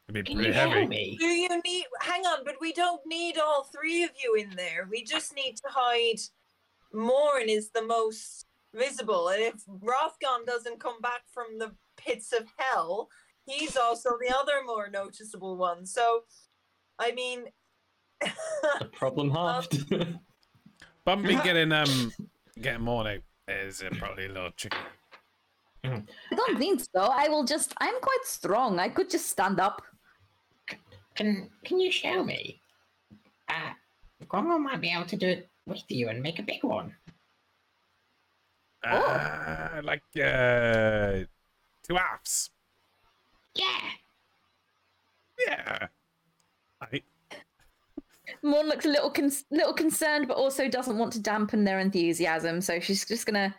It'd 0.09 0.15
be 0.15 0.23
Can 0.23 0.37
pretty 0.37 0.49
you 0.51 0.55
hear 0.55 0.69
heavy. 0.69 0.87
me? 0.87 1.17
Do 1.19 1.27
you 1.27 1.49
need? 1.65 1.85
Hang 2.01 2.23
on, 2.27 2.45
but 2.45 2.57
we 2.61 2.73
don't 2.73 3.01
need 3.07 3.39
all 3.39 3.65
three 3.65 4.03
of 4.05 4.11
you 4.23 4.35
in 4.35 4.55
there. 4.57 4.87
We 4.91 5.03
just 5.03 5.35
need 5.35 5.57
to 5.57 5.69
hide. 5.69 6.21
Morn 6.93 7.49
is 7.49 7.71
the 7.71 7.83
most 7.83 8.47
visible, 8.75 9.29
and 9.29 9.43
if 9.43 9.65
Rothgon 9.67 10.47
doesn't 10.47 10.79
come 10.79 11.01
back 11.01 11.23
from 11.33 11.59
the 11.59 11.73
pits 11.97 12.33
of 12.33 12.47
hell, 12.59 13.09
he's 13.47 13.77
also 13.77 14.11
the 14.21 14.33
other 14.37 14.63
more 14.65 14.89
noticeable 14.91 15.57
one. 15.57 15.87
So, 15.87 16.25
I 16.99 17.13
mean, 17.13 17.45
the 18.21 18.87
problem 18.93 19.31
halved. 19.31 19.91
Bumpy 21.05 21.35
getting 21.43 21.73
um 21.73 22.13
getting 22.61 22.83
Morn 22.83 23.07
now 23.07 23.55
is 23.55 23.83
uh, 23.83 23.89
probably 23.99 24.27
a 24.27 24.29
little 24.29 24.51
tricky. 24.57 24.77
I 25.85 26.35
don't 26.35 26.59
think 26.59 26.81
so. 26.81 27.03
I 27.03 27.29
will 27.29 27.45
just. 27.45 27.75
I'm 27.79 28.01
quite 28.01 28.25
strong. 28.25 28.79
I 28.79 28.89
could 28.89 29.11
just 29.11 29.27
stand 29.27 29.61
up. 29.61 29.83
Can 31.15 31.51
Can 31.65 31.79
you 31.81 31.93
show 31.93 32.25
me? 32.25 32.61
Uh, 33.49 33.75
Gromwell 34.27 34.61
might 34.61 34.81
be 34.81 34.91
able 34.91 35.07
to 35.07 35.17
do 35.17 35.29
it 35.29 35.49
with 35.67 35.83
you 35.89 36.09
and 36.09 36.23
make 36.23 36.39
a 36.39 36.43
big 36.43 36.65
one. 36.65 36.95
Uh, 38.83 39.81
like 39.83 40.03
uh, 40.17 41.25
two 41.87 41.95
halves. 41.97 42.51
Yeah. 43.55 43.81
Yeah. 45.47 45.87
I, 46.81 47.03
Morn 48.43 48.69
looks 48.69 48.85
a 48.85 48.89
little 48.89 49.11
con- 49.11 49.31
little 49.51 49.73
concerned, 49.73 50.29
but 50.29 50.37
also 50.37 50.69
doesn't 50.69 50.99
want 50.99 51.13
to 51.15 51.21
dampen 51.21 51.65
their 51.65 51.79
enthusiasm. 51.79 52.61
So 52.61 52.81
she's 52.81 53.05
just 53.05 53.27
gonna. 53.27 53.55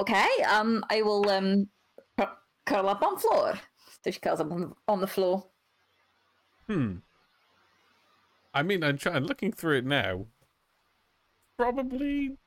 Okay, 0.00 0.28
um, 0.48 0.82
I 0.88 1.02
will 1.02 1.28
um 1.28 1.68
curl 2.64 2.88
up 2.88 3.02
on 3.02 3.18
floor. 3.18 3.60
So 4.02 4.10
she 4.10 4.18
curls 4.18 4.40
up 4.40 4.50
on 4.50 4.60
the, 4.60 4.72
on 4.88 5.00
the 5.00 5.06
floor. 5.06 5.44
Hmm. 6.66 6.96
I 8.54 8.62
mean, 8.62 8.82
I'm 8.82 8.96
trying 8.96 9.24
looking 9.24 9.52
through 9.52 9.78
it 9.78 9.84
now. 9.84 10.24
Probably. 11.58 12.38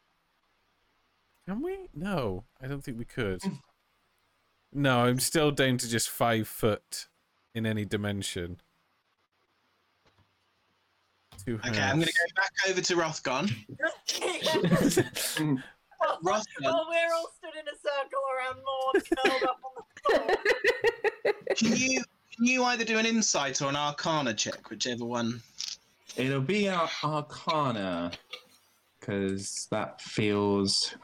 Can 1.47 1.61
we? 1.61 1.89
No, 1.93 2.45
I 2.59 2.65
don't 2.65 2.83
think 2.83 2.97
we 2.97 3.05
could. 3.05 3.41
No, 4.73 5.01
I'm 5.01 5.19
still 5.19 5.51
down 5.51 5.77
to 5.77 5.87
just 5.87 6.09
five 6.09 6.47
foot 6.47 7.07
in 7.53 7.67
any 7.67 7.85
dimension. 7.85 8.61
Two 11.45 11.59
Okay, 11.67 11.81
I'm 11.81 11.97
going 11.97 12.07
to 12.07 12.13
go 12.13 12.35
back 12.35 12.51
over 12.67 12.81
to 12.81 12.95
Rothgon. 12.95 13.51
Rothgon, 16.23 16.43
While 16.61 16.87
we're 16.89 17.13
all 17.15 17.29
stood 17.37 17.55
in 17.59 17.67
a 17.67 17.77
circle 17.77 18.23
around 18.35 18.57
Maud, 18.63 18.95
curled 19.17 19.43
up 19.43 19.59
on 19.63 19.71
the 19.75 21.33
floor. 21.33 21.35
can 21.55 21.77
you 21.77 22.03
can 22.35 22.45
you 22.45 22.63
either 22.63 22.83
do 22.83 22.97
an 22.97 23.05
insight 23.05 23.61
or 23.61 23.69
an 23.69 23.75
Arcana 23.75 24.33
check, 24.33 24.69
whichever 24.69 25.05
one? 25.05 25.41
It'll 26.17 26.41
be 26.41 26.69
our 26.69 26.89
Arcana, 27.03 28.11
because 28.99 29.67
that 29.71 30.01
feels 30.01 30.95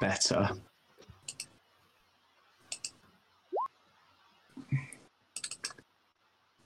better. 0.00 0.50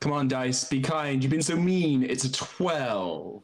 Come 0.01 0.12
on, 0.12 0.28
dice, 0.28 0.65
be 0.65 0.81
kind. 0.81 1.23
You've 1.23 1.32
been 1.32 1.43
so 1.43 1.56
mean. 1.56 2.05
It's 2.05 2.24
a 2.24 2.32
12. 2.32 3.43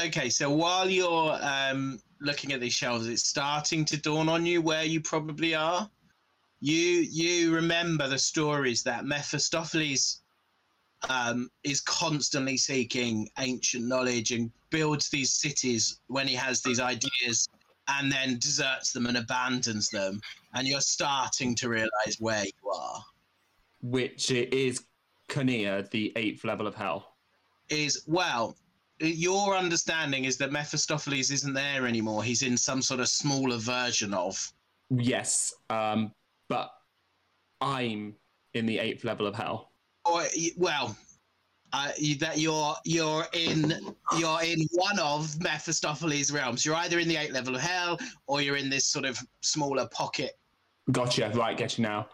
Okay, 0.00 0.30
so 0.30 0.48
while 0.48 0.88
you're 0.88 1.36
um, 1.42 1.98
looking 2.20 2.52
at 2.52 2.60
these 2.60 2.72
shelves, 2.72 3.08
it's 3.08 3.26
starting 3.26 3.84
to 3.86 3.96
dawn 3.96 4.28
on 4.28 4.46
you 4.46 4.62
where 4.62 4.84
you 4.84 5.00
probably 5.00 5.56
are. 5.56 5.90
You 6.60 6.76
you 6.76 7.52
remember 7.52 8.08
the 8.08 8.18
stories 8.18 8.84
that 8.84 9.04
Mephistopheles 9.04 10.20
um, 11.08 11.50
is 11.64 11.80
constantly 11.80 12.56
seeking 12.56 13.28
ancient 13.38 13.86
knowledge 13.86 14.30
and 14.30 14.52
builds 14.70 15.08
these 15.08 15.32
cities 15.32 16.00
when 16.06 16.28
he 16.28 16.34
has 16.34 16.62
these 16.62 16.78
ideas, 16.78 17.48
and 17.88 18.10
then 18.10 18.38
deserts 18.38 18.92
them 18.92 19.06
and 19.06 19.16
abandons 19.16 19.88
them. 19.90 20.20
And 20.54 20.68
you're 20.68 20.80
starting 20.80 21.56
to 21.56 21.68
realize 21.68 22.16
where 22.20 22.44
you 22.44 22.70
are. 22.70 23.02
Which 23.82 24.30
is 24.30 24.84
Cania, 25.28 25.90
the 25.90 26.12
eighth 26.14 26.44
level 26.44 26.68
of 26.68 26.76
hell. 26.76 27.16
Is 27.68 28.04
well, 28.06 28.56
your 29.00 29.56
understanding 29.56 30.24
is 30.24 30.36
that 30.38 30.52
Mephistopheles 30.52 31.30
isn't 31.30 31.54
there 31.54 31.86
anymore. 31.86 32.22
He's 32.22 32.42
in 32.42 32.56
some 32.56 32.82
sort 32.82 33.00
of 33.00 33.08
smaller 33.08 33.56
version 33.56 34.14
of. 34.14 34.52
Yes, 34.90 35.54
um, 35.70 36.12
but 36.48 36.70
I'm 37.60 38.14
in 38.54 38.66
the 38.66 38.78
eighth 38.78 39.04
level 39.04 39.26
of 39.26 39.34
hell. 39.34 39.70
or 40.04 40.24
well 40.56 40.96
uh, 41.72 41.90
that 42.18 42.38
you're 42.38 42.74
you're 42.84 43.26
in 43.34 43.74
you're 44.18 44.42
in 44.42 44.66
one 44.72 44.98
of 44.98 45.40
Mephistopheles' 45.40 46.32
realms. 46.32 46.64
You're 46.64 46.76
either 46.76 46.98
in 46.98 47.08
the 47.08 47.16
eighth 47.16 47.32
level 47.32 47.54
of 47.54 47.60
hell, 47.60 47.98
or 48.26 48.40
you're 48.40 48.56
in 48.56 48.70
this 48.70 48.86
sort 48.86 49.04
of 49.04 49.18
smaller 49.42 49.86
pocket 49.88 50.38
Gotcha. 50.90 51.30
Right, 51.34 51.56
get 51.56 51.78
you 51.78 51.82
now. 51.82 52.08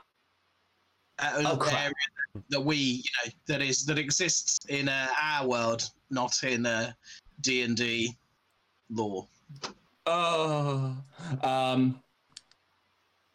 Uh, 1.18 1.42
Oh, 1.44 1.68
area 1.70 1.92
that 2.50 2.60
we 2.60 2.76
you 2.76 3.02
know 3.24 3.32
that 3.46 3.62
is 3.62 3.84
that 3.86 3.98
exists 3.98 4.64
in 4.68 4.88
uh, 4.88 5.08
our 5.20 5.46
world, 5.46 5.88
not 6.10 6.42
in 6.42 6.66
uh, 6.66 6.92
D 7.40 7.62
and 7.62 7.76
D 7.76 8.16
lore. 8.90 9.28
Oh, 10.06 10.96
um, 11.42 12.00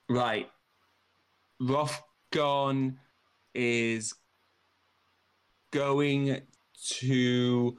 right. 0.10 0.50
Rothgon 1.62 2.96
is 3.56 4.14
going 5.72 6.42
to. 6.98 7.78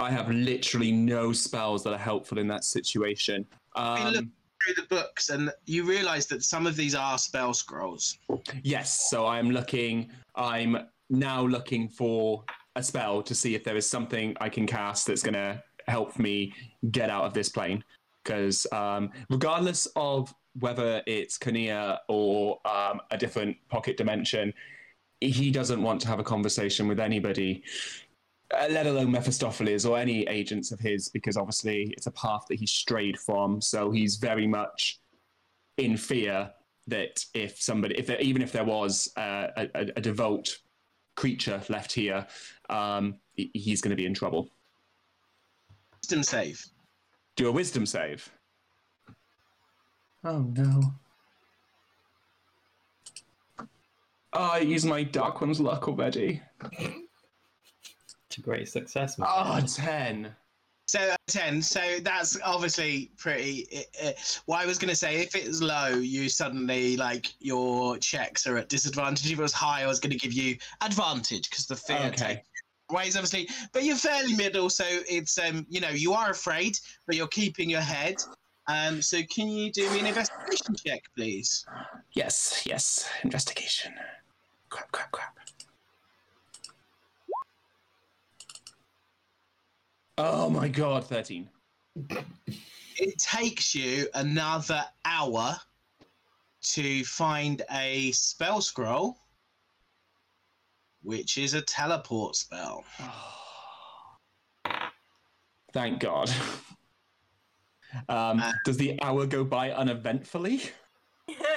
I 0.00 0.10
have 0.10 0.30
literally 0.30 0.92
no 0.92 1.32
spells 1.32 1.82
that 1.82 1.92
are 1.92 1.98
helpful 1.98 2.38
in 2.38 2.46
that 2.48 2.64
situation. 2.64 3.44
Um, 3.74 4.32
Through 4.68 4.82
the 4.82 4.94
books, 4.94 5.30
and 5.30 5.50
you 5.64 5.84
realise 5.84 6.26
that 6.26 6.42
some 6.42 6.66
of 6.66 6.76
these 6.76 6.94
are 6.94 7.16
spell 7.16 7.54
scrolls. 7.54 8.18
yes, 8.62 9.08
so 9.08 9.26
I'm 9.26 9.50
looking. 9.50 10.10
I'm 10.34 10.76
now 11.08 11.42
looking 11.42 11.88
for 11.88 12.44
a 12.76 12.82
spell 12.82 13.22
to 13.22 13.34
see 13.34 13.54
if 13.54 13.64
there 13.64 13.76
is 13.76 13.88
something 13.88 14.36
I 14.42 14.50
can 14.50 14.66
cast 14.66 15.06
that's 15.06 15.22
going 15.22 15.34
to 15.34 15.62
help 15.86 16.18
me 16.18 16.52
get 16.90 17.08
out 17.08 17.24
of 17.24 17.32
this 17.32 17.48
plane. 17.48 17.82
Because 18.22 18.66
um, 18.72 19.10
regardless 19.30 19.88
of 19.96 20.34
whether 20.58 21.02
it's 21.06 21.38
Cania 21.38 22.00
or 22.08 22.58
um, 22.66 23.00
a 23.10 23.16
different 23.16 23.56
pocket 23.70 23.96
dimension, 23.96 24.52
he 25.20 25.50
doesn't 25.50 25.82
want 25.82 26.02
to 26.02 26.08
have 26.08 26.18
a 26.18 26.24
conversation 26.24 26.88
with 26.88 27.00
anybody, 27.00 27.64
uh, 28.56 28.66
let 28.70 28.86
alone 28.86 29.10
Mephistopheles 29.10 29.84
or 29.84 29.98
any 29.98 30.26
agents 30.26 30.72
of 30.72 30.80
his, 30.80 31.08
because 31.08 31.36
obviously 31.36 31.92
it's 31.96 32.06
a 32.06 32.12
path 32.12 32.44
that 32.48 32.58
he 32.58 32.66
strayed 32.66 33.18
from. 33.18 33.60
So 33.60 33.90
he's 33.90 34.16
very 34.16 34.46
much 34.46 35.00
in 35.76 35.96
fear 35.96 36.50
that 36.86 37.24
if 37.34 37.60
somebody, 37.60 37.98
if 37.98 38.06
there, 38.06 38.20
even 38.20 38.40
if 38.40 38.52
there 38.52 38.64
was 38.64 39.12
uh, 39.16 39.48
a, 39.56 39.68
a, 39.74 39.80
a 39.96 40.00
devout 40.00 40.48
creature 41.14 41.60
left 41.68 41.92
here, 41.92 42.26
um, 42.70 43.16
he's 43.34 43.80
going 43.80 43.90
to 43.90 43.96
be 43.96 44.06
in 44.06 44.14
trouble. 44.14 44.48
Wisdom 46.02 46.22
save. 46.22 46.64
Do 47.36 47.48
a 47.48 47.52
wisdom 47.52 47.84
save. 47.84 48.30
Oh 50.24 50.40
no. 50.56 50.80
Oh, 54.32 54.50
I 54.52 54.58
used 54.58 54.86
my 54.86 55.02
Dark 55.02 55.40
One's 55.40 55.60
luck 55.60 55.88
already. 55.88 56.40
It's 58.38 58.46
a 58.46 58.50
great 58.50 58.68
success. 58.68 59.18
man. 59.18 59.28
Oh, 59.30 59.60
10. 59.60 60.34
So 60.86 61.00
uh, 61.00 61.16
ten. 61.26 61.60
So 61.60 61.80
that's 62.02 62.38
obviously 62.42 63.10
pretty. 63.18 63.66
What 64.46 64.60
I 64.60 64.64
was 64.66 64.78
going 64.78 64.88
to 64.88 64.96
say, 64.96 65.16
if 65.20 65.34
it's 65.34 65.60
low, 65.60 65.88
you 65.88 66.30
suddenly 66.30 66.96
like 66.96 67.34
your 67.40 67.98
checks 67.98 68.46
are 68.46 68.56
at 68.56 68.70
disadvantage. 68.70 69.30
If 69.30 69.38
it 69.38 69.42
was 69.42 69.52
high, 69.52 69.82
I 69.82 69.86
was 69.86 70.00
going 70.00 70.12
to 70.12 70.18
give 70.18 70.32
you 70.32 70.56
advantage 70.80 71.50
because 71.50 71.66
the 71.66 71.76
fear 71.76 72.06
Okay. 72.06 72.36
takes 72.36 72.48
ways 72.90 73.16
obviously. 73.16 73.50
But 73.74 73.84
you're 73.84 73.96
fairly 73.96 74.34
middle, 74.34 74.70
so 74.70 74.84
it's 74.88 75.36
um 75.38 75.66
you 75.68 75.82
know 75.82 75.90
you 75.90 76.14
are 76.14 76.30
afraid, 76.30 76.78
but 77.06 77.16
you're 77.16 77.26
keeping 77.26 77.68
your 77.68 77.82
head. 77.82 78.16
Um, 78.66 79.02
so 79.02 79.18
can 79.30 79.48
you 79.48 79.70
do 79.70 79.90
me 79.90 80.00
an 80.00 80.06
investigation 80.06 80.74
check, 80.86 81.02
please? 81.14 81.66
Yes, 82.12 82.62
yes. 82.64 83.06
Investigation. 83.24 83.92
Crap, 84.70 84.90
crap, 84.92 85.10
crap. 85.10 85.38
Oh 90.20 90.50
my 90.50 90.66
god, 90.66 91.04
13. 91.04 91.48
It 92.96 93.18
takes 93.18 93.72
you 93.72 94.08
another 94.14 94.84
hour 95.04 95.56
to 96.60 97.04
find 97.04 97.62
a 97.70 98.10
spell 98.10 98.60
scroll, 98.60 99.16
which 101.04 101.38
is 101.38 101.54
a 101.54 101.62
teleport 101.62 102.34
spell. 102.34 102.84
Thank 105.72 106.00
God. 106.00 106.30
Um, 108.10 108.38
Uh, 108.38 108.52
does 108.66 108.76
the 108.76 109.02
hour 109.02 109.24
go 109.24 109.42
by 109.42 109.70
uneventfully? 109.70 110.60
I 111.26 111.56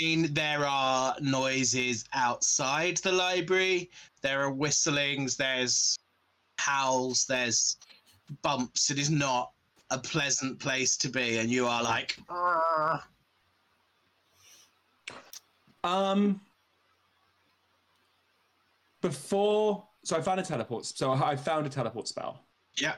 mean, 0.00 0.32
there 0.32 0.64
are 0.64 1.16
noises 1.20 2.04
outside 2.12 2.98
the 2.98 3.10
library. 3.10 3.90
There 4.22 4.42
are 4.42 4.52
whistlings. 4.52 5.36
There's 5.36 5.98
howls. 6.56 7.24
There's 7.26 7.78
bumps. 8.42 8.90
It 8.90 8.98
is 8.98 9.10
not 9.10 9.52
a 9.90 9.98
pleasant 9.98 10.58
place 10.58 10.96
to 10.98 11.08
be, 11.08 11.38
and 11.38 11.50
you 11.50 11.66
are 11.66 11.82
like, 11.82 12.16
"Argh." 12.28 13.02
Um, 15.84 16.40
before, 19.00 19.86
so 20.04 20.16
I 20.16 20.22
found 20.22 20.40
a 20.40 20.44
teleport. 20.44 20.86
So 20.86 21.12
I 21.12 21.36
found 21.36 21.66
a 21.66 21.68
teleport 21.68 22.08
spell. 22.08 22.44
yeah. 22.76 22.94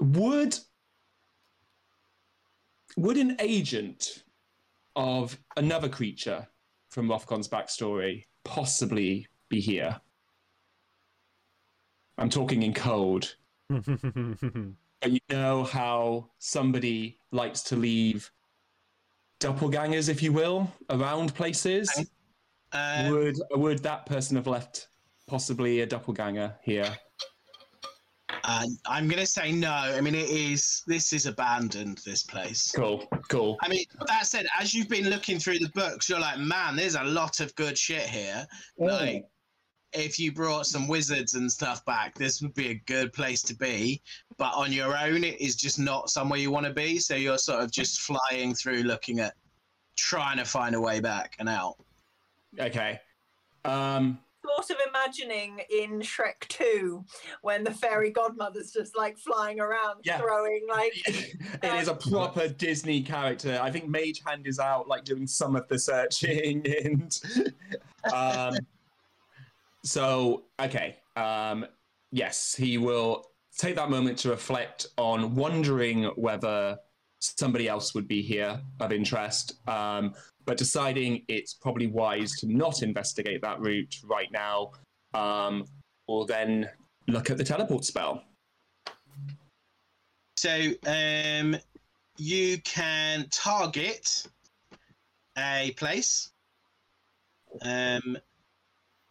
Would 0.00 0.58
would 2.96 3.16
an 3.16 3.36
agent 3.40 4.24
of 4.94 5.38
another 5.56 5.88
creature 5.88 6.46
from 6.90 7.10
Rothgon's 7.10 7.48
backstory 7.48 8.24
possibly 8.44 9.26
be 9.48 9.60
here? 9.60 10.00
I'm 12.18 12.30
talking 12.30 12.62
in 12.62 12.74
code. 12.74 13.28
But 15.02 15.12
you 15.12 15.20
know 15.28 15.64
how 15.64 16.30
somebody 16.38 17.18
likes 17.30 17.60
to 17.64 17.76
leave 17.76 18.30
doppelgangers, 19.40 20.08
if 20.08 20.22
you 20.22 20.32
will, 20.32 20.72
around 20.90 21.34
places? 21.34 21.90
Um, 22.72 23.10
would 23.10 23.36
would 23.52 23.78
that 23.80 24.06
person 24.06 24.36
have 24.36 24.46
left 24.46 24.88
possibly 25.26 25.82
a 25.82 25.86
doppelganger 25.86 26.54
here? 26.62 26.96
uh, 28.44 28.66
I'm 28.86 29.08
gonna 29.08 29.26
say 29.26 29.52
no. 29.52 29.70
I 29.70 30.00
mean, 30.00 30.14
it 30.14 30.30
is. 30.30 30.82
This 30.86 31.12
is 31.12 31.26
abandoned. 31.26 32.00
This 32.04 32.22
place. 32.22 32.72
Cool, 32.74 33.06
cool. 33.28 33.56
I 33.60 33.68
mean, 33.68 33.84
that 34.06 34.26
said, 34.26 34.46
as 34.58 34.72
you've 34.72 34.88
been 34.88 35.10
looking 35.10 35.38
through 35.38 35.58
the 35.58 35.70
books, 35.74 36.08
you're 36.08 36.20
like, 36.20 36.38
man, 36.38 36.76
there's 36.76 36.94
a 36.94 37.04
lot 37.04 37.40
of 37.40 37.54
good 37.56 37.76
shit 37.76 38.08
here. 38.08 38.46
Like, 38.78 39.24
if 39.92 40.18
you 40.18 40.32
brought 40.32 40.66
some 40.66 40.88
wizards 40.88 41.34
and 41.34 41.50
stuff 41.50 41.84
back, 41.84 42.14
this 42.14 42.42
would 42.42 42.54
be 42.54 42.68
a 42.70 42.74
good 42.86 43.12
place 43.12 43.42
to 43.42 43.54
be. 43.54 44.02
But 44.36 44.52
on 44.54 44.72
your 44.72 44.96
own, 44.96 45.24
it 45.24 45.40
is 45.40 45.56
just 45.56 45.78
not 45.78 46.10
somewhere 46.10 46.38
you 46.38 46.50
want 46.50 46.66
to 46.66 46.72
be. 46.72 46.98
So 46.98 47.14
you're 47.14 47.38
sort 47.38 47.62
of 47.62 47.70
just 47.70 48.00
flying 48.00 48.54
through, 48.54 48.82
looking 48.82 49.20
at, 49.20 49.34
trying 49.96 50.36
to 50.38 50.44
find 50.44 50.74
a 50.74 50.80
way 50.80 51.00
back 51.00 51.36
and 51.38 51.48
out. 51.48 51.76
Okay. 52.58 53.00
Um, 53.64 54.18
Sort 54.44 54.70
of 54.70 54.76
imagining 54.88 55.60
in 55.70 56.00
Shrek 56.00 56.46
2 56.48 57.04
when 57.42 57.64
the 57.64 57.72
fairy 57.72 58.12
godmother's 58.12 58.70
just 58.70 58.96
like 58.96 59.18
flying 59.18 59.58
around 59.58 60.02
Yeah. 60.04 60.18
throwing 60.18 60.66
like 60.68 60.92
it 61.06 61.64
is 61.64 61.88
a 61.88 61.94
proper 61.94 62.46
Disney 62.46 63.02
character. 63.02 63.58
I 63.60 63.72
think 63.72 63.88
Mage 63.88 64.22
Hand 64.24 64.46
is 64.46 64.60
out, 64.60 64.86
like 64.86 65.04
doing 65.04 65.26
some 65.26 65.56
of 65.56 65.66
the 65.66 65.78
searching, 65.78 66.64
and 66.84 67.20
um, 68.14 68.54
so 69.86 70.44
okay, 70.60 70.96
um, 71.16 71.66
yes, 72.10 72.54
he 72.54 72.76
will 72.78 73.24
take 73.56 73.76
that 73.76 73.88
moment 73.88 74.18
to 74.18 74.30
reflect 74.30 74.86
on 74.98 75.34
wondering 75.34 76.04
whether 76.16 76.76
somebody 77.20 77.68
else 77.68 77.94
would 77.94 78.06
be 78.06 78.20
here 78.20 78.60
of 78.80 78.92
interest, 78.92 79.66
um, 79.68 80.14
but 80.44 80.56
deciding 80.58 81.22
it's 81.28 81.54
probably 81.54 81.86
wise 81.86 82.32
to 82.32 82.46
not 82.46 82.82
investigate 82.82 83.40
that 83.42 83.60
route 83.60 83.96
right 84.04 84.30
now. 84.30 84.72
Um, 85.14 85.64
or 86.08 86.26
then 86.26 86.68
look 87.08 87.30
at 87.30 87.36
the 87.36 87.44
teleport 87.44 87.84
spell. 87.84 88.22
So 90.36 90.72
um, 90.86 91.56
you 92.18 92.58
can 92.62 93.26
target 93.30 94.26
a 95.38 95.72
place. 95.76 96.30
Um, 97.62 98.18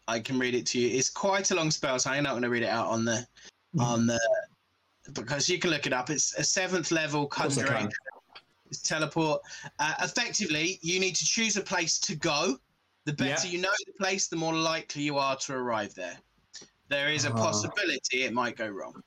I 0.08 0.20
can 0.20 0.38
read 0.38 0.54
it 0.54 0.66
to 0.66 0.78
you. 0.78 0.96
It's 0.96 1.10
quite 1.10 1.50
a 1.50 1.54
long 1.54 1.70
spell, 1.70 1.98
so 1.98 2.10
I'm 2.10 2.22
not 2.24 2.30
going 2.30 2.42
to 2.42 2.50
read 2.50 2.62
it 2.62 2.68
out 2.68 2.86
on 2.88 3.04
the 3.04 3.26
on 3.78 4.06
the 4.06 4.20
because 5.12 5.48
you 5.48 5.58
can 5.58 5.70
look 5.70 5.86
it 5.86 5.92
up. 5.92 6.10
It's 6.10 6.34
a 6.38 6.44
seventh 6.44 6.90
level 6.90 7.26
course 7.26 7.56
conjuring. 7.56 7.92
It's 8.70 8.82
teleport. 8.82 9.42
Uh, 9.78 9.94
effectively, 10.00 10.78
you 10.82 10.98
need 10.98 11.14
to 11.16 11.24
choose 11.24 11.56
a 11.56 11.60
place 11.60 11.98
to 12.00 12.16
go. 12.16 12.58
The 13.04 13.12
better 13.12 13.46
Yeah. 13.46 13.52
you 13.52 13.58
know 13.60 13.70
the 13.86 13.92
place, 13.92 14.26
the 14.26 14.36
more 14.36 14.54
likely 14.54 15.02
you 15.02 15.18
are 15.18 15.36
to 15.36 15.52
arrive 15.54 15.94
there. 15.94 16.18
There 16.88 17.12
is 17.12 17.24
a 17.24 17.30
Ah. 17.32 17.36
possibility 17.36 18.24
it 18.24 18.32
might 18.32 18.56
go 18.56 18.68
wrong. 18.68 19.02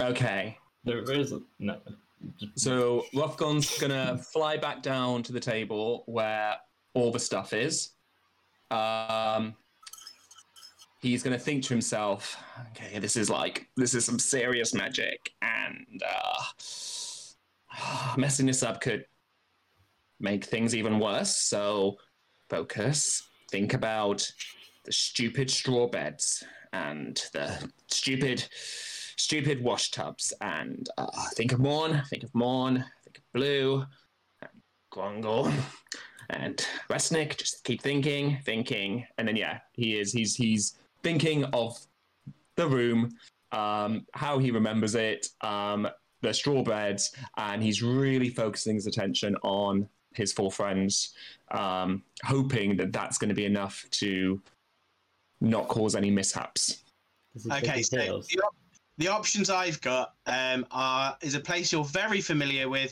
Okay. 0.00 0.58
There 0.84 0.98
is 1.12 1.34
no. 1.58 1.80
So 2.56 3.06
Rothgon's 3.14 3.78
gonna 3.78 4.18
fly 4.18 4.56
back 4.56 4.82
down 4.82 5.22
to 5.24 5.32
the 5.32 5.40
table 5.40 6.02
where 6.06 6.56
all 6.94 7.12
the 7.12 7.20
stuff 7.20 7.52
is. 7.52 7.90
Um, 8.70 9.54
he's 11.00 11.22
gonna 11.22 11.38
think 11.38 11.64
to 11.64 11.74
himself, 11.74 12.36
"Okay, 12.70 12.98
this 12.98 13.16
is 13.16 13.30
like 13.30 13.68
this 13.76 13.94
is 13.94 14.04
some 14.04 14.18
serious 14.18 14.74
magic, 14.74 15.30
and 15.42 16.02
uh, 16.06 16.42
messing 18.16 18.46
this 18.46 18.62
up 18.62 18.80
could 18.80 19.04
make 20.20 20.44
things 20.44 20.74
even 20.74 20.98
worse. 20.98 21.36
So 21.36 21.96
focus. 22.48 23.28
Think 23.50 23.74
about 23.74 24.28
the 24.84 24.92
stupid 24.92 25.50
straw 25.50 25.88
beds 25.88 26.42
and 26.72 27.22
the 27.32 27.70
stupid, 27.88 28.46
stupid 29.16 29.62
wash 29.62 29.90
tubs. 29.90 30.32
And 30.40 30.88
uh, 30.98 31.06
think 31.34 31.52
of 31.52 31.60
Morn, 31.60 32.02
think 32.10 32.24
of 32.24 32.34
Morn, 32.34 32.84
think 33.04 33.18
of 33.18 33.24
Blue, 33.32 33.84
and 34.42 34.50
Grongle, 34.90 35.52
and 36.30 36.66
Ratsnick. 36.90 37.36
Just 37.36 37.64
keep 37.64 37.82
thinking, 37.82 38.38
thinking, 38.44 39.06
and 39.18 39.26
then 39.28 39.36
yeah, 39.36 39.60
he 39.72 39.98
is. 39.98 40.12
He's 40.12 40.34
he's 40.34 40.78
thinking 41.02 41.44
of 41.46 41.78
the 42.56 42.66
room, 42.66 43.10
um, 43.52 44.06
how 44.14 44.38
he 44.38 44.50
remembers 44.50 44.94
it, 44.94 45.28
um, 45.42 45.88
the 46.22 46.32
straw 46.32 46.62
beds, 46.62 47.14
and 47.36 47.62
he's 47.62 47.82
really 47.82 48.28
focusing 48.28 48.74
his 48.74 48.86
attention 48.86 49.36
on 49.42 49.88
his 50.14 50.32
four 50.32 50.50
friends, 50.50 51.14
um, 51.50 52.02
hoping 52.24 52.76
that 52.76 52.92
that's 52.92 53.18
going 53.18 53.28
to 53.28 53.34
be 53.34 53.44
enough 53.44 53.84
to 53.90 54.40
not 55.40 55.68
cause 55.68 55.94
any 55.94 56.10
mishaps. 56.10 56.82
Okay, 57.52 57.82
so 57.82 57.96
the, 57.96 58.40
op- 58.40 58.56
the 58.96 59.08
options 59.08 59.50
I've 59.50 59.80
got 59.82 60.14
um, 60.26 60.66
are 60.70 61.16
is 61.20 61.34
a 61.34 61.40
place 61.40 61.70
you're 61.70 61.84
very 61.84 62.22
familiar 62.22 62.68
with, 62.68 62.90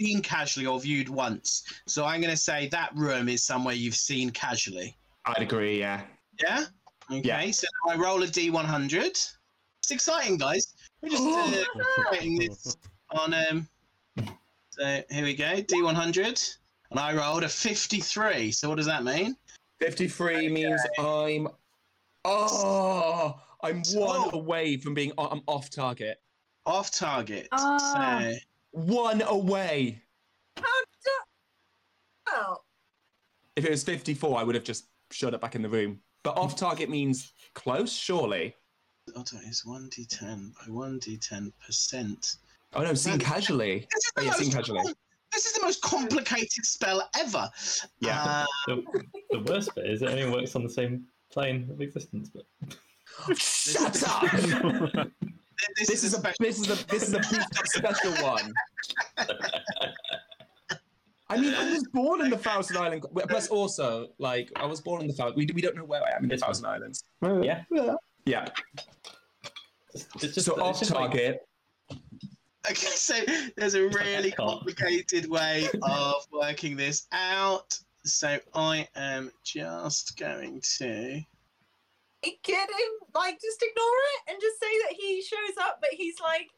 seen 0.00 0.22
casually 0.22 0.66
or 0.66 0.80
viewed 0.80 1.08
once. 1.08 1.64
So 1.86 2.04
I'm 2.04 2.20
going 2.20 2.32
to 2.32 2.36
say 2.36 2.68
that 2.68 2.94
room 2.94 3.28
is 3.28 3.44
somewhere 3.44 3.74
you've 3.74 3.94
seen 3.96 4.30
casually. 4.30 4.96
I'd 5.26 5.42
agree. 5.42 5.78
Yeah. 5.78 6.02
Yeah. 6.42 6.64
Okay. 7.10 7.20
Yeah. 7.24 7.50
So 7.50 7.66
I 7.88 7.96
roll 7.96 8.22
a 8.22 8.26
D100. 8.26 8.94
It's 8.94 9.90
exciting, 9.90 10.36
guys. 10.38 10.74
We're 11.02 11.10
just 11.10 11.22
uh, 11.22 11.64
getting 12.12 12.38
this 12.38 12.76
on. 13.10 13.34
Um, 13.34 13.68
so 14.70 15.02
here 15.10 15.24
we 15.24 15.34
go, 15.34 15.44
D100, 15.62 16.56
and 16.90 16.98
I 17.00 17.14
rolled 17.14 17.44
a 17.44 17.48
53. 17.48 18.50
So 18.50 18.68
what 18.68 18.76
does 18.76 18.86
that 18.86 19.04
mean? 19.04 19.36
53 19.80 20.48
means 20.48 20.80
I'm. 20.98 21.48
Oh, 22.24 23.38
I'm 23.62 23.82
one 23.94 24.20
Oh. 24.26 24.30
away 24.32 24.78
from 24.78 24.94
being 24.94 25.12
I'm 25.18 25.42
off 25.46 25.68
target. 25.70 26.20
Off 26.66 26.90
target. 26.90 27.48
Ah. 27.52 28.22
So 28.32 28.36
One 28.78 29.22
away. 29.22 30.02
how 30.56 30.62
do- 30.62 31.10
oh 32.30 32.56
If 33.54 33.64
it 33.64 33.70
was 33.70 33.84
54, 33.84 34.38
I 34.38 34.42
would 34.42 34.56
have 34.56 34.64
just 34.64 34.86
shut 35.12 35.32
it 35.32 35.40
back 35.40 35.54
in 35.54 35.62
the 35.62 35.68
room. 35.68 36.00
But 36.24 36.36
off 36.36 36.56
target 36.56 36.90
means 36.90 37.32
close, 37.54 37.92
surely. 37.92 38.56
Auto 39.14 39.36
is 39.36 39.62
1d10 39.64 40.54
by 40.54 40.66
1d10 40.72 41.52
percent. 41.64 42.36
Oh 42.72 42.82
no, 42.82 42.94
seen 42.94 43.18
casually. 43.18 43.86
This 43.92 44.04
is 44.06 44.12
Oh, 44.16 44.20
the 44.22 44.26
yeah, 44.26 44.32
seen 44.32 44.46
most 44.46 44.54
casually. 44.56 44.82
com- 44.82 44.94
This 45.32 45.46
is 45.46 45.52
the 45.52 45.62
most 45.62 45.80
complicated 45.82 46.64
spell 46.64 47.08
ever. 47.16 47.48
Yeah. 48.00 48.24
Uh, 48.24 48.46
The, 48.66 49.04
the 49.30 49.40
worst 49.40 49.72
bit 49.76 49.86
is 49.88 50.02
it 50.02 50.08
only 50.08 50.28
works 50.28 50.56
on 50.56 50.64
the 50.64 50.70
same 50.70 51.04
plane 51.30 51.68
of 51.70 51.80
existence, 51.80 52.30
but 52.30 52.44
Shut 53.38 54.02
up! 54.08 55.06
this, 55.76 55.88
This 55.88 56.04
is 56.04 56.14
a 56.14 56.18
special. 56.18 56.36
this 56.40 56.58
is 56.60 56.68
a 56.70 56.86
this 56.86 57.02
is 57.08 57.14
a 57.14 57.18
beefed 57.18 57.58
up 57.58 57.66
special 57.94 58.12
one. 58.24 58.52
I 61.30 61.38
mean, 61.38 61.54
I 61.54 61.70
was 61.72 61.84
born 61.92 62.20
in 62.20 62.30
the 62.30 62.36
Thousand 62.38 62.76
Island. 62.76 63.04
Plus, 63.28 63.48
also, 63.48 64.08
like, 64.18 64.50
I 64.56 64.66
was 64.66 64.80
born 64.80 65.00
in 65.00 65.08
the 65.08 65.14
Thousand. 65.14 65.36
We, 65.36 65.48
we 65.54 65.62
don't 65.62 65.74
know 65.74 65.84
where 65.84 66.02
I 66.02 66.10
am 66.16 66.22
in 66.24 66.28
the 66.28 66.34
It's 66.34 66.42
fine. 66.42 66.48
Thousand 66.50 66.66
Islands. 66.66 67.04
yeah, 67.22 67.62
Yeah. 68.26 68.46
it's, 69.94 70.06
it's 70.22 70.34
just 70.34 70.46
So 70.46 70.60
off 70.60 70.78
just 70.78 70.90
like- 70.92 71.10
target. 71.10 71.40
Okay, 72.70 72.74
so 72.86 73.14
there's 73.56 73.74
a 73.74 73.88
really 73.88 74.30
complicated 74.32 75.28
way 75.28 75.68
of 75.82 76.14
working 76.32 76.76
this 76.76 77.06
out. 77.12 77.78
So 78.04 78.38
I 78.54 78.86
am 78.96 79.30
just 79.44 80.16
going 80.18 80.62
to. 80.78 81.20
Get 82.42 82.68
him 82.68 83.08
like 83.14 83.40
just 83.40 83.62
ignore 83.62 83.86
it 84.14 84.32
and 84.32 84.40
just 84.40 84.58
say 84.60 84.78
that 84.88 84.92
he 84.98 85.22
shows 85.22 85.56
up 85.60 85.78
but 85.80 85.90
he's 85.92 86.16
like 86.20 86.48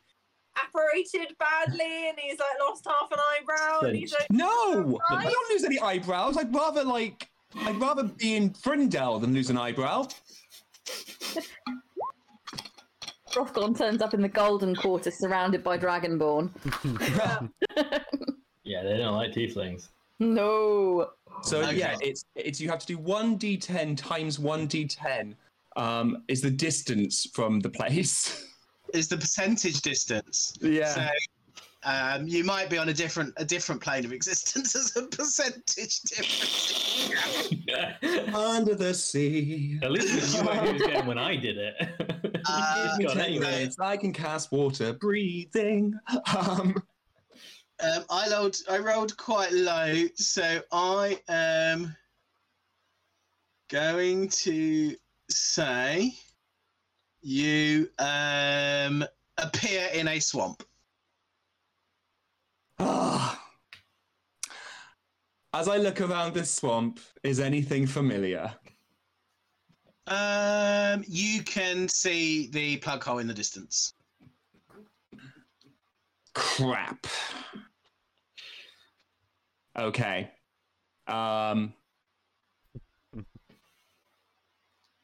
apparated 0.65 1.37
badly 1.39 2.09
and 2.09 2.19
he's 2.19 2.39
like 2.39 2.49
lost 2.61 2.87
half 2.87 3.11
an 3.13 3.19
eyebrow 3.35 3.81
and 3.89 3.97
he's 3.97 4.13
like 4.13 4.27
No, 4.31 4.99
I 5.11 5.25
don't 5.25 5.51
lose 5.51 5.65
any 5.65 5.79
eyebrows. 5.81 6.37
I'd 6.39 6.55
rather 6.55 6.83
like, 6.83 7.29
I'd 7.57 7.77
rather 7.81 8.05
be 8.05 8.37
in 8.37 8.51
Frindell 8.51 9.21
than 9.21 9.35
lose 9.35 9.51
an 9.51 9.59
eyebrow. 9.59 10.09
Rothgon 13.33 13.77
turns 13.77 14.01
up 14.01 14.15
in 14.15 14.23
the 14.23 14.29
Golden 14.29 14.75
Quarter, 14.75 15.11
surrounded 15.11 15.63
by 15.63 15.79
Dragonborn. 15.79 16.51
Yeah, 18.69 18.83
they 18.83 18.97
don't 18.97 19.15
like 19.15 19.31
tieflings. 19.33 19.91
No. 20.19 21.11
So 21.43 21.61
Okay. 21.61 21.77
yeah, 21.77 21.95
it's 22.01 22.25
it's 22.35 22.61
you 22.61 22.69
have 22.69 22.81
to 22.81 22.87
do 22.87 22.99
one 22.99 23.39
d10 23.39 23.97
times 23.97 24.41
one 24.41 24.67
d10. 24.67 25.35
Um, 25.77 26.25
is 26.29 26.41
the 26.41 26.51
distance 26.51 27.29
from 27.35 27.61
the 27.61 27.71
place. 27.71 28.43
Is 28.95 29.09
the 29.09 29.17
percentage 29.19 29.81
distance? 29.83 30.57
Yeah. 30.63 30.87
So 30.95 31.07
um, 31.83 32.27
you 32.29 32.45
might 32.45 32.71
be 32.71 32.79
on 32.79 32.89
a 32.89 32.93
different 32.95 33.35
a 33.37 33.45
different 33.45 33.83
plane 33.83 34.05
of 34.05 34.13
existence 34.13 34.77
as 34.77 34.97
a 34.97 35.03
percentage 35.09 36.01
difference. 36.03 37.11
Under 38.35 38.77
the 38.77 38.95
sea. 38.95 39.79
At 39.83 39.91
least 39.91 40.35
you 40.35 40.41
knew 40.41 40.47
what 40.47 40.65
he 40.67 40.73
was 40.75 40.83
getting 40.83 41.07
when 41.07 41.19
I 41.19 41.37
did 41.37 41.59
it. 41.59 41.75
Uh, 42.49 42.91
He's 42.91 42.91
Give 42.91 42.99
me 42.99 43.05
got 43.07 43.15
10 43.15 43.25
anyway. 43.25 43.51
minutes, 43.51 43.77
I 43.81 43.97
can 43.97 44.13
cast 44.13 44.53
water 44.53 44.93
breathing. 44.93 45.99
Um, 46.37 46.81
Um, 47.83 48.05
I 48.09 48.31
rolled 48.31 48.57
I 48.71 48.79
rolled 48.79 49.17
quite 49.17 49.53
low, 49.53 50.05
so 50.15 50.61
I 50.71 51.21
am 51.29 51.95
going 53.69 54.29
to 54.29 54.95
say 55.29 56.15
you 57.23 57.89
um, 57.99 59.05
appear 59.39 59.89
in 59.93 60.09
a 60.09 60.21
swamp. 60.21 60.63
Ah. 62.79 63.43
As 65.53 65.69
I 65.69 65.79
look 65.79 66.01
around 66.01 66.35
this 66.35 66.51
swamp, 66.51 67.01
is 67.23 67.41
anything 67.41 67.87
familiar? 67.87 68.53
Um, 70.07 71.03
you 71.09 71.43
can 71.43 71.89
see 71.89 72.49
the 72.49 72.77
plug 72.77 73.03
hole 73.03 73.19
in 73.19 73.27
the 73.27 73.35
distance. 73.35 73.95
Crap. 76.35 77.07
Okay. 79.79 80.31
Um. 81.09 81.73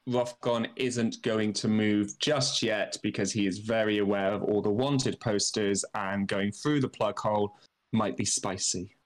Rothgon 0.09 0.69
isn't 0.77 1.23
going 1.23 1.53
to 1.55 1.69
move 1.69 2.19
just 2.19 2.63
yet 2.63 2.97
because 3.03 3.33
he 3.33 3.47
is 3.47 3.59
very 3.59 3.99
aware 3.99 4.33
of 4.33 4.43
all 4.43 4.61
the 4.61 4.71
wanted 4.71 5.19
posters 5.21 5.85
and 5.95 6.27
going 6.27 6.51
through 6.51 6.81
the 6.81 6.89
plug 6.89 7.19
hole 7.19 7.57
might 7.93 8.17
be 8.17 8.25
spicy. 8.25 8.97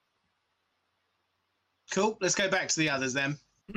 Cool. 1.93 2.17
Let's 2.21 2.35
go 2.35 2.49
back 2.49 2.69
to 2.69 2.81
the 2.81 2.91
others 2.91 3.13
then. 3.13 3.39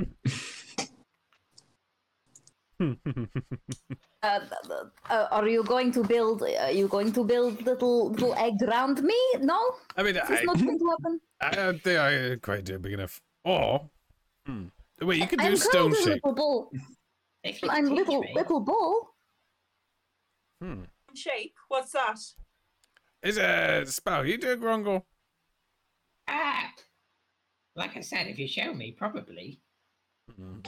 Uh, 4.22 4.40
uh, 5.10 5.28
are 5.32 5.48
you 5.48 5.64
going 5.64 5.92
to 5.92 6.04
build? 6.04 6.44
Are 6.44 6.72
you 6.72 6.88
going 6.88 7.12
to 7.14 7.24
build 7.24 7.66
little 7.66 8.10
little 8.12 8.34
egg 8.36 8.62
around 8.64 9.02
me? 9.02 9.16
No, 9.40 9.58
I 9.96 10.04
mean, 10.04 10.16
is 10.18 10.28
this 10.28 10.42
I, 10.42 10.44
not 10.44 10.58
going 10.60 10.80
to 10.80 10.86
happen. 10.90 11.22
I 11.42 11.52
don't 11.52 11.82
think 11.82 12.00
I 12.00 12.36
quite 12.42 12.66
do 12.66 12.80
big 12.80 12.94
enough. 12.94 13.22
Or, 13.46 13.90
hmm. 14.46 14.66
wait, 15.02 15.20
you 15.20 15.28
could 15.28 15.40
do 15.40 15.46
I'm 15.46 15.56
stone 15.56 15.94
shape. 16.04 16.22
Little 17.44 17.52
bull. 17.52 17.52
If 17.52 17.64
you 17.64 17.70
I'm 17.70 17.86
little 17.96 18.22
me. 18.22 18.32
little 18.36 18.60
ball. 18.60 19.16
Hmm. 20.62 20.84
Shape. 21.14 21.56
What's 21.68 21.92
that? 21.94 22.20
It's 23.22 23.38
a 23.38 23.84
spell. 23.86 24.26
You 24.26 24.38
do 24.38 24.52
it, 24.52 24.62
Grongle. 24.62 25.04
Ah, 26.28 26.72
like 27.76 27.98
I 27.98 28.02
said, 28.02 28.28
if 28.28 28.38
you 28.38 28.48
show 28.48 28.74
me, 28.74 28.92
probably. 28.92 29.60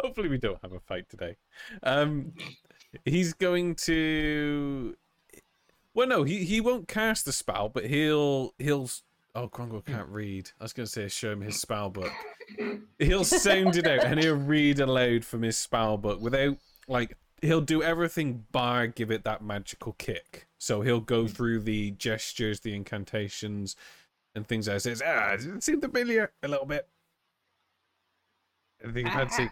Hopefully, 0.00 0.28
we 0.28 0.38
don't 0.38 0.60
have 0.62 0.72
a 0.72 0.80
fight 0.80 1.08
today. 1.08 1.36
Um, 1.82 2.32
he's 3.04 3.32
going 3.32 3.74
to. 3.76 4.96
Well, 5.94 6.06
no, 6.08 6.22
he, 6.24 6.44
he 6.44 6.60
won't 6.60 6.88
cast 6.88 7.24
the 7.24 7.32
spell, 7.32 7.68
but 7.68 7.86
he'll 7.86 8.54
he'll. 8.58 8.88
Oh, 9.36 9.48
Grongle 9.48 9.80
can't 9.84 10.08
read. 10.08 10.50
I 10.60 10.64
was 10.64 10.72
going 10.72 10.86
to 10.86 10.92
say 10.92 11.08
show 11.08 11.32
him 11.32 11.40
his 11.40 11.60
spell 11.60 11.90
book. 11.90 12.12
He'll 13.00 13.24
sound 13.24 13.74
it 13.76 13.86
out 13.86 14.04
and 14.04 14.20
he'll 14.22 14.36
read 14.36 14.78
aloud 14.78 15.24
from 15.24 15.42
his 15.42 15.58
spell 15.58 15.96
book 15.98 16.20
without 16.20 16.56
like 16.86 17.16
he'll 17.42 17.60
do 17.60 17.82
everything 17.82 18.44
bar 18.52 18.86
give 18.86 19.10
it 19.10 19.24
that 19.24 19.42
magical 19.42 19.94
kick. 19.94 20.46
So 20.58 20.82
he'll 20.82 21.00
go 21.00 21.26
through 21.26 21.60
the 21.60 21.90
gestures, 21.92 22.60
the 22.60 22.74
incantations, 22.74 23.74
and 24.36 24.46
things 24.46 24.68
like 24.68 24.74
that. 24.76 24.80
Says, 24.82 25.02
ah, 25.04 25.32
it 25.32 25.62
seemed 25.64 25.82
familiar 25.82 26.30
a 26.42 26.48
little 26.48 26.66
bit. 26.66 26.88
Anything 28.84 29.06
Ah, 29.08 29.10
fancy? 29.10 29.50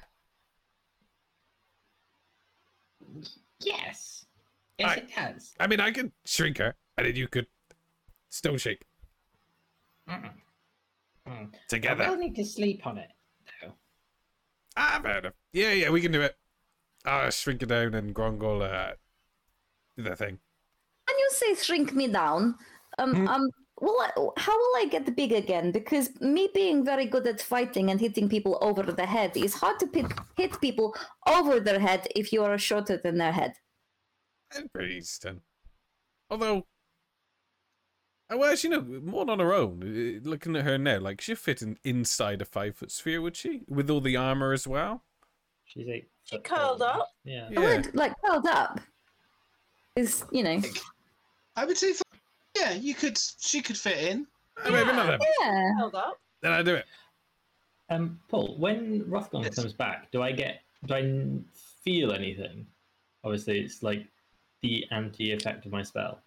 Yes. 3.61 4.27
Yes, 4.79 4.91
Aye. 4.91 4.95
it 4.97 5.11
does. 5.15 5.55
I 5.61 5.67
mean, 5.67 5.81
I 5.81 5.91
could 5.91 6.13
shrink 6.25 6.59
her, 6.59 6.75
and 6.97 7.07
then 7.07 7.17
you 7.17 7.29
could 7.29 7.47
stone 8.31 8.59
shape 10.09 10.19
Mm. 10.23 10.31
Mm. 11.29 11.55
I 11.55 11.59
together. 11.69 12.11
will 12.11 12.16
need 12.16 12.35
to 12.37 12.45
sleep 12.45 12.87
on 12.87 12.99
it, 12.99 13.11
though. 13.62 13.73
Ah, 14.77 15.01
fair 15.03 15.19
enough. 15.19 15.35
Yeah, 15.53 15.73
yeah, 15.73 15.91
we 15.91 16.01
can 16.01 16.12
do 16.12 16.23
it. 16.23 16.37
I'll 17.05 17.31
shrink 17.31 17.62
it 17.62 17.66
down 17.66 17.95
and 17.95 18.15
Grongle 18.15 18.62
uh, 18.62 18.95
do 19.97 20.03
the 20.03 20.16
thing. 20.16 20.39
When 21.07 21.19
you 21.19 21.29
say 21.33 21.55
shrink 21.55 21.95
me 21.95 22.09
down, 22.09 22.57
um, 22.99 23.15
Hmm. 23.15 23.29
um, 23.29 23.51
will 23.81 24.01
I, 24.01 24.11
how 24.37 24.57
will 24.57 24.77
I 24.83 24.87
get 24.91 25.15
big 25.16 25.33
again? 25.33 25.73
Because 25.73 26.11
me 26.20 26.49
being 26.55 26.85
very 26.85 27.07
good 27.07 27.27
at 27.27 27.41
fighting 27.41 27.91
and 27.91 28.01
hitting 28.01 28.29
people 28.29 28.59
over 28.61 28.83
the 28.83 29.07
head 29.07 29.37
is 29.37 29.55
hard 29.55 29.79
to 29.81 29.87
pit, 29.87 30.07
hit 30.37 30.61
people 30.61 30.95
over 31.27 31.61
their 31.61 31.79
head 31.81 32.07
if 32.16 32.33
you 32.33 32.43
are 32.45 32.57
shorter 32.59 32.97
than 32.97 33.19
their 33.19 33.33
head. 33.33 33.55
And 34.57 34.73
pretty 34.73 34.95
easy 34.97 35.19
done. 35.23 35.41
Although, 36.31 36.66
well, 38.39 38.55
you 38.55 38.71
know, 38.71 38.81
more 38.81 39.29
on 39.31 39.39
her 39.39 39.53
own. 39.53 40.21
Looking 40.25 40.57
at 40.57 40.65
her 40.65 40.79
now, 40.79 40.99
like 40.99 41.21
she'd 41.21 41.39
fit 41.39 41.63
in 41.63 41.79
inside 41.85 42.41
a 42.43 42.45
five 42.45 42.77
foot 42.77 42.91
sphere, 42.91 43.21
would 43.21 43.37
she? 43.37 43.63
With 43.69 43.91
all 43.91 44.01
the 44.01 44.17
armor 44.17 44.53
as 44.53 44.67
well. 44.67 45.03
She's 45.65 45.89
eight. 45.89 46.09
She 46.25 46.39
curled 46.39 46.79
tall. 46.81 46.89
up. 47.03 47.09
Yeah. 47.25 47.49
I 47.49 47.53
Yeah. 47.53 47.61
would 47.77 47.95
like 47.95 48.13
curled 48.25 48.47
up. 48.47 48.81
Is 49.97 50.25
you 50.31 50.43
know, 50.43 50.61
I 51.57 51.65
would 51.65 51.77
say, 51.77 51.93
yeah, 52.57 52.73
you 52.73 52.95
could. 52.95 53.19
She 53.41 53.61
could 53.61 53.77
fit 53.77 53.99
in. 53.99 54.27
I 54.65 54.71
mean, 54.71 54.89
another. 54.89 55.19
yeah. 55.41 55.71
Held 55.79 55.95
up. 55.95 56.19
Then 56.41 56.53
I 56.53 56.63
do 56.63 56.75
it. 56.77 56.87
Um, 57.91 58.19
Paul, 58.29 58.57
when 58.59 59.03
Rothgon 59.05 59.45
Yes. 59.45 59.55
comes 59.55 59.73
back, 59.75 60.11
do 60.13 60.23
I 60.23 60.33
get 60.33 60.61
do 60.87 60.95
I 60.95 61.39
feel 61.85 62.13
anything? 62.13 62.67
Obviously, 63.25 63.61
it's 63.61 63.83
like 63.83 64.07
the 64.63 64.87
anti 64.91 65.33
effect 65.33 65.67
of 65.67 65.73
my 65.73 65.83
spell. 65.83 66.21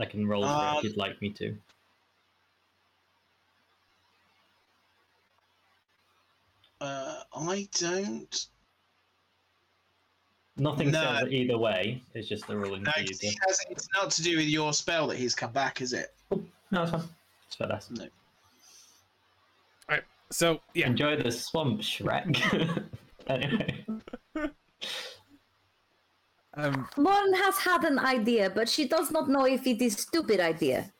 I 0.00 0.04
can 0.04 0.26
roll 0.26 0.42
for 0.42 0.48
Um, 0.48 0.76
if 0.78 0.84
you'd 0.84 0.96
like 0.96 1.20
me 1.20 1.30
to. 1.34 1.56
Uh, 6.80 7.20
I 7.34 7.68
don't. 7.78 8.46
Nothing 10.56 10.90
no. 10.90 11.00
says 11.20 11.32
either 11.32 11.56
way. 11.58 12.02
It's 12.14 12.28
just 12.28 12.46
the 12.46 12.56
rolling 12.56 12.82
No, 12.82 12.92
for 12.92 13.00
you 13.00 13.06
'cause 13.08 13.18
to. 13.18 13.26
it 13.28 13.34
has, 13.46 13.60
it's 13.70 13.88
not 13.94 14.10
to 14.12 14.22
do 14.22 14.36
with 14.36 14.46
your 14.46 14.72
spell 14.72 15.06
that 15.08 15.16
he's 15.16 15.34
come 15.34 15.52
back, 15.52 15.80
is 15.80 15.92
it? 15.92 16.14
No, 16.70 16.82
it's 16.82 16.90
fine. 16.90 17.08
It's 17.46 17.56
fair 17.56 17.72
All 17.72 18.08
right. 19.88 20.02
So 20.30 20.60
yeah, 20.74 20.86
Enjoy 20.88 21.16
the 21.16 21.30
swamp, 21.30 21.80
Shrek. 21.80 22.88
anyway, 23.28 23.84
um, 26.58 26.88
Lauren 26.96 27.32
has 27.34 27.56
had 27.58 27.84
an 27.84 27.98
idea, 27.98 28.50
but 28.50 28.68
she 28.68 28.86
does 28.86 29.10
not 29.10 29.28
know 29.28 29.46
if 29.46 29.66
it 29.66 29.80
is 29.80 29.94
a 29.94 29.98
stupid 29.98 30.40
idea. 30.40 30.92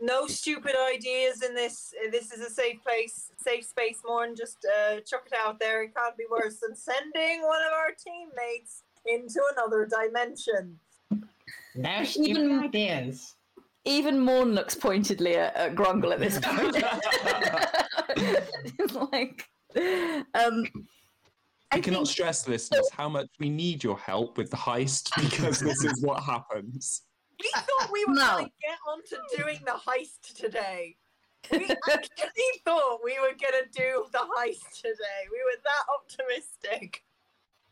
No 0.00 0.26
stupid 0.28 0.74
ideas 0.94 1.42
in 1.42 1.54
this. 1.54 1.92
This 2.12 2.32
is 2.32 2.40
a 2.40 2.50
safe 2.50 2.82
place, 2.84 3.30
safe 3.42 3.64
space. 3.64 3.98
More 4.06 4.24
and 4.24 4.36
just 4.36 4.64
uh, 4.64 5.00
chuck 5.00 5.24
it 5.26 5.36
out 5.36 5.58
there. 5.58 5.82
It 5.82 5.94
can't 5.94 6.16
be 6.16 6.24
worse 6.30 6.60
than 6.60 6.76
sending 6.76 7.42
one 7.42 7.60
of 7.66 7.72
our 7.72 7.90
teammates 7.98 8.84
into 9.06 9.40
another 9.56 9.86
dimension. 9.86 10.78
No 11.74 12.04
stupid 12.04 12.28
Even- 12.30 12.60
ideas. 12.60 13.34
Even 13.84 14.18
Morn 14.20 14.54
looks 14.54 14.74
pointedly 14.74 15.36
at, 15.36 15.56
at 15.56 15.74
Grongle 15.74 16.12
at 16.12 16.18
this 16.20 16.38
point. 16.42 16.76
It's 18.78 18.94
like, 19.12 19.48
um, 20.34 20.66
I 21.70 21.76
I 21.76 21.80
cannot 21.80 21.98
think 21.98 22.08
stress, 22.08 22.48
listeners, 22.48 22.88
how 22.90 23.08
much 23.08 23.28
we 23.38 23.50
need 23.50 23.84
your 23.84 23.98
help 23.98 24.38
with 24.38 24.50
the 24.50 24.56
heist 24.56 25.10
because 25.30 25.60
this 25.60 25.84
is 25.84 26.02
what 26.02 26.22
happens. 26.22 27.02
We 27.40 27.50
thought 27.54 27.92
we 27.92 28.04
were 28.06 28.14
No. 28.14 28.32
going 28.32 28.44
to 28.46 28.52
get 28.60 28.78
onto 28.88 29.16
doing 29.36 29.58
the 29.64 29.72
heist 29.72 30.34
today. 30.34 30.96
We 31.52 31.70
actually 31.70 32.50
thought 32.64 33.00
we 33.04 33.18
were 33.20 33.34
going 33.40 33.64
to 33.64 33.68
do 33.72 34.06
the 34.12 34.26
heist 34.36 34.80
today. 34.80 35.20
We 35.30 35.40
were 35.44 35.60
that 35.62 35.84
optimistic. 35.98 37.04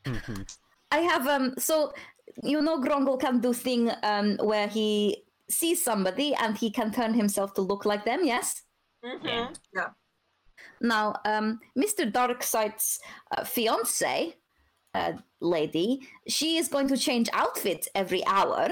I 0.93 0.99
have 0.99 1.27
um. 1.27 1.55
So 1.59 1.93
you 2.43 2.61
know, 2.63 2.79
Grongle 2.81 3.19
can 3.19 3.41
do 3.41 3.53
thing 3.53 3.91
um 4.03 4.37
where 4.43 4.69
he 4.69 5.25
sees 5.51 5.83
somebody 5.83 6.35
and 6.35 6.57
he 6.57 6.71
can 6.71 6.93
turn 6.93 7.13
himself 7.15 7.55
to 7.55 7.61
look 7.63 7.85
like 7.85 8.05
them. 8.05 8.25
Yes. 8.25 8.63
Mm-hmm. 9.05 9.27
Yeah. 9.27 9.49
yeah. 9.75 9.89
Now, 10.81 11.15
um, 11.25 11.61
Mr. 11.79 12.11
Darksight's 12.11 13.01
uh, 13.37 13.45
fiance, 13.45 14.35
uh, 14.95 15.13
lady, 15.41 16.01
she 16.29 16.57
is 16.59 16.69
going 16.69 16.89
to 16.89 16.97
change 16.97 17.29
outfits 17.33 17.89
every 17.95 18.25
hour. 18.27 18.69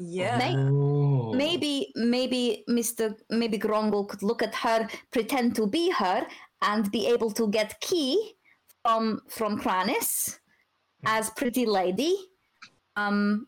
Yeah. 0.00 0.38
May- 0.38 0.56
Oh. 0.56 1.34
maybe 1.34 1.92
maybe 1.96 2.64
mr 2.70 3.14
maybe 3.28 3.58
grongle 3.58 4.06
could 4.06 4.22
look 4.22 4.42
at 4.42 4.54
her 4.54 4.88
pretend 5.10 5.54
to 5.56 5.66
be 5.66 5.90
her 5.90 6.26
and 6.62 6.90
be 6.90 7.06
able 7.06 7.30
to 7.32 7.48
get 7.48 7.78
key 7.80 8.32
from 8.82 9.20
from 9.28 9.60
kranis 9.60 10.38
as 11.04 11.28
pretty 11.30 11.66
lady 11.66 12.16
um 12.96 13.46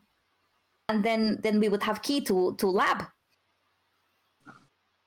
and 0.91 1.03
then 1.03 1.39
then 1.43 1.59
we 1.59 1.69
would 1.71 1.83
have 1.83 2.03
key 2.03 2.21
to 2.21 2.55
to 2.57 2.67
lab 2.69 3.07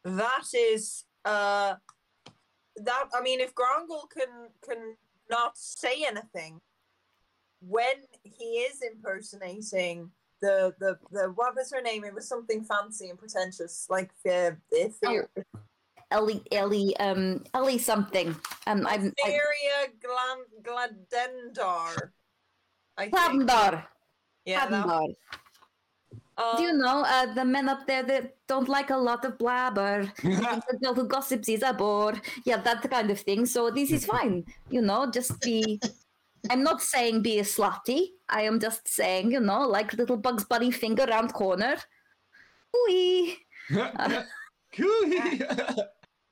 That 0.03 0.47
is 0.53 1.05
uh 1.25 1.75
that 2.77 3.05
I 3.13 3.21
mean 3.21 3.39
if 3.39 3.53
Grongle 3.53 4.09
can 4.09 4.49
can 4.65 4.95
not 5.29 5.57
say 5.57 6.03
anything 6.05 6.61
when 7.61 7.95
he 8.23 8.59
is 8.59 8.81
impersonating 8.81 10.11
the 10.41 10.73
the 10.79 10.97
the 11.11 11.31
what 11.31 11.55
was 11.55 11.71
her 11.71 11.81
name? 11.81 12.03
It 12.03 12.13
was 12.13 12.27
something 12.27 12.63
fancy 12.63 13.09
and 13.09 13.17
pretentious, 13.17 13.87
like 13.89 14.11
the 14.23 14.57
the 14.71 14.93
Oh. 15.05 15.43
Ellie 16.11 16.43
Ellie 16.51 16.95
um 16.97 17.43
Ellie 17.53 17.79
something. 17.79 18.35
Um, 18.67 18.85
I'm 18.85 19.13
Area 19.25 19.87
Glan- 20.01 20.61
Gladendar. 20.61 22.11
I 22.97 23.03
think. 23.09 23.15
Plandar. 23.15 23.85
Yeah, 24.45 24.67
that, 24.67 24.85
Plandar. 24.85 25.15
Um, 26.37 26.57
Do 26.57 26.63
you 26.63 26.73
know 26.73 27.03
uh, 27.05 27.33
the 27.33 27.45
men 27.45 27.69
up 27.69 27.85
there 27.85 28.03
that 28.03 28.35
don't 28.47 28.69
like 28.69 28.89
a 28.89 28.97
lot 28.97 29.25
of 29.25 29.37
blabber? 29.37 30.11
the 30.23 30.79
girl 30.81 30.93
who 30.93 31.07
gossips 31.07 31.49
is 31.49 31.63
a 31.63 31.73
bore. 31.73 32.13
Yeah, 32.45 32.57
that 32.57 32.89
kind 32.89 33.09
of 33.11 33.19
thing. 33.19 33.45
So 33.45 33.69
this 33.69 33.91
is 33.91 34.05
fine. 34.15 34.45
You 34.69 34.81
know, 34.81 35.09
just 35.09 35.39
be. 35.41 35.79
I'm 36.49 36.61
not 36.61 36.81
saying 36.81 37.21
be 37.21 37.39
a 37.39 37.43
slutty. 37.43 38.07
I 38.27 38.41
am 38.41 38.59
just 38.59 38.85
saying, 38.85 39.31
you 39.31 39.39
know, 39.39 39.61
like 39.61 39.93
little 39.93 40.17
Bugs 40.17 40.43
Bunny 40.43 40.71
finger 40.71 41.05
round 41.05 41.31
corner. 41.31 41.77
Ooh. 42.75 43.31
Cooey. 44.75 45.41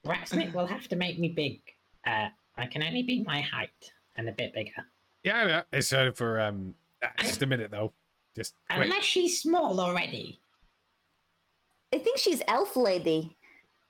Ratsnick 0.05 0.53
will 0.53 0.67
have 0.67 0.89
to 0.89 0.97
make 0.97 1.17
me 1.17 1.29
big. 1.29 1.61
Uh, 2.05 2.27
I 2.57 2.65
can 2.65 2.83
only 2.83 3.03
be 3.03 3.23
my 3.23 3.39
height 3.39 3.93
and 4.17 4.27
a 4.27 4.33
bit 4.33 4.53
bigger. 4.53 4.83
Yeah, 5.23 5.47
yeah. 5.47 5.61
It's 5.71 5.93
uh, 5.93 6.11
for 6.13 6.41
um, 6.41 6.73
uh, 7.01 7.07
just 7.19 7.41
a 7.41 7.45
minute 7.45 7.71
though. 7.71 7.93
Just 8.35 8.53
wait. 8.69 8.83
Unless 8.85 9.03
she's 9.03 9.41
small 9.41 9.79
already. 9.79 10.39
I 11.93 11.97
think 11.97 12.17
she's 12.17 12.41
elf 12.47 12.75
lady. 12.75 13.37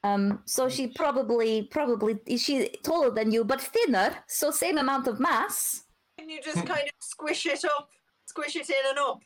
Um, 0.03 0.41
so 0.45 0.67
she 0.67 0.87
probably 0.87 1.67
probably 1.69 2.17
is 2.25 2.41
she 2.41 2.69
taller 2.83 3.11
than 3.11 3.31
you 3.31 3.43
but 3.43 3.61
thinner, 3.61 4.15
so 4.27 4.49
same 4.49 4.79
amount 4.79 5.07
of 5.07 5.19
mass. 5.19 5.83
Can 6.17 6.29
you 6.29 6.41
just 6.41 6.65
kind 6.65 6.81
of 6.81 6.89
squish 6.99 7.45
it 7.45 7.63
up, 7.65 7.89
squish 8.25 8.55
it 8.55 8.69
in 8.69 8.75
and 8.89 8.97
up? 8.97 9.19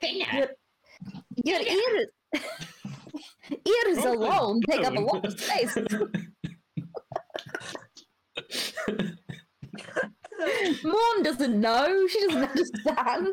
Thinner. 0.00 0.48
Your 1.44 1.60
ears 1.60 2.06
ears 3.50 3.98
Oh, 3.98 4.14
alone 4.14 4.60
take 4.68 4.84
up 4.86 4.96
a 4.96 5.00
lot 5.00 5.26
of 5.26 5.38
space. 5.40 5.76
Mom 10.84 11.22
doesn't 11.22 11.60
know. 11.60 12.06
She 12.06 12.20
doesn't 12.26 12.44
understand. 12.50 13.32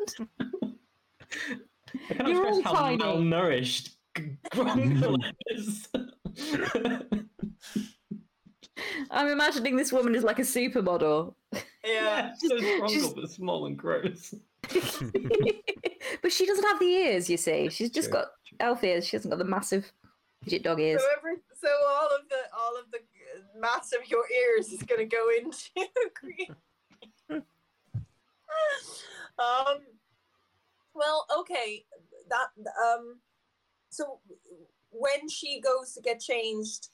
I 2.09 2.13
cannot 2.13 2.27
You're 2.29 2.45
all 2.47 2.57
express 2.59 2.75
how 2.75 2.81
tiny. 2.81 2.97
malnourished 3.03 3.89
Grongle 4.51 5.17
is. 5.47 5.87
I'm 9.11 9.27
imagining 9.27 9.75
this 9.75 9.91
woman 9.93 10.15
is 10.15 10.23
like 10.23 10.39
a 10.39 10.43
supermodel. 10.43 11.35
Yeah. 11.85 12.33
so 12.37 12.59
Just- 12.87 13.15
but 13.15 13.29
small 13.29 13.65
and 13.67 13.77
gross. 13.77 14.33
but 16.21 16.31
she 16.31 16.45
doesn't 16.45 16.63
have 16.65 16.79
the 16.79 16.85
ears, 16.85 17.29
you 17.29 17.37
see. 17.37 17.69
She's 17.69 17.89
just 17.91 18.09
True, 18.09 18.19
got 18.21 18.27
elf 18.59 18.83
ears. 18.83 19.05
She 19.05 19.15
hasn't 19.17 19.31
got 19.31 19.37
the 19.37 19.43
massive 19.45 19.91
digit 20.43 20.63
dog 20.63 20.79
ears. 20.79 21.01
So 21.01 21.07
every 21.17 21.35
so 21.61 21.67
all 21.89 22.07
of 22.07 22.29
the 22.29 22.35
all 22.57 22.77
of 22.79 22.85
the 22.91 22.99
mass 23.59 23.91
of 23.93 24.09
your 24.09 24.23
ears 24.31 24.69
is 24.71 24.81
gonna 24.83 25.05
go 25.05 25.29
into 25.37 25.69
green. 26.19 27.43
um. 29.37 29.79
Well, 30.93 31.25
okay. 31.39 31.85
That 32.29 32.47
um. 32.87 33.19
So 33.89 34.19
when 34.89 35.29
she 35.29 35.59
goes 35.59 35.93
to 35.93 36.01
get 36.01 36.19
changed, 36.19 36.89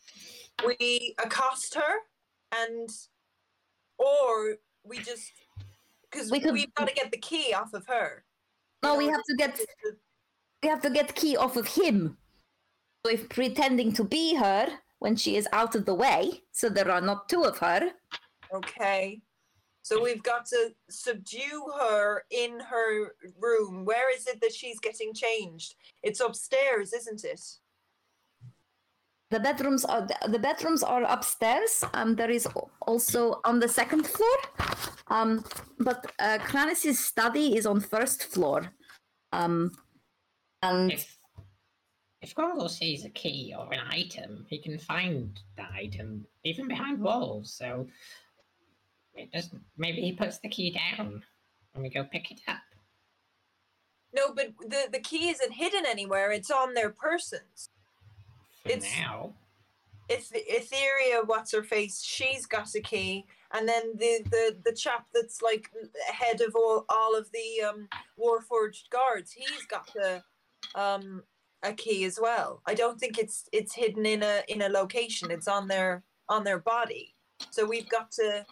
we 0.65 1.15
accost 1.23 1.75
her, 1.75 1.99
and 2.51 2.89
or 3.97 4.55
we 4.83 4.99
just 4.99 5.31
because 6.09 6.31
we 6.31 6.39
we've 6.51 6.73
got 6.73 6.87
to 6.87 6.93
get 6.93 7.11
the 7.11 7.17
key 7.17 7.53
off 7.53 7.73
of 7.73 7.85
her. 7.87 8.23
No, 8.81 8.97
we 8.97 9.07
have 9.07 9.23
to 9.23 9.35
get 9.35 9.59
we 10.63 10.69
have 10.69 10.81
to 10.81 10.89
get 10.89 11.15
key 11.15 11.37
off 11.37 11.57
of 11.57 11.67
him. 11.67 12.17
So 13.05 13.11
if 13.11 13.29
pretending 13.29 13.93
to 13.93 14.03
be 14.03 14.35
her 14.35 14.67
when 14.99 15.15
she 15.15 15.37
is 15.37 15.47
out 15.53 15.75
of 15.75 15.85
the 15.85 15.93
way, 15.93 16.43
so 16.51 16.69
there 16.69 16.91
are 16.91 17.01
not 17.01 17.29
two 17.29 17.43
of 17.43 17.57
her. 17.59 17.91
Okay. 18.53 19.21
So 19.89 19.99
we've 20.03 20.21
got 20.21 20.45
to 20.53 20.69
subdue 20.87 21.63
her 21.79 22.23
in 22.29 22.59
her 22.59 23.15
room. 23.41 23.85
Where 23.85 24.15
is 24.15 24.27
it 24.27 24.39
that 24.41 24.53
she's 24.53 24.79
getting 24.79 25.15
changed? 25.15 25.73
It's 26.03 26.19
upstairs, 26.19 26.93
isn't 26.93 27.23
it? 27.23 27.41
The 29.31 29.39
bedrooms 29.39 29.85
are 29.85 30.07
the 30.27 30.37
bedrooms 30.37 30.83
are 30.83 31.01
upstairs. 31.15 31.83
Um, 31.95 32.15
there 32.15 32.29
is 32.29 32.47
also 32.81 33.41
on 33.45 33.59
the 33.59 33.67
second 33.67 34.05
floor. 34.05 34.37
Um, 35.07 35.43
but 35.79 36.05
uh, 36.19 36.37
Kranis's 36.37 36.99
study 36.99 37.57
is 37.57 37.65
on 37.65 37.79
first 37.79 38.25
floor. 38.25 38.71
Um, 39.31 39.71
and 40.61 40.91
If 40.91 41.17
if 42.21 42.35
Grongle 42.35 42.69
sees 42.69 43.05
a 43.05 43.09
key 43.09 43.55
or 43.57 43.73
an 43.73 43.87
item, 43.89 44.45
he 44.49 44.59
can 44.61 44.77
find 44.77 45.39
the 45.57 45.65
item 45.73 46.27
even 46.43 46.67
behind 46.67 46.99
walls. 46.99 47.53
So 47.53 47.87
it 49.15 49.31
doesn't. 49.31 49.61
Maybe 49.77 50.01
he 50.01 50.13
puts 50.13 50.37
the 50.39 50.49
key 50.49 50.71
down 50.71 51.23
when 51.73 51.83
we 51.83 51.89
go 51.89 52.03
pick 52.03 52.31
it 52.31 52.41
up. 52.47 52.57
No, 54.13 54.33
but 54.33 54.53
the, 54.59 54.87
the 54.91 54.99
key 54.99 55.29
isn't 55.29 55.51
hidden 55.53 55.85
anywhere. 55.85 56.31
It's 56.31 56.49
on 56.51 56.73
their 56.73 56.89
persons. 56.89 57.69
For 58.63 58.69
It's- 58.71 58.97
now. 58.99 59.33
It's 60.11 60.31
Etheria, 60.31 61.21
what's 61.27 61.51
her 61.51 61.61
face? 61.61 62.01
She's 62.01 62.47
got 62.47 62.73
a 62.73 62.79
key, 62.81 63.27
and 63.53 63.69
then 63.69 63.95
the 63.95 64.23
the 64.31 64.57
the 64.65 64.73
chap 64.73 65.05
that's 65.13 65.43
like 65.43 65.69
head 66.11 66.41
of 66.41 66.55
all 66.55 66.83
all 66.89 67.15
of 67.15 67.29
the 67.31 67.61
um 67.63 67.87
Warforged 68.19 68.89
guards, 68.89 69.31
he's 69.33 69.67
got 69.67 69.87
the 69.93 70.23
um 70.73 71.21
a 71.61 71.73
key 71.73 72.05
as 72.05 72.17
well. 72.19 72.63
I 72.65 72.73
don't 72.73 72.99
think 72.99 73.19
it's 73.19 73.47
it's 73.53 73.75
hidden 73.75 74.07
in 74.07 74.23
a 74.23 74.41
in 74.47 74.63
a 74.63 74.69
location. 74.69 75.29
It's 75.29 75.47
on 75.47 75.67
their 75.67 76.03
on 76.27 76.43
their 76.43 76.57
body. 76.57 77.13
So 77.51 77.63
we've 77.63 77.87
got 77.87 78.09
to 78.13 78.47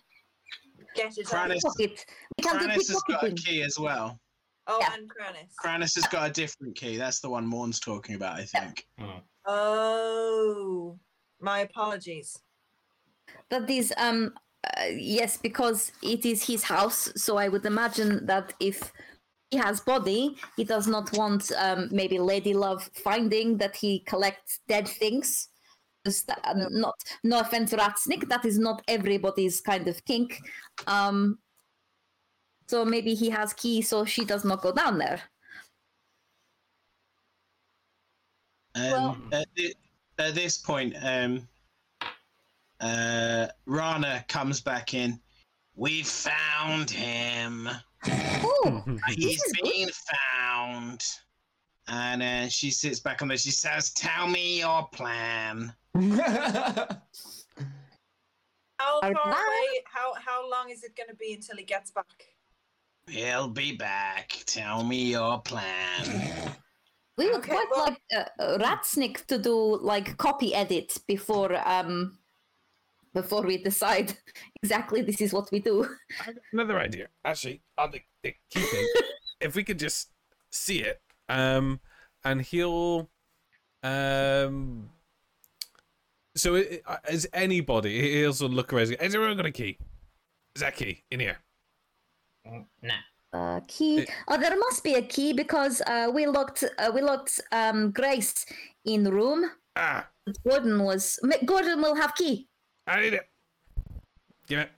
get 0.98 1.18
it. 1.18 1.34
out. 1.34 1.49
Kranis- 1.49 1.61
pocket. 1.61 2.06
We 2.38 2.44
can 2.44 2.60
do 2.60 2.65
Kranis 2.68 2.88
has 2.90 3.02
got 3.07 3.24
a 3.24 3.32
key 3.32 3.61
as 3.64 3.78
well. 3.80 4.19
Oh, 4.69 4.78
Yeah. 4.82 4.94
and 4.95 5.10
Kranis. 5.10 5.52
Kranis 5.64 5.95
has 5.95 6.06
got 6.07 6.30
a 6.30 6.34
different 6.34 6.76
key. 6.76 6.98
That's 6.98 7.19
the 7.22 7.30
one 7.30 7.45
Morn's 7.48 7.80
talking 7.80 8.15
about, 8.15 8.36
I 8.38 8.45
think. 8.45 8.86
Oh, 9.45 10.98
my 11.40 11.60
apologies. 11.60 12.38
That 13.49 13.69
is 13.69 13.94
um 13.98 14.34
uh, 14.78 14.86
yes 14.91 15.38
because 15.38 15.91
it 16.03 16.26
is 16.26 16.44
his 16.45 16.64
house. 16.64 17.10
So 17.15 17.38
I 17.38 17.48
would 17.48 17.65
imagine 17.65 18.26
that 18.26 18.53
if 18.60 18.91
he 19.52 19.57
has 19.57 19.80
body, 19.80 20.36
he 20.57 20.65
does 20.65 20.88
not 20.88 21.15
want 21.18 21.52
um, 21.57 21.88
maybe 21.91 22.19
Lady 22.19 22.53
Love 22.53 22.90
finding 23.03 23.57
that 23.60 23.76
he 23.78 23.99
collects 24.02 24.60
dead 24.68 24.88
things. 24.88 25.48
Just, 26.07 26.31
not 26.71 26.95
no 27.25 27.41
offense, 27.41 27.73
Ratsnick. 27.73 28.29
That 28.29 28.45
is 28.45 28.57
not 28.57 28.81
everybody's 28.88 29.59
kind 29.59 29.89
of 29.89 30.03
kink. 30.05 30.39
Um, 30.88 31.38
so 32.67 32.85
maybe 32.85 33.13
he 33.13 33.29
has 33.29 33.51
key, 33.51 33.81
so 33.81 34.05
she 34.05 34.23
does 34.23 34.45
not 34.45 34.61
go 34.61 34.71
down 34.71 34.97
there. 34.99 35.19
Um, 38.75 38.91
Well- 38.91 39.17
at, 39.34 39.47
thi- 39.57 39.75
at 40.17 40.34
this 40.34 40.57
point, 40.57 40.95
um, 41.01 41.45
uh, 42.79 43.47
Rana 43.65 44.23
comes 44.29 44.61
back 44.61 44.93
in. 44.93 45.19
We 45.75 46.03
found 46.03 46.89
him. 46.89 47.67
Oh, 48.09 48.81
He's 49.09 49.43
is 49.43 49.53
good. 49.61 49.63
been 49.73 49.89
found. 49.89 51.03
And 51.89 52.22
uh, 52.22 52.47
she 52.49 52.69
sits 52.72 52.99
back 52.99 53.22
on 53.22 53.27
there. 53.30 53.38
She 53.38 53.51
says, 53.51 53.91
"Tell 53.93 54.27
me 54.27 54.59
your 54.59 54.88
plan." 54.91 55.73
How 58.80 59.01
far 59.01 59.11
away? 59.11 59.84
How 59.85 60.14
how 60.23 60.49
long 60.49 60.69
is 60.69 60.84
it 60.84 60.95
going 60.95 61.09
to 61.09 61.15
be 61.15 61.34
until 61.34 61.57
he 61.57 61.64
gets 61.64 61.91
back? 61.91 62.05
He'll 63.07 63.47
be 63.49 63.76
back. 63.76 64.43
Tell 64.45 64.84
me 64.84 65.11
your 65.11 65.39
plan. 65.41 66.53
we 67.18 67.27
would 67.27 67.38
Okay, 67.38 67.53
quite 67.53 67.68
well- 67.72 67.85
like 67.85 68.01
uh, 68.15 68.26
uh, 68.39 68.57
Ratsnick 68.59 69.26
to 69.27 69.38
do 69.38 69.77
like 69.81 70.18
copy 70.18 70.53
edit 70.53 70.97
before 71.07 71.55
um 71.68 72.18
before 73.14 73.41
we 73.43 73.57
decide 73.64 74.14
exactly 74.61 75.01
this 75.01 75.22
is 75.22 75.34
what 75.34 75.49
we 75.51 75.59
do. 75.59 75.84
I 76.22 76.34
got 76.34 76.43
another 76.53 76.80
idea. 76.80 77.07
Actually, 77.26 77.61
on 77.77 77.91
the, 77.91 78.01
the 78.23 78.34
key 78.51 78.59
thing, 78.61 78.88
if 79.39 79.55
we 79.55 79.64
could 79.64 79.80
just 79.80 80.09
see 80.51 80.84
it, 80.84 81.01
um, 81.29 81.79
and 82.23 82.41
he'll, 82.41 83.09
um, 83.83 84.89
so 86.35 86.55
it, 86.55 86.81
uh, 86.85 86.97
is 87.09 87.27
anybody? 87.33 88.19
He'll 88.19 88.33
sort 88.33 88.51
of 88.51 88.55
look 88.55 88.71
around. 88.73 88.83
Is 88.83 89.15
everyone 89.15 89.37
got 89.37 89.45
a 89.45 89.51
key? 89.51 89.77
Is 90.55 90.61
that 90.61 90.75
key 90.75 91.03
in 91.11 91.19
here? 91.19 91.37
Mm, 92.47 92.65
No. 92.81 92.93
Uh, 93.33 93.59
key. 93.67 93.99
It- 93.99 94.09
Oh, 94.29 94.37
there 94.37 94.57
must 94.57 94.83
be 94.83 94.95
a 94.95 95.01
key 95.01 95.33
because 95.33 95.81
uh, 95.85 96.09
we 96.13 96.25
locked 96.25 96.63
uh, 96.77 96.91
we 96.93 97.01
locked 97.01 97.41
um, 97.51 97.91
Grace 97.91 98.45
in 98.85 99.03
the 99.03 99.11
room. 99.11 99.51
Ah, 99.75 100.07
Gordon 100.47 100.81
was 100.83 101.19
M- 101.23 101.45
Gordon 101.45 101.81
will 101.81 101.95
have 101.95 102.15
key. 102.15 102.47
I 102.87 103.01
need 103.01 103.13
it. 103.13 103.29
Give 104.47 104.59
it. 104.59 104.71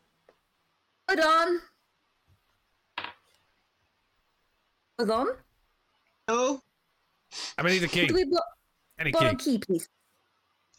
Hold 1.08 1.20
on. 1.20 1.60
Hold 4.98 5.12
on. 5.12 5.28
Oh, 6.30 6.62
I'm 7.58 7.64
gonna 7.66 7.74
need 7.74 7.84
a 7.84 7.88
key. 7.88 8.08
Do 8.08 8.14
we 8.14 8.24
bo- 8.26 8.38
Any 9.00 9.12
borrow 9.12 9.36
key. 9.36 9.54
key, 9.54 9.58
please? 9.58 9.90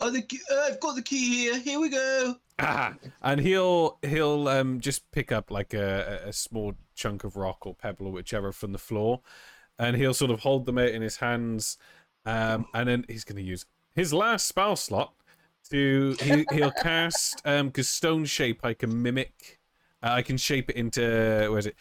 oh, 0.00 0.10
the 0.10 0.22
key, 0.22 0.38
uh, 0.50 0.60
I've 0.68 0.80
got 0.80 0.94
the 0.96 1.02
key 1.02 1.28
here. 1.28 1.58
Here 1.58 1.78
we 1.80 1.88
go. 1.88 2.36
Ah, 2.58 2.94
and 3.22 3.40
he'll 3.40 3.98
he'll 4.02 4.46
um 4.48 4.80
just 4.80 5.10
pick 5.12 5.32
up 5.32 5.50
like 5.50 5.74
a, 5.74 6.22
a 6.26 6.32
small 6.32 6.74
chunk 6.94 7.24
of 7.24 7.36
rock 7.36 7.66
or 7.66 7.74
pebble 7.74 8.06
or 8.06 8.12
whichever 8.12 8.52
from 8.52 8.72
the 8.72 8.78
floor, 8.78 9.20
and 9.78 9.96
he'll 9.96 10.14
sort 10.14 10.30
of 10.30 10.40
hold 10.40 10.66
them 10.66 10.78
out 10.78 10.88
in 10.90 11.02
his 11.02 11.16
hands, 11.16 11.78
um, 12.26 12.66
and 12.74 12.88
then 12.88 13.04
he's 13.08 13.24
going 13.24 13.36
to 13.36 13.42
use 13.42 13.66
his 13.94 14.12
last 14.14 14.46
spell 14.46 14.76
slot 14.76 15.14
to 15.70 16.16
he, 16.20 16.46
he'll 16.52 16.70
cast 16.82 17.42
um 17.44 17.66
because 17.68 17.88
stone 17.88 18.24
shape 18.24 18.64
I 18.64 18.74
can 18.74 19.02
mimic, 19.02 19.58
uh, 20.02 20.10
I 20.10 20.22
can 20.22 20.36
shape 20.36 20.70
it 20.70 20.76
into 20.76 21.00
where 21.48 21.58
is 21.58 21.66
it, 21.66 21.76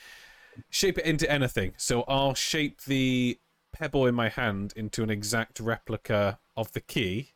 shape 0.69 0.97
it 0.97 1.05
into 1.05 1.29
anything. 1.31 1.73
So 1.77 2.03
I'll 2.07 2.33
shape 2.33 2.81
the 2.83 3.37
pebble 3.79 4.05
in 4.05 4.13
my 4.13 4.29
hand 4.29 4.73
into 4.75 5.01
an 5.03 5.09
exact 5.09 5.59
replica 5.59 6.37
of 6.57 6.71
the 6.73 6.81
key. 6.81 7.31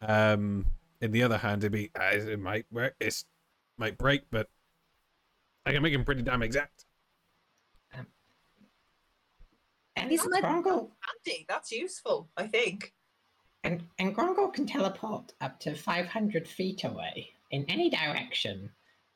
Um, 0.00 0.66
in 1.00 1.12
the 1.12 1.22
other 1.22 1.38
hand, 1.38 1.62
it'd 1.62 1.72
be 1.72 1.90
uh, 1.98 2.10
it 2.14 2.40
might 2.40 2.66
work, 2.72 2.94
it 3.00 3.24
might 3.78 3.96
break, 3.96 4.22
but 4.30 4.48
I 5.64 5.72
can 5.72 5.82
make 5.82 5.94
him 5.94 6.04
pretty 6.04 6.22
damn 6.22 6.42
exact. 6.42 6.84
And 9.94 10.10
Isn't 10.10 10.30
that- 10.30 10.42
Grongle, 10.42 10.90
Handy. 11.00 11.44
That's 11.48 11.70
useful, 11.70 12.28
I 12.36 12.46
think. 12.48 12.92
and, 13.62 13.84
and 13.98 14.14
Grongle 14.16 14.52
can 14.52 14.66
teleport 14.66 15.32
up 15.40 15.60
to 15.60 15.74
500 15.76 16.48
feet 16.48 16.82
away 16.82 17.28
in 17.52 17.64
any 17.68 17.88
direction. 17.90 18.70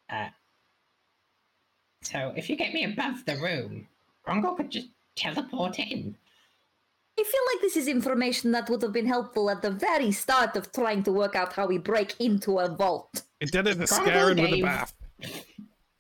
Uh, 0.09 0.29
so 2.03 2.33
if 2.37 2.49
you 2.49 2.57
get 2.57 2.73
me 2.75 2.85
above 2.85 3.25
the 3.25 3.37
room, 3.37 3.89
Grongle 4.25 4.55
could 4.57 4.71
just 4.71 4.89
teleport 5.17 5.79
in. 5.81 6.15
I 7.19 7.23
feel 7.23 7.41
like 7.55 7.63
this 7.63 7.77
is 7.77 7.89
information 7.89 8.53
that 8.53 8.69
would 8.69 8.83
have 8.83 8.93
been 8.93 9.07
helpful 9.07 9.49
at 9.49 9.63
the 9.63 9.71
very 9.71 10.13
start 10.13 10.55
of 10.57 10.71
trying 10.73 11.03
to 11.05 11.13
work 11.13 11.35
out 11.35 11.55
how 11.55 11.67
we 11.67 11.79
break 11.79 12.15
into 12.21 12.59
a 12.59 12.69
vault. 12.69 13.23
It 13.41 13.51
did 13.53 13.67
it 13.67 13.89
scaring 13.89 14.37
with 14.37 14.51
the 14.51 14.57
gave 14.57 14.65
bath. 14.65 14.93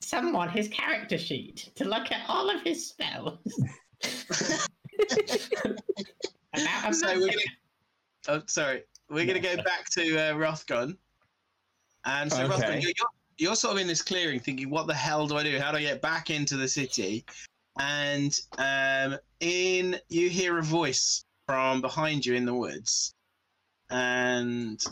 Someone 0.00 0.50
his 0.50 0.68
character 0.68 1.16
sheet 1.16 1.70
to 1.74 1.84
look 1.84 2.12
at 2.12 2.20
all 2.28 2.50
of 2.50 2.60
his 2.62 2.86
spells. 2.86 3.38
About 6.52 6.90
a 6.90 6.94
So 6.94 7.06
we're 7.14 7.26
gonna. 7.26 7.40
Oh, 8.28 8.42
sorry. 8.46 8.82
We're 9.08 9.26
gonna 9.26 9.40
go 9.40 9.56
back 9.56 9.88
to 9.90 10.18
uh, 10.18 10.34
Rothgon. 10.34 10.96
And 12.04 12.30
so, 12.30 12.44
Okay. 12.44 12.54
Rothgon, 12.54 12.82
you're, 12.82 12.92
you're, 12.96 13.08
you're 13.38 13.56
sort 13.56 13.74
of 13.74 13.80
in 13.80 13.86
this 13.86 14.02
clearing, 14.02 14.40
thinking, 14.40 14.70
"What 14.70 14.86
the 14.86 14.94
hell 14.94 15.26
do 15.26 15.36
I 15.36 15.42
do? 15.42 15.58
How 15.58 15.70
do 15.70 15.78
I 15.78 15.82
get 15.82 16.02
back 16.02 16.30
into 16.30 16.56
the 16.56 16.68
city?" 16.68 17.24
And 17.78 18.38
um, 18.58 19.18
in 19.40 19.98
you 20.08 20.28
hear 20.28 20.58
a 20.58 20.62
voice 20.62 21.24
from 21.46 21.80
behind 21.80 22.24
you 22.24 22.34
in 22.34 22.46
the 22.46 22.54
woods, 22.54 23.14
and 23.90 24.82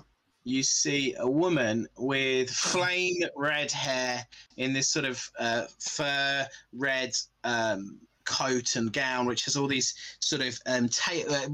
you 0.44 0.62
see 0.62 1.15
a 1.19 1.28
woman 1.28 1.89
with 1.97 2.51
flame 2.51 3.16
red 3.35 3.70
hair 3.73 4.24
in 4.59 4.73
this 4.73 4.89
sort 4.89 5.06
of 5.06 5.31
uh, 5.39 5.65
fur 5.81 6.47
red 6.73 7.12
um, 7.44 7.98
coat 8.24 8.77
and 8.77 8.93
gown, 8.93 9.27
which 9.27 9.44
has 9.44 9.56
all 9.56 9.66
these 9.66 9.94
sort 10.20 10.43
of 10.43 10.59
um, 10.66 10.89
ta- 10.89 11.24
uh, 11.28 11.48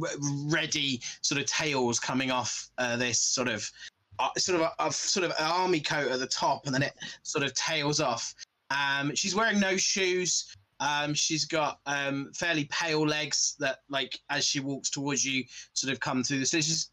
ready 0.47 1.01
sort 1.23 1.41
of 1.41 1.47
tails 1.47 2.01
coming 2.01 2.31
off 2.31 2.69
uh, 2.79 2.97
this 2.97 3.21
sort 3.21 3.49
of 3.49 3.71
uh, 4.19 4.29
sort 4.37 4.61
of 4.61 4.73
a, 4.79 4.85
a 4.85 4.93
sort 4.93 5.25
of 5.25 5.33
army 5.39 5.81
coat 5.81 6.11
at 6.11 6.19
the 6.19 6.27
top, 6.27 6.67
and 6.67 6.75
then 6.75 6.83
it 6.83 6.95
sort 7.23 7.45
of 7.45 7.55
tails 7.55 8.01
off. 8.01 8.35
Um, 8.71 9.15
she's 9.15 9.35
wearing 9.35 9.61
no 9.61 9.77
shoes. 9.77 10.55
Um, 10.81 11.13
she's 11.13 11.45
got 11.45 11.79
um, 11.87 12.31
fairly 12.35 12.65
pale 12.71 13.07
legs 13.07 13.55
that, 13.61 13.79
like, 13.91 14.19
as 14.31 14.45
she 14.45 14.61
walks 14.61 14.91
towards 14.91 15.25
you, 15.25 15.45
sort 15.75 15.93
of 15.93 16.01
come 16.01 16.25
through 16.25 16.41
the 16.41 16.47
stairs. 16.47 16.91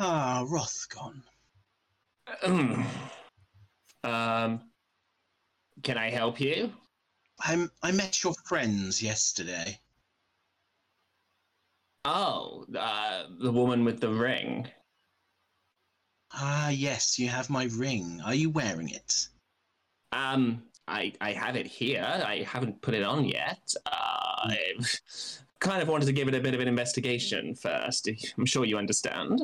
Ah, 0.00 0.44
Rothgon. 0.48 1.22
um, 4.04 4.60
can 5.82 5.98
I 5.98 6.10
help 6.10 6.40
you? 6.40 6.72
I'm, 7.40 7.70
I 7.82 7.92
met 7.92 8.24
your 8.24 8.34
friends 8.46 9.02
yesterday. 9.02 9.78
Oh, 12.04 12.64
uh, 12.76 13.24
the 13.40 13.52
woman 13.52 13.84
with 13.84 14.00
the 14.00 14.08
ring. 14.08 14.66
Ah, 16.32 16.70
yes, 16.70 17.18
you 17.18 17.28
have 17.28 17.50
my 17.50 17.64
ring. 17.72 18.20
Are 18.24 18.34
you 18.34 18.50
wearing 18.50 18.88
it? 18.88 19.28
Um, 20.12 20.62
I 20.88 21.12
I 21.20 21.32
have 21.32 21.56
it 21.56 21.66
here. 21.66 22.02
I 22.04 22.38
haven't 22.42 22.80
put 22.82 22.94
it 22.94 23.02
on 23.02 23.24
yet. 23.24 23.74
Uh, 23.86 23.90
I 23.92 24.58
kind 25.60 25.82
of 25.82 25.88
wanted 25.88 26.06
to 26.06 26.12
give 26.12 26.28
it 26.28 26.34
a 26.34 26.40
bit 26.40 26.54
of 26.54 26.60
an 26.60 26.68
investigation 26.68 27.54
first. 27.54 28.08
I'm 28.36 28.46
sure 28.46 28.64
you 28.64 28.78
understand. 28.78 29.42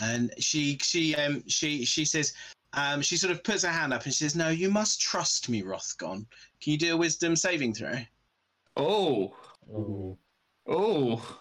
and 0.00 0.32
she 0.38 0.78
she 0.82 1.14
um 1.16 1.42
she 1.48 1.84
she 1.84 2.04
says 2.04 2.32
um 2.72 3.02
she 3.02 3.16
sort 3.16 3.30
of 3.30 3.44
puts 3.44 3.62
her 3.62 3.68
hand 3.70 3.92
up 3.92 4.04
and 4.04 4.12
she 4.14 4.24
says 4.24 4.34
no 4.34 4.48
you 4.48 4.70
must 4.70 5.00
trust 5.00 5.50
me 5.50 5.62
rothgon 5.62 6.24
can 6.62 6.72
you 6.72 6.78
do 6.78 6.94
a 6.94 6.96
wisdom 6.96 7.36
saving 7.36 7.74
throw 7.74 7.94
Oh, 8.74 9.36
oh, 10.66 11.38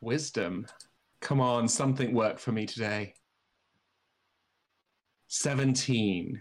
wisdom. 0.00 0.64
Come 1.20 1.40
on, 1.40 1.66
something 1.68 2.14
worked 2.14 2.38
for 2.38 2.52
me 2.52 2.66
today. 2.66 3.14
Seventeen. 5.26 6.40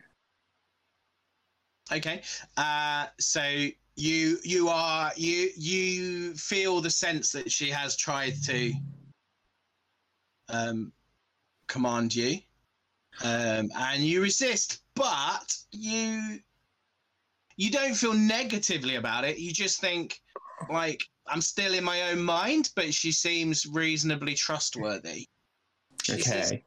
Okay. 1.91 2.22
Uh 2.57 3.06
so 3.20 3.68
you 3.95 4.38
you 4.44 4.70
are 4.70 5.11
you 5.18 5.49
you 5.57 6.34
feel 6.36 6.80
the 6.82 6.90
sense 6.90 7.32
that 7.34 7.52
she 7.52 7.70
has 7.70 7.95
tried 7.98 8.41
to 8.44 8.74
um 10.48 10.91
command 11.68 12.16
you 12.16 12.40
um 13.24 13.70
and 13.76 14.02
you 14.03 14.22
resist 14.22 14.82
but 14.95 15.53
you 15.72 16.40
you 17.57 17.70
don't 17.70 17.94
feel 17.94 18.14
negatively 18.14 18.95
about 18.95 19.26
it. 19.26 19.38
You 19.38 19.52
just 19.52 19.82
think 19.82 20.22
like 20.70 21.03
i'm 21.28 21.41
still 21.41 21.74
in 21.74 21.84
my 21.84 22.03
own 22.10 22.22
mind 22.22 22.72
but 22.76 22.94
she 22.94 23.11
seems 23.11 23.66
reasonably 23.66 24.34
trustworthy. 24.34 25.28
She 26.03 26.22
says, 26.22 26.52
Okay. 26.52 26.64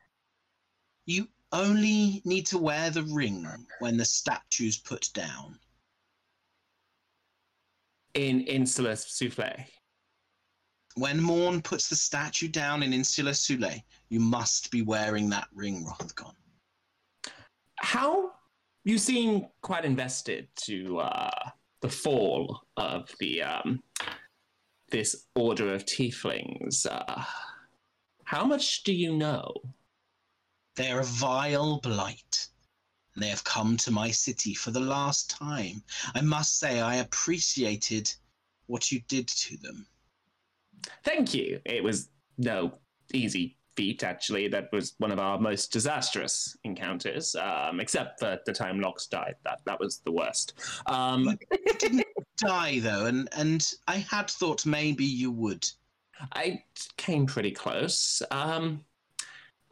you 1.07 1.29
only 1.53 2.23
need 2.25 2.47
to 2.47 2.59
wear 2.59 2.91
the 2.91 3.03
ring 3.05 3.47
when 3.81 3.97
the 3.97 4.05
statue's 4.05 4.79
put 4.79 5.09
down 5.15 5.59
In 8.15 8.43
Insula 8.43 8.93
Souffle. 8.93 9.65
When 10.97 11.21
Morn 11.21 11.63
puts 11.63 11.89
the 11.89 11.97
statue 11.97 12.49
down 12.49 12.83
in 12.83 12.93
Insula 12.93 13.31
Sule, 13.31 13.83
you 14.11 14.21
must 14.21 14.71
be 14.71 14.83
wearing 14.83 15.31
that 15.31 15.49
ring, 15.55 15.87
Rothgon. 15.87 16.35
How 17.77 18.33
you 18.85 18.99
seem 18.99 19.47
quite 19.63 19.85
invested 19.85 20.49
to 20.65 20.99
uh, 20.99 21.51
the 21.81 21.89
fall 21.89 22.61
of 22.77 23.11
the 23.21 23.43
um, 23.43 23.83
this 24.91 25.27
order 25.35 25.73
of 25.73 25.85
tieflings. 25.85 26.87
Uh, 26.87 27.25
how 28.25 28.45
much 28.45 28.83
do 28.85 28.93
you 28.93 29.17
know? 29.17 29.53
They 30.77 30.91
are 30.91 31.01
a 31.01 31.05
vile 31.05 31.81
blight, 31.81 32.49
and 33.15 33.23
they 33.23 33.29
have 33.29 33.45
come 33.45 33.77
to 33.79 33.91
my 33.91 34.11
city 34.11 34.55
for 34.55 34.71
the 34.71 34.81
last 34.81 35.31
time. 35.31 35.83
I 36.15 36.21
must 36.23 36.59
say, 36.59 36.81
I 36.81 36.97
appreciated 36.97 38.13
what 38.67 38.91
you 38.91 39.01
did 39.09 39.29
to 39.29 39.57
them. 39.59 39.87
Thank 41.05 41.35
you. 41.35 41.61
It 41.65 41.85
was 41.85 42.09
no 42.39 42.79
easy 43.13 43.57
feat, 43.77 44.03
actually. 44.03 44.49
That 44.49 44.71
was 44.73 44.95
one 44.99 45.13
of 45.13 45.19
our 45.19 45.39
most 45.39 45.73
disastrous 45.73 46.57
encounters, 46.65 47.35
um, 47.37 47.81
except 47.81 48.21
for 48.21 48.39
the 48.47 48.53
time 48.53 48.81
Lox 48.81 49.07
died. 49.07 49.35
That 49.45 49.61
that 49.67 49.79
was 49.79 49.99
the 49.99 50.13
worst. 50.13 50.55
Um, 50.87 51.39
You 51.51 51.75
didn't 51.79 52.07
die, 52.39 52.81
though, 52.81 53.07
and, 53.07 53.29
and 53.37 53.73
I 53.87 53.97
had 53.97 54.31
thought 54.31 54.67
maybe 54.67 55.05
you 55.05 55.31
would. 55.31 55.69
I 56.35 56.63
came 56.97 57.27
pretty 57.27 57.51
close. 57.51 58.23
Um, 58.31 58.85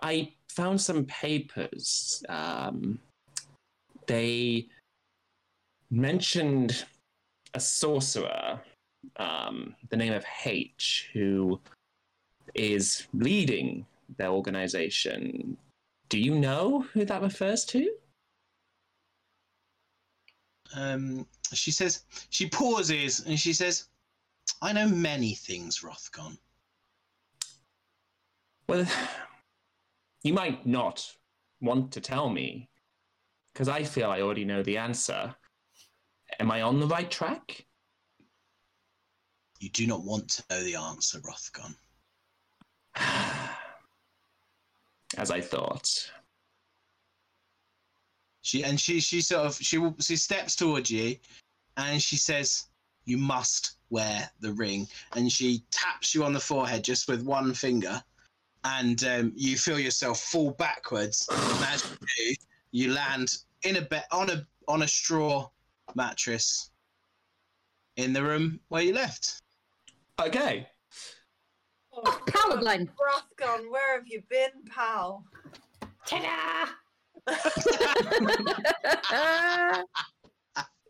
I 0.01 0.33
found 0.49 0.81
some 0.81 1.05
papers. 1.07 2.23
Um, 2.29 2.99
they 4.07 4.67
mentioned 5.91 6.85
a 7.55 7.61
sorcerer, 7.61 8.61
um, 9.17 9.75
the 9.91 9.97
name 9.97 10.13
of 10.13 10.25
H, 10.45 11.11
who 11.13 11.61
is 12.55 13.07
leading 13.13 13.87
their 14.17 14.29
organization. 14.29 15.57
Do 16.09 16.19
you 16.19 16.35
know 16.35 16.81
who 16.93 17.05
that 17.05 17.23
refers 17.23 17.65
to? 17.67 17.91
Um, 20.75 21.27
she 21.53 21.71
says, 21.71 22.05
she 22.31 22.49
pauses 22.49 23.25
and 23.27 23.39
she 23.39 23.53
says, 23.53 23.89
I 24.63 24.73
know 24.73 24.89
many 24.89 25.35
things, 25.35 25.81
Rothgon. 25.81 26.37
Well, 28.69 28.87
you 30.23 30.33
might 30.33 30.67
not 30.67 31.07
want 31.61 31.93
to 31.93 32.01
tell 32.01 32.29
me, 32.31 32.69
because 33.53 33.69
I 33.69 33.85
feel 33.85 34.11
I 34.11 34.21
already 34.21 34.45
know 34.45 34.63
the 34.63 34.79
answer. 34.79 35.35
Am 36.39 36.51
I 36.51 36.63
on 36.63 36.81
the 36.81 36.87
right 36.87 37.11
track? 37.11 37.67
You 39.59 39.69
do 39.71 39.87
not 39.87 40.05
want 40.05 40.29
to 40.31 40.45
know 40.51 40.63
the 40.63 40.77
answer, 40.77 41.21
Rothgon. 41.21 41.75
as 45.17 45.31
I 45.31 45.41
thought. 45.41 46.11
She 48.43 48.65
and 48.65 48.81
she 48.81 49.01
she 49.01 49.21
sort 49.21 49.47
of 49.47 49.55
she 49.57 49.79
will- 49.79 49.97
she 50.01 50.17
steps 50.17 50.57
towards 50.57 50.91
you, 50.91 51.17
and 51.77 52.03
she 52.03 52.17
says, 52.17 52.69
"You 53.05 53.19
must 53.19 53.73
wear 53.91 54.31
the 54.41 54.53
ring." 54.53 54.89
And 55.13 55.31
she 55.31 55.65
taps 55.71 56.15
you 56.15 56.25
on 56.25 56.33
the 56.33 56.41
forehead 56.41 56.83
just 56.83 57.07
with 57.07 57.23
one 57.23 57.53
finger, 57.55 58.03
and 58.65 59.05
um, 59.05 59.33
you 59.35 59.57
feel 59.57 59.79
yourself 59.79 60.21
fall 60.21 60.51
backwards. 60.53 61.27
And 61.31 61.65
as 61.65 61.91
you 61.91 61.97
do, 62.17 62.35
you 62.73 62.93
land 62.93 63.39
in 63.65 63.77
a 63.77 63.83
bed 63.83 64.05
on 64.13 64.31
a 64.31 64.47
on 64.69 64.83
a 64.83 64.89
straw 64.89 65.49
mattress 65.95 66.71
in 67.97 68.13
the 68.13 68.23
room 68.23 68.61
where 68.69 68.83
you 68.83 68.95
left. 68.95 69.43
Okay. 70.21 70.69
Oh, 71.93 72.21
Paladine. 72.27 72.89
Rothgon, 72.89 73.71
where 73.71 73.97
have 73.97 74.07
you 74.07 74.23
been, 74.29 74.51
pal? 74.69 75.25
Ta-da! 76.07 76.69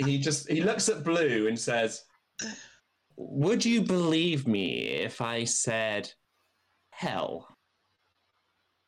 He 0.05 0.19
just 0.19 0.51
he 0.51 0.63
looks 0.63 0.89
at 0.89 1.05
Blue 1.05 1.47
and 1.47 1.59
says, 1.59 2.05
"Would 3.17 3.67
you 3.67 3.83
believe 3.83 4.47
me 4.47 4.87
if 4.87 5.21
I 5.21 5.45
said 5.45 6.11
hell?" 6.89 7.55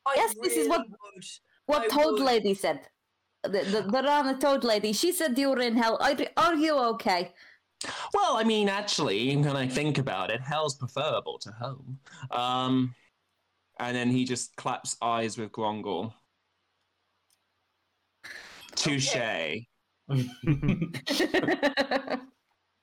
I 0.07 0.15
Yes, 0.17 0.35
this 0.43 0.57
is 0.57 0.69
what- 0.69 0.87
would. 0.89 1.25
what 1.67 1.83
I 1.83 1.89
Toad 1.89 2.15
would. 2.15 2.23
Lady 2.23 2.55
said. 2.55 2.81
The, 3.45 3.49
the, 3.49 3.83
the 3.91 4.03
Rana 4.05 4.39
Toad 4.39 4.63
Lady. 4.65 4.93
She 4.93 5.13
said 5.13 5.37
you 5.39 5.51
were 5.51 5.61
in 5.61 5.77
hell. 5.77 5.99
Are, 6.01 6.15
are 6.37 6.55
you 6.55 6.79
okay? 6.79 7.33
Well, 8.15 8.37
I 8.37 8.45
mean, 8.45 8.69
actually, 8.69 9.37
when 9.37 9.57
I 9.57 9.67
think 9.67 9.99
about 9.99 10.31
it, 10.31 10.41
hell's 10.41 10.77
preferable 10.77 11.39
to 11.41 11.51
home. 11.51 11.99
Um, 12.31 12.95
and 13.81 13.97
then 13.97 14.09
he 14.11 14.25
just 14.25 14.55
claps 14.55 14.97
eyes 15.03 15.37
with 15.37 15.51
Grongle. 15.51 16.15
Touche. 18.77 19.17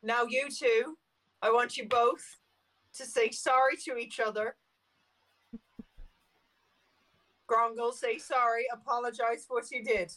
Now, 0.01 0.23
you 0.29 0.47
two, 0.49 0.95
I 1.41 1.51
want 1.51 1.77
you 1.77 1.87
both 1.87 2.23
to 2.95 3.05
say 3.05 3.31
sorry 3.31 3.75
to 3.85 3.97
each 3.97 4.19
other. 4.19 4.55
Grongle, 7.49 7.91
say 7.91 8.17
sorry. 8.19 8.65
Apologize 8.71 9.45
for 9.47 9.55
what 9.55 9.71
you 9.71 9.83
did. 9.83 10.11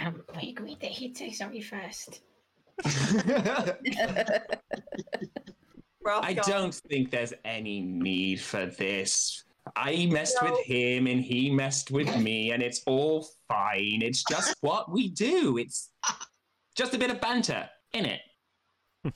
Um, 0.00 0.22
we 0.40 0.50
agreed 0.50 0.80
that 0.80 0.90
he'd 0.90 1.16
say 1.16 1.30
sorry 1.30 1.60
first. 1.60 2.22
Rothgon. 6.04 6.24
I 6.24 6.34
don't 6.34 6.74
think 6.74 7.10
there's 7.10 7.32
any 7.44 7.80
need 7.80 8.40
for 8.40 8.66
this. 8.66 9.44
I 9.76 10.06
messed 10.10 10.36
No. 10.42 10.50
with 10.50 10.60
him 10.66 11.06
and 11.06 11.20
he 11.20 11.50
messed 11.50 11.90
with 11.90 12.14
me, 12.18 12.52
and 12.52 12.62
it's 12.62 12.82
all 12.86 13.26
fine. 13.48 14.00
It's 14.02 14.22
just 14.28 14.54
what 14.62 14.90
we 14.90 15.08
do. 15.08 15.58
It's 15.58 15.90
just 16.76 16.94
a 16.94 16.98
bit 16.98 17.10
of 17.10 17.20
banter, 17.20 17.68
innit? 17.94 18.18
Never, 19.04 19.12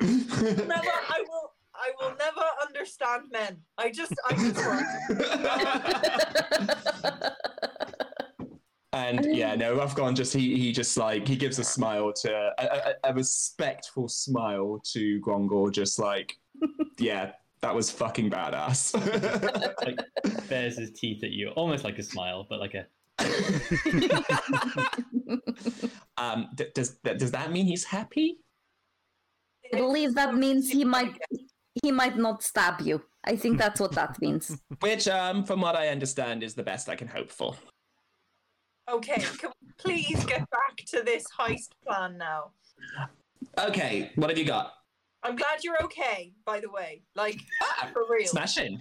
I 0.00 1.24
will. 1.28 1.47
I 1.78 1.92
will 2.00 2.16
never 2.16 2.44
understand 2.66 3.24
men. 3.30 3.58
I 3.78 3.90
just, 3.90 4.12
I 4.28 4.34
just 4.34 4.56
won't. 7.12 7.32
and 8.92 9.36
yeah, 9.36 9.54
no, 9.54 9.76
Rothgon 9.76 10.14
just 10.14 10.32
he 10.32 10.56
he 10.58 10.72
just 10.72 10.96
like 10.96 11.28
he 11.28 11.36
gives 11.36 11.58
a 11.58 11.64
smile 11.64 12.12
to 12.14 12.32
a, 12.32 12.52
a, 12.64 12.94
a 13.10 13.14
respectful 13.14 14.08
smile 14.08 14.80
to 14.92 15.20
Grongle, 15.20 15.70
just 15.70 15.98
like 15.98 16.36
yeah, 16.98 17.32
that 17.60 17.74
was 17.74 17.90
fucking 17.90 18.30
badass. 18.30 18.94
like 19.84 19.98
bares 20.48 20.78
his 20.78 20.92
teeth 20.92 21.22
at 21.22 21.30
you, 21.30 21.50
almost 21.50 21.84
like 21.84 21.98
a 21.98 22.02
smile, 22.02 22.46
but 22.48 22.60
like 22.60 22.74
a 22.74 22.86
um, 26.18 26.48
d- 26.54 26.66
does 26.74 26.98
that 27.02 27.18
does 27.18 27.30
that 27.32 27.52
mean 27.52 27.66
he's 27.66 27.84
happy? 27.84 28.38
I 29.72 29.76
believe 29.76 30.14
that 30.14 30.34
means 30.34 30.70
he 30.70 30.84
might 30.84 31.14
he 31.82 31.90
might 31.92 32.16
not 32.16 32.42
stab 32.42 32.80
you. 32.80 33.02
I 33.24 33.36
think 33.36 33.58
that's 33.58 33.80
what 33.80 33.92
that 33.92 34.20
means. 34.20 34.56
Which, 34.80 35.08
um, 35.08 35.44
from 35.44 35.60
what 35.60 35.76
I 35.76 35.88
understand, 35.88 36.42
is 36.42 36.54
the 36.54 36.62
best 36.62 36.88
I 36.88 36.96
can 36.96 37.08
hope 37.08 37.30
for. 37.30 37.54
Okay, 38.90 39.20
can 39.38 39.50
we 39.60 39.68
please 39.78 40.24
get 40.24 40.48
back 40.50 40.76
to 40.88 41.02
this 41.02 41.24
heist 41.38 41.70
plan 41.86 42.16
now? 42.16 42.52
Okay, 43.58 44.10
what 44.14 44.30
have 44.30 44.38
you 44.38 44.46
got? 44.46 44.72
I'm 45.22 45.36
glad 45.36 45.62
you're 45.62 45.82
okay, 45.84 46.32
by 46.46 46.60
the 46.60 46.70
way. 46.70 47.02
Like, 47.14 47.38
Ah, 47.62 47.88
for 47.92 48.04
real. 48.08 48.28
Smashing. 48.28 48.80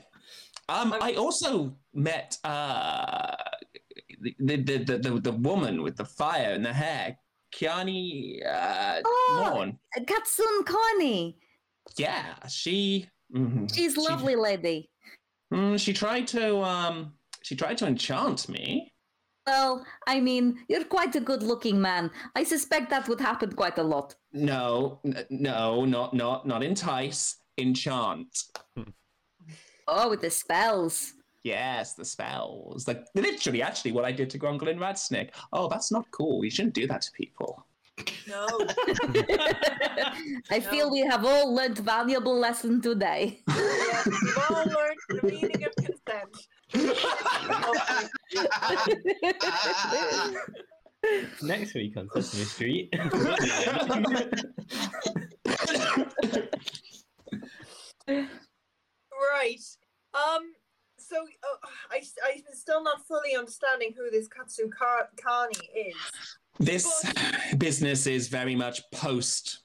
Um, 0.70 0.94
I 1.02 1.14
also 1.16 1.76
met 1.94 2.38
uh 2.44 3.36
the 4.22 4.36
the, 4.40 4.56
the 4.58 4.78
the 4.84 4.98
the 4.98 5.20
the 5.20 5.32
woman 5.32 5.82
with 5.82 5.96
the 5.98 6.06
fire 6.06 6.52
in 6.54 6.62
the 6.62 6.74
hair, 6.74 7.18
Kiani 7.54 8.46
uh, 8.46 9.02
Oh. 9.06 9.52
Morn. 9.54 9.80
Katsun 10.00 10.66
Connie. 10.66 11.38
Yeah, 11.98 12.34
she. 12.48 13.08
mhm, 13.34 13.74
She's 13.74 13.94
she- 13.94 14.02
lovely 14.02 14.36
lady. 14.36 14.90
mm, 15.54 15.80
she 15.80 15.94
tried 15.94 16.28
to 16.28 16.62
um 16.62 17.14
she 17.42 17.56
tried 17.56 17.78
to 17.80 17.88
enchant 17.88 18.50
me. 18.50 18.92
Well, 19.46 19.86
I 20.06 20.20
mean, 20.20 20.60
you're 20.68 20.84
quite 20.84 21.16
a 21.16 21.22
good 21.22 21.42
looking 21.42 21.80
man. 21.80 22.12
I 22.36 22.44
suspect 22.44 22.90
that 22.90 23.08
would 23.08 23.22
happen 23.22 23.54
quite 23.54 23.78
a 23.78 23.84
lot. 23.84 24.14
No, 24.34 25.00
n- 25.06 25.26
no, 25.30 25.86
not 25.86 26.14
not 26.14 26.46
not 26.46 26.64
entice, 26.64 27.38
enchant. 27.58 28.44
Oh, 29.88 30.10
with 30.10 30.20
the 30.22 30.30
spells. 30.30 31.14
Yes, 31.44 31.94
the 31.94 32.04
spells. 32.04 32.88
Like 32.90 33.06
literally, 33.16 33.62
actually, 33.62 33.94
what 33.94 34.04
I 34.04 34.12
did 34.12 34.30
to 34.32 34.38
Grongle 34.38 34.68
and 34.68 34.82
Ratsnick. 34.82 35.30
Oh, 35.54 35.70
that's 35.70 35.92
not 35.94 36.06
cool. 36.12 36.44
You 36.44 36.52
shouldn't 36.52 36.74
do 36.76 36.88
that 36.88 37.02
to 37.04 37.12
people. 37.14 37.66
No. 38.28 38.46
I 40.52 40.60
feel 40.60 40.92
we 40.92 41.00
have 41.02 41.26
all 41.26 41.52
learned 41.54 41.78
valuable 41.80 42.38
lesson 42.38 42.82
today. 42.82 43.42
yeah, 43.48 44.04
we've 44.06 44.38
all 44.50 44.66
learned 44.66 44.98
the 45.10 45.22
meaning 45.24 45.64
of 45.64 45.74
consent. 45.76 46.48
next 51.42 51.74
week 51.74 51.96
on 51.98 52.08
Sesame 52.10 52.44
Street. 52.44 52.94
Right. 59.34 59.62
Um. 60.14 60.54
So 61.00 61.16
uh, 61.18 61.68
I, 61.92 62.02
I'm 62.28 62.42
still 62.54 62.84
not 62.84 63.06
fully 63.08 63.36
understanding 63.36 63.94
who 63.98 64.10
this 64.10 64.28
Katsu 64.28 64.70
Ka- 64.70 65.08
Kani 65.16 65.60
is. 65.76 65.96
This 66.60 66.88
business 67.58 68.08
is 68.08 68.28
very 68.28 68.56
much 68.56 68.82
post 68.92 69.60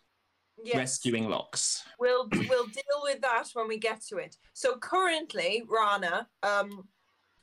Yes. 0.65 0.77
rescuing 0.77 1.29
locks. 1.29 1.83
We'll 1.99 2.29
we'll 2.49 2.67
deal 2.67 3.01
with 3.03 3.21
that 3.23 3.49
when 3.55 3.67
we 3.67 3.79
get 3.79 4.01
to 4.03 4.19
it. 4.19 4.37
So 4.53 4.77
currently, 4.77 5.65
Rana, 5.69 6.29
um, 6.45 6.87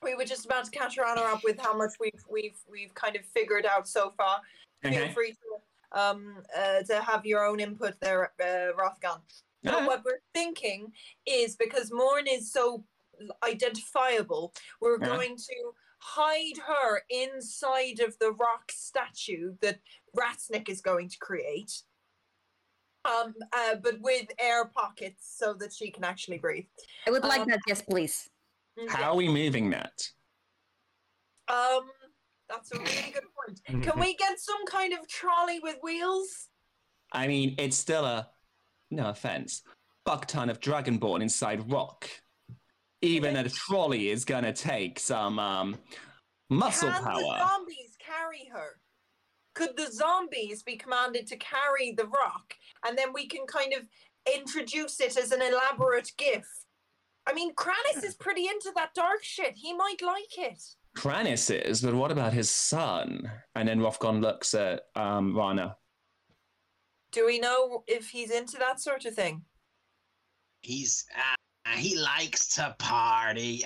we 0.01 0.15
were 0.15 0.23
just 0.23 0.45
about 0.45 0.63
to 0.65 0.71
catch 0.71 0.97
Rana 0.97 1.19
up 1.21 1.43
with 1.43 1.59
how 1.59 1.75
much 1.75 1.93
we've 1.99 2.23
we've 2.29 2.57
we've 2.71 2.93
kind 2.93 3.17
of 3.17 3.25
figured 3.25 3.65
out 3.65 3.89
so 3.89 4.13
far. 4.15 4.39
Feel 4.83 5.09
free 5.09 5.33
to 5.33 5.99
um 5.99 6.41
uh, 6.57 6.83
to 6.83 7.01
have 7.01 7.25
your 7.25 7.43
own 7.45 7.59
input 7.59 7.95
there, 7.99 8.31
uh, 8.41 8.71
Alright. 9.67 9.85
what 9.85 10.05
we're 10.05 10.21
thinking 10.33 10.93
is 11.25 11.57
because 11.57 11.91
Morn 11.91 12.25
is 12.25 12.53
so 12.53 12.85
identifiable, 13.43 14.53
we're 14.79 14.97
Yeah. 15.01 15.07
going 15.07 15.35
to 15.35 15.73
hide 15.99 16.57
her 16.65 17.01
inside 17.09 17.99
of 17.99 18.17
the 18.19 18.31
rock 18.31 18.71
statue 18.71 19.55
that 19.61 19.79
Ratsnick 20.17 20.69
is 20.69 20.81
going 20.81 21.09
to 21.09 21.17
create. 21.19 21.83
Um, 23.05 23.33
uh, 23.53 23.75
but 23.81 24.01
with 24.01 24.27
air 24.39 24.65
pockets 24.65 25.35
so 25.37 25.53
that 25.53 25.73
she 25.73 25.89
can 25.89 26.03
actually 26.03 26.37
breathe. 26.37 26.65
I 27.07 27.11
would 27.11 27.23
like 27.23 27.41
Um, 27.41 27.47
that, 27.49 27.59
yes, 27.67 27.81
please. 27.81 28.29
How 28.89 29.11
are 29.11 29.15
we 29.15 29.29
moving 29.29 29.69
that? 29.69 30.09
Um, 31.47 31.89
that's 32.49 32.71
a 32.71 32.79
really 32.79 33.13
good 33.13 33.23
point. 33.35 33.83
Can 33.83 33.99
we 33.99 34.15
get 34.15 34.39
some 34.39 34.65
kind 34.65 34.93
of 34.93 35.07
trolley 35.07 35.59
with 35.59 35.77
wheels? 35.81 36.49
I 37.11 37.27
mean, 37.27 37.55
it's 37.57 37.77
still 37.77 38.05
a 38.05 38.29
no 38.91 39.09
offense, 39.09 39.63
buck 40.05 40.25
ton 40.27 40.49
of 40.49 40.59
dragonborn 40.59 41.21
inside 41.21 41.71
rock. 41.71 42.09
Even 43.01 43.37
a 43.37 43.49
trolley 43.49 44.09
is 44.09 44.25
gonna 44.25 44.53
take 44.53 44.99
some 44.99 45.39
um 45.39 45.77
muscle 46.49 46.91
Can 46.91 47.03
the 47.03 47.47
zombies 47.47 47.97
carry 47.99 48.49
her? 48.53 48.81
Could 49.55 49.77
the 49.77 49.91
zombies 49.91 50.63
be 50.63 50.75
commanded 50.75 51.27
to 51.27 51.37
carry 51.37 51.93
the 51.93 52.07
rock, 52.07 52.53
and 52.85 52.97
then 52.97 53.13
we 53.13 53.27
can 53.27 53.45
kind 53.45 53.73
of 53.73 53.83
introduce 54.33 54.99
it 54.99 55.17
as 55.17 55.31
an 55.31 55.41
elaborate 55.41 56.11
gift? 56.17 56.47
I 57.25 57.33
mean, 57.33 57.53
Kranis 57.55 58.03
is 58.03 58.15
pretty 58.15 58.47
into 58.47 58.71
that 58.75 58.93
dark 58.95 59.23
shit. 59.23 59.53
He 59.55 59.73
might 59.73 60.01
like 60.01 60.37
it. 60.37 60.61
Kranis 60.97 61.51
is, 61.51 61.81
but 61.81 61.93
what 61.93 62.11
about 62.11 62.33
his 62.33 62.49
son? 62.49 63.29
And 63.55 63.67
then 63.67 63.79
Rothgon 63.79 64.21
looks 64.21 64.53
at 64.53 64.81
um 64.95 65.35
Rana. 65.35 65.77
Do 67.11 67.25
we 67.25 67.39
know 67.39 67.83
if 67.87 68.09
he's 68.09 68.31
into 68.31 68.57
that 68.57 68.79
sort 68.79 69.05
of 69.05 69.15
thing? 69.15 69.43
He's 70.61 71.05
Uh, 71.15 71.35
he 71.75 71.97
likes 71.97 72.47
to 72.55 72.75
party, 72.79 73.65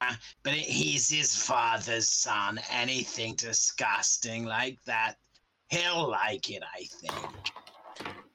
uh, 0.00 0.14
but 0.42 0.52
he's 0.52 1.08
his 1.08 1.34
father's 1.34 2.08
son. 2.08 2.60
Anything 2.70 3.34
disgusting 3.36 4.44
like 4.44 4.78
that, 4.86 5.16
he'll 5.68 6.08
like 6.08 6.50
it, 6.50 6.62
I 6.62 6.84
think. 6.84 7.26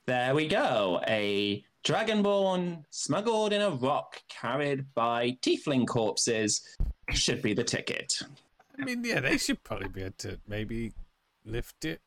There 0.05 0.33
we 0.33 0.47
go. 0.47 1.01
A 1.07 1.63
dragonborn 1.83 2.83
smuggled 2.89 3.53
in 3.53 3.61
a 3.61 3.69
rock 3.69 4.21
carried 4.27 4.93
by 4.93 5.37
tiefling 5.41 5.87
corpses 5.87 6.77
should 7.11 7.41
be 7.41 7.53
the 7.53 7.63
ticket. 7.63 8.13
I 8.79 8.85
mean, 8.85 9.03
yeah, 9.03 9.19
they 9.19 9.37
should 9.37 9.63
probably 9.63 9.89
be 9.89 10.01
able 10.01 10.13
to 10.19 10.39
maybe 10.47 10.93
lift 11.45 11.85
it. 11.85 12.01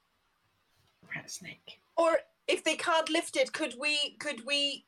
Rat 1.14 1.30
snake. 1.30 1.80
Or 1.96 2.18
if 2.48 2.64
they 2.64 2.76
can't 2.76 3.10
lift 3.10 3.36
it, 3.36 3.52
could 3.52 3.74
we 3.78 4.16
could 4.18 4.46
we 4.46 4.86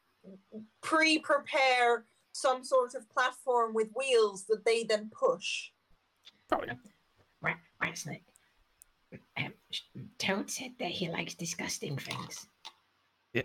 pre-prepare 0.83 2.05
some 2.33 2.65
sort 2.65 2.95
of 2.95 3.09
platform 3.11 3.75
with 3.75 3.89
wheels 3.95 4.45
that 4.49 4.65
they 4.65 4.85
then 4.85 5.11
push? 5.13 5.71
Probably. 6.49 6.69
Right, 7.41 7.57
rat 7.81 7.99
snake. 7.99 8.25
Um, 9.37 9.53
Toad 10.19 10.51
said 10.51 10.73
that 10.79 10.91
he 10.91 11.09
likes 11.09 11.35
disgusting 11.35 11.97
things. 11.97 12.47
Yeah. 13.33 13.43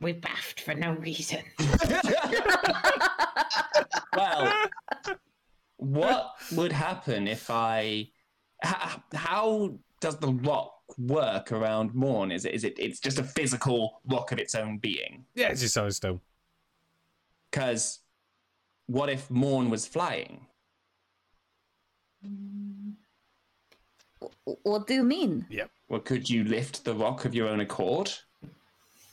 We 0.00 0.12
baffed 0.12 0.60
for 0.60 0.74
no 0.74 0.92
reason. 0.94 1.42
Well, 4.16 4.52
what 5.76 6.34
would 6.52 6.72
happen 6.72 7.28
if 7.28 7.50
I? 7.50 8.08
How, 8.62 9.02
how 9.14 9.74
does 10.00 10.18
the 10.18 10.32
rock 10.32 10.72
work 10.98 11.52
around 11.52 11.94
Morn? 11.94 12.32
Is 12.32 12.44
it? 12.44 12.54
Is 12.54 12.64
it? 12.64 12.78
It's 12.78 13.00
just 13.00 13.18
a 13.18 13.24
physical 13.24 14.00
rock 14.06 14.32
of 14.32 14.38
its 14.38 14.54
own 14.54 14.78
being. 14.78 15.24
Yeah, 15.34 15.48
it's 15.48 15.60
just 15.60 15.74
solid 15.74 15.94
stone. 15.94 16.20
Because 17.50 18.00
what 18.86 19.08
if 19.08 19.30
Morn 19.30 19.70
was 19.70 19.86
flying? 19.86 20.46
What 24.62 24.86
do 24.86 24.94
you 24.94 25.04
mean? 25.04 25.46
Yeah. 25.48 25.64
Well, 25.88 26.00
could 26.00 26.28
you 26.28 26.44
lift 26.44 26.84
the 26.84 26.94
rock 26.94 27.24
of 27.24 27.34
your 27.34 27.48
own 27.48 27.60
accord? 27.60 28.12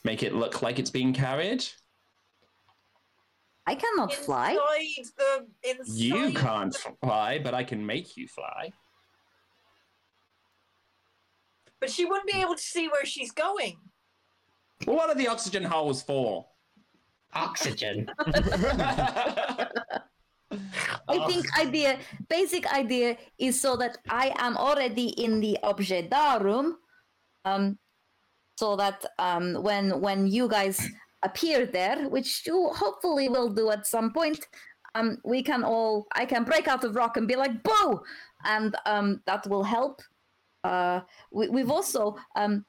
Make 0.04 0.24
it 0.24 0.34
look 0.34 0.62
like 0.62 0.80
it's 0.80 0.90
being 0.90 1.14
carried? 1.14 1.66
I 3.66 3.76
cannot 3.76 4.14
fly. 4.14 4.58
The 5.18 5.70
inside. 5.70 5.94
You 5.94 6.32
can't 6.34 6.76
fly, 7.02 7.40
but 7.40 7.54
I 7.54 7.64
can 7.64 7.86
make 7.86 8.16
you 8.16 8.28
fly. 8.28 8.72
But 11.80 11.90
she 11.90 12.06
wouldn't 12.06 12.28
be 12.32 12.40
able 12.40 12.56
to 12.56 12.62
see 12.62 12.88
where 12.88 13.06
she's 13.06 13.32
going. 13.32 13.78
Well, 14.86 14.96
what 14.96 15.10
are 15.10 15.16
the 15.16 15.28
oxygen 15.28 15.64
holes 15.64 16.02
for? 16.02 16.46
Oxygen. 17.34 18.10
I 21.10 21.26
think 21.28 21.46
idea, 21.60 22.00
basic 22.30 22.72
idea 22.74 23.18
is 23.38 23.60
so 23.60 23.76
that 23.78 23.98
I 24.10 24.34
am 24.38 24.58
already 24.58 25.10
in 25.10 25.40
the 25.40 25.58
objet 25.64 26.10
d'art 26.10 26.42
room, 26.42 26.78
um, 27.46 27.78
so 28.58 28.76
that 28.76 29.06
um, 29.20 29.62
when 29.62 30.00
when 30.02 30.28
you 30.28 30.48
guys 30.48 30.82
appear 31.24 31.66
there, 31.66 32.10
which 32.10 32.46
you 32.46 32.70
hopefully 32.74 33.30
will 33.30 33.50
do 33.50 33.70
at 33.72 33.86
some 33.88 34.14
point, 34.14 34.40
um, 34.96 35.18
we 35.24 35.44
can 35.44 35.64
all 35.64 36.08
I 36.14 36.26
can 36.26 36.44
break 36.44 36.68
out 36.68 36.84
of 36.84 36.96
rock 36.96 37.18
and 37.18 37.28
be 37.28 37.36
like 37.36 37.64
boo, 37.64 38.02
and 38.46 38.76
um, 38.86 39.22
that 39.26 39.48
will 39.48 39.64
help. 39.64 40.02
Uh, 40.68 41.02
we, 41.32 41.48
we've 41.50 41.72
also 41.72 42.18
um, 42.36 42.66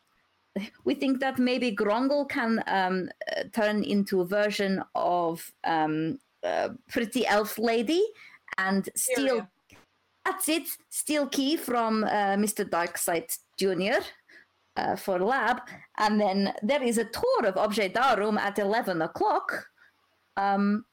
we 0.85 0.95
think 0.95 1.21
that 1.21 1.39
maybe 1.39 1.75
Grongle 1.75 2.29
can 2.29 2.63
um, 2.67 3.09
uh, 3.37 3.45
turn 3.53 3.83
into 3.83 4.21
a 4.21 4.27
version 4.27 4.83
of 4.95 5.53
um, 5.65 6.19
uh, 6.45 6.71
pretty 6.89 7.27
elf 7.27 7.59
lady 7.59 8.03
and 8.57 8.89
steal. 8.95 9.49
That's 10.25 10.49
it. 10.49 10.69
Steal 10.91 11.27
key 11.27 11.57
from 11.57 12.05
uh, 12.05 12.37
Mr. 12.37 12.69
Darkseid 12.69 13.37
Junior. 13.59 14.01
Uh, 14.77 14.95
for 14.95 15.19
lab, 15.19 15.59
and 15.97 16.21
then 16.21 16.55
there 16.63 16.85
is 16.85 16.99
a 16.99 17.05
tour 17.05 17.47
of 17.47 17.57
Objet 17.57 17.95
d'Art 17.95 18.21
room 18.21 18.39
at 18.39 18.61
eleven 18.61 19.03
o'clock. 19.03 19.67
Um, 20.37 20.85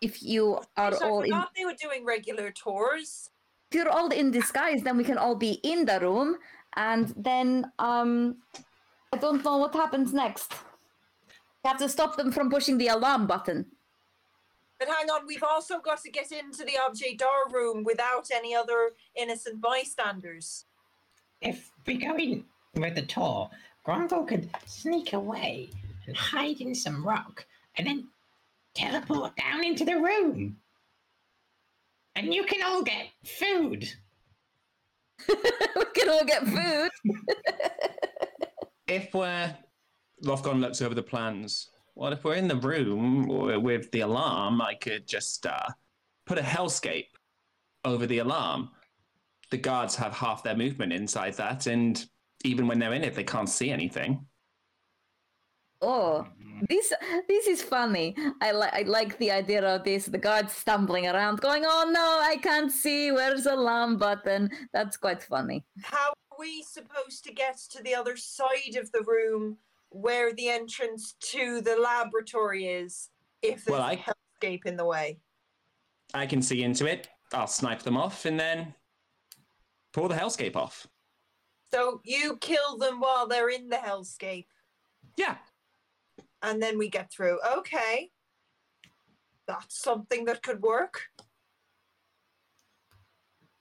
if 0.00 0.24
you 0.24 0.58
are 0.76 0.92
So 0.92 1.06
all 1.06 1.22
I 1.22 1.26
in, 1.26 1.44
they 1.56 1.64
were 1.64 1.78
doing 1.80 2.04
regular 2.04 2.50
tours. 2.50 3.30
If 3.70 3.76
you're 3.76 3.90
all 3.90 4.08
in 4.08 4.30
disguise, 4.30 4.82
then 4.82 4.96
we 4.96 5.04
can 5.04 5.18
all 5.18 5.34
be 5.34 5.60
in 5.62 5.84
the 5.84 6.00
room, 6.00 6.36
and 6.76 7.12
then 7.16 7.70
um, 7.78 8.38
I 9.12 9.18
don't 9.18 9.44
know 9.44 9.58
what 9.58 9.74
happens 9.74 10.14
next. 10.14 10.52
You 11.64 11.70
have 11.70 11.78
to 11.78 11.88
stop 11.88 12.16
them 12.16 12.32
from 12.32 12.48
pushing 12.50 12.78
the 12.78 12.88
alarm 12.88 13.26
button. 13.26 13.66
But 14.78 14.88
hang 14.88 15.10
on, 15.10 15.26
we've 15.26 15.42
also 15.42 15.80
got 15.80 16.00
to 16.02 16.10
get 16.10 16.30
into 16.32 16.64
the 16.64 16.78
objet 16.86 17.18
d'art 17.18 17.52
room 17.52 17.82
without 17.84 18.28
any 18.32 18.54
other 18.54 18.92
innocent 19.16 19.60
bystanders. 19.60 20.64
if 21.40 21.70
we 21.86 21.96
go 21.96 22.16
in 22.16 22.44
with 22.74 22.94
the 22.94 23.02
tour, 23.02 23.50
Grongle 23.84 24.26
could 24.26 24.48
sneak 24.66 25.12
away 25.12 25.70
and 26.06 26.16
hide 26.16 26.60
in 26.60 26.74
some 26.74 27.04
rock 27.06 27.44
and 27.76 27.86
then 27.86 28.08
teleport 28.74 29.36
down 29.36 29.64
into 29.64 29.84
the 29.84 29.96
room. 29.96 30.56
And 32.18 32.34
you 32.34 32.42
can 32.42 32.64
all 32.64 32.82
get 32.82 33.06
food. 33.24 33.88
we 35.28 35.84
can 35.94 36.08
all 36.08 36.24
get 36.24 36.44
food. 36.44 36.90
if 38.88 39.14
we're 39.14 39.56
Rothgon 40.24 40.58
looks 40.58 40.82
over 40.82 40.96
the 40.96 41.02
plans. 41.02 41.70
Well, 41.94 42.12
if 42.12 42.24
we're 42.24 42.34
in 42.34 42.48
the 42.48 42.56
room 42.56 43.28
with 43.62 43.92
the 43.92 44.00
alarm, 44.00 44.60
I 44.60 44.74
could 44.74 45.06
just 45.06 45.46
uh, 45.46 45.68
put 46.26 46.38
a 46.38 46.42
hellscape 46.42 47.06
over 47.84 48.04
the 48.04 48.18
alarm. 48.18 48.70
The 49.52 49.58
guards 49.58 49.94
have 49.94 50.12
half 50.12 50.42
their 50.42 50.56
movement 50.56 50.92
inside 50.92 51.34
that, 51.34 51.68
and 51.68 52.04
even 52.44 52.66
when 52.66 52.80
they're 52.80 52.94
in 52.94 53.04
it, 53.04 53.14
they 53.14 53.24
can't 53.24 53.48
see 53.48 53.70
anything. 53.70 54.26
Oh, 55.80 56.26
mm-hmm. 56.42 56.64
this 56.68 56.92
this 57.28 57.46
is 57.46 57.62
funny. 57.62 58.16
I 58.40 58.50
like 58.52 58.72
I 58.74 58.82
like 58.82 59.16
the 59.18 59.30
idea 59.30 59.62
of 59.62 59.84
this. 59.84 60.06
The 60.06 60.18
guard 60.18 60.50
stumbling 60.50 61.06
around, 61.06 61.40
going, 61.40 61.64
"Oh 61.66 61.88
no, 61.90 62.18
I 62.20 62.36
can't 62.36 62.72
see. 62.72 63.12
Where's 63.12 63.44
the 63.44 63.54
alarm 63.54 63.96
button?" 63.96 64.50
That's 64.72 64.96
quite 64.96 65.22
funny. 65.22 65.64
How 65.82 66.08
are 66.32 66.38
we 66.38 66.62
supposed 66.62 67.24
to 67.24 67.32
get 67.32 67.58
to 67.70 67.82
the 67.82 67.94
other 67.94 68.16
side 68.16 68.76
of 68.76 68.90
the 68.92 69.02
room 69.06 69.56
where 69.90 70.32
the 70.34 70.48
entrance 70.48 71.14
to 71.32 71.60
the 71.60 71.76
laboratory 71.76 72.66
is 72.66 73.10
if 73.42 73.64
there's 73.64 73.78
Well, 73.78 73.82
a 73.88 73.92
I- 73.92 74.04
hellscape 74.42 74.66
in 74.66 74.76
the 74.76 74.84
way? 74.84 75.20
I 76.14 76.26
can 76.26 76.42
see 76.42 76.62
into 76.62 76.86
it. 76.86 77.08
I'll 77.32 77.46
snipe 77.46 77.82
them 77.82 77.96
off, 77.96 78.24
and 78.24 78.38
then 78.40 78.74
pull 79.92 80.08
the 80.08 80.14
hellscape 80.16 80.56
off. 80.56 80.86
So 81.72 82.00
you 82.04 82.36
kill 82.38 82.78
them 82.78 82.98
while 82.98 83.28
they're 83.28 83.50
in 83.50 83.68
the 83.68 83.76
hellscape, 83.76 84.46
Yeah, 85.18 85.36
and 86.42 86.62
then 86.62 86.78
we 86.78 86.88
get 86.88 87.10
through. 87.10 87.38
Okay. 87.58 88.10
That's 89.46 89.82
something 89.82 90.24
that 90.26 90.42
could 90.42 90.62
work. 90.62 91.02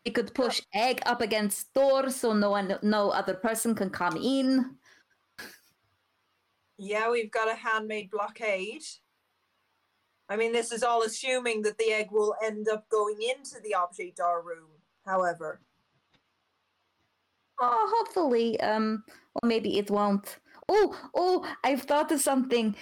You 0.05 0.11
could 0.11 0.33
push 0.33 0.61
egg 0.73 1.01
up 1.05 1.21
against 1.21 1.73
door 1.73 2.09
so 2.09 2.33
no 2.33 2.51
one, 2.51 2.77
no 2.81 3.09
other 3.09 3.33
person 3.33 3.75
can 3.75 3.89
come 3.89 4.15
in. 4.15 4.77
Yeah, 6.77 7.09
we've 7.09 7.31
got 7.31 7.51
a 7.51 7.55
handmade 7.55 8.11
blockade. 8.11 8.83
I 10.29 10.35
mean, 10.35 10.51
this 10.51 10.71
is 10.71 10.83
all 10.83 11.03
assuming 11.03 11.61
that 11.63 11.77
the 11.77 11.91
egg 11.91 12.09
will 12.11 12.35
end 12.43 12.67
up 12.69 12.87
going 12.89 13.17
into 13.21 13.61
the 13.63 13.75
objet 13.75 14.15
d'art 14.15 14.45
room, 14.45 14.69
however. 15.05 15.61
Oh, 17.59 17.93
hopefully, 17.97 18.59
um, 18.59 19.03
or 19.41 19.47
maybe 19.47 19.79
it 19.79 19.89
won't. 19.89 20.37
Oh, 20.69 21.09
oh, 21.15 21.55
I've 21.63 21.83
thought 21.83 22.11
of 22.11 22.21
something. 22.21 22.75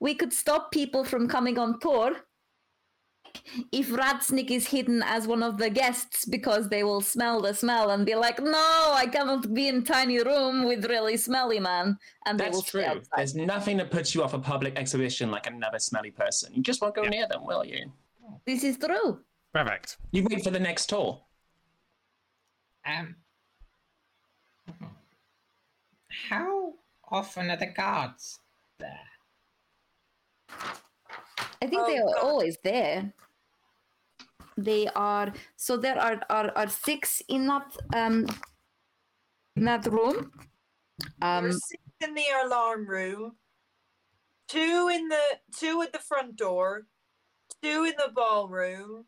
We 0.00 0.14
could 0.14 0.32
stop 0.32 0.70
people 0.70 1.04
from 1.04 1.28
coming 1.28 1.58
on 1.58 1.80
tour 1.80 2.16
if 3.72 3.88
Ratsnick 3.90 4.50
is 4.50 4.68
hidden 4.68 5.02
as 5.02 5.26
one 5.26 5.42
of 5.42 5.58
the 5.58 5.70
guests 5.70 6.24
because 6.24 6.68
they 6.68 6.84
will 6.84 7.00
smell 7.00 7.40
the 7.40 7.54
smell 7.54 7.90
and 7.90 8.06
be 8.06 8.14
like, 8.14 8.40
"No, 8.40 8.92
I 8.94 9.06
cannot 9.10 9.52
be 9.52 9.68
in 9.68 9.84
tiny 9.84 10.22
room 10.22 10.64
with 10.64 10.84
really 10.86 11.16
smelly 11.16 11.60
man," 11.60 11.98
and 12.26 12.38
they 12.38 12.48
will 12.48 12.60
that's 12.60 12.70
true. 12.70 13.02
There's 13.16 13.34
nothing 13.34 13.76
that 13.78 13.90
puts 13.90 14.14
you 14.14 14.22
off 14.22 14.34
a 14.34 14.38
public 14.38 14.78
exhibition 14.78 15.30
like 15.30 15.46
another 15.46 15.78
smelly 15.78 16.10
person. 16.10 16.54
You 16.54 16.62
just 16.62 16.80
won't 16.80 16.94
go 16.94 17.02
near 17.02 17.26
them, 17.26 17.44
will 17.44 17.64
you? 17.64 17.92
This 18.46 18.64
is 18.64 18.78
true. 18.78 19.20
Perfect. 19.52 19.98
You 20.10 20.24
wait 20.24 20.42
for 20.42 20.50
the 20.50 20.60
next 20.60 20.86
tour. 20.86 21.20
Um, 22.86 23.16
how 26.28 26.74
often 27.08 27.50
are 27.50 27.56
the 27.56 27.66
guards 27.66 28.40
there? 28.78 29.08
I 31.62 31.66
think 31.66 31.82
Oh, 31.82 31.86
they 31.86 31.98
are 31.98 32.14
God. 32.14 32.22
always 32.22 32.58
there. 32.62 33.12
They 34.56 34.86
are 34.94 35.32
so 35.56 35.76
there 35.76 35.98
are 35.98 36.20
are, 36.30 36.52
are 36.56 36.68
six 36.68 37.22
in 37.28 37.46
that 37.48 37.76
um 37.94 38.26
in 39.56 39.64
that 39.64 39.86
room. 39.86 40.30
Um 41.22 41.52
six 41.52 41.82
in 42.00 42.14
the 42.14 42.26
alarm 42.44 42.86
room, 42.86 43.36
two 44.48 44.90
in 44.92 45.08
the 45.08 45.24
two 45.58 45.82
at 45.82 45.92
the 45.92 45.98
front 45.98 46.36
door, 46.36 46.86
two 47.62 47.84
in 47.84 47.94
the 47.98 48.12
ballroom, 48.14 49.06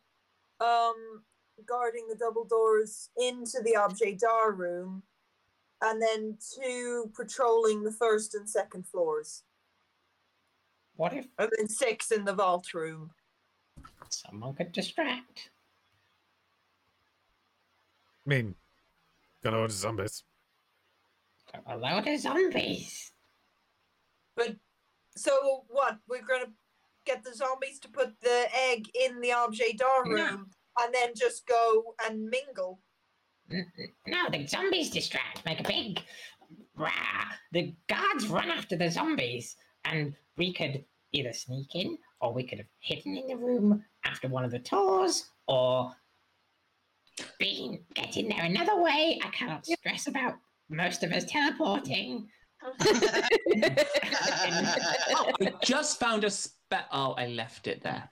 um, 0.60 1.22
guarding 1.66 2.06
the 2.08 2.16
double 2.16 2.44
doors 2.44 3.10
into 3.16 3.60
the 3.62 3.76
objet 3.76 4.18
d'art 4.18 4.56
room, 4.56 5.02
and 5.82 6.00
then 6.00 6.38
two 6.54 7.10
patrolling 7.14 7.82
the 7.84 7.92
first 7.92 8.34
and 8.34 8.48
second 8.48 8.86
floors, 8.86 9.42
What 10.96 11.12
if 11.12 11.26
and 11.38 11.50
then 11.58 11.68
six 11.68 12.10
in 12.10 12.24
the 12.24 12.32
vault 12.34 12.72
room. 12.74 13.10
someone 14.08 14.54
could 14.54 14.72
distract? 14.72 15.50
I 18.26 18.28
mean, 18.28 18.54
got 19.44 19.54
all 19.54 19.66
the 19.66 19.72
zombies. 19.72 20.24
A 21.66 21.76
load 21.76 22.06
of 22.08 22.18
zombies. 22.20 23.12
But 24.34 24.56
so 25.16 25.64
what? 25.68 25.98
We're 26.08 26.22
gonna 26.26 26.52
get 27.04 27.22
the 27.22 27.34
zombies 27.34 27.78
to 27.80 27.88
put 27.88 28.20
the 28.20 28.46
egg 28.68 28.86
in 28.94 29.20
the 29.20 29.32
objet 29.32 29.78
d'art 29.78 30.08
No. 30.08 30.14
room, 30.14 30.50
and 30.78 30.92
then 30.94 31.14
just 31.14 31.46
go 31.46 31.94
and 32.04 32.28
mingle. 32.28 32.80
N- 33.50 33.72
n- 33.78 33.88
No, 34.06 34.28
the 34.30 34.46
zombies 34.46 34.90
distract, 34.90 35.44
make 35.44 35.60
a 35.60 35.64
big 35.64 36.00
rah. 36.76 36.90
The 37.52 37.74
guards 37.88 38.28
run 38.28 38.50
after 38.50 38.76
the 38.76 38.90
zombies, 38.90 39.56
and 39.84 40.14
we 40.36 40.52
could 40.52 40.84
either 41.12 41.32
sneak 41.32 41.74
in, 41.74 41.98
or 42.20 42.32
we 42.32 42.44
could 42.44 42.58
have 42.58 42.66
hidden 42.80 43.16
in 43.16 43.26
the 43.28 43.36
room 43.36 43.84
after 44.04 44.28
one 44.28 44.44
of 44.44 44.50
the 44.50 44.58
tours, 44.58 45.30
or 45.46 45.92
been 47.38 47.80
get 47.94 48.16
in 48.16 48.28
there 48.28 48.44
another 48.44 48.80
way. 48.80 49.18
I 49.24 49.28
cannot 49.30 49.64
stress 49.64 50.06
about 50.06 50.34
most 50.68 51.02
of 51.02 51.12
us 51.12 51.24
teleporting. 51.24 52.28
Oh, 55.18 55.32
I 55.40 55.52
just 55.62 56.00
found 56.00 56.24
a 56.24 56.30
spe- 56.30 56.88
Oh, 56.90 57.12
I 57.12 57.28
left 57.28 57.68
it 57.68 57.82
there. 57.82 58.10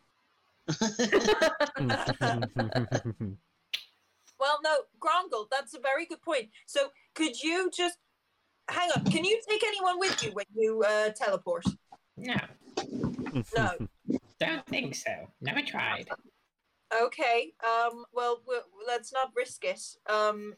Well, 4.44 4.58
no, 4.62 4.76
Grongle, 5.00 5.46
that's 5.50 5.72
a 5.72 5.80
very 5.80 6.04
good 6.04 6.20
point. 6.20 6.50
So 6.66 6.88
could 7.14 7.42
you 7.42 7.70
just 7.74 7.96
hang 8.68 8.90
on? 8.94 9.04
Can 9.06 9.24
you 9.24 9.40
take 9.48 9.64
anyone 9.64 9.98
with 9.98 10.22
you 10.22 10.32
when 10.32 10.44
you 10.54 10.84
uh, 10.86 11.10
teleport? 11.16 11.64
No, 12.18 12.36
No. 13.56 13.70
don't 14.38 14.66
think 14.66 14.96
so. 14.96 15.10
Never 15.40 15.62
tried. 15.62 16.08
Okay. 16.94 17.54
Um. 17.64 18.04
Well, 18.12 18.42
we 18.46 18.56
let's 18.86 19.14
not 19.14 19.30
risk 19.34 19.64
it. 19.64 19.80
Um. 20.10 20.52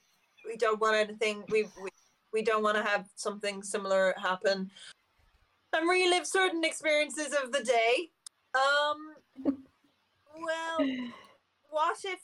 We 0.45 0.57
don't 0.57 0.81
want 0.81 0.97
anything. 0.97 1.45
We 1.49 1.69
we, 1.81 1.91
we 2.33 2.43
don't 2.43 2.65
want 2.65 2.77
to 2.77 2.83
have 2.83 3.07
something 3.15 3.63
similar 3.63 4.15
happen. 4.21 4.69
And 5.73 5.89
relive 5.89 6.27
certain 6.27 6.65
experiences 6.65 7.33
of 7.41 7.53
the 7.53 7.63
day. 7.63 8.11
Um. 8.53 9.55
Well, 10.43 10.89
what 11.71 11.99
if? 12.05 12.19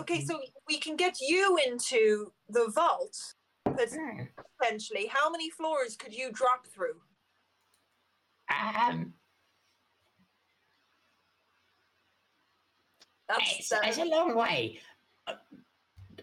Okay, 0.00 0.24
so 0.24 0.40
we 0.68 0.78
can 0.78 0.96
get 0.96 1.20
you 1.20 1.58
into 1.66 2.32
the 2.48 2.68
vault 2.68 3.34
pot- 3.64 3.88
Hmm. 3.90 4.24
potentially. 4.60 5.06
How 5.06 5.28
many 5.30 5.50
floors 5.50 5.96
could 5.96 6.14
you 6.14 6.30
drop 6.32 6.66
through? 6.66 7.00
Um, 8.48 9.14
That's 13.28 13.58
it's, 13.58 13.72
it's 13.72 13.98
a 13.98 14.04
long 14.04 14.34
way. 14.34 14.80
Uh, 15.26 15.34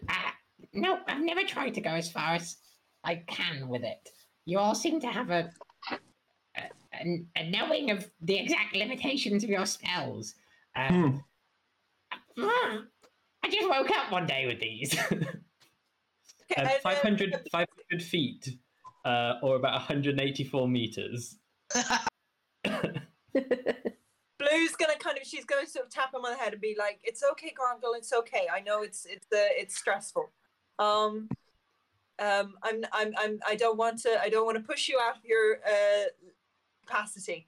uh, 0.08 0.30
no, 0.72 1.00
I've 1.08 1.22
never 1.22 1.42
tried 1.42 1.74
to 1.74 1.80
go 1.80 1.90
as 1.90 2.10
far 2.10 2.34
as 2.34 2.58
I 3.04 3.16
can 3.16 3.68
with 3.68 3.82
it. 3.82 4.08
You 4.44 4.58
all 4.58 4.74
seem 4.74 5.00
to 5.00 5.08
have 5.08 5.30
a 5.30 5.50
a, 5.90 5.98
a, 6.94 7.24
a 7.36 7.50
knowing 7.50 7.90
of 7.90 8.10
the 8.20 8.36
exact 8.38 8.74
limitations 8.76 9.42
of 9.44 9.50
your 9.50 9.66
spells. 9.66 10.34
Um, 10.76 11.24
Hmm. 12.36 12.76
I 13.42 13.48
just 13.48 13.68
woke 13.68 13.90
up 13.90 14.12
one 14.12 14.26
day 14.26 14.46
with 14.46 14.60
these. 14.60 14.96
Uh, 16.56 16.62
uh, 16.62 16.68
500, 16.82 17.44
500 17.52 18.02
feet, 18.02 18.56
uh, 19.04 19.34
or 19.40 19.54
about 19.54 19.74
184 19.74 20.66
meters. 20.66 21.36
Blue's 21.74 21.86
gonna 24.76 24.96
kind 24.98 25.16
of 25.16 25.24
she's 25.24 25.44
going 25.44 25.64
to 25.64 25.70
sort 25.70 25.86
of 25.86 25.92
tap 25.92 26.12
him 26.12 26.24
on 26.24 26.32
the 26.32 26.38
head 26.38 26.52
and 26.52 26.60
be 26.60 26.74
like, 26.76 26.98
"It's 27.04 27.22
okay, 27.32 27.54
Grongle. 27.56 27.94
It's 27.96 28.12
okay. 28.12 28.48
I 28.52 28.58
know 28.60 28.82
it's 28.82 29.04
it's 29.04 29.26
uh, 29.32 29.46
it's 29.52 29.76
stressful. 29.76 30.32
Um, 30.80 31.28
um, 32.18 32.54
I'm 32.64 32.84
I'm 32.92 33.14
I'm 33.16 33.38
I 33.46 33.54
don't 33.54 33.76
want 33.76 34.00
to 34.00 34.20
I 34.20 34.28
don't 34.28 34.44
want 34.44 34.58
to 34.58 34.64
push 34.64 34.88
you 34.88 34.98
out 34.98 35.18
of 35.18 35.24
your 35.24 35.58
uh 35.64 36.06
capacity. 36.84 37.46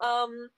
Um, 0.00 0.50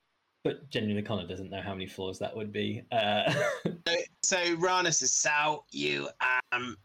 But 0.45 0.71
genuinely, 0.71 1.03
Connor 1.03 1.27
doesn't 1.27 1.51
know 1.51 1.61
how 1.61 1.73
many 1.73 1.87
floors 1.87 2.19
that 2.21 2.35
would 2.37 2.53
be. 2.53 2.83
Uh, 2.93 3.33
So, 3.87 3.97
so 4.23 4.55
Rana 4.59 4.93
says, 4.93 5.13
Sal, 5.13 5.65
you 5.71 6.09
um 6.53 6.77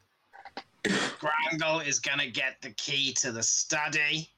Grongle 0.86 1.86
is 1.86 2.00
gonna 2.00 2.28
get 2.28 2.62
the 2.62 2.72
key 2.72 3.14
to 3.14 3.32
the 3.32 3.44
study. 3.44 4.30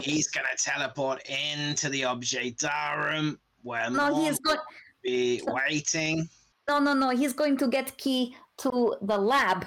He's 0.00 0.28
gonna 0.28 0.48
teleport 0.58 1.22
into 1.28 1.88
the 1.90 2.04
objet 2.06 2.58
d'art 2.58 3.36
where 3.62 3.90
no, 3.90 4.10
Morn 4.10 4.24
he's 4.24 4.38
going. 4.40 4.58
will 4.58 4.64
be 5.02 5.42
waiting. 5.46 6.28
No, 6.68 6.78
no, 6.78 6.92
no. 6.94 7.10
He's 7.10 7.32
going 7.32 7.56
to 7.58 7.68
get 7.68 7.96
key 7.98 8.36
to 8.58 8.96
the 9.02 9.16
lab. 9.18 9.66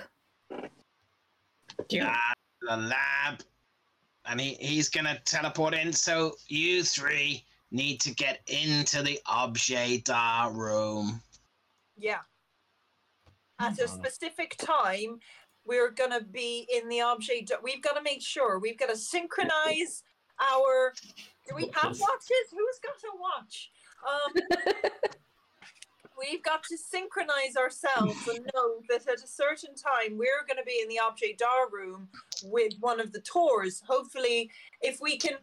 Do 1.87 1.97
you- 1.97 2.03
uh, 2.03 2.13
the 2.61 2.77
lab, 2.77 3.41
and 4.25 4.39
he, 4.39 4.53
he's 4.55 4.89
gonna 4.89 5.19
teleport 5.25 5.73
in. 5.73 5.91
So 5.93 6.33
you 6.47 6.83
three 6.83 7.45
need 7.73 7.99
to 8.01 8.13
get 8.13 8.39
into 8.47 9.01
the 9.01 9.19
objet 9.25 10.05
d'art 10.05 10.53
room. 10.53 11.21
yeah. 11.97 12.19
At 13.59 13.79
a 13.79 13.87
specific 13.87 14.55
time, 14.57 15.19
we're 15.65 15.91
gonna 15.91 16.21
be 16.21 16.67
in 16.73 16.87
the 16.89 17.01
objet. 17.01 17.49
We've 17.61 17.81
got 17.81 17.93
to 17.93 18.01
make 18.01 18.21
sure 18.21 18.59
we've 18.59 18.77
got 18.77 18.89
to 18.89 18.97
synchronize 18.97 20.03
our. 20.41 20.93
Do 21.47 21.55
we 21.55 21.69
have 21.73 21.97
watches? 21.99 22.47
Who's 22.51 22.79
got 22.83 22.95
a 23.03 23.17
watch? 23.17 23.71
Um, 24.09 24.91
we've 26.19 26.43
got 26.43 26.63
to 26.63 26.77
synchronize 26.77 27.55
ourselves 27.57 28.27
and 28.27 28.49
know 28.53 28.81
that 28.89 29.07
at 29.07 29.23
a 29.23 29.27
certain 29.27 29.75
time 29.75 30.17
we're 30.17 30.45
going 30.47 30.57
to 30.57 30.65
be 30.65 30.79
in 30.81 30.89
the 30.89 30.99
objet 31.05 31.37
d'art 31.37 31.71
room 31.71 32.07
with 32.43 32.73
one 32.79 32.99
of 32.99 33.11
the 33.11 33.21
tours. 33.21 33.81
Hopefully, 33.87 34.49
if 34.81 34.99
we 35.01 35.17
can, 35.17 35.33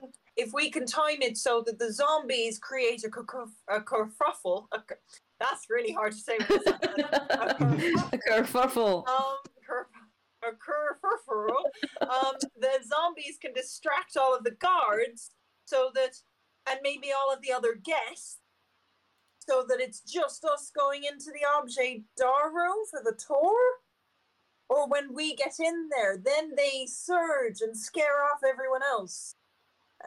if 0.41 0.53
we 0.53 0.71
can 0.71 0.87
time 0.87 1.21
it 1.23 1.37
so 1.37 1.63
that 1.67 1.79
the 1.79 1.93
zombies 1.93 2.59
create 2.59 3.05
a, 3.05 3.09
kerf- 3.11 3.63
a 3.69 3.81
kerfuffle. 3.81 4.67
A, 4.73 4.81
ker- 4.81 5.01
that's 5.39 5.67
really 5.69 5.93
hard 5.93 6.13
to 6.13 6.19
say. 6.19 6.37
a 6.41 6.45
kerfuffle 6.45 8.13
A 8.13 8.19
kerfuffle. 8.19 9.09
um, 9.09 9.37
cur- 9.67 9.87
a 10.43 10.53
kerfuffle, 10.53 11.55
um, 12.03 12.35
the 12.59 12.71
zombies 12.89 13.37
can 13.41 13.53
distract 13.53 14.17
all 14.17 14.35
of 14.35 14.43
the 14.45 14.53
guards 14.53 15.31
so 15.67 15.91
that, 15.95 16.17
and 16.69 16.81
maybe 16.83 17.09
all 17.13 17.33
of 17.33 17.43
the 17.43 17.53
other 17.53 17.75
guests, 17.75 18.39
so 19.47 19.65
that 19.69 19.81
it's 19.81 20.01
just 20.01 20.45
us 20.45 20.71
going 20.75 21.05
into 21.05 21.27
the 21.27 21.47
objet 21.59 22.01
d'art 22.17 22.53
room 22.55 22.79
for 22.91 23.01
the 23.05 23.17
tour. 23.27 23.59
Or 24.71 24.89
when 24.89 25.13
we 25.13 25.35
get 25.35 25.55
in 25.59 25.89
there, 25.91 26.17
then 26.17 26.53
they 26.57 26.87
surge 26.87 27.61
and 27.61 27.77
scare 27.77 28.23
off 28.33 28.41
everyone 28.49 28.83
else. 28.85 29.35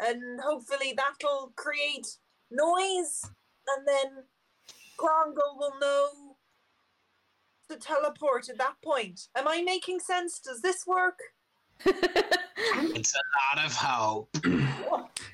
And 0.01 0.39
hopefully 0.41 0.93
that'll 0.95 1.53
create 1.55 2.07
noise, 2.49 3.29
and 3.67 3.87
then 3.87 4.23
Grongle 4.97 5.57
will 5.57 5.79
know 5.79 6.37
to 7.69 7.77
teleport 7.77 8.49
at 8.49 8.57
that 8.57 8.75
point. 8.83 9.27
Am 9.35 9.47
I 9.47 9.61
making 9.61 9.99
sense? 9.99 10.39
Does 10.39 10.61
this 10.61 10.85
work? 10.87 11.19
It's 12.95 13.13
a 13.15 13.57
lot 13.57 13.65
of 13.65 13.73
hope. 13.75 14.29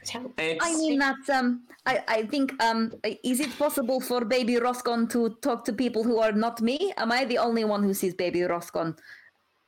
tell- 0.06 0.32
I 0.38 0.76
mean 0.78 1.00
that 1.00 1.30
um 1.30 1.64
I, 1.86 2.04
I 2.08 2.24
think 2.24 2.52
um 2.64 2.94
is 3.24 3.40
it 3.40 3.52
possible 3.58 4.00
for 4.02 4.26
baby 4.26 4.56
Roscon 4.56 5.10
to 5.12 5.30
talk 5.42 5.64
to 5.66 5.74
people 5.74 6.04
who 6.04 6.20
are 6.20 6.32
not 6.32 6.62
me? 6.62 6.94
Am 6.98 7.12
I 7.12 7.26
the 7.26 7.38
only 7.38 7.66
one 7.66 7.84
who 7.84 7.94
sees 7.94 8.14
baby 8.14 8.40
Roscon? 8.40 8.98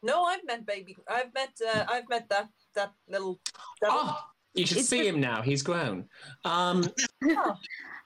No, 0.03 0.23
I've 0.23 0.43
met 0.45 0.65
baby. 0.65 0.97
I've 1.07 1.34
met. 1.34 1.53
Uh, 1.61 1.85
I've 1.88 2.09
met 2.09 2.27
that 2.30 2.49
that 2.73 2.93
little. 3.07 3.39
That 3.81 3.91
oh, 3.91 4.18
you 4.53 4.65
should 4.65 4.78
It's 4.78 4.90
see 4.90 4.98
just- 4.99 5.10
him 5.10 5.19
now. 5.22 5.41
He's 5.41 5.61
grown. 5.64 6.06
Um, 6.45 6.84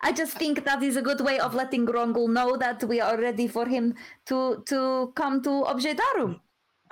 I 0.01 0.11
just 0.11 0.37
think 0.37 0.63
that 0.65 0.83
is 0.83 0.95
a 0.97 1.01
good 1.01 1.21
way 1.21 1.39
of 1.39 1.55
letting 1.55 1.85
Grongle 1.85 2.27
know 2.29 2.57
that 2.57 2.83
we 2.83 3.01
are 3.01 3.17
ready 3.19 3.47
for 3.47 3.65
him 3.65 3.95
to 4.27 4.63
to 4.67 5.11
come 5.15 5.41
to 5.43 5.49
Objetarum. 5.73 6.39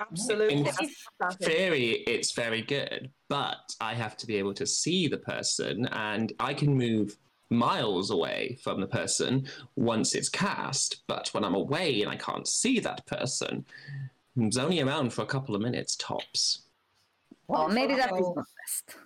absolutely. 0.00 0.56
In 0.58 0.66
theory, 1.40 1.90
it's 2.14 2.32
very 2.32 2.62
good, 2.62 3.10
but 3.28 3.62
I 3.80 3.94
have 3.94 4.16
to 4.18 4.26
be 4.26 4.36
able 4.36 4.54
to 4.54 4.66
see 4.66 5.06
the 5.08 5.18
person, 5.18 5.86
and 5.92 6.32
I 6.40 6.52
can 6.54 6.74
move 6.76 7.16
miles 7.50 8.10
away 8.10 8.58
from 8.64 8.80
the 8.80 8.86
person 8.88 9.46
once 9.76 10.14
it's 10.16 10.28
cast. 10.28 11.04
But 11.06 11.28
when 11.32 11.44
I'm 11.44 11.54
away 11.54 12.02
and 12.02 12.10
I 12.10 12.16
can't 12.16 12.48
see 12.48 12.80
that 12.80 13.06
person, 13.06 13.64
it's 14.36 14.56
only 14.56 14.80
around 14.80 15.12
for 15.12 15.22
a 15.22 15.26
couple 15.34 15.54
of 15.54 15.60
minutes 15.62 15.94
tops. 15.96 16.62
Well, 17.46 17.68
maybe 17.68 17.94
that 17.94 18.06
is 18.12 18.20
Well, 18.20 18.34
not 18.36 18.46
best. 18.60 18.96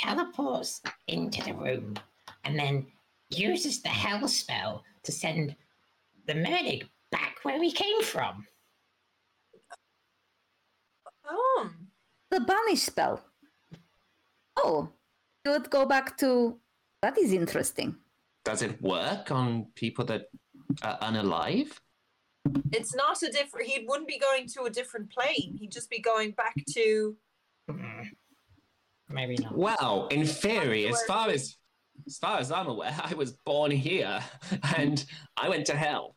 Teleports 0.00 0.80
into 1.08 1.42
the 1.42 1.54
room, 1.54 1.94
and 2.44 2.58
then 2.58 2.86
uses 3.30 3.82
the 3.82 3.88
hell 3.88 4.26
spell 4.28 4.82
to 5.04 5.12
send 5.12 5.54
the 6.26 6.34
Merlig 6.34 6.88
back 7.10 7.36
where 7.42 7.60
we 7.60 7.70
came 7.70 8.02
from. 8.02 8.46
Oh, 11.28 11.70
The 12.30 12.40
banish 12.40 12.82
spell. 12.82 13.20
Oh, 14.56 14.88
you 15.44 15.52
would 15.52 15.70
go 15.70 15.86
back 15.86 16.16
to. 16.18 16.58
That 17.02 17.16
is 17.18 17.32
interesting. 17.32 17.96
Does 18.44 18.62
it 18.62 18.80
work 18.82 19.30
on 19.30 19.66
people 19.74 20.04
that 20.06 20.26
are 20.82 20.98
unalive? 21.00 21.72
it's 22.72 22.94
not 22.94 23.22
a 23.22 23.30
different. 23.30 23.68
He 23.68 23.84
wouldn't 23.86 24.08
be 24.08 24.18
going 24.18 24.46
to 24.48 24.62
a 24.62 24.70
different 24.70 25.10
plane. 25.10 25.56
He'd 25.58 25.72
just 25.72 25.90
be 25.90 26.00
going 26.00 26.32
back 26.32 26.54
to. 26.74 27.16
Hmm. 27.70 28.02
Maybe 29.10 29.36
not. 29.36 29.56
Well, 29.56 30.06
in 30.10 30.24
theory, 30.24 30.86
as 30.88 31.02
far 31.02 31.28
as 31.28 31.56
as 32.06 32.16
far 32.18 32.38
as 32.38 32.50
I'm 32.50 32.66
aware, 32.66 32.96
I 33.02 33.14
was 33.14 33.32
born 33.44 33.70
here 33.70 34.20
and 34.76 35.04
I 35.36 35.48
went 35.48 35.66
to 35.66 35.76
hell. 35.76 36.16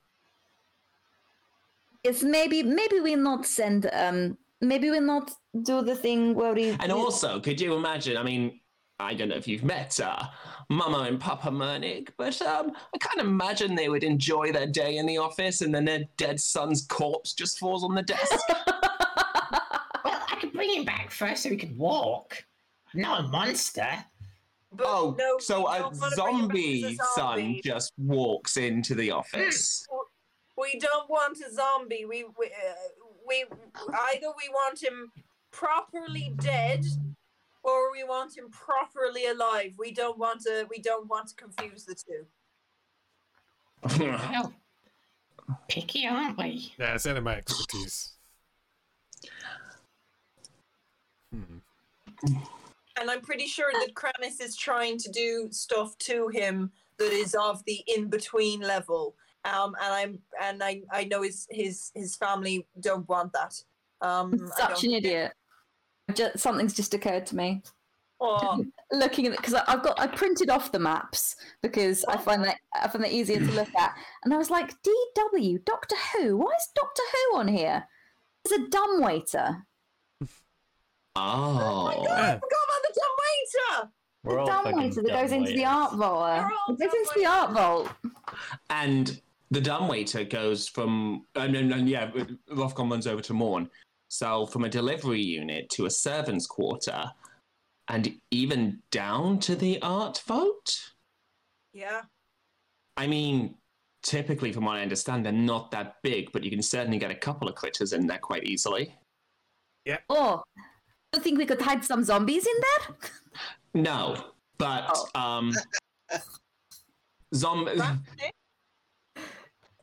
Yes, 2.03 2.23
maybe 2.23 2.63
maybe 2.63 2.99
we 2.99 3.15
not 3.15 3.45
send 3.45 3.89
um 3.91 4.37
maybe 4.61 4.89
we 4.89 4.99
not 4.99 5.31
do 5.63 5.81
the 5.81 5.95
thing 5.95 6.35
where 6.35 6.53
we 6.53 6.69
And 6.79 6.91
also, 6.91 7.39
could 7.39 7.59
you 7.59 7.75
imagine? 7.75 8.17
I 8.17 8.23
mean, 8.23 8.59
I 8.99 9.13
don't 9.13 9.29
know 9.29 9.35
if 9.35 9.47
you've 9.47 9.63
met 9.63 9.99
uh, 9.99 10.23
Mama 10.69 10.99
and 10.99 11.19
Papa 11.19 11.49
Mernig, 11.49 12.09
but 12.17 12.39
um, 12.41 12.71
I 12.93 12.97
can't 12.99 13.19
imagine 13.19 13.75
they 13.75 13.89
would 13.89 14.03
enjoy 14.03 14.51
their 14.51 14.67
day 14.67 14.97
in 14.97 15.05
the 15.05 15.17
office 15.17 15.61
and 15.61 15.73
then 15.73 15.85
their 15.85 16.03
dead 16.17 16.39
son's 16.39 16.85
corpse 16.85 17.33
just 17.33 17.59
falls 17.59 17.83
on 17.83 17.95
the 17.95 18.03
desk. 18.03 18.39
Well, 20.05 20.21
I 20.29 20.35
could 20.35 20.51
bring 20.51 20.69
him 20.69 20.83
back 20.83 21.11
first 21.11 21.43
so 21.43 21.49
he 21.49 21.55
could 21.55 21.77
walk. 21.77 22.43
I'm 22.93 23.01
not 23.01 23.25
a 23.25 23.27
monster. 23.27 23.87
But 24.75 24.87
oh, 24.87 25.15
no, 25.17 25.37
so 25.37 25.67
a 25.67 25.79
don't 25.79 25.99
wanna 25.99 26.47
bring 26.47 26.77
him 26.77 26.81
back 26.81 26.91
as 26.91 26.93
a 26.93 26.95
zombie 26.95 26.97
son 27.15 27.59
just 27.63 27.93
walks 27.97 28.57
into 28.57 28.95
the 28.95 29.11
office. 29.11 29.85
We 30.57 30.79
don't 30.79 31.09
want 31.09 31.37
a 31.37 31.53
zombie. 31.53 32.05
We 32.05 32.25
we, 32.37 32.47
uh, 32.47 32.73
we 33.27 33.45
either 34.13 34.27
we 34.27 34.49
want 34.49 34.81
him 34.81 35.11
properly 35.51 36.33
dead, 36.37 36.85
or 37.63 37.91
we 37.91 38.03
want 38.03 38.35
him 38.35 38.49
properly 38.49 39.27
alive. 39.27 39.75
We 39.77 39.91
don't 39.91 40.17
want 40.17 40.41
to. 40.41 40.65
We 40.69 40.79
don't 40.79 41.07
want 41.07 41.29
to 41.29 41.35
confuse 41.35 41.85
the 41.85 41.95
two. 41.95 42.25
Well, 43.99 44.53
picky, 45.67 46.07
aren't 46.07 46.37
we? 46.37 46.73
Yeah, 46.79 46.95
it's 46.95 47.05
out 47.05 47.17
of 47.17 47.23
my 47.23 47.35
expertise. 47.35 48.13
Hmm. 51.31 51.57
And 52.99 53.09
I'm 53.09 53.21
pretty 53.21 53.47
sure 53.47 53.71
that 53.73 53.93
Kranis 53.95 54.41
is 54.41 54.55
trying 54.55 54.97
to 54.99 55.11
do 55.11 55.47
stuff 55.51 55.97
to 55.99 56.27
him 56.27 56.71
that 56.97 57.11
is 57.11 57.35
of 57.35 57.63
the 57.65 57.83
in 57.87 58.07
between 58.07 58.61
level. 58.61 59.15
Um, 59.45 59.75
and 59.81 59.93
I'm 59.93 60.19
and 60.41 60.63
I 60.63 60.81
I 60.91 61.03
know 61.05 61.21
his 61.21 61.47
his 61.49 61.91
his 61.95 62.15
family 62.15 62.65
don't 62.79 63.07
want 63.09 63.33
that. 63.33 63.61
Um, 64.01 64.49
such 64.57 64.83
an 64.83 64.91
idiot. 64.91 65.33
Just, 66.13 66.39
something's 66.39 66.73
just 66.73 66.93
occurred 66.93 67.25
to 67.27 67.35
me. 67.35 67.61
Oh, 68.21 68.63
Looking 68.91 69.27
at 69.27 69.33
it 69.33 69.37
because 69.37 69.53
I've 69.53 69.83
got 69.83 69.99
I 69.99 70.07
printed 70.07 70.49
off 70.49 70.71
the 70.71 70.79
maps 70.79 71.35
because 71.61 72.05
I 72.05 72.17
find 72.17 72.43
that 72.45 72.57
I 72.73 72.87
find 72.87 73.03
that 73.03 73.11
easier 73.11 73.39
to 73.39 73.51
look 73.51 73.73
at, 73.75 73.93
and 74.23 74.33
I 74.33 74.37
was 74.37 74.49
like, 74.49 74.73
DW 74.81 75.65
Doctor 75.65 75.95
Who. 76.13 76.37
Why 76.37 76.53
is 76.53 76.69
Doctor 76.75 77.01
Who 77.11 77.37
on 77.37 77.47
here? 77.47 77.85
It's 78.45 78.53
a 78.53 78.67
dumbwaiter. 78.69 79.65
Oh. 81.15 81.21
oh 81.21 81.87
I 81.87 81.93
Yeah. 82.03 82.33
forgot 82.39 82.59
about 82.65 82.81
the 82.83 82.99
dumbwaiter. 83.01 83.91
We're 84.23 84.33
The 84.35 84.39
all 84.41 84.47
fucking 84.47 84.71
dumbwaiter 84.71 85.01
that 85.03 85.11
goes 85.21 85.31
into 85.31 85.51
the 85.51 85.57
dumbwaiters. 85.57 85.67
art 85.67 85.93
vault. 85.95 86.19
We're 86.21 86.51
all 86.55 86.75
It 86.75 86.79
goes 86.79 86.93
into 86.93 87.11
the 87.15 87.25
art 87.25 87.51
vault. 87.51 87.89
And 88.69 89.21
the 89.51 89.61
dumbwaiter 89.61 90.23
goes 90.23 90.67
from, 90.67 91.25
and, 91.35 91.55
and, 91.55 91.73
and 91.73 91.89
yeah, 91.89 92.09
Rothgon 92.51 92.89
runs 92.89 93.05
over 93.07 93.21
to 93.21 93.33
Morn. 93.33 93.69
So 94.09 94.45
from 94.45 94.63
a 94.63 94.69
delivery 94.69 95.21
unit 95.21 95.69
to 95.71 95.85
a 95.85 95.89
servant's 95.89 96.47
quarter, 96.47 97.11
and 97.89 98.15
even 98.31 98.81
down 98.91 99.39
to 99.39 99.55
the 99.55 99.81
art 99.81 100.21
vault? 100.25 100.93
Yeah. 101.73 102.03
I 102.95 103.07
mean, 103.07 103.55
typically, 104.03 104.53
from 104.53 104.65
what 104.65 104.77
I 104.77 104.81
understand, 104.81 105.25
they're 105.25 105.33
not 105.33 105.69
that 105.71 105.97
big, 106.01 106.31
but 106.31 106.43
you 106.43 106.49
can 106.51 106.61
certainly 106.61 106.97
get 106.97 107.11
a 107.11 107.15
couple 107.15 107.47
of 107.49 107.55
critters 107.55 107.91
in 107.91 108.07
there 108.07 108.19
quite 108.19 108.45
easily. 108.45 108.95
Yeah. 109.85 109.97
Oh, 110.09 110.43
you 111.13 111.19
think 111.19 111.37
we 111.37 111.45
could 111.45 111.61
hide 111.61 111.83
some 111.85 112.03
zombies 112.03 112.45
in 112.45 112.53
there? 112.61 112.95
No, 113.75 114.15
but 114.57 114.97
um, 115.15 115.53
zom 117.33 117.67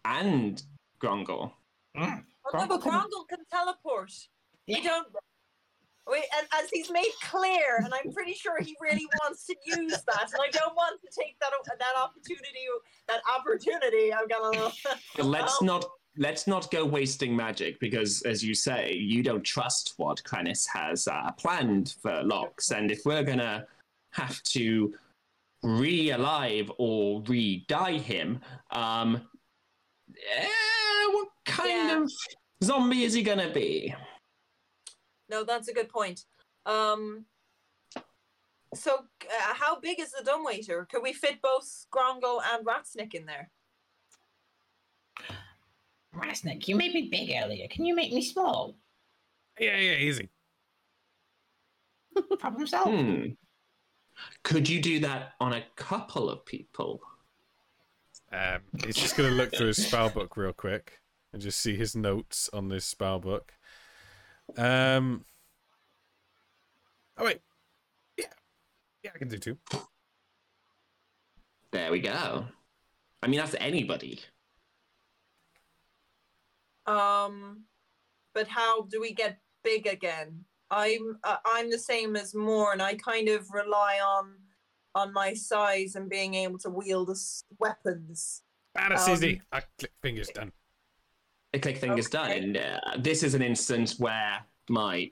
and 0.04 0.62
Grongle. 1.02 1.52
Mm. 1.96 2.22
Well, 2.52 2.62
no, 2.62 2.68
but 2.68 2.80
Grongle 2.80 2.82
can- 2.82 2.90
Grongle 2.92 3.28
can 3.28 3.38
teleport. 3.50 4.12
We 4.68 4.80
don't. 4.82 5.06
We, 6.10 6.16
and 6.36 6.46
as 6.60 6.68
he's 6.70 6.90
made 6.90 7.12
clear, 7.22 7.76
and 7.84 7.92
I'm 7.94 8.12
pretty 8.12 8.34
sure 8.34 8.60
he 8.60 8.76
really 8.80 9.06
wants 9.22 9.46
to 9.46 9.54
use 9.64 9.92
that, 10.06 10.30
and 10.32 10.40
I 10.42 10.50
don't 10.50 10.74
want 10.74 11.00
to 11.02 11.08
take 11.20 11.36
that 11.40 11.50
that 11.78 11.94
opportunity. 11.96 12.66
That 13.06 13.20
opportunity, 13.36 14.12
I'm 14.12 14.26
gonna. 14.26 14.72
Let's 15.18 15.60
Um, 15.60 15.66
not 15.66 15.84
let's 16.16 16.46
not 16.46 16.70
go 16.70 16.84
wasting 16.84 17.34
magic 17.34 17.78
because, 17.80 18.22
as 18.22 18.44
you 18.44 18.54
say, 18.54 18.92
you 18.94 19.22
don't 19.22 19.42
trust 19.44 19.94
what 19.96 20.22
Kranis 20.24 20.66
has 20.72 21.06
uh, 21.08 21.30
planned 21.32 21.94
for 22.02 22.22
Lox, 22.22 22.70
and 22.72 22.90
if 22.90 23.04
we're 23.04 23.22
gonna 23.22 23.66
have 24.12 24.42
to 24.44 24.94
re-alive 25.62 26.70
or 26.78 27.22
re-die 27.22 27.98
him, 27.98 28.40
um, 28.72 29.28
eh, 30.36 30.48
what 31.12 31.28
kind 31.44 31.70
Yeah. 31.70 32.02
of 32.02 32.12
zombie 32.64 33.04
is 33.04 33.12
he 33.12 33.22
gonna 33.22 33.50
be? 33.52 33.94
No, 35.28 35.44
that's 35.44 35.68
a 35.68 35.74
good 35.74 35.88
point. 35.88 36.24
Um. 36.66 37.26
So, 38.72 38.98
uh, 39.24 39.54
how 39.54 39.80
big 39.80 39.98
is 39.98 40.12
the 40.12 40.22
dumbwaiter? 40.22 40.86
Could 40.86 41.02
we 41.02 41.12
fit 41.12 41.42
both 41.42 41.86
Grongle 41.90 42.40
and 42.52 42.64
Ratsnick 42.64 43.14
in 43.14 43.26
there? 43.26 43.50
Ratsnick, 46.14 46.66
you 46.68 46.76
made 46.76 46.92
me 46.92 47.08
big 47.10 47.30
earlier. 47.42 47.68
Can 47.68 47.84
you 47.84 47.94
make 47.94 48.12
me 48.12 48.22
small? 48.22 48.76
Yeah, 49.58 49.76
yeah, 49.76 49.94
easy. 49.94 50.28
Problem 52.38 52.66
solved. 52.66 52.90
Hmm. 52.90 53.26
Could 54.42 54.68
you 54.68 54.82
do 54.82 55.00
that 55.00 55.32
on 55.40 55.52
a 55.54 55.64
couple 55.76 56.28
of 56.28 56.44
people? 56.44 57.00
Um, 58.32 58.60
he's 58.84 58.96
just 58.96 59.16
going 59.16 59.28
to 59.28 59.34
look 59.34 59.54
through 59.54 59.68
his 59.68 59.84
spell 59.84 60.10
book 60.10 60.36
real 60.36 60.52
quick 60.52 61.00
and 61.32 61.40
just 61.40 61.60
see 61.60 61.76
his 61.76 61.96
notes 61.96 62.50
on 62.52 62.68
this 62.68 62.84
spell 62.84 63.18
book. 63.18 63.52
Um. 64.56 65.24
Oh 67.16 67.24
wait, 67.24 67.40
yeah, 68.16 68.26
yeah, 69.02 69.10
I 69.14 69.18
can 69.18 69.28
do 69.28 69.38
two. 69.38 69.58
There 71.70 71.90
we 71.92 72.00
go. 72.00 72.46
I 73.22 73.26
mean, 73.26 73.38
that's 73.38 73.54
anybody. 73.58 74.20
Um, 76.90 77.64
but 78.34 78.48
how 78.48 78.82
do 78.82 79.00
we 79.00 79.12
get 79.12 79.38
big 79.62 79.86
again? 79.86 80.44
I'm 80.70 81.18
uh, 81.24 81.36
I'm 81.44 81.70
the 81.70 81.78
same 81.78 82.16
as 82.16 82.34
more, 82.34 82.72
and 82.72 82.82
I 82.82 82.94
kind 82.94 83.28
of 83.28 83.50
rely 83.52 83.98
on 84.04 84.34
on 84.94 85.12
my 85.12 85.34
size 85.34 85.94
and 85.94 86.08
being 86.08 86.34
able 86.34 86.58
to 86.58 86.70
wield 86.70 87.08
the 87.08 87.20
weapons. 87.58 88.42
That's 88.74 89.06
Um, 89.06 89.14
easy. 89.14 89.42
I 89.52 89.62
click 89.78 89.92
fingers 90.02 90.28
done. 90.28 90.52
A 91.54 91.58
click 91.58 91.78
fingers 91.78 92.08
done. 92.08 92.30
Okay. 92.30 92.38
And 92.38 92.56
uh, 92.56 92.80
this 92.98 93.22
is 93.22 93.34
an 93.34 93.42
instance 93.42 93.98
where 93.98 94.44
my 94.68 95.10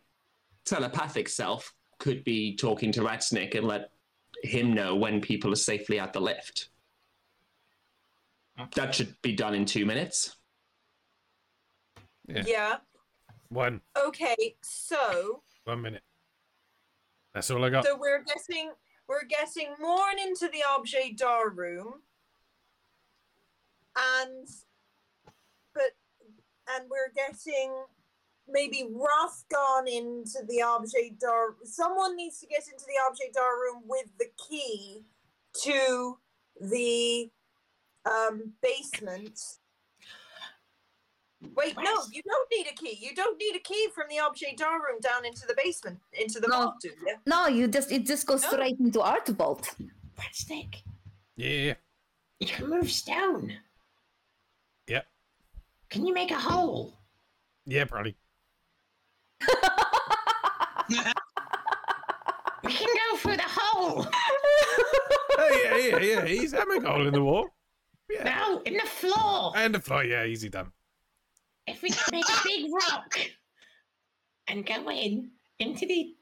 telepathic 0.64 1.28
self 1.28 1.74
could 1.98 2.22
be 2.24 2.56
talking 2.56 2.92
to 2.92 3.00
Ratsnick 3.02 3.56
and 3.56 3.66
let 3.66 3.90
him 4.44 4.72
know 4.72 4.94
when 4.94 5.20
people 5.20 5.52
are 5.52 5.56
safely 5.56 5.98
at 5.98 6.12
the 6.12 6.20
lift. 6.20 6.70
That 8.74 8.94
should 8.94 9.20
be 9.22 9.32
done 9.32 9.54
in 9.54 9.64
two 9.64 9.86
minutes. 9.86 10.36
Yeah. 12.28 12.44
Yeah. 12.46 12.76
One, 13.48 13.80
Okay. 13.96 14.56
So 14.62 15.42
one 15.64 15.80
minute. 15.82 16.02
That's 17.34 17.50
all 17.50 17.64
I 17.64 17.70
got. 17.70 17.84
so 17.84 17.96
we're 17.98 18.22
getting 18.22 18.72
we're 19.08 19.24
getting 19.24 19.74
more 19.80 20.10
into 20.22 20.48
the 20.48 20.62
objet 20.76 21.16
d'art 21.16 21.56
room, 21.56 22.02
and 23.96 24.46
but 25.72 25.94
and 26.68 26.84
we're 26.90 27.12
getting 27.14 27.72
maybe 28.46 28.88
Rothgon 28.92 29.86
into 29.86 30.40
the 30.46 30.62
objet 30.62 31.18
d'art. 31.18 31.56
Someone 31.64 32.16
needs 32.16 32.38
to 32.40 32.46
get 32.46 32.64
into 32.70 32.84
the 32.86 33.00
objet 33.08 33.32
d'art 33.32 33.56
room 33.58 33.82
with 33.86 34.06
the 34.18 34.26
key 34.48 35.04
to 35.62 36.18
the 36.60 37.30
um, 38.04 38.52
basement. 38.62 39.38
Wait, 41.58 41.76
no, 41.76 41.94
you 42.12 42.22
don't 42.22 42.48
need 42.56 42.66
a 42.70 42.74
key. 42.74 42.96
You 43.00 43.14
don't 43.16 43.36
need 43.36 43.56
a 43.56 43.58
key 43.58 43.88
from 43.92 44.04
the 44.08 44.20
objet 44.20 44.56
d'art 44.56 44.80
room 44.80 45.00
down 45.00 45.26
into 45.26 45.44
the 45.46 45.54
basement, 45.56 45.98
into 46.12 46.38
the 46.38 46.46
No. 46.46 46.56
vault, 46.62 46.74
do 46.80 46.88
you? 46.88 47.16
No, 47.26 47.48
you 47.48 47.66
just 47.66 47.90
it 47.90 48.06
just 48.06 48.26
goes 48.28 48.42
No. 48.44 48.50
straight 48.50 48.78
into 48.78 49.00
art 49.00 49.26
vault. 49.28 49.74
Ratsnick, 50.16 50.82
Yeah, 51.36 51.48
yeah, 51.48 51.66
yeah. 51.66 51.74
You 52.38 52.46
can 52.46 52.70
move 52.70 52.88
stone. 52.90 53.58
Yep. 54.86 55.06
Can 55.90 56.06
you 56.06 56.14
make 56.14 56.30
a 56.30 56.38
hole? 56.38 56.94
Yeah, 57.66 57.84
probably. 57.86 58.16
We 62.64 62.72
can 62.72 62.88
go 63.10 63.16
through 63.16 63.36
the 63.36 63.42
hole. 63.46 64.06
Oh, 65.40 65.62
yeah, 65.64 65.76
yeah, 65.76 65.98
yeah. 65.98 66.24
He's 66.26 66.52
having 66.52 66.84
a 66.84 66.90
hole 66.90 67.06
in 67.06 67.14
the 67.14 67.22
wall. 67.22 67.48
Yeah. 68.10 68.24
No, 68.24 68.60
in 68.62 68.74
the 68.74 68.86
floor. 68.86 69.52
And 69.56 69.74
the 69.74 69.80
floor, 69.80 70.02
yeah, 70.04 70.24
easy 70.24 70.48
done. 70.48 70.72
If 71.68 71.82
we 71.82 71.90
can 71.90 72.04
make 72.12 72.24
a 72.28 72.40
big 72.44 72.70
rock 72.72 73.18
and 74.46 74.64
go 74.64 74.90
in 74.90 75.30
into 75.58 75.86
the 75.86 76.14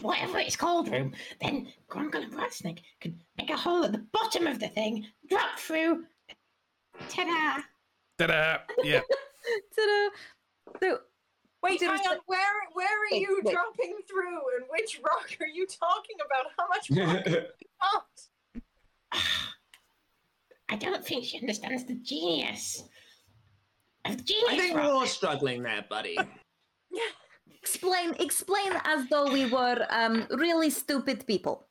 whatever 0.00 0.38
it's 0.38 0.56
called 0.56 0.88
room, 0.88 1.12
then 1.40 1.68
Grongle 1.88 2.22
and 2.22 2.32
Ratsnick 2.32 2.78
can 3.00 3.20
make 3.36 3.50
a 3.50 3.56
hole 3.56 3.84
at 3.84 3.92
the 3.92 4.06
bottom 4.12 4.46
of 4.46 4.60
the 4.60 4.68
thing, 4.68 5.06
drop 5.28 5.58
through. 5.58 6.04
Ta-da! 7.08 7.62
Ta-da! 8.18 8.58
Yeah. 8.84 9.00
Ta-da. 9.76 10.08
So, 10.80 10.98
Wait, 11.62 11.80
There 11.80 11.90
hang 11.90 12.06
on. 12.06 12.18
Where 12.26 12.40
where 12.74 12.86
are 12.86 13.10
Wait, 13.10 13.22
you 13.22 13.40
wait. 13.44 13.52
dropping 13.52 13.96
through, 14.08 14.40
and 14.56 14.66
which 14.70 15.00
rock 15.02 15.28
are 15.40 15.48
you 15.48 15.66
talking 15.66 16.16
about? 16.24 16.52
How 16.56 16.68
much 16.68 16.90
rock? 16.90 17.44
Oh, 17.82 18.02
I 20.68 20.76
don't 20.76 21.04
think 21.04 21.24
she 21.24 21.38
understands 21.40 21.84
the 21.84 21.94
genius 21.94 22.84
of 24.12 24.20
I 24.20 24.22
genius 24.22 24.60
think 24.60 24.74
we're 24.74 24.82
all 24.82 25.06
struggling 25.06 25.62
there, 25.62 25.84
buddy. 25.88 26.18
explain, 27.62 28.14
explain 28.20 28.72
as 28.84 29.08
though 29.08 29.30
we 29.32 29.46
were 29.46 29.86
um, 29.90 30.26
really 30.30 30.70
stupid 30.70 31.26
people. 31.26 31.66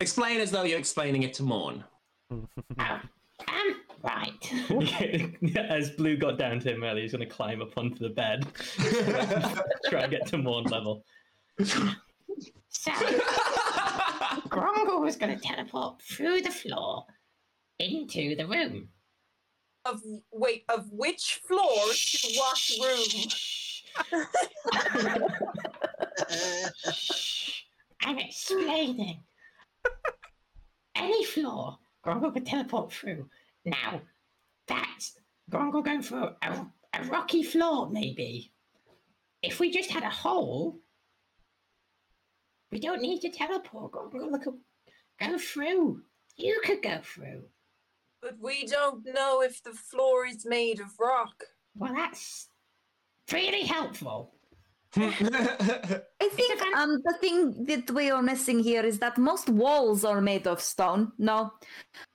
Explain 0.00 0.40
as 0.40 0.50
though 0.50 0.64
you're 0.64 0.78
explaining 0.78 1.22
it 1.22 1.32
to 1.34 1.42
Morn. 1.42 1.84
Oh, 2.30 2.40
um, 2.78 3.00
right. 4.02 5.36
As 5.56 5.90
Blue 5.90 6.16
got 6.16 6.38
down 6.38 6.60
to 6.60 6.74
him 6.74 6.84
earlier, 6.84 7.02
he's 7.02 7.12
going 7.12 7.26
to 7.26 7.34
climb 7.34 7.62
up 7.62 7.78
onto 7.78 7.98
the 7.98 8.10
bed, 8.10 8.46
try 9.88 10.02
and 10.02 10.10
get 10.10 10.26
to 10.26 10.38
Morn 10.38 10.64
level. 10.64 11.02
So, 12.68 12.92
Grumble 14.48 15.00
was 15.00 15.16
going 15.16 15.38
to 15.38 15.42
teleport 15.42 16.02
through 16.02 16.42
the 16.42 16.50
floor 16.50 17.04
into 17.78 18.36
the 18.36 18.46
room. 18.46 18.88
Of 19.88 20.00
wait, 20.32 20.64
of 20.68 20.90
which 20.90 21.40
floor 21.46 21.76
to 21.92 22.28
what 22.38 22.60
room? 22.82 23.28
I'm 28.02 28.18
explaining. 28.18 29.22
Any 30.94 31.24
floor, 31.24 31.78
Grumble 32.02 32.30
could 32.30 32.46
teleport 32.46 32.92
through. 32.92 33.28
Now, 33.64 34.00
that's 34.66 35.18
Grumble 35.50 35.82
going 35.82 36.02
for 36.02 36.36
a, 36.42 36.66
a 36.94 37.04
rocky 37.04 37.42
floor, 37.42 37.88
maybe. 37.90 38.52
If 39.42 39.60
we 39.60 39.70
just 39.70 39.90
had 39.90 40.02
a 40.02 40.10
hole, 40.10 40.78
we 42.70 42.80
don't 42.80 43.02
need 43.02 43.20
to 43.20 43.30
teleport. 43.30 43.92
Grumble 43.92 44.38
could 44.38 44.58
go 45.20 45.38
through. 45.38 46.02
You 46.36 46.60
could 46.64 46.82
go 46.82 47.00
through. 47.02 47.44
But 48.26 48.40
we 48.40 48.66
don't 48.66 49.06
know 49.14 49.40
if 49.40 49.62
the 49.62 49.70
floor 49.70 50.26
is 50.26 50.44
made 50.44 50.80
of 50.80 50.98
rock. 50.98 51.44
Well, 51.76 51.94
that's 51.94 52.48
really 53.32 53.62
helpful. 53.62 54.34
I 54.96 56.28
think 56.32 56.62
um, 56.74 57.00
the 57.04 57.14
thing 57.20 57.66
that 57.66 57.88
we 57.92 58.10
are 58.10 58.22
missing 58.22 58.58
here 58.58 58.84
is 58.84 58.98
that 58.98 59.16
most 59.16 59.48
walls 59.48 60.04
are 60.04 60.20
made 60.20 60.48
of 60.48 60.60
stone. 60.60 61.12
No, 61.18 61.52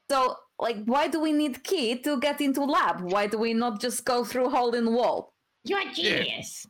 so 0.09 0.35
like, 0.59 0.83
why 0.83 1.07
do 1.07 1.21
we 1.21 1.31
need 1.31 1.63
key 1.63 1.97
to 1.99 2.19
get 2.19 2.41
into 2.41 2.65
lab? 2.65 2.99
Why 2.99 3.27
do 3.27 3.38
we 3.38 3.53
not 3.53 3.79
just 3.79 4.03
go 4.03 4.25
through 4.25 4.49
hole 4.49 4.75
in 4.75 4.91
wall? 4.93 5.33
You 5.63 5.77
are 5.77 5.93
genius. 5.93 6.67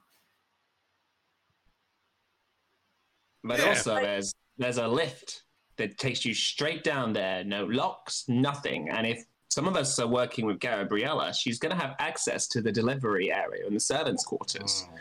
But 3.44 3.58
Yeah. 3.58 3.70
also, 3.70 3.96
there's 3.96 4.36
there's 4.60 4.78
a 4.78 4.88
lift 4.88 5.46
that 5.78 5.98
takes 5.98 6.24
you 6.26 6.34
straight 6.36 6.84
down 6.84 7.12
there. 7.14 7.44
No 7.44 7.66
locks, 7.66 8.26
nothing. 8.28 8.90
And 8.90 9.08
if 9.08 9.26
some 9.52 9.68
of 9.68 9.76
us 9.76 10.00
are 10.00 10.08
working 10.08 10.46
with 10.46 10.60
Gabriella, 10.62 11.34
she's 11.34 11.60
going 11.60 11.76
to 11.78 11.82
have 11.82 11.96
access 12.00 12.48
to 12.48 12.62
the 12.62 12.72
delivery 12.72 13.34
area 13.34 13.66
and 13.68 13.76
the 13.76 13.82
servants' 13.82 14.24
quarters. 14.24 14.86
Oh. 14.88 14.96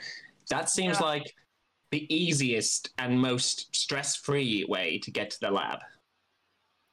That 0.48 0.68
seems 0.68 0.98
Yeah. 0.98 1.06
like 1.06 1.36
the 1.92 2.12
easiest 2.12 2.90
and 2.98 3.20
most 3.20 3.74
stress-free 3.74 4.64
way 4.68 4.98
to 4.98 5.10
get 5.12 5.30
to 5.30 5.40
the 5.40 5.52
lab. 5.52 5.78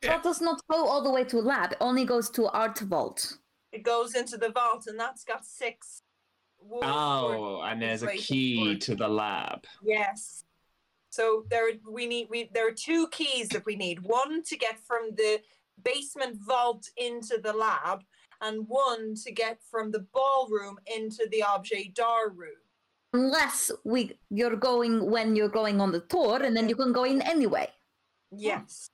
Yeah. 0.04 0.10
That 0.12 0.24
does 0.24 0.40
not 0.40 0.62
go 0.70 0.88
all 0.88 1.02
the 1.02 1.10
way 1.10 1.24
to 1.24 1.40
a 1.40 1.46
lab. 1.54 1.72
It 1.72 1.80
only 1.82 2.06
goes 2.06 2.30
to 2.32 2.48
art 2.50 2.78
vault. 2.80 3.38
It 3.72 3.82
goes 3.82 4.14
into 4.14 4.38
the 4.38 4.50
vault, 4.50 4.86
and 4.86 5.00
that's 5.00 5.24
got 5.24 5.44
six. 5.44 6.04
wood 6.60 6.84
Oh, 6.84 7.62
and 7.62 7.82
there's 7.82 8.04
a 8.04 8.14
key 8.16 8.76
for 8.76 8.80
to 8.86 8.96
the 8.96 9.08
lab. 9.08 9.66
Yes. 9.84 10.44
So 11.10 11.46
there 11.50 11.70
we 11.90 12.06
need 12.08 12.28
we 12.30 12.50
there 12.54 12.68
are 12.68 12.72
two 12.90 13.08
keys 13.10 13.48
that 13.50 13.66
we 13.66 13.76
need. 13.76 13.98
One 14.02 14.44
to 14.44 14.56
get 14.58 14.80
from 14.80 15.04
the 15.16 15.40
basement 15.84 16.38
vault 16.46 16.90
into 16.98 17.40
the 17.42 17.54
lab, 17.54 18.04
and 18.42 18.68
one 18.68 19.16
to 19.24 19.32
get 19.32 19.60
from 19.70 19.92
the 19.92 20.06
ballroom 20.14 20.78
into 20.96 21.28
the 21.32 21.44
objet 21.44 21.94
d'art 21.94 22.36
room. 22.36 22.62
Unless 23.14 23.72
we 23.84 24.18
you're 24.30 24.56
going 24.56 25.10
when 25.10 25.36
you're 25.36 25.50
going 25.50 25.82
on 25.82 25.92
the 25.92 26.02
tour, 26.02 26.44
and 26.44 26.56
then 26.56 26.70
you 26.70 26.76
can 26.76 26.92
go 26.92 27.04
in 27.04 27.22
anyway. 27.22 27.70
Yes. 28.32 28.90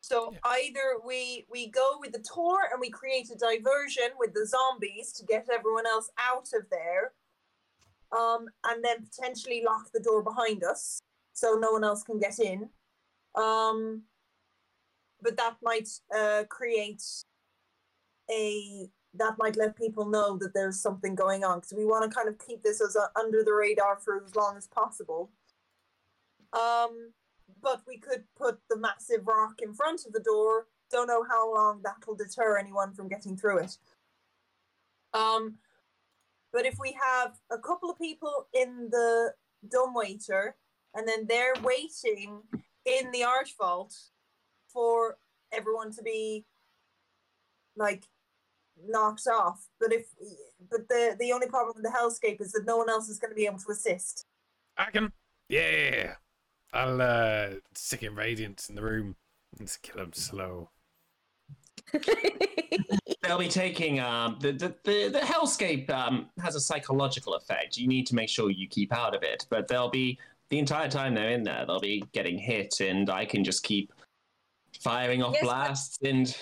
So 0.00 0.34
either 0.44 0.98
we 1.06 1.46
we 1.50 1.68
go 1.68 1.96
with 2.00 2.12
the 2.12 2.18
tour 2.18 2.68
and 2.70 2.80
we 2.80 2.90
create 2.90 3.30
a 3.30 3.36
diversion 3.36 4.10
with 4.18 4.34
the 4.34 4.46
zombies 4.46 5.12
to 5.12 5.24
get 5.24 5.48
everyone 5.50 5.86
else 5.86 6.10
out 6.18 6.48
of 6.52 6.68
there, 6.70 7.12
um, 8.12 8.48
and 8.64 8.84
then 8.84 9.06
potentially 9.06 9.62
lock 9.64 9.90
the 9.92 10.00
door 10.00 10.22
behind 10.22 10.64
us 10.64 11.00
so 11.32 11.54
no 11.54 11.72
one 11.72 11.84
else 11.84 12.02
can 12.02 12.18
get 12.18 12.38
in. 12.38 12.68
Um, 13.34 14.02
but 15.22 15.36
that 15.36 15.56
might 15.62 15.88
uh, 16.16 16.44
create 16.48 17.02
a 18.30 18.88
that 19.14 19.36
might 19.38 19.56
let 19.56 19.76
people 19.76 20.06
know 20.06 20.38
that 20.38 20.54
there's 20.54 20.80
something 20.80 21.14
going 21.14 21.44
on 21.44 21.58
because 21.58 21.74
we 21.76 21.84
want 21.84 22.10
to 22.10 22.14
kind 22.14 22.28
of 22.28 22.38
keep 22.38 22.62
this 22.62 22.80
as 22.80 22.96
a, 22.96 23.10
under 23.18 23.44
the 23.44 23.52
radar 23.52 23.98
for 23.98 24.22
as 24.24 24.34
long 24.34 24.56
as 24.56 24.66
possible. 24.68 25.30
Um, 26.54 27.12
but 27.60 27.82
we 27.86 27.98
could 27.98 28.24
put 28.36 28.58
the 28.70 28.78
massive 28.78 29.26
rock 29.26 29.60
in 29.62 29.74
front 29.74 30.06
of 30.06 30.12
the 30.12 30.20
door. 30.20 30.66
Don't 30.90 31.08
know 31.08 31.24
how 31.28 31.54
long 31.54 31.82
that'll 31.84 32.14
deter 32.14 32.56
anyone 32.56 32.94
from 32.94 33.08
getting 33.08 33.36
through 33.36 33.58
it. 33.58 33.76
Um, 35.12 35.56
but 36.50 36.64
if 36.64 36.78
we 36.80 36.96
have 37.06 37.32
a 37.50 37.58
couple 37.58 37.90
of 37.90 37.98
people 37.98 38.48
in 38.54 38.88
the 38.90 39.32
dumbwaiter 39.68 40.56
and 40.94 41.06
then 41.06 41.26
they're 41.26 41.54
waiting 41.62 42.40
in 42.86 43.10
the 43.12 43.24
arch 43.24 43.54
vault 43.58 43.94
for 44.72 45.18
everyone 45.52 45.92
to 45.92 46.02
be 46.02 46.44
like 47.76 48.04
knocked 48.88 49.26
off. 49.26 49.66
But 49.80 49.92
if 49.92 50.06
but 50.70 50.88
the 50.88 51.16
the 51.18 51.32
only 51.32 51.48
problem 51.48 51.74
with 51.76 51.84
the 51.84 51.96
hellscape 51.96 52.40
is 52.40 52.52
that 52.52 52.64
no 52.66 52.76
one 52.76 52.88
else 52.88 53.08
is 53.08 53.18
going 53.18 53.30
to 53.30 53.36
be 53.36 53.46
able 53.46 53.58
to 53.58 53.72
assist. 53.72 54.26
I 54.76 54.90
can. 54.90 55.12
Yeah. 55.48 56.14
I'll 56.72 57.02
uh, 57.02 57.48
stick 57.74 58.02
in 58.02 58.14
radiance 58.14 58.68
in 58.68 58.74
the 58.74 58.82
room 58.82 59.16
and 59.58 59.68
just 59.68 59.82
kill 59.82 60.02
him 60.02 60.12
slow. 60.12 60.70
They'll 63.22 63.38
be 63.38 63.48
taking 63.48 64.00
um, 64.00 64.38
the, 64.40 64.52
the 64.52 64.74
the 64.84 65.08
the 65.08 65.20
hellscape 65.20 65.90
um, 65.90 66.30
has 66.40 66.54
a 66.54 66.60
psychological 66.60 67.34
effect. 67.34 67.76
You 67.76 67.86
need 67.86 68.06
to 68.06 68.14
make 68.14 68.28
sure 68.28 68.50
you 68.50 68.66
keep 68.66 68.92
out 68.92 69.14
of 69.14 69.22
it, 69.22 69.46
but 69.50 69.68
they'll 69.68 69.90
be 69.90 70.18
the 70.48 70.58
entire 70.58 70.88
time 70.88 71.14
they're 71.14 71.30
in 71.30 71.42
there. 71.42 71.64
They'll 71.66 71.80
be 71.80 72.04
getting 72.12 72.38
hit, 72.38 72.80
and 72.80 73.10
I 73.10 73.26
can 73.26 73.44
just 73.44 73.62
keep 73.62 73.92
firing 74.82 75.22
off 75.22 75.34
Yes, 75.34 75.44
blasts. 75.44 75.98
And 76.02 76.36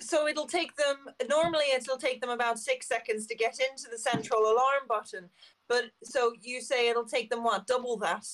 So 0.00 0.26
it'll 0.28 0.46
take 0.46 0.74
them 0.76 0.96
normally 1.28 1.64
it'll 1.74 1.96
take 1.96 2.20
them 2.20 2.30
about 2.30 2.58
six 2.58 2.86
seconds 2.86 3.26
to 3.26 3.34
get 3.34 3.58
into 3.58 3.88
the 3.90 3.98
central 3.98 4.42
alarm 4.42 4.86
button. 4.88 5.28
But 5.68 5.84
so 6.02 6.32
you 6.40 6.60
say 6.60 6.88
it'll 6.88 7.04
take 7.06 7.30
them 7.30 7.42
what 7.44 7.66
double 7.66 7.96
that? 7.98 8.26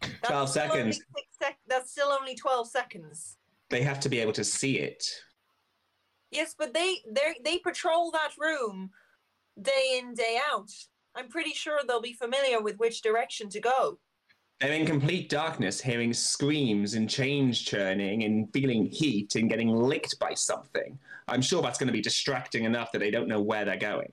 That's 0.00 0.28
12 0.28 0.48
seconds. 0.50 1.00
sec- 1.42 1.58
that's 1.66 1.90
still 1.90 2.08
only 2.08 2.34
twelve 2.34 2.68
seconds. 2.68 3.36
they 3.70 3.82
have 3.82 4.00
to 4.00 4.08
be 4.08 4.18
able 4.20 4.32
to 4.32 4.44
see 4.44 4.78
it. 4.78 5.04
Yes, 6.30 6.54
but 6.58 6.74
they 6.74 6.96
they 7.10 7.34
they 7.44 7.58
patrol 7.58 8.10
that 8.12 8.32
room 8.38 8.90
day 9.60 9.98
in 9.98 10.14
day 10.14 10.38
out. 10.52 10.70
I'm 11.14 11.28
pretty 11.28 11.52
sure 11.52 11.80
they'll 11.86 12.00
be 12.00 12.12
familiar 12.12 12.60
with 12.60 12.78
which 12.78 13.02
direction 13.02 13.48
to 13.50 13.60
go. 13.60 13.98
They're 14.60 14.72
in 14.72 14.86
complete 14.86 15.28
darkness, 15.28 15.80
hearing 15.80 16.12
screams 16.12 16.94
and 16.94 17.10
change 17.10 17.66
churning 17.66 18.22
and 18.24 18.50
feeling 18.52 18.86
heat 18.86 19.34
and 19.34 19.48
getting 19.48 19.68
licked 19.68 20.18
by 20.18 20.34
something. 20.34 20.98
I'm 21.28 21.42
sure 21.42 21.60
that's 21.60 21.78
going 21.78 21.88
to 21.88 21.92
be 21.92 22.00
distracting 22.00 22.64
enough 22.64 22.92
that 22.92 23.00
they 23.00 23.10
don't 23.10 23.28
know 23.28 23.40
where 23.40 23.64
they're 23.64 23.76
going. 23.76 24.12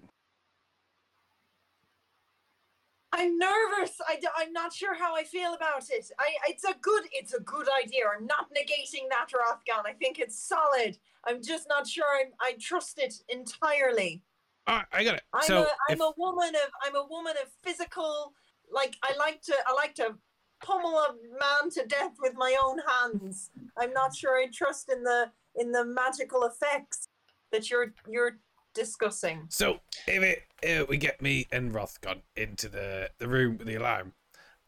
I'm 3.13 3.37
nervous. 3.37 3.97
I, 4.07 4.19
am 4.41 4.53
not 4.53 4.73
sure 4.73 4.95
how 4.95 5.15
I 5.15 5.23
feel 5.23 5.53
about 5.53 5.89
it. 5.89 6.09
I, 6.17 6.33
it's 6.47 6.63
a 6.63 6.73
good, 6.81 7.03
it's 7.11 7.33
a 7.33 7.41
good 7.41 7.67
idea. 7.83 8.03
I'm 8.17 8.25
not 8.25 8.49
negating 8.51 9.09
that 9.09 9.27
Rothgon. 9.27 9.85
I 9.85 9.93
think 9.93 10.17
it's 10.17 10.41
solid. 10.41 10.97
I'm 11.25 11.41
just 11.41 11.67
not 11.67 11.87
sure. 11.87 12.05
I'm, 12.19 12.31
I 12.39 12.55
trust 12.59 12.99
it 12.99 13.15
entirely. 13.27 14.23
All 14.65 14.77
right, 14.77 14.85
I 14.93 15.03
got 15.03 15.15
it. 15.15 15.23
I'm 15.33 15.43
so 15.43 15.63
a, 15.63 15.67
I'm 15.89 15.95
if- 15.95 15.99
a 15.99 16.11
woman 16.17 16.55
of, 16.55 16.71
I'm 16.83 16.95
a 16.95 17.05
woman 17.05 17.33
of 17.41 17.49
physical. 17.63 18.33
Like 18.73 18.95
I 19.03 19.13
like 19.17 19.41
to, 19.43 19.55
I 19.67 19.73
like 19.73 19.93
to 19.95 20.15
pummel 20.63 20.97
a 20.97 21.13
man 21.13 21.71
to 21.71 21.85
death 21.85 22.13
with 22.19 22.33
my 22.35 22.55
own 22.63 22.79
hands. 22.79 23.51
I'm 23.77 23.93
not 23.93 24.15
sure 24.15 24.37
I 24.37 24.47
trust 24.53 24.91
in 24.91 25.03
the, 25.03 25.31
in 25.55 25.71
the 25.71 25.85
magical 25.85 26.43
effects 26.43 27.07
that 27.51 27.69
you're, 27.69 27.93
you're 28.07 28.37
discussing. 28.73 29.47
So 29.49 29.79
if 30.07 30.39
it, 30.61 30.89
we 30.89 30.97
get 30.97 31.21
me 31.21 31.47
and 31.51 31.73
Rothgon 31.73 32.21
into 32.35 32.69
the, 32.69 33.09
the 33.17 33.27
room 33.27 33.57
with 33.57 33.67
the 33.67 33.75
alarm, 33.75 34.13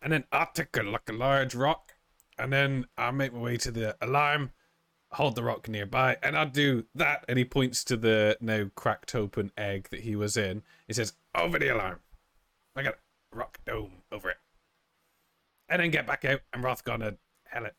and 0.02 0.12
then 0.12 0.26
I 0.32 0.48
take 0.54 0.76
a, 0.76 0.84
like 0.84 1.10
a 1.10 1.14
large 1.14 1.56
rock, 1.56 1.94
and 2.38 2.52
then 2.52 2.88
I 2.98 3.12
make 3.12 3.34
my 3.34 3.40
way 3.40 3.58
to 3.58 3.72
the 3.72 3.96
alarm, 4.02 4.52
hold 5.12 5.36
the 5.36 5.44
rock 5.44 5.70
nearby, 5.70 6.18
and 6.22 6.36
I 6.36 6.46
do 6.46 6.86
that. 6.96 7.24
And 7.30 7.38
he 7.38 7.46
points 7.46 7.84
to 7.86 7.96
the 7.96 8.38
now 8.42 8.70
cracked 8.76 9.16
open 9.16 9.52
egg 9.58 9.90
that 9.92 10.02
he 10.02 10.16
was 10.16 10.36
in. 10.36 10.64
He 10.88 10.94
says, 10.94 11.14
"Over 11.36 11.60
the 11.60 11.70
alarm." 11.70 12.00
I 12.76 12.82
got 12.82 12.96
a 12.96 13.38
rock 13.38 13.60
dome 13.66 14.02
over 14.12 14.32
it, 14.32 14.38
and 15.70 15.82
then 15.82 15.92
get 15.92 16.08
back 16.08 16.26
out 16.26 16.42
and 16.54 16.64
Rothgon 16.64 17.06
and 17.08 17.18
hell 17.46 17.66
it. 17.66 17.76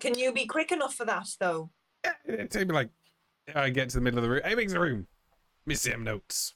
Can 0.00 0.18
you 0.18 0.32
be 0.32 0.46
quick 0.46 0.72
enough 0.72 0.94
for 0.94 1.04
that 1.04 1.26
though? 1.38 1.70
Yeah, 2.04 2.12
it 2.26 2.50
take 2.50 2.68
me 2.68 2.74
like 2.74 2.90
I 3.54 3.70
get 3.70 3.88
to 3.90 3.96
the 3.96 4.00
middle 4.00 4.18
of 4.18 4.24
the 4.24 4.30
room. 4.30 4.40
Hey, 4.44 4.54
makes 4.54 4.72
the 4.72 4.80
room. 4.80 5.06
Miss 5.66 5.82
them 5.82 6.04
notes. 6.04 6.54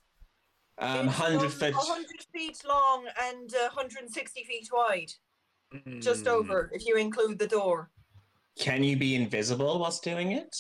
Um, 0.78 1.06
100 1.06 1.40
um, 1.44 1.51
foot. 1.51 1.74
100 1.74 2.06
feet 2.35 2.59
long 2.68 3.06
and 3.23 3.52
uh, 3.55 3.68
160 3.74 4.44
feet 4.44 4.68
wide. 4.73 5.10
Just 6.01 6.24
Mm. 6.24 6.28
over, 6.31 6.70
if 6.73 6.86
you 6.86 6.97
include 6.97 7.39
the 7.39 7.47
door. 7.47 7.90
Can 8.59 8.82
you 8.82 8.97
be 8.97 9.14
invisible 9.14 9.78
whilst 9.78 10.02
doing 10.05 10.32
it? 10.32 10.56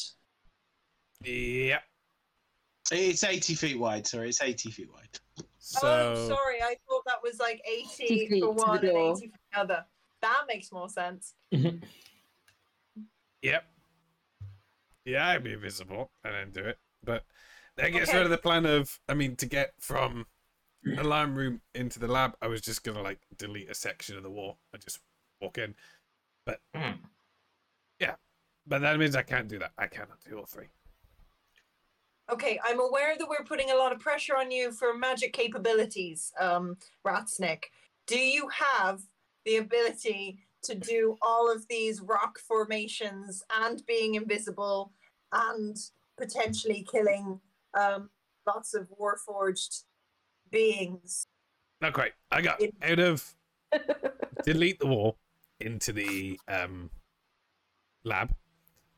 Yep. 1.22 1.82
It's 2.90 3.24
80 3.24 3.54
feet 3.54 3.78
wide, 3.78 4.06
sorry. 4.06 4.28
It's 4.28 4.42
80 4.42 4.70
feet 4.70 4.92
wide. 4.92 5.18
So 5.66 5.88
oh, 5.88 6.28
sorry. 6.28 6.62
I 6.62 6.76
thought 6.88 7.04
that 7.06 7.20
was 7.24 7.40
like 7.40 7.60
80 7.66 8.40
for 8.40 8.52
one 8.52 8.78
and 8.78 8.96
80 8.96 9.26
for 9.26 9.38
the 9.52 9.60
other. 9.60 9.84
That 10.22 10.44
makes 10.48 10.70
more 10.72 10.88
sense. 10.88 11.34
Yep. 13.42 13.64
Yeah, 15.04 15.28
I'd 15.28 15.44
be 15.44 15.52
invisible 15.52 16.10
and 16.24 16.34
then 16.34 16.50
do 16.50 16.68
it. 16.68 16.78
But 17.04 17.24
that 17.76 17.92
gets 17.92 18.08
Okay. 18.08 18.16
rid 18.18 18.24
of 18.24 18.30
the 18.30 18.38
plan 18.38 18.66
of, 18.66 18.98
I 19.08 19.14
mean, 19.14 19.36
to 19.36 19.46
get 19.46 19.74
from 19.78 20.26
the 20.82 21.02
alarm 21.02 21.36
room 21.36 21.60
into 21.74 22.00
the 22.00 22.08
lab, 22.08 22.36
I 22.42 22.48
was 22.48 22.60
just 22.60 22.82
going 22.82 22.96
to 22.96 23.02
like 23.02 23.20
delete 23.36 23.70
a 23.70 23.74
section 23.74 24.16
of 24.16 24.24
the 24.24 24.30
wall 24.30 24.58
and 24.72 24.82
just 24.82 25.00
walk 25.40 25.58
in. 25.58 25.76
But 26.44 26.60
Hmm. 26.74 26.92
yeah, 28.00 28.16
but 28.66 28.80
that 28.80 28.98
means 28.98 29.14
I 29.14 29.22
can't 29.22 29.46
do 29.46 29.58
that. 29.60 29.72
I 29.78 29.86
cannot 29.86 30.18
do 30.28 30.38
all 30.38 30.46
three. 30.46 30.68
Okay, 32.30 32.58
I'm 32.64 32.80
aware 32.80 33.16
that 33.16 33.28
we're 33.28 33.44
putting 33.44 33.70
a 33.70 33.76
lot 33.76 33.92
of 33.92 34.00
pressure 34.00 34.36
on 34.36 34.50
you 34.50 34.72
for 34.72 34.96
magic 34.96 35.32
capabilities, 35.32 36.32
um, 36.40 36.76
Ratsnick. 37.06 37.64
Do 38.06 38.18
you 38.18 38.48
have 38.48 39.02
the 39.44 39.58
ability 39.58 40.38
to 40.62 40.74
do 40.74 41.16
all 41.22 41.50
of 41.52 41.68
these 41.68 42.00
rock 42.00 42.38
formations 42.40 43.44
and 43.62 43.84
being 43.86 44.16
invisible 44.16 44.92
and 45.32 45.76
potentially 46.16 46.84
killing 46.90 47.40
um, 47.74 48.10
lots 48.44 48.74
of 48.74 48.88
warforged 49.00 49.84
beings? 50.50 51.28
Not 51.80 51.92
quite. 51.92 52.12
I 52.32 52.40
got 52.42 52.60
It- 52.60 52.74
out 52.82 52.98
of 52.98 53.34
delete 54.44 54.80
the 54.80 54.86
wall 54.88 55.16
into 55.60 55.92
the 55.92 56.40
um 56.48 56.90
lab. 58.04 58.34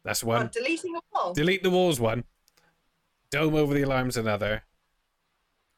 That's 0.05 0.25
one. 0.25 0.45
What, 0.45 0.53
deleting 0.53 0.93
the 0.95 1.03
wall? 1.13 1.35
Delete 1.35 1.63
the 1.63 1.71
walls 1.71 2.01
one. 2.01 2.25
Dome 3.31 3.55
over 3.55 3.75
the 3.75 3.83
alarms 3.83 4.17
is 4.17 4.25
another. 4.25 4.63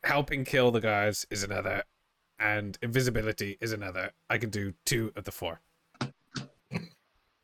Helping 0.05 0.45
kill 0.45 0.71
the 0.71 0.81
guys 0.81 1.27
is 1.31 1.43
another. 1.43 1.83
And 2.39 2.79
invisibility 2.81 3.59
is 3.61 3.73
another. 3.73 4.13
I 4.31 4.39
can 4.39 4.51
do 4.51 4.73
two 4.87 5.13
of 5.17 5.25
the 5.25 5.33
four. 5.33 5.61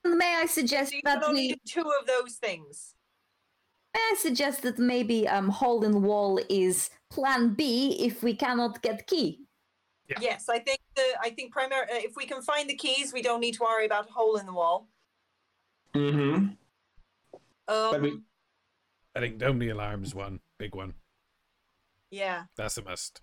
May 0.04 0.36
I 0.36 0.46
suggest 0.46 0.92
so 0.92 0.98
that 1.04 1.22
can 1.22 1.34
we 1.34 1.56
two 1.66 1.80
of 2.00 2.06
those 2.06 2.36
things. 2.36 2.94
may 3.92 4.00
I 4.00 4.14
suggest 4.16 4.62
that 4.62 4.78
maybe 4.78 5.26
um 5.28 5.48
hole 5.48 5.82
in 5.84 5.92
the 5.92 5.98
wall 5.98 6.40
is 6.48 6.90
plan 7.10 7.54
B 7.54 7.96
if 8.00 8.22
we 8.22 8.34
cannot 8.34 8.80
get 8.82 9.06
key. 9.06 9.40
Yeah. 10.08 10.18
Yes, 10.20 10.48
I 10.48 10.60
think 10.60 10.78
the 10.94 11.02
I 11.20 11.30
think 11.30 11.52
primary. 11.52 11.82
Uh, 11.90 11.96
if 12.08 12.14
we 12.16 12.24
can 12.24 12.40
find 12.40 12.70
the 12.70 12.76
keys, 12.76 13.12
we 13.12 13.20
don't 13.20 13.40
need 13.40 13.54
to 13.54 13.62
worry 13.64 13.84
about 13.86 14.08
a 14.08 14.12
hole 14.12 14.36
in 14.36 14.46
the 14.46 14.52
wall. 14.54 14.88
Mm-hmm. 15.94 16.54
Um, 17.68 18.02
we- 18.02 18.20
I 19.16 19.20
think 19.20 19.38
dome 19.38 19.58
the 19.58 19.70
alarms 19.70 20.14
one. 20.14 20.40
Big 20.58 20.74
one. 20.74 20.94
yeah. 22.10 22.44
That's 22.56 22.76
a 22.76 22.82
must. 22.82 23.22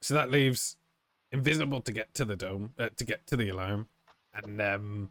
So 0.00 0.14
that 0.14 0.30
leaves 0.30 0.76
invisible 1.32 1.80
to 1.80 1.92
get 1.92 2.14
to 2.14 2.24
the 2.24 2.36
dome, 2.36 2.70
uh, 2.78 2.88
to 2.96 3.04
get 3.04 3.26
to 3.26 3.36
the 3.36 3.48
alarm, 3.48 3.88
and 4.32 4.60
um, 4.62 5.10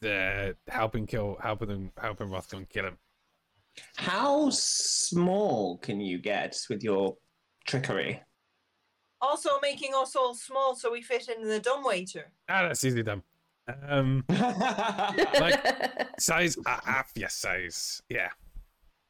the 0.00 0.56
helping 0.66 1.06
kill, 1.06 1.36
helping 1.40 1.68
them, 1.68 1.92
helping 2.00 2.28
Rothgon 2.28 2.68
kill 2.68 2.86
him. 2.86 2.98
How 3.96 4.50
small 4.50 5.78
can 5.78 6.00
you 6.00 6.18
get 6.18 6.56
with 6.68 6.82
your 6.82 7.16
trickery? 7.64 8.22
Also 9.20 9.50
making 9.62 9.92
us 9.94 10.16
all 10.16 10.34
small 10.34 10.74
so 10.74 10.90
we 10.90 11.00
fit 11.00 11.28
in 11.28 11.46
the 11.46 11.60
dumb 11.60 11.84
waiter. 11.84 12.32
Ah, 12.48 12.62
that's 12.62 12.84
easily 12.84 13.04
done. 13.04 13.22
Um, 13.88 14.24
like 14.28 15.60
size, 16.20 16.56
uh, 16.66 16.78
half 16.84 17.10
your 17.16 17.28
size, 17.28 18.00
yeah. 18.08 18.28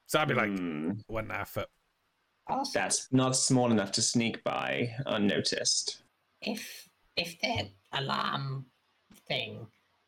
So 0.07 0.21
I'd 0.21 0.29
be 0.29 0.35
like 0.35 0.49
Hmm, 0.51 0.93
one 1.09 1.25
and 1.25 1.33
a 1.33 1.37
half 1.37 1.51
foot. 1.51 1.69
Also, 2.47 2.79
that's 2.79 3.09
not 3.13 3.37
small 3.37 3.71
enough 3.71 3.93
to 3.93 4.03
sneak 4.03 4.43
by 4.45 4.95
unnoticed. 5.07 6.03
if 6.43 6.89
if 7.17 7.39
the 7.41 7.69
alarm 7.93 8.67
thing 9.29 9.67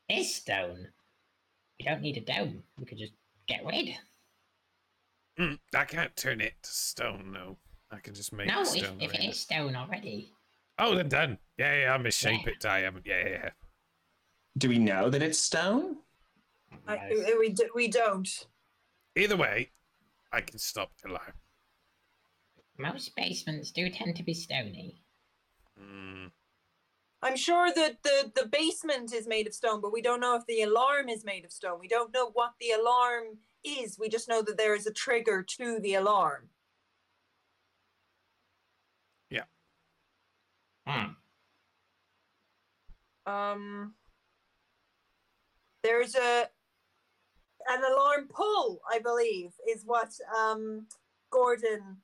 is 0.09 0.35
stone, 0.35 0.89
we 1.79 1.85
don't 1.87 2.01
need 2.01 2.17
a 2.17 2.21
dome. 2.21 2.63
We 2.79 2.85
could 2.87 2.99
just 2.99 3.13
get 3.49 3.65
rid. 3.67 3.97
Mm, 5.39 5.59
I 5.75 5.85
can't 5.85 6.15
turn 6.17 6.41
it 6.41 6.55
to 6.63 6.71
stone, 6.71 7.33
no. 7.33 7.57
I 7.91 7.99
can 7.99 8.15
just 8.15 8.33
make 8.33 8.47
no, 8.49 8.63
if, 8.63 8.69
stone. 8.69 8.99
if 9.01 9.15
it 9.15 9.21
around 9.21 9.29
is 9.31 9.41
stone 9.41 9.77
already. 9.77 10.33
Oh, 10.79 10.95
then 10.95 11.09
done. 11.09 11.39
Yeah, 11.57 11.75
yeah, 11.81 11.95
I 11.95 11.99
misshape 11.99 12.45
Yeah. 12.45 12.53
it. 12.53 12.67
I 12.67 12.79
haven't. 12.81 13.07
Yeah, 13.07 13.21
yeah, 13.21 13.29
yeah. 13.31 13.51
Do 14.59 14.69
we 14.69 14.79
know 14.79 15.09
that 15.09 15.23
it's 15.23 15.39
stone? 15.39 15.99
I, 16.87 16.97
Nice. 16.97 17.13
we 17.39 17.49
d- 17.51 17.71
we 17.75 17.89
don't. 17.89 18.29
Either 19.17 19.37
way, 19.37 19.71
I 20.33 20.41
can 20.41 20.59
stop 20.59 20.91
the 21.03 21.11
alarm. 21.11 21.33
Most 22.77 23.15
basements 23.17 23.71
do 23.71 23.89
tend 23.91 24.17
to 24.17 24.23
be 24.23 24.35
stony. 24.35 25.03
Mm, 25.81 26.31
I'm 27.23 27.37
sure 27.37 27.73
that 27.73 28.03
the 28.03 28.33
the 28.35 28.47
basement 28.47 29.13
is 29.13 29.29
made 29.29 29.47
of 29.47 29.55
stone, 29.55 29.81
but 29.81 29.93
we 29.93 30.03
don't 30.03 30.21
know 30.21 30.37
if 30.37 30.47
the 30.47 30.63
alarm 30.63 31.09
is 31.09 31.25
made 31.25 31.45
of 31.45 31.53
stone. 31.53 31.79
We 31.79 31.89
don't 31.89 32.13
know 32.13 32.31
what 32.33 32.53
the 32.61 32.71
alarm 32.71 33.39
is. 33.65 33.99
We 33.99 34.09
just 34.09 34.29
know 34.29 34.43
that 34.43 34.57
there 34.57 34.75
is 34.75 34.87
a 34.87 34.93
trigger 34.93 35.43
to 35.57 35.79
the 35.81 35.95
alarm. 35.95 36.49
Yeah. 39.31 39.45
Hmm. 40.87 41.13
Um, 43.27 43.95
there's 45.89 46.15
a 46.15 46.45
an 47.71 47.83
alarm 47.83 48.29
pull, 48.29 48.81
I 48.91 48.99
believe, 48.99 49.51
is 49.69 49.83
what 49.85 50.11
um, 50.39 50.87
Gordon 51.31 51.99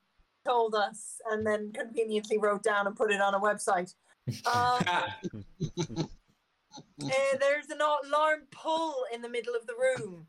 told 0.45 0.75
us, 0.75 1.15
and 1.31 1.45
then 1.45 1.71
conveniently 1.73 2.37
wrote 2.37 2.63
down 2.63 2.87
and 2.87 2.95
put 2.95 3.11
it 3.11 3.21
on 3.21 3.33
a 3.33 3.39
website. 3.39 3.93
Um, 4.45 4.83
uh, 4.87 5.07
there's 7.39 7.69
an 7.69 7.79
alarm 7.79 8.41
pull 8.51 9.05
in 9.13 9.21
the 9.21 9.29
middle 9.29 9.55
of 9.55 9.65
the 9.65 9.73
room. 9.73 10.27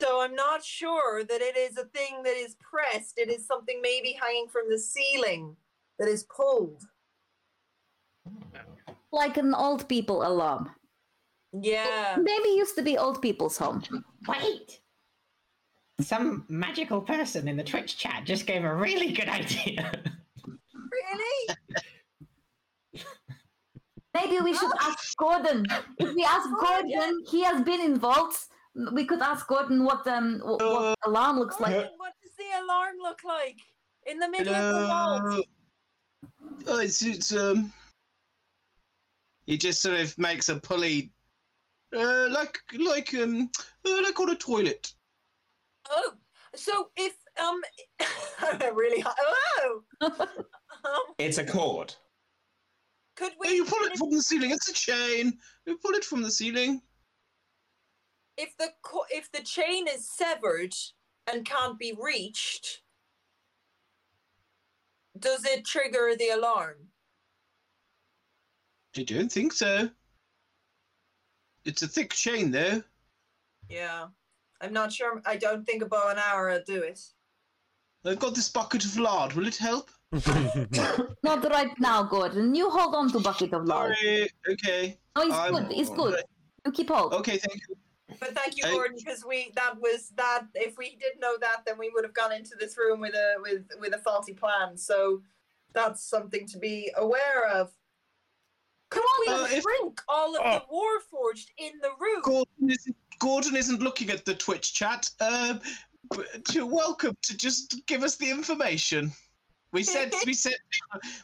So 0.00 0.20
I'm 0.20 0.34
not 0.34 0.64
sure 0.64 1.24
that 1.24 1.40
it 1.40 1.56
is 1.56 1.76
a 1.76 1.84
thing 1.86 2.22
that 2.22 2.36
is 2.36 2.56
pressed. 2.60 3.18
It 3.18 3.30
is 3.30 3.46
something 3.46 3.80
maybe 3.82 4.16
hanging 4.20 4.48
from 4.48 4.70
the 4.70 4.78
ceiling 4.78 5.56
that 5.98 6.08
is 6.08 6.24
pulled. 6.24 6.82
Like 9.10 9.36
an 9.38 9.54
old 9.54 9.88
people 9.88 10.26
alarm. 10.26 10.70
Yeah. 11.52 12.16
Maybe 12.20 12.48
used 12.50 12.76
to 12.76 12.82
be 12.82 12.98
old 12.98 13.22
people's 13.22 13.56
home. 13.56 13.82
Wait! 14.26 14.80
Some 16.00 16.44
magical 16.48 17.00
person 17.00 17.48
in 17.48 17.56
the 17.56 17.64
Twitch 17.64 17.96
chat 17.98 18.24
just 18.24 18.46
gave 18.46 18.64
a 18.64 18.74
really 18.74 19.12
good 19.12 19.28
idea. 19.28 19.90
Really? 20.46 21.56
Maybe 24.14 24.40
we 24.40 24.54
should 24.54 24.70
ask 24.80 25.16
Gordon. 25.16 25.66
If 25.98 26.14
we 26.14 26.24
ask 26.24 26.48
Oh, 26.50 26.60
Gordon, 26.60 26.90
yeah. 26.90 27.12
he 27.30 27.42
has 27.44 27.62
been 27.62 27.80
in 27.80 27.98
vaults. 27.98 28.48
We 28.92 29.04
could 29.04 29.20
ask 29.20 29.46
Gordon 29.46 29.84
what 29.84 30.06
um 30.06 30.40
wh- 30.40 30.58
what 30.60 30.98
alarm 31.06 31.38
looks 31.38 31.60
like. 31.60 31.90
What 31.96 32.12
does 32.22 32.32
the 32.36 32.64
alarm 32.64 32.96
look 33.02 33.18
like 33.24 33.56
in 34.06 34.18
the 34.18 34.28
middle 34.28 34.54
of 34.54 34.74
the 34.74 34.86
vault. 34.86 35.46
Oh, 36.66 36.78
it's, 36.80 37.02
it's 37.02 37.34
um. 37.34 37.72
He 39.46 39.56
just 39.56 39.80
sort 39.82 39.98
of 39.98 40.16
makes 40.18 40.48
a 40.48 40.56
pulley, 40.56 41.10
uh, 41.96 42.28
like 42.30 42.58
like 42.78 43.14
um, 43.14 43.50
uh, 43.86 44.02
like 44.02 44.18
on 44.20 44.30
a 44.30 44.36
toilet. 44.36 44.92
Oh, 45.90 46.12
so 46.54 46.90
if 46.96 47.14
um, 47.40 47.60
really 48.74 49.00
high. 49.00 49.12
Oh, 49.58 49.82
um, 50.02 51.14
It's 51.18 51.38
a 51.38 51.44
cord. 51.44 51.94
could 53.16 53.32
we? 53.40 53.54
you 53.54 53.64
pull 53.64 53.84
it 53.86 53.96
from 53.98 54.10
the 54.10 54.22
ceiling. 54.22 54.50
It's 54.50 54.68
a 54.68 54.74
chain. 54.74 55.38
You 55.66 55.78
pull 55.78 55.94
it 55.94 56.04
from 56.04 56.22
the 56.22 56.30
ceiling. 56.30 56.82
if 58.36 58.56
the 58.56 58.68
co- 58.82 59.04
if 59.10 59.30
the 59.32 59.42
chain 59.42 59.86
is 59.88 60.08
severed 60.08 60.74
and 61.26 61.44
can't 61.44 61.78
be 61.78 61.92
reached, 61.98 62.82
does 65.18 65.44
it 65.44 65.64
trigger 65.64 66.14
the 66.16 66.28
alarm? 66.30 66.76
I 68.96 69.02
don't 69.02 69.30
think 69.30 69.52
so. 69.52 69.90
It's 71.68 71.82
a 71.82 71.86
thick 71.86 72.14
chain, 72.14 72.50
though. 72.50 72.82
Yeah, 73.68 74.06
I'm 74.62 74.72
not 74.72 74.90
sure. 74.90 75.20
I 75.26 75.36
don't 75.36 75.66
think 75.66 75.82
a 75.82 75.86
bow 75.86 76.08
and 76.08 76.18
arrow 76.18 76.54
will 76.54 76.62
do 76.66 76.82
it. 76.82 76.98
I've 78.06 78.18
got 78.18 78.34
this 78.34 78.48
bucket 78.48 78.86
of 78.86 78.96
lard. 78.96 79.34
Will 79.34 79.46
it 79.46 79.58
help? 79.58 79.90
Not 81.22 81.44
right 81.50 81.78
now, 81.78 82.02
Gordon. 82.04 82.54
You 82.54 82.70
hold 82.70 82.94
on 82.94 83.12
to 83.12 83.20
bucket 83.20 83.52
of 83.52 83.66
lard. 83.66 83.96
Sorry. 84.00 84.30
Okay. 84.50 84.98
No, 85.14 85.22
it's 85.24 85.34
I'm- 85.34 85.52
good. 85.52 85.66
It's 85.72 85.90
good. 85.90 86.22
You 86.64 86.72
keep 86.72 86.88
hold. 86.88 87.12
Okay. 87.12 87.36
Thank 87.36 87.60
you. 87.68 87.76
But 88.18 88.34
thank 88.34 88.56
you, 88.56 88.64
I- 88.64 88.70
Gordon, 88.72 88.96
because 88.96 89.26
we 89.26 89.52
that 89.54 89.74
was 89.78 90.10
that. 90.16 90.44
If 90.54 90.78
we 90.78 90.96
didn't 90.96 91.20
know 91.20 91.36
that, 91.38 91.66
then 91.66 91.76
we 91.76 91.90
would 91.92 92.04
have 92.04 92.14
gone 92.14 92.32
into 92.32 92.56
this 92.58 92.78
room 92.78 93.00
with 93.00 93.14
a 93.14 93.34
with 93.42 93.64
with 93.78 93.94
a 93.94 93.98
faulty 93.98 94.32
plan. 94.32 94.78
So 94.78 95.20
that's 95.74 96.02
something 96.02 96.46
to 96.46 96.58
be 96.58 96.90
aware 96.96 97.46
of. 97.52 97.72
Could 99.48 99.58
if- 99.58 99.62
shrink 99.64 100.00
all 100.08 100.36
of 100.36 100.42
the 100.42 100.74
Warforged 100.74 101.46
in 101.58 101.72
the 101.82 101.90
room? 102.00 102.20
Gordon 102.22 102.70
isn't, 102.70 102.96
Gordon 103.18 103.56
isn't 103.56 103.80
looking 103.82 104.10
at 104.10 104.24
the 104.24 104.34
Twitch 104.34 104.74
chat. 104.74 105.08
Um, 105.20 105.60
but 106.10 106.26
you're 106.54 106.66
welcome 106.66 107.16
to 107.22 107.36
just 107.36 107.84
give 107.86 108.02
us 108.02 108.16
the 108.16 108.30
information. 108.30 109.12
We 109.72 109.82
said 109.82 110.14
we 110.24 110.32
said 110.44 110.54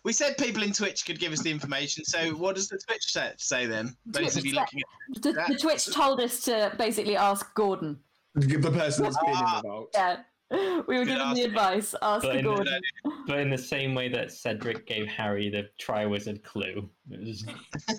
we 0.05 0.13
said 0.13 0.37
people 0.37 0.63
in 0.63 0.73
Twitch 0.73 1.07
could 1.07 1.19
give 1.19 1.33
us 1.33 1.41
the 1.41 1.51
information. 1.51 2.05
So 2.05 2.31
what 2.33 2.57
does 2.57 2.69
the 2.69 2.79
Twitch 2.79 3.13
chat 3.13 3.41
say 3.41 3.65
then? 3.67 3.97
Those 4.05 4.37
of 4.37 4.45
you 4.45 4.53
Twitch 4.53 4.61
looking 4.61 4.81
at 5.17 5.23
The, 5.23 5.53
the 5.55 5.59
Twitch 5.59 5.87
told 5.87 6.21
us 6.21 6.41
to 6.43 6.73
basically 6.77 7.17
ask 7.17 7.55
Gordon. 7.55 7.99
The 8.35 8.59
person 8.71 9.05
that's 9.05 9.17
been 9.19 9.31
in 9.31 9.37
Ah. 9.37 9.61
the 9.63 9.69
vault. 9.69 9.91
Yeah. 9.95 10.17
We 10.87 10.99
were 10.99 11.05
given 11.05 11.33
the 11.35 11.43
advice. 11.45 11.95
Ask 12.03 12.23
But 12.27 12.33
the 12.35 12.39
in 12.39 12.45
the- 12.45 12.51
Gordon. 12.55 12.81
But 13.27 13.39
in 13.39 13.49
the 13.49 13.57
same 13.59 13.95
way 13.95 14.09
that 14.11 14.31
Cedric 14.33 14.87
gave 14.87 15.07
Harry 15.07 15.49
the 15.49 15.69
Triwizard 15.81 16.43
clue, 16.45 16.91
it 17.11 17.21
was 17.27 17.45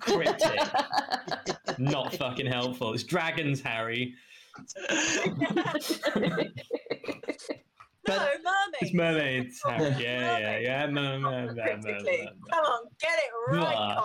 cryptic, 0.01 0.59
not 1.79 2.13
fucking 2.15 2.45
helpful. 2.45 2.93
It's 2.93 3.01
dragons, 3.03 3.59
Harry. 3.61 4.13
no, 8.07 8.27
It's 8.81 8.93
mermaid. 8.93 8.93
mermaids, 8.93 9.61
Harry. 9.67 9.95
Yeah, 10.03 10.37
yeah, 10.37 10.57
yeah. 10.59 10.87
Mer- 10.87 11.19
mer- 11.19 11.19
mer- 11.19 11.53
mer- 11.55 11.63
Cryptically. 11.63 12.21
mer- 12.25 12.31
Come 12.51 12.65
on, 12.65 12.83
get 12.99 13.09
it 13.17 13.31
right, 13.55 13.59
Blah. 13.75 13.95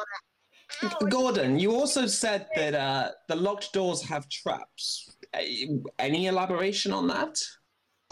Connor. 0.81 1.11
Gordon, 1.11 1.59
you 1.59 1.73
also 1.75 2.07
said 2.07 2.47
that 2.57 2.75
uh, 2.75 3.11
the 3.29 3.37
locked 3.37 3.73
doors 3.75 4.03
have 4.05 4.27
traps. 4.31 5.17
Any 5.99 6.27
elaboration 6.29 6.93
on 6.93 7.07
that? 7.09 7.37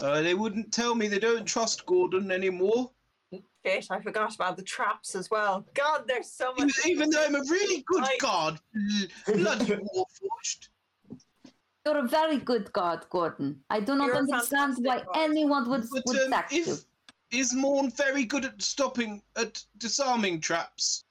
Uh, 0.01 0.21
they 0.21 0.33
wouldn't 0.33 0.71
tell 0.71 0.95
me 0.95 1.07
they 1.07 1.19
don't 1.19 1.45
trust 1.45 1.85
Gordon 1.85 2.31
anymore. 2.31 2.91
Shit, 3.65 3.87
I 3.89 3.99
forgot 3.99 4.33
about 4.35 4.55
the 4.55 4.63
traps 4.63 5.15
as 5.15 5.29
well. 5.29 5.65
God, 5.73 6.03
there's 6.07 6.31
so 6.31 6.53
much. 6.57 6.71
even 6.85 7.09
though 7.09 7.23
I'm 7.25 7.35
a 7.35 7.43
really 7.49 7.83
good 7.87 8.03
I- 8.03 8.17
god, 8.21 8.59
bloody 9.27 9.65
warforged. 9.95 10.69
You're 11.85 11.97
a 12.05 12.07
very 12.07 12.37
good 12.37 12.71
god, 12.71 13.05
Gordon. 13.09 13.59
I 13.69 13.79
do 13.79 13.95
not 13.95 14.07
You're 14.07 14.17
understand 14.17 14.75
why 14.79 14.97
fantastic 14.99 15.13
god. 15.13 15.23
anyone 15.23 15.69
would, 15.69 15.83
But 15.91 16.03
would 16.05 16.21
um, 16.21 16.29
sack 16.29 16.51
you. 16.51 16.63
if 16.73 16.79
is 17.31 17.53
Morn 17.53 17.91
very 17.91 18.25
good 18.25 18.45
at 18.45 18.61
stopping 18.61 19.21
at 19.35 19.63
disarming 19.77 20.39
traps? 20.39 21.03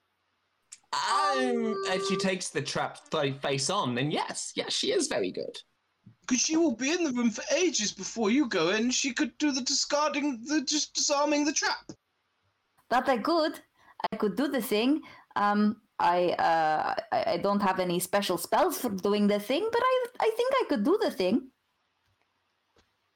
Um, 0.93 1.75
if 1.87 2.07
she 2.09 2.17
takes 2.17 2.49
the 2.49 2.62
trap 2.62 2.99
face 3.43 3.69
on, 3.71 3.95
then 3.95 4.11
yes, 4.11 4.53
yes, 4.55 4.73
she 4.73 4.93
is 4.93 5.07
very 5.09 5.31
good. 5.31 5.59
Because 6.29 6.43
she 6.43 6.57
will 6.59 6.77
be 6.77 6.93
in 6.93 7.05
the 7.05 7.13
room 7.13 7.31
for 7.31 7.43
ages 7.57 7.91
before 7.91 8.31
you 8.31 8.47
go 8.47 8.69
in. 8.69 8.91
She 8.91 9.15
could 9.15 9.37
do 9.39 9.51
the 9.51 9.63
discarding, 9.63 10.45
the 10.45 10.61
just 10.61 10.95
disarming 10.95 11.47
the 11.47 11.53
trap. 11.53 11.91
That 12.91 13.09
I 13.09 13.17
could. 13.17 13.61
I 14.13 14.17
could 14.17 14.37
do 14.37 14.47
the 14.47 14.61
thing. 14.61 15.01
Um, 15.37 15.81
I, 15.99 16.31
uh, 16.33 16.95
I 17.13 17.33
I 17.33 17.37
don't 17.39 17.63
have 17.63 17.81
any 17.81 17.99
special 17.99 18.37
spells 18.37 18.79
for 18.79 18.91
doing 18.91 19.27
the 19.27 19.41
thing, 19.41 19.67
but 19.73 19.83
I 19.83 19.95
I 20.21 20.31
think 20.37 20.53
I 20.61 20.65
could 20.69 20.85
do 20.85 20.99
the 21.01 21.11
thing. 21.11 21.51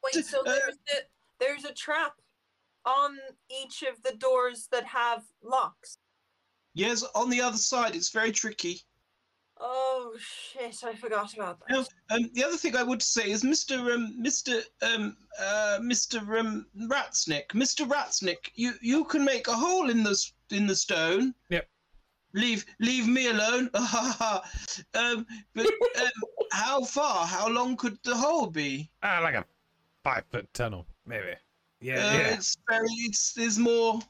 Wait, 0.03 0.25
so 0.25 0.41
Uh, 0.41 0.45
there's 0.45 0.79
a, 0.95 0.99
there's 1.39 1.65
a 1.65 1.75
trap 1.75 2.15
on 2.85 3.19
each 3.61 3.83
of 3.83 4.03
the 4.03 4.17
doors 4.17 4.69
that 4.73 4.85
have 4.85 5.23
locks. 5.43 5.99
Yes, 6.75 7.05
on 7.15 7.31
the 7.31 7.41
other 7.41 7.59
side, 7.59 7.95
it's 7.95 8.11
very 8.11 8.33
tricky. 8.33 8.83
Oh 9.65 10.13
shit! 10.19 10.83
I 10.85 10.95
forgot 10.97 11.33
about 11.35 11.61
that. 11.61 11.71
Now, 11.71 11.85
um, 12.11 12.29
the 12.35 12.43
other 12.45 12.57
thing 12.57 12.75
I 12.75 12.83
would 12.83 13.01
say 13.01 13.31
is, 13.31 13.45
Mister 13.45 13.77
um, 13.93 14.21
Mister 14.21 14.61
um, 14.83 15.17
uh, 15.41 15.79
Mister 15.81 16.19
um, 16.37 16.67
Ratsnick, 16.89 17.55
Mister 17.55 17.85
Ratsnick, 17.85 18.51
you 18.57 18.73
you 18.81 19.05
can 19.05 19.25
make 19.25 19.47
a 19.47 19.55
hole 19.55 19.89
in 19.89 20.03
the 20.03 20.19
in 20.51 20.67
the 20.67 20.75
stone. 20.75 21.33
Yep. 21.51 21.69
Leave 22.35 22.67
leave 22.81 23.07
me 23.07 23.29
alone. 23.29 23.71
um, 23.75 25.27
but 25.55 25.67
um, 25.67 26.11
how 26.51 26.83
far? 26.83 27.25
How 27.25 27.49
long 27.49 27.77
could 27.77 27.99
the 28.03 28.17
hole 28.17 28.49
be? 28.49 28.91
ah, 29.05 29.21
like 29.23 29.37
a 29.37 29.45
five 30.03 30.25
foot 30.33 30.53
tunnel, 30.55 30.87
maybe. 31.07 31.35
Yeah, 31.81 31.95
Uh, 31.95 32.13
yeah. 32.19 32.35
It's 32.35 32.57
very. 32.69 32.89
It's 33.07 33.33
there's 33.35 33.59
more. 33.59 34.01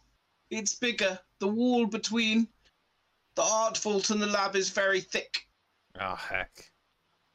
It's 0.51 0.77
bigger. 0.77 1.19
The 1.41 1.49
wall 1.49 1.85
between 1.87 2.49
the 3.37 3.43
art 3.43 3.79
vault 3.79 4.11
in 4.11 4.19
the 4.21 4.27
lab 4.27 4.57
is 4.57 4.71
very 4.71 5.01
thick. 5.01 5.47
Oh 6.01 6.15
heck. 6.17 6.51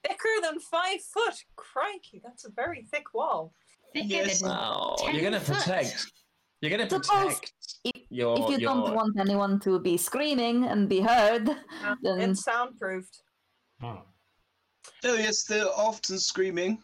Thicker 0.05 0.41
than 0.41 0.59
five 0.59 1.01
foot. 1.01 1.35
Crikey, 1.55 2.21
that's 2.23 2.45
a 2.45 2.51
very 2.51 2.83
thick 2.83 3.13
wall. 3.13 3.53
Thicker 3.93 4.07
Yes. 4.07 4.41
than 4.41 4.51
Oh, 4.51 4.95
Ten 4.99 5.13
you're 5.15 5.23
gonna 5.23 5.39
protect. 5.39 6.11
You're 6.61 6.71
gonna 6.71 6.87
protect 6.87 7.53
if- 7.83 8.01
your. 8.09 8.37
if 8.39 8.45
you 8.49 8.57
your... 8.57 8.73
don't 8.73 8.93
want 8.95 9.19
anyone 9.19 9.59
to 9.61 9.79
be 9.79 9.97
screaming 9.97 10.65
and 10.65 10.87
be 10.89 11.01
heard, 11.01 11.49
Uh, 11.49 11.95
then 12.01 12.31
It's 12.31 12.43
soundproofed. 12.43 13.21
Oh. 13.83 14.01
Oh 15.03 15.13
yes, 15.15 15.43
they're 15.43 15.67
often 15.75 16.17
screaming. 16.19 16.81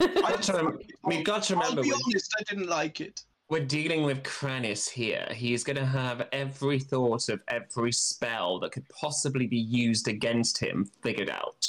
I 0.00 0.06
got 0.06 0.42
to 0.42 0.52
rem- 0.52 0.78
We've 1.04 1.24
got 1.24 1.42
to 1.44 1.54
I'll 1.54 1.60
remember 1.60 1.82
be 1.82 1.90
we're, 1.90 1.96
honest, 2.06 2.34
I 2.38 2.42
didn't 2.42 2.68
like 2.68 3.00
it. 3.00 3.24
We're 3.48 3.64
dealing 3.64 4.02
with 4.02 4.22
Kranis 4.24 4.88
here. 4.88 5.26
He's 5.32 5.62
going 5.62 5.76
to 5.76 5.86
have 5.86 6.26
every 6.32 6.80
thought 6.80 7.28
of 7.28 7.40
every 7.48 7.92
spell 7.92 8.58
that 8.60 8.72
could 8.72 8.88
possibly 8.88 9.46
be 9.46 9.58
used 9.58 10.08
against 10.08 10.58
him 10.58 10.90
figured 11.02 11.30
out. 11.30 11.66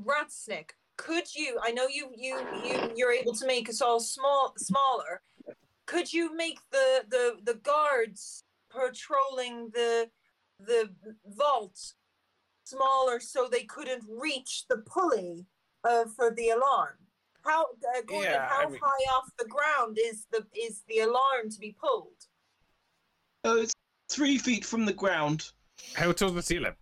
Ratsnick, 0.00 0.70
could 0.96 1.34
you? 1.34 1.58
I 1.62 1.72
know 1.72 1.86
you 1.88 2.10
you 2.16 2.38
you 2.64 2.92
you're 2.96 3.12
able 3.12 3.32
to 3.34 3.46
make 3.46 3.68
us 3.68 3.80
all 3.80 4.00
small 4.00 4.54
smaller. 4.56 5.20
Could 5.86 6.12
you 6.12 6.34
make 6.36 6.58
the 6.70 7.04
the 7.08 7.36
the 7.44 7.54
guards 7.54 8.44
patrolling 8.70 9.70
the 9.72 10.10
the 10.60 10.90
vault 11.26 11.94
smaller 12.64 13.20
so 13.20 13.48
they 13.50 13.64
couldn't 13.64 14.04
reach 14.08 14.64
the 14.68 14.78
pulley 14.78 15.46
uh, 15.82 16.04
for 16.16 16.32
the 16.32 16.50
alarm? 16.50 16.98
How 17.44 17.64
uh, 17.64 18.00
Gordon? 18.06 18.30
Yeah, 18.32 18.48
I 18.50 18.62
how 18.62 18.68
mean- 18.68 18.80
high 18.82 19.16
off 19.16 19.30
the 19.38 19.46
ground 19.46 19.98
is 20.00 20.26
the 20.32 20.46
is 20.58 20.82
the 20.88 21.00
alarm 21.00 21.50
to 21.50 21.58
be 21.58 21.76
pulled? 21.80 22.26
Oh, 23.44 23.60
it's 23.60 23.74
three 24.08 24.38
feet 24.38 24.64
from 24.64 24.86
the 24.86 24.92
ground. 24.92 25.50
How 25.94 26.12
tall's 26.12 26.34
the 26.34 26.42
ceiling? 26.42 26.74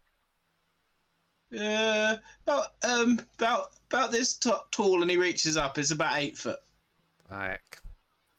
Uh, 1.59 2.17
about 2.47 2.69
um, 2.83 3.21
about 3.39 3.73
about 3.91 4.13
this 4.13 4.35
t- 4.35 4.53
tall, 4.71 5.03
and 5.03 5.11
he 5.11 5.17
reaches 5.17 5.57
up. 5.57 5.77
It's 5.79 5.91
about 5.91 6.17
eight 6.19 6.39
foot. 6.39 6.59
Like, 7.31 7.79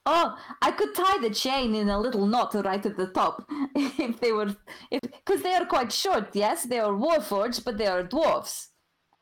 oh, 0.06 0.38
I 0.62 0.72
could 0.72 0.96
tie 0.96 1.20
the 1.20 1.30
chain 1.30 1.76
in 1.76 1.90
a 1.90 2.00
little 2.00 2.26
knot 2.26 2.54
right 2.56 2.84
at 2.84 2.98
the 2.98 3.08
top 3.08 3.46
if 3.76 4.20
they 4.20 4.32
were, 4.32 4.56
if 4.90 5.02
because 5.02 5.44
they 5.44 5.54
are 5.54 5.66
quite 5.66 5.92
short. 5.92 6.30
Yes, 6.34 6.64
they 6.64 6.80
are 6.80 6.94
warforged, 6.94 7.66
but 7.66 7.78
they 7.78 7.88
are 7.88 8.04
dwarfs. 8.04 8.70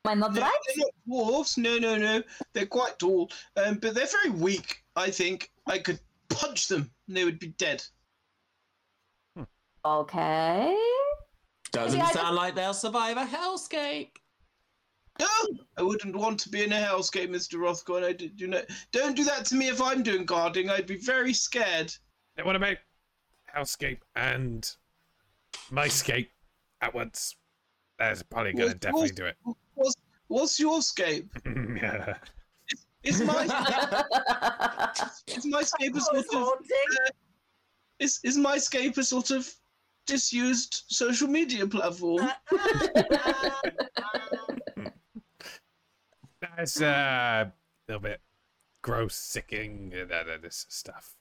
Am 0.05 0.11
I 0.11 0.13
not 0.15 0.33
No, 0.33 0.41
right? 0.41 0.51
they're 0.67 0.77
not 0.77 0.91
dwarfs. 1.05 1.57
No, 1.57 1.77
no, 1.77 1.95
no. 1.97 2.23
They're 2.53 2.65
quite 2.65 2.97
tall, 2.97 3.29
um, 3.55 3.75
but 3.75 3.93
they're 3.93 4.07
very 4.07 4.31
weak. 4.31 4.83
I 4.95 5.11
think 5.11 5.51
I 5.67 5.77
could 5.77 5.99
punch 6.29 6.67
them, 6.67 6.91
and 7.07 7.15
they 7.17 7.23
would 7.23 7.39
be 7.39 7.49
dead. 7.49 7.83
Okay. 9.85 10.77
Doesn't 11.71 11.99
Maybe 11.99 12.09
I 12.09 12.13
sound 12.13 12.35
like 12.35 12.55
they'll 12.55 12.73
survive 12.73 13.17
a 13.17 13.25
hellscape. 13.25 14.11
No, 15.19 15.27
I 15.77 15.83
wouldn't 15.83 16.15
want 16.15 16.39
to 16.41 16.49
be 16.49 16.63
in 16.63 16.71
a 16.71 16.75
hellscape, 16.77 17.29
Mister 17.29 17.57
Rothgon. 17.57 18.03
I 18.03 18.13
do, 18.13 18.27
do 18.29 18.47
not. 18.47 18.65
Don't 18.91 19.15
do 19.15 19.23
that 19.25 19.45
to 19.45 19.55
me 19.55 19.67
if 19.69 19.81
I'm 19.81 20.03
doing 20.03 20.25
guarding. 20.25 20.69
I'd 20.69 20.87
be 20.87 20.97
very 20.97 21.33
scared. 21.33 21.93
I 22.37 22.43
want 22.43 22.55
to 22.55 22.59
make 22.59 22.79
Hellscape 23.55 23.99
and 24.15 24.69
Myscape 25.71 26.29
at 26.81 26.93
once. 26.93 27.35
That's 27.99 28.23
probably 28.23 28.53
gonna 28.53 28.67
What's- 28.67 28.79
definitely 28.79 29.09
do 29.11 29.25
it. 29.25 29.37
What's 30.31 30.41
what's 30.41 30.59
your 30.59 30.81
scape? 30.81 31.29
yeah. 31.45 32.15
Is 33.03 33.21
my 33.21 33.43
is 35.27 35.45
my 35.45 35.61
scape 35.61 35.95
a 35.95 35.99
sort 36.01 36.17
of 36.19 36.25
haunting. 36.31 37.13
is 37.99 38.19
is 38.23 38.37
my 38.37 38.57
scape 38.57 38.97
a 38.97 39.03
sort 39.03 39.31
of 39.31 39.49
disused 40.07 40.83
social 40.87 41.27
media 41.27 41.67
platform? 41.67 42.29
That's 46.57 46.81
uh, 46.81 47.45
a 47.47 47.51
little 47.87 48.01
bit 48.01 48.21
gross, 48.81 49.15
sicking, 49.15 49.93
uh, 49.95 50.13
uh, 50.13 50.37
this 50.41 50.65
stuff. 50.69 51.15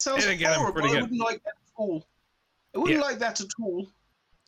Sounds 0.00 0.24
And 0.24 0.34
again, 0.34 0.52
I'm 0.52 0.58
horrible. 0.60 0.82
pretty 0.82 0.98
I 0.98 1.00
wouldn't 1.02 1.20
like 1.20 1.42
that 1.44 1.54
at 1.54 1.72
all. 1.76 2.06
I 2.74 2.78
wouldn't 2.78 2.98
Yeah. 2.98 3.04
like 3.04 3.18
that 3.20 3.40
at 3.40 3.48
all. 3.60 3.88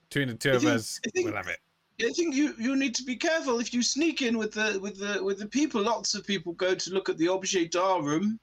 Between 0.09 0.29
the 0.29 0.35
two 0.35 0.53
I 0.53 0.55
of 0.57 0.63
think- 0.63 0.75
us, 0.75 1.01
think- 1.15 1.27
we'll 1.27 1.37
have 1.37 1.49
it. 1.49 1.59
I 2.01 2.11
think 2.11 2.35
you, 2.35 2.55
you 2.59 2.77
need 2.77 2.95
to 2.97 3.05
be 3.05 3.17
careful 3.17 3.59
if 3.59 3.73
you 3.73 3.83
sneak 3.83 4.21
in 4.21 4.37
with 4.37 4.53
the 4.53 4.79
with 4.81 4.99
the 4.99 5.23
with 5.23 5.39
the 5.39 5.47
people. 5.47 5.83
Lots 5.83 6.15
of 6.15 6.27
people 6.27 6.53
go 6.53 6.75
to 6.75 6.91
look 6.93 7.09
at 7.09 7.17
the 7.17 7.29
objet 7.29 7.73
d'art 7.73 8.05
room. 8.05 8.39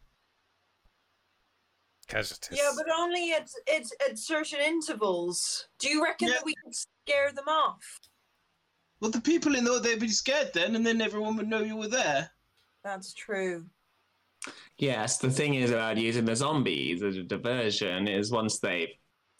Casualties. 2.07 2.57
Yeah, 2.57 2.71
but 2.75 2.87
only 2.97 3.31
at, 3.33 3.49
at 3.73 3.83
at 4.09 4.17
certain 4.17 4.59
intervals. 4.59 5.67
Do 5.79 5.87
you 5.87 6.03
reckon 6.03 6.29
Yeah. 6.29 6.35
that 6.35 6.45
we 6.45 6.55
can 6.63 6.73
scare 6.73 7.31
them 7.31 7.47
off? 7.47 7.83
Well, 8.99 9.11
the 9.11 9.21
people 9.21 9.55
in 9.55 9.65
there 9.65 9.79
they'd 9.79 9.99
be 9.99 10.07
scared 10.07 10.51
then, 10.53 10.75
and 10.75 10.85
then 10.85 11.01
everyone 11.01 11.35
would 11.37 11.47
know 11.47 11.61
you 11.61 11.75
were 11.77 11.87
there. 11.87 12.31
That's 12.83 13.13
true. 13.13 13.65
Yes, 14.77 15.19
the 15.19 15.29
thing 15.29 15.53
is 15.55 15.71
about 15.71 15.97
using 15.97 16.25
the 16.25 16.35
zombies 16.35 17.03
as 17.03 17.17
a 17.17 17.23
diversion 17.23 18.07
is 18.07 18.31
once 18.31 18.59
they've 18.59 18.89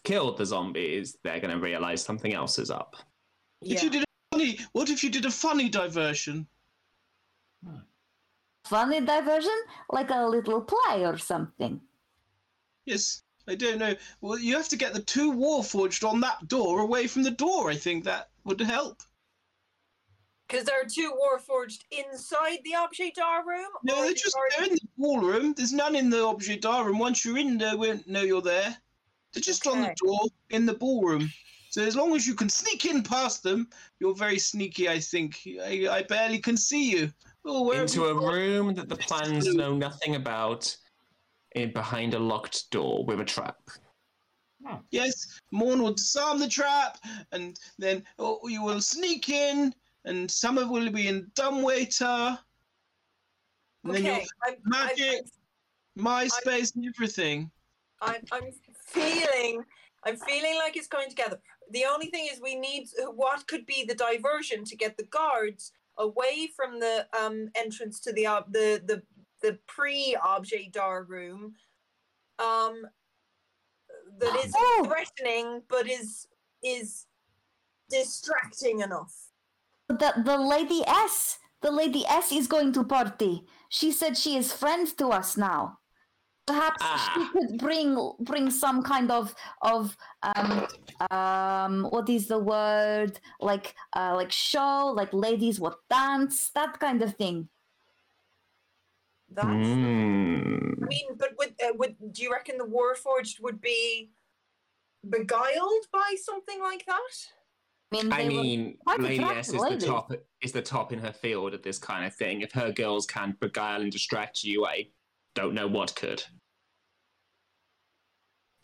killed 0.04 0.38
the 0.38 0.46
zombies, 0.46 1.18
they're 1.24 1.40
going 1.40 1.54
to 1.54 1.60
realize 1.60 2.02
something 2.04 2.34
else 2.34 2.60
is 2.60 2.70
up. 2.70 2.96
Yeah. 3.64 3.76
If 3.76 3.84
you 3.84 3.90
did 3.90 4.04
a 4.04 4.06
funny, 4.32 4.60
what 4.74 4.90
if 4.90 5.04
you 5.04 5.10
did 5.10 5.26
a 5.26 5.32
funny 5.32 5.70
diversion? 5.70 6.48
Funny 8.66 9.02
diversion, 9.02 9.58
like 9.90 10.10
a 10.10 10.26
little 10.26 10.62
play 10.62 11.06
or 11.06 11.18
something. 11.18 11.82
Yes, 12.86 13.24
I 13.48 13.56
don't 13.56 13.78
know. 13.78 13.96
Well, 14.22 14.40
you 14.40 14.56
have 14.56 14.70
to 14.70 14.78
get 14.78 14.94
the 14.94 15.02
two 15.02 15.34
warforged 15.34 16.08
on 16.08 16.22
that 16.22 16.48
door 16.48 16.80
away 16.80 17.08
from 17.08 17.24
the 17.24 17.32
door. 17.32 17.70
I 17.70 17.76
think 17.76 18.04
that 18.06 18.30
would 18.46 18.62
help. 18.62 19.02
Because 20.48 20.66
there 20.66 20.80
are 20.80 20.88
two 20.88 21.14
Warforged 21.20 21.80
inside 21.92 22.60
the 22.64 22.76
objet 22.76 23.16
d'art 23.16 23.46
room. 23.46 23.70
No, 23.84 24.04
they're 24.04 24.14
just 24.14 24.38
they're 24.58 24.68
in 24.68 24.74
the 24.74 24.82
ballroom. 24.98 25.54
There's 25.54 25.74
none 25.74 25.96
in 25.96 26.10
the 26.10 26.24
objet 26.26 26.62
d'art 26.62 26.86
room. 26.86 27.00
Once 27.00 27.26
you're 27.26 27.38
in 27.38 27.58
there, 27.58 27.78
we 27.78 27.88
won't 27.88 28.08
know 28.08 28.22
you're 28.22 28.42
there. 28.42 28.78
They're 29.34 29.42
just 29.42 29.66
on 29.66 29.82
the 29.82 29.96
door 29.98 30.28
in 30.52 30.66
the 30.66 30.76
ballroom. 30.76 31.32
So 31.74 31.82
as 31.82 31.96
long 31.96 32.16
as 32.16 32.28
you 32.28 32.36
can 32.36 32.50
sneak 32.50 32.86
in 32.86 33.02
past 33.02 33.42
them, 33.42 33.68
you're 34.00 34.14
very 34.14 34.38
sneaky. 34.38 34.88
I 34.88 35.00
think. 35.00 35.42
I, 35.60 35.88
I 35.90 36.04
barely 36.04 36.38
can 36.38 36.56
see 36.56 36.92
you. 36.92 37.12
Oh, 37.48 37.64
where 37.64 37.82
Into 37.82 38.02
you 38.02 38.10
a 38.10 38.14
gone? 38.14 38.32
room 38.32 38.74
that 38.76 38.90
the 38.90 38.96
plans 38.96 39.52
know 39.56 39.74
nothing 39.74 40.14
about, 40.16 40.78
in 41.56 41.74
behind 41.74 42.14
a 42.14 42.20
locked 42.20 42.70
door 42.70 43.04
with 43.06 43.22
a 43.22 43.26
trap. 43.26 43.58
Yes, 44.92 45.42
Morn 45.50 45.82
will 45.82 45.94
disarm 45.94 46.38
the 46.38 46.48
trap, 46.48 47.00
and 47.32 47.60
then 47.80 48.04
oh, 48.20 48.48
you 48.48 48.62
will 48.62 48.80
sneak 48.80 49.30
in, 49.30 49.74
and 50.06 50.30
some 50.30 50.60
of 50.60 50.70
will 50.70 50.92
be 50.92 51.08
in 51.08 51.32
dumbwaiter. 51.34 52.38
And 53.84 53.96
then 53.96 54.06
you'll 54.06 54.16
Okay, 54.18 54.28
I'm, 54.46 54.56
magic, 54.64 55.26
MySpace, 55.98 56.76
and 56.76 56.86
everything. 56.86 57.50
I'm, 58.00 58.22
I'm, 58.32 58.44
I'm 58.44 58.52
feeling, 58.86 59.64
I'm 60.04 60.18
feeling 60.18 60.56
like 60.58 60.78
it's 60.78 60.88
going 60.88 61.10
together. 61.10 61.40
The 61.74 61.86
only 61.86 62.08
thing 62.08 62.28
is, 62.32 62.40
we 62.40 62.56
need 62.56 62.88
what 63.16 63.48
could 63.48 63.66
be 63.66 63.84
the 63.84 63.96
diversion 63.96 64.64
to 64.66 64.76
get 64.76 64.96
the 64.96 65.06
guards 65.06 65.74
away 65.98 66.48
from 66.56 66.80
the 66.80 67.08
um 67.20 67.50
entrance 67.56 68.00
to 68.02 68.14
the 68.14 68.28
ob 68.28 68.52
the 68.54 68.82
the 68.86 69.02
the 69.42 69.60
pre-objet 69.68 70.72
d'art 70.72 71.10
room. 71.10 71.56
Um, 72.40 72.76
that 74.20 74.36
is 74.46 74.54
Oh! 74.56 74.86
threatening, 74.88 75.64
but 75.68 75.90
is 75.90 76.28
is 76.64 77.08
distracting 77.90 78.80
enough. 78.82 79.14
The 79.90 80.14
the 80.24 80.38
lady 80.38 80.82
S, 80.88 81.40
the 81.62 81.72
lady 81.72 82.06
S 82.08 82.32
is 82.32 82.48
going 82.48 82.72
to 82.74 82.84
party. 82.84 83.46
She 83.70 83.92
said 83.92 84.18
she 84.18 84.38
is 84.38 84.54
friends 84.54 84.94
to 84.94 85.08
us 85.10 85.38
now. 85.38 85.80
Perhaps 86.46 86.80
Ah. 86.82 87.14
she 87.16 87.30
could 87.32 87.58
bring 87.58 87.96
bring 88.20 88.52
some 88.52 88.84
kind 88.84 89.10
of 89.12 89.34
of 89.62 89.96
um 90.24 90.68
um 91.10 91.84
what 91.90 92.10
is 92.10 92.28
the 92.28 92.38
word 92.40 93.18
like 93.40 93.74
uh 93.96 94.14
like 94.16 94.32
show 94.32 94.92
like 94.96 95.14
ladies 95.14 95.60
what 95.60 95.78
dance 95.90 96.50
that 96.54 96.80
kind 96.80 97.02
of 97.02 97.16
thing. 97.16 97.48
That's. 99.30 99.48
Hmm. 99.48 100.84
I 100.84 100.86
mean, 100.86 101.08
but 101.18 101.30
would, 101.40 101.56
uh, 101.64 101.74
would 101.76 101.96
do 102.12 102.22
you 102.24 102.32
reckon 102.32 102.58
the 102.58 102.66
Warforged 102.66 103.40
would 103.42 103.62
be 103.62 104.12
beguiled 105.10 105.86
by 105.92 106.16
something 106.22 106.60
like 106.62 106.86
that? 106.86 107.14
I 107.92 107.96
mean, 107.96 108.12
I 108.14 108.18
they 108.18 108.36
were- 108.36 108.44
mean, 108.44 108.78
quite 108.86 109.00
Lady 109.00 109.24
S 109.24 109.50
attractive 109.50 109.74
is 109.78 109.82
the 109.84 109.88
top 109.88 110.12
is 110.42 110.52
the 110.52 110.62
top 110.62 110.92
in 110.92 111.00
her 111.00 111.14
field 111.14 111.54
at 111.54 111.64
this 111.64 111.80
kind 111.80 112.06
of 112.06 112.14
thing. 112.16 112.42
If 112.42 112.52
her 112.52 112.72
girls 112.72 113.06
can't 113.08 113.40
beguile 113.40 113.82
and 113.82 113.92
distract 113.92 114.44
you, 114.44 114.66
I 114.66 114.90
don't 115.36 115.54
know 115.54 115.68
what 115.68 115.96
could. 115.96 116.24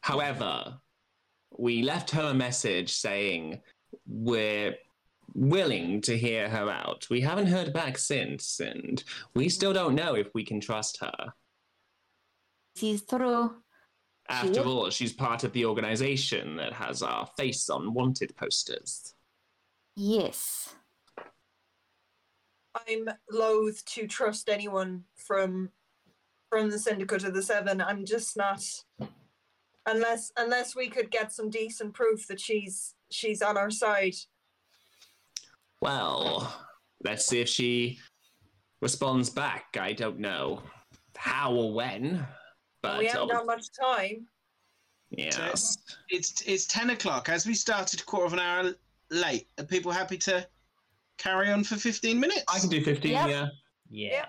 However, 0.02 0.80
we 1.58 1.82
left 1.82 2.12
her 2.12 2.30
a 2.30 2.34
message 2.34 2.94
saying 2.94 3.62
we're 4.08 4.76
willing 5.34 6.02
to 6.02 6.18
hear 6.18 6.50
her 6.50 6.70
out. 6.70 7.08
We 7.10 7.22
haven't 7.22 7.48
heard 7.48 7.74
back 7.74 7.98
since, 7.98 8.60
and 8.60 9.04
we 9.36 9.50
still 9.50 9.74
don't 9.74 9.96
know 9.96 10.16
if 10.16 10.28
we 10.34 10.44
can 10.44 10.60
trust 10.60 10.98
her. 11.02 11.34
this 12.76 12.84
is 12.84 13.06
true. 13.06 13.56
After 14.30 14.54
Sure. 14.54 14.66
all, 14.66 14.90
she's 14.92 15.12
part 15.12 15.44
of 15.44 15.52
the 15.54 15.66
organization 15.66 16.56
that 16.58 16.72
has 16.74 17.02
our 17.02 17.26
face 17.36 17.68
on 17.70 17.94
wanted 17.96 18.36
posters. 18.36 19.16
Yes. 19.96 20.76
I'm 22.76 23.10
loath 23.30 23.84
to 23.86 24.08
trust 24.08 24.48
anyone 24.50 25.06
from 25.16 25.72
from 26.50 26.70
the 26.70 26.80
Syndicate 26.80 27.24
of 27.24 27.34
the 27.34 27.42
Seven. 27.44 27.82
I'm 27.82 28.06
just 28.06 28.36
not 28.36 28.64
unless 29.86 30.32
unless 30.38 30.76
we 30.76 30.90
could 30.90 31.12
get 31.12 31.32
some 31.32 31.50
decent 31.50 31.94
proof 31.94 32.28
that 32.28 32.40
she's 32.40 32.96
she's 33.12 33.42
on 33.42 33.58
our 33.58 33.72
side. 33.72 34.16
Well, 35.82 36.54
let's 37.04 37.26
see 37.26 37.40
if 37.42 37.48
she 37.48 38.00
responds 38.82 39.30
back. 39.30 39.78
I 39.80 39.94
don't 39.94 40.20
know 40.20 40.62
how 41.16 41.54
or 41.54 41.74
when, 41.74 42.26
but 42.82 43.00
we 43.00 43.06
haven't 43.08 43.32
got 43.32 43.46
much 43.46 43.66
time. 43.80 44.28
yes. 45.10 45.78
It's 46.10 46.42
it's 46.46 46.66
ten 46.66 46.90
o'clock. 46.90 47.30
As 47.30 47.46
we 47.46 47.54
started 47.54 48.02
a 48.02 48.04
quarter 48.04 48.26
of 48.26 48.34
an 48.34 48.40
hour 48.40 48.74
late, 49.12 49.48
are 49.58 49.66
people 49.66 49.92
happy 49.92 50.18
to 50.18 50.46
carry 51.18 51.50
on 51.52 51.64
for 51.64 51.76
fifteen 51.76 52.20
minutes? 52.20 52.44
I 52.48 52.60
can 52.60 52.70
do 52.70 52.84
15, 52.84 53.12
Yep. 53.12 53.30
yeah. 53.30 53.48
Yeah. 53.92 54.26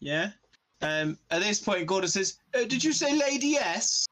Yeah. 0.00 0.30
Um. 0.80 1.18
At 1.30 1.40
this 1.42 1.60
point, 1.60 1.86
Gordon 1.86 2.08
says, 2.08 2.38
uh, 2.54 2.64
"Did 2.64 2.82
you 2.84 2.92
say 2.92 3.16
Lady 3.18 3.56
S? 3.56 4.06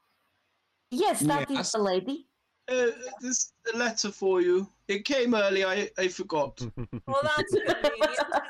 Yes, 0.91 1.19
that 1.21 1.49
is 1.49 1.57
Yes. 1.57 1.71
the 1.71 1.79
lady. 1.79 2.27
Uh, 2.69 2.87
there's 3.21 3.53
a 3.73 3.77
letter 3.77 4.11
for 4.11 4.41
you. 4.41 4.69
It 4.89 5.05
came 5.05 5.33
early. 5.33 5.63
I 5.63 5.89
I 5.97 6.07
forgot. 6.09 6.61
Well, 7.07 7.21
that's. 7.23 7.55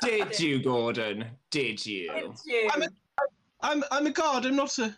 Did 0.02 0.38
you, 0.40 0.62
Gordon? 0.62 1.24
Did 1.50 1.84
you? 1.84 2.10
It's 2.14 2.44
you. 2.46 2.68
I'm 2.72 2.82
a, 2.82 2.88
I'm 3.60 3.84
I'm 3.90 4.06
a 4.06 4.10
guard. 4.10 4.46
I'm 4.46 4.56
not 4.56 4.76
a 4.78 4.96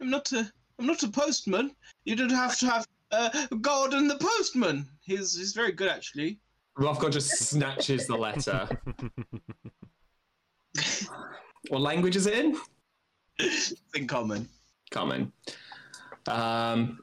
I'm 0.00 0.10
not 0.10 0.32
a 0.32 0.50
I'm 0.78 0.86
not 0.86 1.02
a 1.02 1.08
postman. 1.08 1.74
You 2.04 2.16
don't 2.16 2.30
have 2.30 2.58
to 2.58 2.66
have 2.66 2.86
uh, 3.10 3.46
Gordon 3.60 4.08
the 4.08 4.16
postman. 4.16 4.88
He's 5.02 5.36
he's 5.36 5.52
very 5.52 5.72
good 5.72 5.88
actually. 5.88 6.38
Rothgon 6.78 7.12
just 7.12 7.30
snatches 7.38 8.06
the 8.06 8.16
letter. 8.16 8.66
what 11.68 11.80
language 11.80 12.16
is 12.16 12.26
it 12.26 12.34
in? 12.34 12.58
It's 13.38 13.72
in 13.94 14.06
common. 14.06 14.48
Common. 14.90 15.32
Um, 16.26 17.00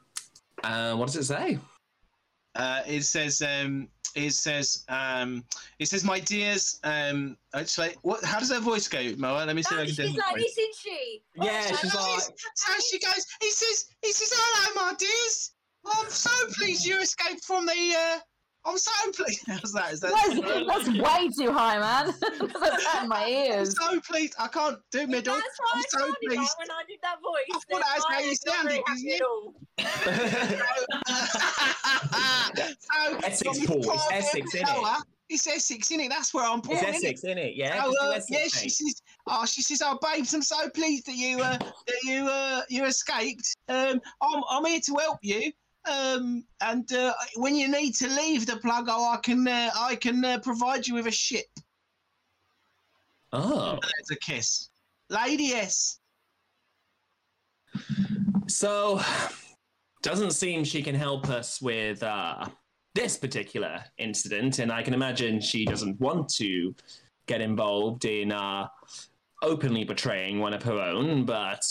uh, 0.64 0.94
what 0.94 1.06
does 1.06 1.16
it 1.16 1.24
say? 1.24 1.58
Uh, 2.54 2.82
it 2.86 3.02
says 3.02 3.42
um 3.42 3.88
it 4.16 4.32
says 4.32 4.84
um 4.88 5.44
it 5.78 5.86
says 5.86 6.02
my 6.04 6.18
dears 6.18 6.80
um 6.82 7.36
it's 7.54 7.78
like 7.78 7.96
what 8.02 8.24
how 8.24 8.40
does 8.40 8.48
that 8.48 8.60
voice 8.62 8.88
go 8.88 9.00
Moa? 9.18 9.44
Let 9.44 9.54
me 9.54 9.62
see 9.62 9.74
if 9.76 9.80
I 9.80 9.84
can 9.86 9.94
she's 9.94 10.12
do 10.12 10.18
like, 10.18 10.34
voice. 10.36 10.44
isn't 10.58 10.74
she? 10.82 11.22
Yeah, 11.36 11.62
Oh, 11.70 11.76
she's 11.80 11.94
like- 11.94 12.38
So 12.56 12.72
she 12.90 12.98
goes 12.98 13.26
he 13.40 13.50
says 13.50 13.86
he 14.02 14.12
says 14.12 14.32
hello 14.34 14.74
my 14.74 14.94
dears. 14.98 15.52
I'm 15.86 16.10
so 16.10 16.30
pleased 16.58 16.84
you 16.84 16.98
escaped 17.00 17.44
from 17.44 17.66
the 17.66 17.94
uh 17.96 18.18
I'm 18.64 18.76
so 18.76 18.90
pleased. 19.12 19.42
How's 19.46 19.72
that? 19.72 19.92
Is 19.92 20.00
that? 20.00 20.12
That's, 20.12 20.86
that's 20.86 20.88
way 20.88 21.28
too 21.38 21.50
high, 21.52 21.78
man. 21.78 22.14
that's 22.60 23.02
in 23.02 23.08
my 23.08 23.22
I'm 23.24 23.28
ears. 23.28 23.74
so 23.78 24.00
pleased. 24.00 24.34
I 24.38 24.48
can't 24.48 24.78
do 24.90 25.06
middle. 25.06 25.34
That's 25.34 25.58
why 25.58 25.70
I'm 25.74 25.78
I 25.78 25.82
so 25.88 25.98
sounded 25.98 26.16
like 26.28 26.36
pleased. 26.36 26.54
when 26.58 26.70
I 26.70 26.82
did 26.86 26.98
that 27.02 27.16
voice. 27.22 27.48
I 27.54 27.58
thought 27.72 27.82
that's 27.86 28.04
how 28.08 28.18
you 28.20 28.30
that 28.30 28.52
sounded, 28.52 28.82
happy 28.86 29.00
isn't 29.00 30.60
it? 32.68 32.76
so, 32.80 33.16
Essex 33.26 33.58
from 33.58 33.66
Paul, 33.66 33.76
it's 33.78 33.86
part 33.86 33.98
of 34.06 34.12
Essex, 34.12 34.54
every 34.54 34.60
innit? 34.60 34.66
colour, 34.66 34.96
It's 35.28 35.46
Essex, 35.46 35.88
innit? 35.88 36.08
That's 36.10 36.34
where 36.34 36.44
I'm 36.44 36.60
born. 36.60 36.76
It's 36.78 36.86
innit? 36.86 36.94
Essex, 36.96 37.24
isn't 37.24 37.38
it? 37.38 37.54
Yeah. 37.56 37.82
Oh, 37.84 37.92
just 37.92 38.02
uh, 38.02 38.10
Essex, 38.10 38.30
yeah, 38.54 38.60
she 38.62 38.68
says, 38.68 39.02
oh, 39.26 39.46
she 39.46 39.62
says, 39.62 39.82
oh, 39.84 39.98
babes, 40.02 40.34
I'm 40.34 40.42
so 40.42 40.68
pleased 40.70 41.06
that 41.06 41.14
you, 41.16 41.40
uh, 41.40 41.56
that 41.58 42.02
you, 42.04 42.26
uh, 42.26 42.62
you 42.68 42.84
escaped. 42.84 43.56
Um, 43.68 44.00
I'm, 44.22 44.42
I'm 44.50 44.64
here 44.66 44.80
to 44.80 44.94
help 45.00 45.18
you. 45.22 45.50
Um, 45.88 46.44
and 46.60 46.92
uh, 46.92 47.14
when 47.36 47.56
you 47.56 47.68
need 47.68 47.94
to 47.96 48.08
leave 48.08 48.46
the 48.46 48.56
plug, 48.56 48.86
oh, 48.88 49.12
I 49.12 49.16
can, 49.18 49.46
uh, 49.46 49.70
I 49.74 49.96
can 49.96 50.24
uh, 50.24 50.38
provide 50.40 50.86
you 50.86 50.94
with 50.94 51.06
a 51.06 51.12
ship. 51.12 51.46
Oh. 53.32 53.78
There's 53.80 54.10
a 54.10 54.16
kiss, 54.16 54.70
lady 55.08 55.52
S. 55.52 56.00
So, 58.48 59.00
doesn't 60.02 60.32
seem 60.32 60.64
she 60.64 60.82
can 60.82 60.94
help 60.94 61.28
us 61.28 61.62
with 61.62 62.02
uh, 62.02 62.46
this 62.94 63.16
particular 63.16 63.82
incident, 63.98 64.58
and 64.58 64.72
I 64.72 64.82
can 64.82 64.94
imagine 64.94 65.40
she 65.40 65.64
doesn't 65.64 66.00
want 66.00 66.28
to 66.34 66.74
get 67.26 67.40
involved 67.40 68.04
in 68.04 68.32
uh, 68.32 68.66
openly 69.42 69.84
betraying 69.84 70.40
one 70.40 70.52
of 70.52 70.62
her 70.64 70.80
own, 70.80 71.24
but 71.24 71.64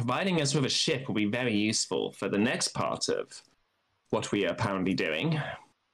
providing 0.00 0.40
us 0.40 0.54
with 0.54 0.64
a 0.64 0.68
ship 0.68 1.06
will 1.06 1.14
be 1.14 1.26
very 1.26 1.54
useful 1.54 2.10
for 2.12 2.30
the 2.30 2.38
next 2.38 2.68
part 2.68 3.10
of 3.10 3.26
what 4.08 4.32
we 4.32 4.46
are 4.46 4.52
apparently 4.52 4.94
doing. 4.94 5.38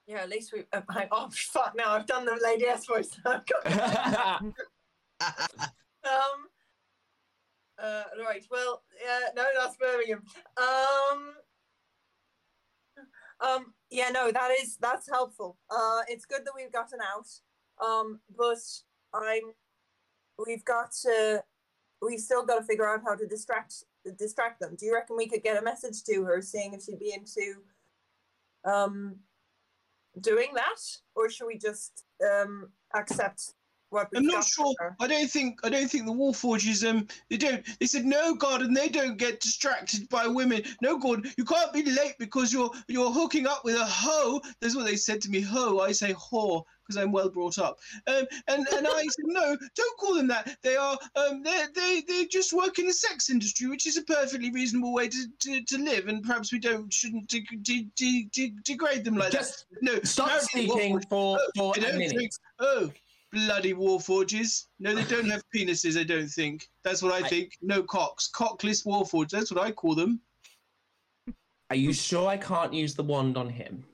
Yeah, 0.07 0.19
at 0.19 0.29
least 0.29 0.53
we. 0.53 0.63
Uh, 0.73 0.83
hang 0.93 1.09
on, 1.11 1.33
fuck! 1.33 1.73
Now 1.77 1.91
I've 1.91 2.07
done 2.07 2.25
the 2.25 2.39
lady 2.43 2.67
S 2.67 2.87
voice. 2.87 3.11
Um. 6.07 6.47
Uh, 7.83 8.05
right. 8.25 8.47
Well, 8.49 8.85
yeah. 9.05 9.31
No, 9.35 9.45
that's 9.59 9.77
Birmingham. 9.77 10.23
Um. 10.57 11.33
Um. 13.41 13.75
Yeah. 13.91 14.11
No, 14.11 14.31
that 14.31 14.53
is 14.63 14.77
that's 14.81 15.11
helpful. 15.11 15.59
Uh, 15.69 16.03
it's 16.09 16.27
good 16.27 16.43
that 16.45 16.53
we've 16.55 16.71
gotten 16.71 17.01
out. 17.01 17.27
Um, 17.85 18.21
but 18.39 18.59
I'm. 19.13 19.53
We've 20.47 20.65
got 20.65 20.93
to. 21.03 21.43
We've 22.01 22.21
still 22.21 22.47
got 22.47 22.61
to 22.61 22.65
figure 22.65 22.87
out 22.87 23.01
how 23.05 23.17
to 23.17 23.27
distract 23.27 23.83
distract 24.13 24.61
them. 24.61 24.77
Do 24.79 24.87
you 24.87 24.95
reckon 24.95 25.17
we 25.17 25.29
could 25.29 25.43
get 25.43 25.61
a 25.61 25.65
message 25.65 26.03
to 26.05 26.25
her, 26.25 26.41
seeing 26.43 26.75
if 26.75 26.83
she'd 26.85 26.99
be 26.99 27.13
into, 27.13 27.63
um, 28.65 29.17
doing 30.21 30.49
that, 30.55 30.81
or 31.15 31.29
should 31.29 31.47
we 31.47 31.59
just 31.59 32.05
um 32.25 32.71
accept 32.95 33.53
what 33.91 34.09
I'm 34.15 34.27
not 34.27 34.45
sure. 34.45 34.75
her? 34.81 34.97
I 35.01 35.07
don't 35.07 35.31
think. 35.31 35.61
I 35.65 35.69
don't 35.69 35.89
think 35.91 36.07
the 36.07 36.13
Warforges. 36.13 36.89
Um, 36.89 37.07
they 37.31 37.37
don't. 37.37 37.65
They 37.79 37.87
said 37.87 38.05
no, 38.05 38.35
God, 38.35 38.63
and 38.63 38.77
they 38.77 38.89
don't 38.89 39.17
get 39.17 39.41
distracted 39.41 40.09
by 40.09 40.27
women. 40.27 40.63
No, 40.83 40.99
God, 40.99 41.27
you 41.37 41.45
can't 41.45 41.73
be 41.73 41.85
late 41.85 42.15
because 42.19 42.53
you're 42.53 42.71
you're 42.89 43.11
hooking 43.13 43.47
up 43.47 43.65
with 43.65 43.77
a 43.77 43.85
hoe. 43.85 44.41
That's 44.61 44.75
what 44.77 44.87
they 44.87 44.97
said 44.97 45.21
to 45.23 45.31
me. 45.31 45.41
Hoe. 45.41 45.79
I 45.81 45.93
say 45.93 46.13
whore 46.15 46.63
because 46.87 47.03
I'm 47.03 47.11
well 47.13 47.29
brought 47.29 47.59
up. 47.59 47.79
Um, 48.07 48.25
and 48.49 48.67
and 48.73 48.87
I 48.89 49.03
said 49.09 49.25
no, 49.27 49.57
don't 49.75 49.99
call 49.99 50.15
them 50.17 50.29
that. 50.29 50.57
They 50.63 50.77
are. 50.77 50.99
Um, 51.15 51.43
they 51.43 51.65
they 51.75 52.03
they 52.07 52.27
just 52.27 52.53
work 52.53 52.79
in 52.79 52.87
the 52.87 52.93
sex 52.93 53.31
industry, 53.31 53.69
which 53.69 53.87
is 53.87 53.97
a 53.97 54.03
perfectly 54.03 54.51
reasonable 54.51 54.93
way 54.93 55.09
to 55.09 55.27
to, 55.41 55.63
to 55.63 55.79
live. 55.79 56.09
And 56.09 56.23
perhaps 56.23 56.53
we 56.53 56.59
don't 56.59 56.93
shouldn't 56.93 57.29
de- 57.29 57.47
de- 57.63 57.89
de- 57.95 58.29
de- 58.33 58.55
degrade 58.65 59.05
them 59.05 59.17
like 59.17 59.31
Just 59.33 59.67
that. 59.71 59.83
No, 59.83 60.01
stop 60.03 60.41
speaking 60.41 61.01
for, 61.09 61.39
for 61.57 61.75
they 61.75 61.91
a 61.91 61.93
minute. 61.93 62.17
think- 62.17 62.33
oh, 62.59 62.91
bloody 63.33 63.75
warforges. 63.75 64.67
No, 64.79 64.95
they 64.95 65.05
don't 65.05 65.29
have 65.29 65.43
penises, 65.55 65.99
I 65.99 66.05
don't 66.05 66.29
think. 66.29 66.69
That's 66.85 67.03
what 67.03 67.13
I, 67.13 67.27
I- 67.27 67.29
think. 67.29 67.57
No 67.63 67.83
cocks. 67.83 68.31
Cockless 68.35 68.85
warforges. 68.87 69.31
That's 69.31 69.51
what 69.53 69.63
I 69.65 69.73
call 69.73 69.95
them. 69.95 70.21
Are 71.71 71.77
you 71.77 71.93
sure 71.93 72.29
I 72.29 72.37
can't 72.37 72.73
use 72.73 72.95
the 72.95 73.03
wand 73.03 73.37
on 73.37 73.49
him? 73.49 73.85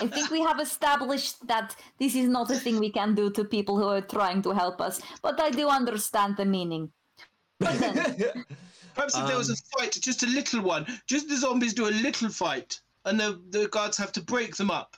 I 0.00 0.06
think 0.06 0.30
we 0.30 0.40
have 0.40 0.60
established 0.60 1.46
that 1.46 1.76
this 1.98 2.14
is 2.14 2.28
not 2.28 2.50
a 2.50 2.56
thing 2.56 2.80
we 2.80 2.90
can 2.90 3.14
do 3.14 3.30
to 3.32 3.44
people 3.44 3.76
who 3.76 3.84
are 3.86 4.00
trying 4.00 4.42
to 4.42 4.50
help 4.52 4.80
us, 4.80 5.00
but 5.22 5.40
I 5.40 5.50
do 5.50 5.68
understand 5.68 6.36
the 6.36 6.44
meaning. 6.44 6.90
Then, 7.60 7.70
Perhaps 8.94 9.16
if 9.16 9.26
there 9.26 9.36
was 9.36 9.50
a 9.50 9.52
Um, 9.52 9.58
fight, 9.78 9.92
just 10.00 10.22
a 10.22 10.26
little 10.26 10.62
one, 10.62 10.86
just 11.06 11.28
the 11.28 11.36
zombies 11.36 11.74
do 11.74 11.86
a 11.86 11.90
little 12.02 12.30
fight, 12.30 12.80
and 13.04 13.20
the, 13.20 13.40
the 13.50 13.68
guards 13.68 13.96
have 13.98 14.12
to 14.12 14.22
break 14.22 14.56
them 14.56 14.70
up. 14.70 14.96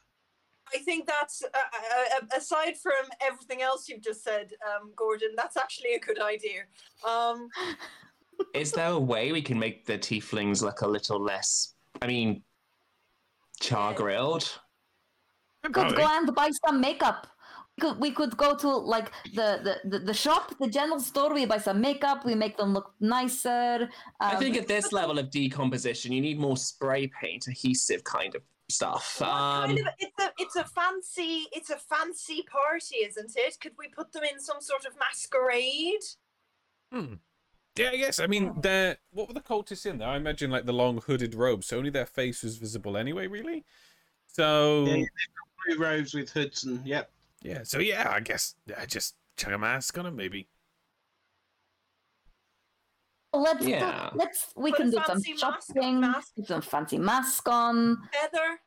I 0.74 0.78
think 0.78 1.06
that's 1.06 1.42
uh, 1.42 1.46
uh, 1.54 2.16
uh, 2.16 2.36
aside 2.36 2.76
from 2.76 2.92
everything 3.20 3.62
else 3.62 3.88
you've 3.88 4.02
just 4.02 4.24
said, 4.24 4.52
um, 4.66 4.92
Gordon. 4.96 5.30
That's 5.36 5.56
actually 5.56 5.94
a 5.94 6.00
good 6.00 6.20
idea. 6.20 6.62
Um, 7.06 7.48
Is 8.54 8.72
there 8.72 8.88
a 8.88 8.98
way 8.98 9.32
we 9.32 9.42
can 9.42 9.58
make 9.58 9.86
the 9.86 9.98
tieflings 9.98 10.62
look 10.62 10.80
a 10.80 10.86
little 10.86 11.20
less? 11.20 11.74
I 12.00 12.06
mean, 12.06 12.42
char 13.60 13.94
grilled. 13.94 14.58
we 15.62 15.70
could 15.70 15.94
go 15.94 16.06
and 16.08 16.34
buy 16.34 16.50
some 16.66 16.80
makeup. 16.80 17.28
We 17.78 17.80
could, 17.80 18.00
we 18.00 18.10
could 18.10 18.36
go 18.36 18.54
to 18.56 18.68
like 18.68 19.12
the, 19.34 19.60
the, 19.62 19.88
the, 19.88 19.98
the 20.06 20.14
shop, 20.14 20.54
the 20.58 20.68
general 20.68 21.00
store. 21.00 21.32
We 21.32 21.46
buy 21.46 21.58
some 21.58 21.80
makeup. 21.80 22.24
We 22.24 22.34
make 22.34 22.56
them 22.56 22.74
look 22.74 22.92
nicer. 23.00 23.88
I 24.20 24.34
um, 24.34 24.38
think 24.38 24.56
at 24.56 24.68
this 24.68 24.92
level 24.92 25.18
of 25.18 25.30
decomposition, 25.30 26.12
you 26.12 26.20
need 26.20 26.38
more 26.38 26.56
spray 26.56 27.10
paint, 27.20 27.46
adhesive 27.46 28.04
kind 28.04 28.34
of 28.34 28.42
stuff. 28.72 29.20
Um, 29.22 29.76
kind 29.76 29.78
of 29.78 29.86
it's 29.98 30.18
a 30.18 30.32
it's 30.38 30.56
a 30.56 30.64
fancy 30.64 31.46
it's 31.52 31.70
a 31.70 31.76
fancy 31.76 32.42
party, 32.50 32.96
isn't 33.04 33.32
it? 33.36 33.56
Could 33.60 33.72
we 33.78 33.88
put 33.88 34.12
them 34.12 34.24
in 34.24 34.40
some 34.40 34.60
sort 34.60 34.84
of 34.84 34.92
masquerade? 34.98 36.02
Hmm. 36.92 37.14
Yeah, 37.76 37.90
I 37.92 37.96
guess. 37.96 38.20
I 38.20 38.26
mean, 38.26 38.52
they're 38.60 38.98
what 39.12 39.28
were 39.28 39.34
the 39.34 39.40
cultists 39.40 39.86
in 39.86 39.98
there? 39.98 40.08
I 40.08 40.16
imagine 40.16 40.50
like 40.50 40.66
the 40.66 40.72
long 40.72 41.00
hooded 41.00 41.34
robes, 41.34 41.66
so 41.66 41.78
only 41.78 41.90
their 41.90 42.06
face 42.06 42.42
was 42.42 42.56
visible 42.56 42.96
anyway, 42.96 43.26
really. 43.26 43.64
So 44.26 44.84
Yeah, 44.86 44.94
yeah, 44.94 45.00
yeah. 45.00 45.76
Blue 45.76 45.84
robes 45.84 46.12
with 46.12 46.30
hoods 46.30 46.64
and 46.64 46.84
yep. 46.86 47.10
Yeah, 47.42 47.62
so 47.62 47.78
yeah, 47.78 48.10
I 48.10 48.20
guess 48.20 48.56
yeah, 48.66 48.84
just 48.86 49.14
chuck 49.36 49.52
a 49.52 49.58
mask 49.58 49.96
on 49.96 50.04
them, 50.04 50.16
maybe. 50.16 50.48
Let's 53.40 53.64
do- 53.64 53.70
Yeah. 53.70 54.10
let's 54.14 54.52
we 54.56 54.70
Put 54.70 54.76
can 54.78 54.90
do 54.90 54.96
some 54.96 55.04
fancy 55.04 55.32
mask 55.32 55.44
on- 55.44 55.52
shopping. 55.74 56.00
mask. 56.00 56.34
Put 56.36 56.46
some 56.46 56.62
fancy 56.62 56.98
mask 56.98 57.48
on. 57.48 58.08
Feather. 58.12 58.60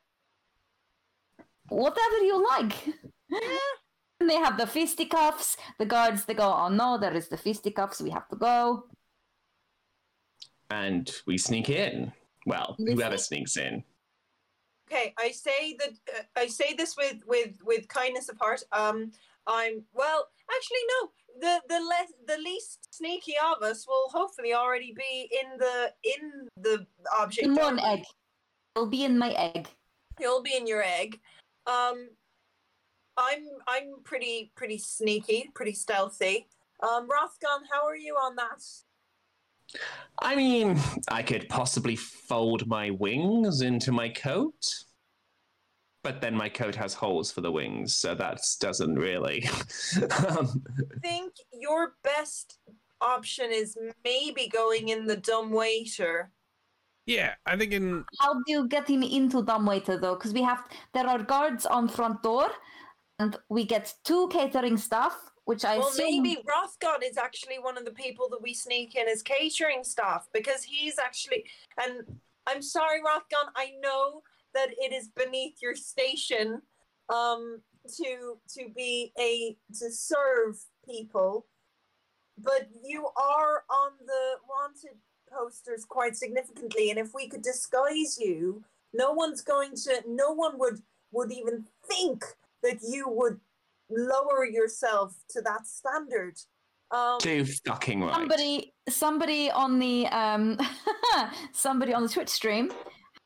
whatever 1.70 2.18
you 2.18 2.44
like. 2.48 2.74
and 4.20 4.30
they 4.30 4.36
have 4.36 4.58
the 4.58 4.68
fisticuffs. 4.68 5.58
The 5.80 5.86
guards, 5.86 6.26
they 6.26 6.34
go, 6.36 6.54
oh 6.54 6.70
no, 6.70 6.98
there 6.98 7.14
is 7.16 7.28
the 7.30 7.38
fisticuffs. 7.38 8.02
We 8.02 8.12
have 8.12 8.28
to 8.30 8.36
go. 8.36 8.88
and 10.70 11.12
we 11.28 11.38
sneak 11.38 11.70
in. 11.70 12.12
Well, 12.46 12.76
We 12.80 12.94
whoever 12.94 13.18
sneaks 13.18 13.58
in. 13.58 13.84
Okay, 14.88 15.14
I 15.18 15.32
say 15.32 15.76
that 15.80 15.94
uh, 16.16 16.24
I 16.36 16.48
say 16.48 16.74
this 16.76 16.96
with 16.96 17.18
with 17.26 17.58
with 17.64 17.88
kindness 17.88 18.30
of 18.30 18.38
heart. 18.38 18.62
Um, 18.72 19.12
I'm 19.48 19.84
well. 19.94 20.28
Actually, 20.56 20.84
no. 20.94 21.12
The 21.40 21.62
the 21.68 21.80
less 21.80 22.14
the 22.28 22.38
least 22.38 22.88
sneaky 22.92 23.34
of 23.52 23.62
us 23.62 23.86
will 23.88 24.10
hopefully 24.10 24.54
already 24.54 24.94
be 24.96 25.30
in 25.44 25.58
the 25.58 25.92
in 26.04 26.48
the 26.58 26.86
object. 27.20 27.48
In 27.48 27.56
one 27.56 27.80
egg. 27.80 28.04
It'll 28.76 28.88
be 28.88 29.04
in 29.04 29.18
my 29.18 29.32
egg. 29.32 29.68
It'll 30.20 30.42
be 30.42 30.56
in 30.56 30.68
your 30.68 30.84
egg. 30.84 31.20
Um, 31.68 32.10
I'm 33.18 33.44
I'm 33.68 33.96
pretty 34.04 34.52
pretty 34.56 34.78
sneaky, 34.78 35.50
pretty 35.54 35.74
stealthy. 35.74 36.48
Um, 36.82 37.08
Rothgon, 37.08 37.64
how 37.72 37.86
are 37.86 37.96
you 37.96 38.16
on 38.16 38.36
that? 38.36 38.62
I 40.22 40.36
mean, 40.36 40.80
I 41.10 41.24
could 41.24 41.50
possibly 41.50 41.96
fold 41.96 42.68
my 42.68 42.92
wings 42.92 43.62
into 43.62 43.92
my 43.92 44.10
coat, 44.10 44.85
but 46.06 46.22
then 46.22 46.36
my 46.36 46.48
coat 46.48 46.76
has 46.76 46.94
holes 46.94 47.32
for 47.32 47.42
the 47.42 47.52
wings, 47.52 47.96
so 47.96 48.14
that 48.14 48.40
doesn't 48.60 48.94
really. 48.94 49.44
um, 50.30 50.64
I 50.94 51.00
think 51.02 51.34
your 51.52 51.96
best 52.04 52.60
option 53.02 53.50
is 53.52 53.76
maybe 54.04 54.48
going 54.48 54.90
in 54.90 55.08
the 55.08 55.18
dumb 55.18 55.50
waiter. 55.50 56.30
Yeah, 57.08 57.34
I 57.48 57.58
think 57.58 57.74
in 57.74 58.06
How 58.20 58.34
do 58.36 58.44
you 58.48 58.68
get 58.68 58.88
him 58.88 59.02
into 59.02 59.44
dumb 59.44 59.66
waiter 59.66 59.98
though? 59.98 60.14
Because 60.14 60.32
we 60.32 60.44
have 60.44 60.64
there 60.94 61.08
are 61.08 61.24
guards 61.24 61.66
on 61.66 61.88
front 61.88 62.22
door, 62.22 62.50
and 63.18 63.36
we 63.50 63.66
get 63.66 63.92
two 64.04 64.28
catering 64.28 64.78
staff, 64.78 65.18
which 65.46 65.66
I 65.66 65.80
well, 65.80 65.88
assume. 65.88 66.22
maybe 66.22 66.44
Rothgon 66.44 67.02
is 67.04 67.18
actually 67.18 67.58
one 67.58 67.80
of 67.80 67.86
the 67.86 67.98
people 68.04 68.30
that 68.30 68.44
we 68.44 68.54
sneak 68.54 68.94
in 68.94 69.08
as 69.08 69.24
catering 69.24 69.84
staff 69.84 70.28
because 70.34 70.62
he's 70.62 71.00
actually. 71.00 71.46
And 71.84 72.20
I'm 72.46 72.62
sorry, 72.62 73.00
Rothgon. 73.02 73.50
I 73.56 73.72
know 73.82 74.22
that 74.56 74.70
it 74.72 74.92
is 74.92 75.10
beneath 75.10 75.62
your 75.62 75.76
station 75.76 76.62
um, 77.14 77.62
to 77.98 78.38
to 78.56 78.70
be 78.76 79.14
a 79.20 79.56
to 79.80 79.92
serve 79.92 80.56
people, 80.88 81.46
but 82.38 82.68
you 82.84 83.08
are 83.16 83.64
on 83.70 83.92
the 84.06 84.38
wanted 84.50 84.98
posters 85.32 85.86
quite 85.86 86.16
significantly. 86.16 86.90
And 86.90 86.98
if 86.98 87.14
we 87.14 87.28
could 87.28 87.42
disguise 87.42 88.18
you, 88.20 88.64
no 88.94 89.12
one's 89.12 89.42
going 89.42 89.76
to. 89.76 90.02
No 90.08 90.32
one 90.34 90.58
would 90.58 90.80
would 91.12 91.32
even 91.32 91.66
think 91.88 92.26
that 92.64 92.80
you 92.82 93.08
would 93.08 93.40
lower 93.90 94.46
yourself 94.46 95.16
to 95.30 95.42
that 95.42 95.68
standard. 95.68 96.36
Um, 96.92 97.20
Too 97.20 97.46
fucking 97.66 98.02
right. 98.02 98.14
Somebody, 98.14 98.74
somebody 98.90 99.52
on 99.52 99.80
the 99.80 100.08
um, 100.08 100.58
somebody 101.52 101.94
on 101.94 102.04
the 102.04 102.10
Twitch 102.10 102.30
stream 102.30 102.72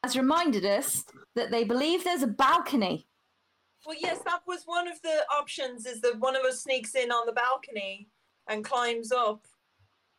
has 0.04 0.18
reminded 0.18 0.66
us 0.66 1.04
that 1.36 1.52
they 1.52 1.64
believe 1.64 2.04
there's 2.04 2.24
a 2.24 2.28
balcony. 2.28 3.08
Well, 3.86 3.98
yes, 4.00 4.20
that 4.26 4.42
was 4.48 4.64
one 4.66 4.88
of 4.88 5.02
the 5.02 5.24
options. 5.38 5.86
Is 5.86 6.02
that 6.02 6.20
one 6.20 6.36
of 6.36 6.44
us 6.44 6.62
sneaks 6.64 6.96
in 6.96 7.12
on 7.12 7.26
the 7.26 7.32
balcony 7.32 8.10
and 8.48 8.64
climbs 8.64 9.12
up, 9.12 9.46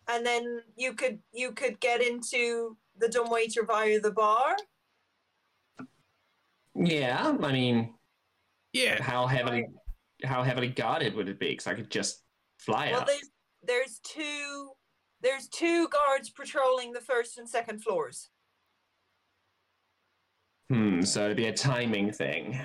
and 0.09 0.25
then 0.25 0.60
you 0.76 0.94
could 0.94 1.18
you 1.33 1.52
could 1.52 1.78
get 1.81 2.02
into 2.02 2.76
the 2.99 3.09
dumbwaiter 3.09 3.65
via 3.65 4.00
the 4.00 4.10
bar. 4.12 4.57
Yeah, 6.75 7.36
I 7.42 7.52
mean, 7.52 7.94
Yeah. 8.73 9.02
how 9.02 9.26
heavily 9.26 9.67
how 10.25 10.42
heavily 10.42 10.68
guarded 10.68 11.15
would 11.15 11.28
it 11.28 11.39
be? 11.39 11.50
Because 11.50 11.67
I 11.67 11.75
could 11.75 11.91
just 11.91 12.23
fly 12.59 12.91
Well, 12.91 13.00
up. 13.02 13.07
there's 13.07 13.31
there's 13.62 13.99
two 14.00 14.70
there's 15.20 15.49
two 15.49 15.86
guards 15.89 16.31
patrolling 16.31 16.92
the 16.92 17.00
first 17.00 17.36
and 17.36 17.49
second 17.49 17.83
floors. 17.83 18.30
Hmm. 20.70 21.02
So 21.02 21.24
it'd 21.24 21.36
be 21.36 21.47
a 21.47 21.52
timing 21.52 22.12
thing. 22.12 22.60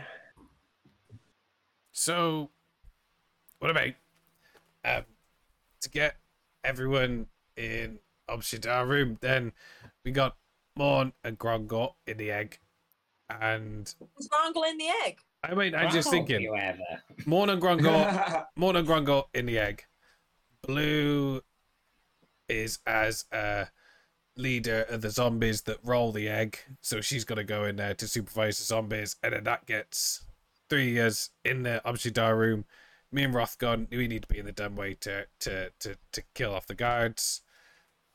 So, 1.92 2.52
what 3.58 3.72
about 3.72 3.94
um, 4.84 5.04
to 5.82 5.90
get 5.90 6.18
everyone 6.64 7.26
in 7.58 7.98
opposite 8.30 8.68
our 8.68 8.86
room? 8.86 9.18
Then 9.22 9.54
we 10.04 10.12
got 10.12 10.36
Morn 10.76 11.14
and 11.24 11.40
Grongle 11.40 11.96
in 12.06 12.18
the 12.18 12.30
egg, 12.30 12.60
and 13.28 13.92
Is 14.20 14.28
Grongle 14.28 14.70
in 14.70 14.78
the 14.78 14.90
egg? 15.04 15.22
I 15.44 15.56
mean, 15.56 15.74
I'm 15.74 15.90
just 15.90 16.12
thinking 16.12 16.42
You. 16.42 16.56
Morn 17.26 17.50
and 17.50 17.62
Grongle, 17.62 18.46
Morn 18.56 18.76
and 18.76 18.86
Grongle 18.86 19.30
in 19.34 19.48
the 19.48 19.58
egg. 19.58 19.86
Blue 20.62 21.42
is 22.48 22.78
as 22.86 23.26
a 23.32 23.68
leader 24.38 24.86
of 24.90 25.02
the 25.02 25.10
zombies 25.10 25.62
that 25.64 25.78
roll 25.84 26.12
the 26.12 26.28
egg, 26.28 26.60
so 26.82 27.02
she's 27.02 27.26
got 27.26 27.36
to 27.36 27.44
go 27.44 27.66
in 27.66 27.76
there 27.76 27.94
to 27.96 28.08
supervise 28.08 28.58
the 28.58 28.66
zombies, 28.66 29.16
and 29.24 29.34
then 29.34 29.44
that 29.46 29.66
gets 29.66 30.24
three 30.70 30.92
years 30.92 31.30
in 31.44 31.64
the 31.64 31.82
Obsidar 31.86 32.38
room. 32.38 32.66
Me 33.12 33.24
and 33.24 33.34
Rothgon, 33.34 33.90
we 33.92 34.08
need 34.08 34.24
to 34.24 34.28
be 34.28 34.40
in 34.40 34.46
the 34.46 34.52
dumb 34.52 34.76
waiter 34.76 35.28
to 35.40 35.72
to 35.80 35.96
to 36.12 36.24
kill 36.34 36.54
off 36.54 36.68
the 36.68 36.76
guards. 36.76 37.42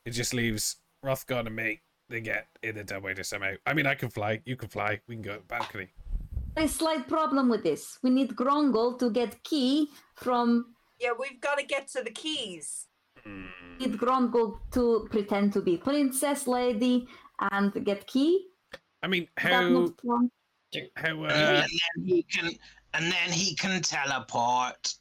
It 0.04 0.10
just 0.10 0.34
leaves 0.34 0.76
Rothgon 1.04 1.46
and 1.46 1.56
me. 1.56 1.80
They 2.08 2.20
get 2.20 2.48
in 2.62 2.74
the 2.74 2.84
dumb 2.84 3.04
waiter 3.04 3.22
somehow. 3.22 3.54
I 3.66 3.72
mean, 3.72 3.86
I 3.86 3.94
can 3.94 4.10
fly. 4.10 4.40
You 4.44 4.56
can 4.56 4.68
fly. 4.68 5.00
We 5.06 5.14
can 5.14 5.22
go 5.22 5.34
to 5.34 5.38
the 5.38 5.44
balcony. 5.44 5.88
A 6.56 6.66
slight 6.66 7.06
problem 7.06 7.48
with 7.48 7.62
this. 7.62 7.98
We 8.02 8.10
need 8.10 8.34
Grongle 8.34 8.98
to 8.98 9.10
get 9.10 9.42
key 9.44 9.90
from 10.16 10.74
Yeah, 10.98 11.12
we've 11.18 11.40
got 11.40 11.58
to 11.58 11.64
get 11.64 11.88
to 11.92 12.02
the 12.02 12.10
keys. 12.10 12.88
Need 13.78 13.98
Grongle 13.98 14.60
to 14.72 15.08
pretend 15.10 15.52
to 15.54 15.60
be 15.60 15.76
princess 15.76 16.46
lady 16.46 17.06
and 17.52 17.84
get 17.84 18.06
key. 18.06 18.46
I 19.02 19.08
mean, 19.08 19.28
That 19.42 19.52
how 19.52 19.88
how 20.96 21.24
uh, 21.24 21.28
and 21.28 21.70
then 21.70 22.04
he 22.04 22.22
can 22.22 22.50
and 22.94 23.04
then 23.04 23.32
he 23.32 23.54
can 23.56 23.80
teleport. 23.82 24.94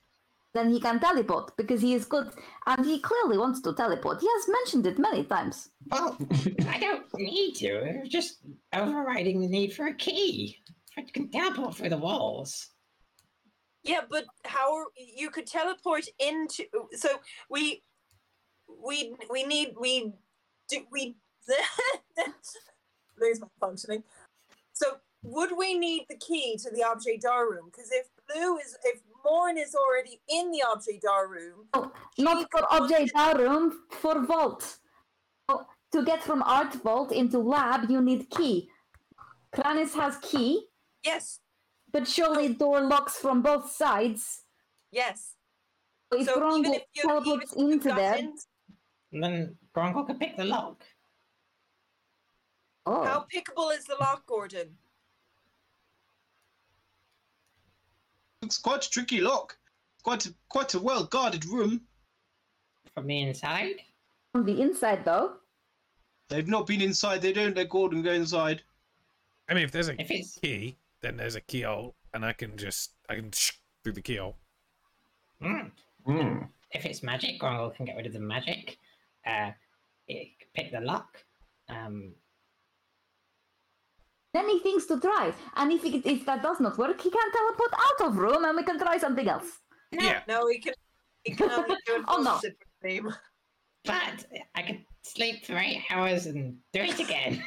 Then 0.54 0.72
he 0.72 0.80
can 0.80 1.00
teleport 1.00 1.56
because 1.58 1.82
he 1.82 1.94
is 1.94 2.06
good 2.06 2.32
and 2.66 2.84
he 2.84 3.00
clearly 3.00 3.38
wants 3.38 3.62
to 3.62 3.74
teleport. 3.74 4.20
He 4.20 4.28
has 4.28 4.48
mentioned 4.48 4.88
it 4.88 4.98
many 4.98 5.24
times. 5.24 5.70
Well, 5.92 6.18
I 6.68 6.80
don't 6.80 7.06
need 7.14 7.54
to. 7.56 7.68
It 7.68 8.00
was 8.02 8.10
just 8.10 8.40
overriding 8.74 9.42
the 9.42 9.48
need 9.48 9.74
for 9.74 9.88
a 9.88 9.94
key. 9.94 10.58
I 10.98 11.04
can 11.14 11.30
teleport 11.30 11.76
through 11.76 11.90
the 11.90 11.98
walls. 11.98 12.70
Yeah, 13.84 14.02
but 14.10 14.26
how 14.44 14.76
are, 14.76 14.88
you 14.98 15.30
could 15.30 15.46
teleport 15.46 16.06
into? 16.20 16.66
So 16.94 17.10
we 17.50 17.84
we 18.86 19.14
we 19.30 19.44
need 19.44 19.74
we 19.80 20.14
do 20.70 20.86
we. 20.92 21.16
There's 23.18 23.42
my 23.42 23.48
functioning. 23.60 24.04
So 24.74 24.98
would 25.24 25.52
we 25.58 25.78
need 25.78 26.06
the 26.10 26.18
key 26.18 26.58
to 26.64 26.70
the 26.70 26.84
objet 26.84 27.22
d'art 27.22 27.50
room? 27.50 27.70
Because 27.72 27.92
if 27.92 28.08
Blue 28.34 28.58
is 28.58 28.78
if 28.84 29.02
Morn 29.26 29.58
is 29.58 29.76
already 29.76 30.22
in 30.30 30.52
the 30.52 30.64
objet 30.72 31.02
d'art 31.02 31.30
room, 31.30 31.68
Oh, 31.74 31.92
not 32.18 32.48
for 32.52 32.66
object 32.72 33.12
our 33.16 33.38
room, 33.38 33.82
for 33.90 34.22
vault. 34.26 34.78
Oh, 35.50 35.66
to 35.92 36.06
get 36.06 36.24
from 36.24 36.44
art 36.44 36.74
vault 36.76 37.12
into 37.12 37.40
lab, 37.40 37.90
you 37.90 38.02
need 38.02 38.30
key. 38.30 38.70
Kranis 39.54 39.94
has 39.96 40.18
key, 40.22 40.68
yes, 41.04 41.40
but 41.92 42.08
surely 42.08 42.54
door 42.54 42.82
locks 42.82 43.18
from 43.18 43.42
both 43.42 43.72
sides. 43.72 44.44
yes. 44.92 45.34
If 46.12 46.26
so 46.26 46.32
even 46.32 46.42
Grongle 46.42 46.74
if 46.74 46.84
you 46.94 47.04
even 47.04 47.24
teleports 47.24 47.54
into 47.54 47.90
there, 47.94 48.16
in, 48.16 48.34
And 49.12 49.24
then 49.24 49.56
Grongle 49.76 50.06
could 50.06 50.20
pick 50.20 50.38
the 50.38 50.44
lock. 50.46 50.84
oh, 52.86 53.04
how 53.04 53.26
pickable 53.34 53.76
is 53.76 53.86
the 53.86 53.96
lock, 54.00 54.26
Gordon? 54.28 54.78
It's 58.42 58.58
quite 58.58 58.86
a 58.86 58.90
tricky 58.90 59.22
lock. 59.22 59.58
Quite 60.04 60.26
a 60.26 60.34
quite 60.50 60.74
a 60.74 60.80
well 60.80 61.04
guarded 61.04 61.46
room. 61.46 61.82
From 62.94 63.08
the 63.08 63.22
inside? 63.22 63.76
From 64.32 64.46
the 64.46 64.62
inside 64.62 65.04
though. 65.06 65.34
They've 66.30 66.48
not 66.48 66.68
been 66.68 66.82
inside. 66.82 67.22
They 67.22 67.34
don't 67.34 67.56
let 67.56 67.70
Gordon 67.70 68.02
go 68.02 68.12
inside. 68.12 68.62
I 69.50 69.54
mean, 69.56 69.64
if 69.64 69.72
there's 69.72 69.90
a 69.90 70.00
If 70.00 70.12
it's 70.12 70.38
key, 70.38 70.78
then 71.02 71.18
there's 71.18 71.36
a 71.36 71.42
keyhole, 71.42 71.96
and 72.14 72.24
I 72.24 72.34
can 72.34 72.56
just 72.56 72.92
I 73.10 73.16
can 73.16 73.32
sh- 73.32 73.54
through 73.84 73.94
the 73.94 74.02
keyhole. 74.02 74.36
mm, 75.42 75.72
Hmm. 76.06 76.44
if 76.72 76.86
it's 76.86 77.04
magic, 77.04 77.40
Grongle 77.40 77.76
can 77.76 77.86
get 77.86 77.98
rid 77.98 78.06
of 78.06 78.14
the 78.14 78.20
magic. 78.20 78.78
Uh, 79.26 79.52
it 80.08 80.30
can 80.40 80.48
pick 80.54 80.72
the 80.72 80.80
lock. 80.82 81.24
Um, 81.70 82.16
Then 84.34 84.48
he 84.50 84.60
thinks 84.60 84.86
to 84.88 85.00
try, 85.00 85.34
and 85.56 85.72
if 85.72 85.84
it, 85.86 86.06
if 86.06 86.26
that 86.26 86.42
does 86.44 86.60
not 86.60 86.78
work, 86.78 87.02
he 87.02 87.10
can 87.10 87.32
teleport 87.32 87.74
out 87.74 88.08
of 88.08 88.18
room, 88.18 88.46
and 88.46 88.56
we 88.56 88.64
can 88.64 88.78
try 88.80 88.98
something 88.98 89.28
else. 89.28 89.60
no, 89.92 90.04
Yeah. 90.06 90.22
No, 90.28 90.48
he 90.48 90.60
can. 90.60 90.74
He 91.24 91.34
can 91.36 91.50
only 91.52 91.76
do 91.86 91.96
it 91.96 92.06
Oh, 92.08 92.22
no. 92.22 92.32
once, 92.34 92.44
it 92.46 92.56
would 92.84 92.92
seem. 92.92 93.14
but 93.86 94.26
I 94.56 94.62
could 94.62 94.86
sleep 95.02 95.46
for 95.46 95.58
eight 95.58 95.84
hours 95.90 96.28
and 96.28 96.58
do 96.74 96.82
it 96.82 97.00
again. 97.00 97.44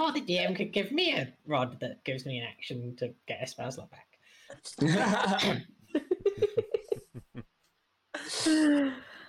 or 0.00 0.12
the 0.12 0.20
DM 0.22 0.56
could 0.56 0.72
give 0.72 0.90
me 0.92 1.14
a 1.14 1.32
rod 1.46 1.78
that 1.80 2.02
gives 2.04 2.24
me 2.24 2.38
an 2.38 2.46
action 2.48 2.96
to 2.96 3.12
get 3.28 3.42
a 3.42 3.46
spell 3.46 3.70
slot 3.70 3.90
back. 3.90 4.08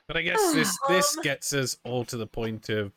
But 0.07 0.17
I 0.17 0.21
guess 0.21 0.53
this 0.53 0.77
this 0.87 1.17
Um. 1.17 1.23
gets 1.23 1.53
us 1.53 1.77
all 1.83 2.05
to 2.05 2.17
the 2.17 2.27
point 2.27 2.69
of 2.69 2.91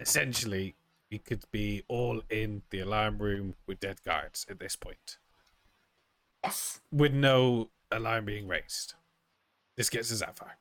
essentially 0.00 0.74
we 1.10 1.18
could 1.18 1.44
be 1.50 1.82
all 1.88 2.22
in 2.30 2.62
the 2.70 2.80
alarm 2.80 3.18
room 3.18 3.54
with 3.66 3.80
dead 3.80 4.02
guards 4.04 4.46
at 4.50 4.58
this 4.58 4.76
point, 4.76 5.18
Yes, 6.44 6.80
with 6.92 7.12
no 7.14 7.70
alarm 7.90 8.26
being 8.26 8.46
raised. 8.46 8.94
This 9.76 9.88
gets 9.90 10.12
us 10.12 10.20
that 10.20 10.36
far. 10.36 10.58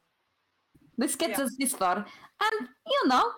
this 0.97 1.15
gets 1.15 1.38
Yeah. 1.38 1.45
us 1.45 1.56
this 1.59 1.73
far, 1.73 1.97
and 1.97 2.69
you 2.88 3.07
know, 3.07 3.31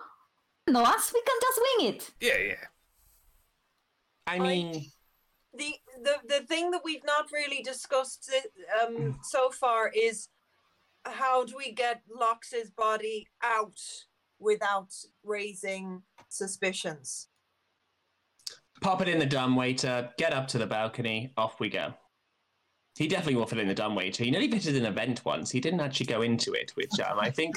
you 0.66 0.72
know 0.72 0.84
us, 0.84 1.12
we 1.12 1.20
can 1.22 1.36
just 1.40 1.60
wing 1.66 1.94
it. 1.94 2.10
Yeah, 2.20 2.38
yeah. 2.38 2.66
I 4.26 4.38
mean, 4.38 4.90
the 5.52 5.74
the 6.02 6.14
the 6.28 6.40
thing 6.46 6.70
that 6.70 6.82
we've 6.84 7.04
not 7.04 7.32
really 7.32 7.62
discussed 7.62 8.30
um 8.80 9.18
so 9.22 9.50
far 9.50 9.88
is 9.88 10.28
how 11.04 11.44
do 11.44 11.54
we 11.56 11.72
get 11.72 12.02
Lox's 12.08 12.70
body 12.70 13.28
out 13.42 13.80
without 14.38 14.92
raising 15.24 16.02
suspicions? 16.28 17.28
pop 18.80 19.02
it 19.02 19.08
in 19.08 19.18
the 19.18 19.26
dumb 19.26 19.56
waiter, 19.56 20.10
get 20.18 20.32
up 20.32 20.48
to 20.48 20.58
the 20.58 20.66
balcony, 20.66 21.32
off 21.36 21.60
we 21.60 21.68
go. 21.68 21.94
He 22.96 23.06
definitely 23.06 23.36
will 23.36 23.46
fit 23.46 23.58
in 23.58 23.68
the 23.68 23.74
dumb 23.74 23.94
waiter. 23.94 24.24
He 24.24 24.30
nearly 24.30 24.50
fitted 24.50 24.76
an 24.76 24.84
event 24.84 25.24
once. 25.24 25.50
He 25.50 25.60
didn't 25.60 25.80
actually 25.80 26.06
go 26.06 26.22
into 26.22 26.52
it, 26.52 26.72
which 26.74 26.98
um, 27.00 27.18
I 27.18 27.30
think 27.30 27.56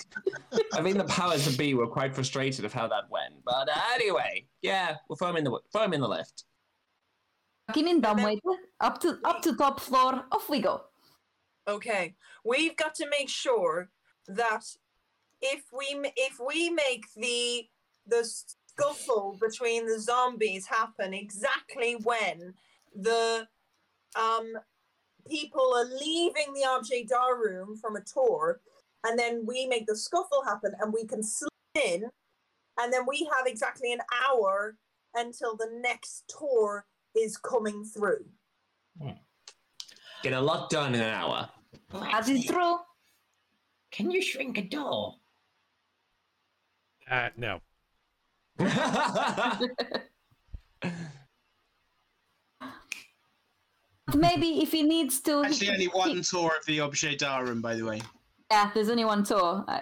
I 0.73 0.81
think 0.81 0.97
the 0.97 1.05
powers 1.05 1.45
that 1.45 1.57
be 1.57 1.73
were 1.73 1.87
quite 1.87 2.13
frustrated 2.13 2.63
of 2.63 2.71
how 2.71 2.87
that 2.87 3.09
went. 3.09 3.43
But 3.43 3.67
uh, 3.67 3.79
anyway, 3.95 4.45
yeah, 4.61 4.97
we'll 5.09 5.17
throw 5.17 5.29
him 5.29 5.37
in 5.37 5.43
the 5.43 5.59
throw 5.71 5.83
him 5.83 5.93
in 5.93 6.01
the 6.01 6.07
lift. 6.07 6.45
Fucking 7.67 7.87
in 7.87 7.99
dumb 7.99 8.21
waiter, 8.21 8.41
up 8.79 9.01
to 9.01 9.19
up 9.25 9.41
to 9.41 9.55
top 9.55 9.79
floor, 9.79 10.23
off 10.31 10.49
we 10.49 10.61
go. 10.61 10.83
Okay, 11.67 12.15
we've 12.43 12.75
got 12.75 12.93
to 12.95 13.09
make 13.09 13.29
sure 13.29 13.89
that 14.27 14.63
if 15.41 15.63
we 15.71 16.11
if 16.15 16.39
we 16.45 16.69
make 16.69 17.05
the 17.15 17.67
the 18.07 18.25
scuffle 18.25 19.37
between 19.39 19.87
the 19.87 19.99
zombies 19.99 20.65
happen 20.67 21.13
exactly 21.13 21.95
when 22.03 22.53
the 22.95 23.47
um 24.15 24.53
people 25.29 25.73
are 25.75 25.85
leaving 25.85 26.53
the 26.53 26.67
objet 26.67 27.07
d'art 27.07 27.39
room 27.39 27.77
from 27.77 27.95
a 27.95 28.01
tour, 28.01 28.59
and 29.05 29.17
then 29.17 29.45
we 29.45 29.65
make 29.65 29.85
the 29.87 29.95
scuffle 29.95 30.43
happen, 30.45 30.73
and 30.81 30.91
we 30.91 31.05
can 31.05 31.23
slip 31.23 31.51
in 31.75 32.09
and 32.79 32.91
then 32.91 33.01
we 33.07 33.29
have 33.35 33.45
exactly 33.45 33.93
an 33.93 33.99
hour 34.27 34.75
until 35.15 35.55
the 35.55 35.69
next 35.81 36.23
tour 36.27 36.85
is 37.15 37.37
coming 37.37 37.83
through. 37.83 38.25
Get 40.23 40.33
a 40.33 40.41
lot 40.41 40.69
done 40.69 40.95
in 40.95 41.01
an 41.01 41.13
hour. 41.13 41.49
As 42.11 42.29
is 42.29 42.45
true. 42.45 42.77
Can 43.91 44.09
you 44.09 44.21
shrink 44.21 44.57
a 44.57 44.61
door? 44.63 45.15
Uh, 47.11 47.29
no. 47.37 47.59
Maybe 54.15 54.61
if 54.61 54.71
he 54.71 54.83
needs 54.83 55.21
to. 55.21 55.41
he 55.41 55.47
Actually, 55.47 55.69
only 55.69 55.85
keep- 55.85 55.95
one 55.95 56.21
tour 56.21 56.51
of 56.59 56.65
the 56.65 56.79
Objet 56.79 57.19
d'Art, 57.19 57.61
by 57.61 57.75
the 57.75 57.83
way. 57.85 58.01
Yeah, 58.51 58.69
there's 58.73 58.89
only 58.89 59.05
one 59.05 59.23
tour. 59.23 59.63
I- 59.67 59.81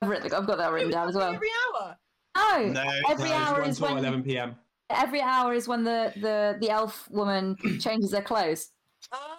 I've, 0.00 0.08
written, 0.08 0.32
I've 0.34 0.46
got 0.46 0.58
that 0.58 0.72
written 0.72 0.90
down 0.90 1.08
as 1.08 1.14
well. 1.14 1.32
Every 1.34 1.48
hour. 1.74 1.96
No, 2.34 2.72
No, 2.72 2.92
every 3.08 3.28
No, 3.28 3.34
hour 3.36 3.62
is 3.62 3.80
when 3.80 3.98
11 3.98 4.22
p.m. 4.24 4.56
every 4.90 5.20
hour 5.20 5.52
is 5.54 5.68
when 5.68 5.84
the 5.84 6.12
the 6.16 6.56
the 6.60 6.70
elf 6.70 7.08
woman 7.10 7.56
changes 7.80 8.10
their 8.10 8.22
clothes. 8.22 8.70
Uh, 9.12 9.31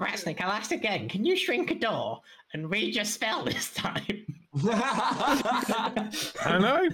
Ratsnick, 0.00 0.40
I'll 0.40 0.50
ask 0.50 0.72
again. 0.72 1.08
Can 1.08 1.24
you 1.24 1.36
shrink 1.36 1.70
a 1.70 1.74
door 1.74 2.20
and 2.54 2.70
read 2.70 2.94
your 2.94 3.04
spell 3.04 3.44
this 3.44 3.72
time? 3.74 4.24
I 4.64 6.58
know. 6.60 6.88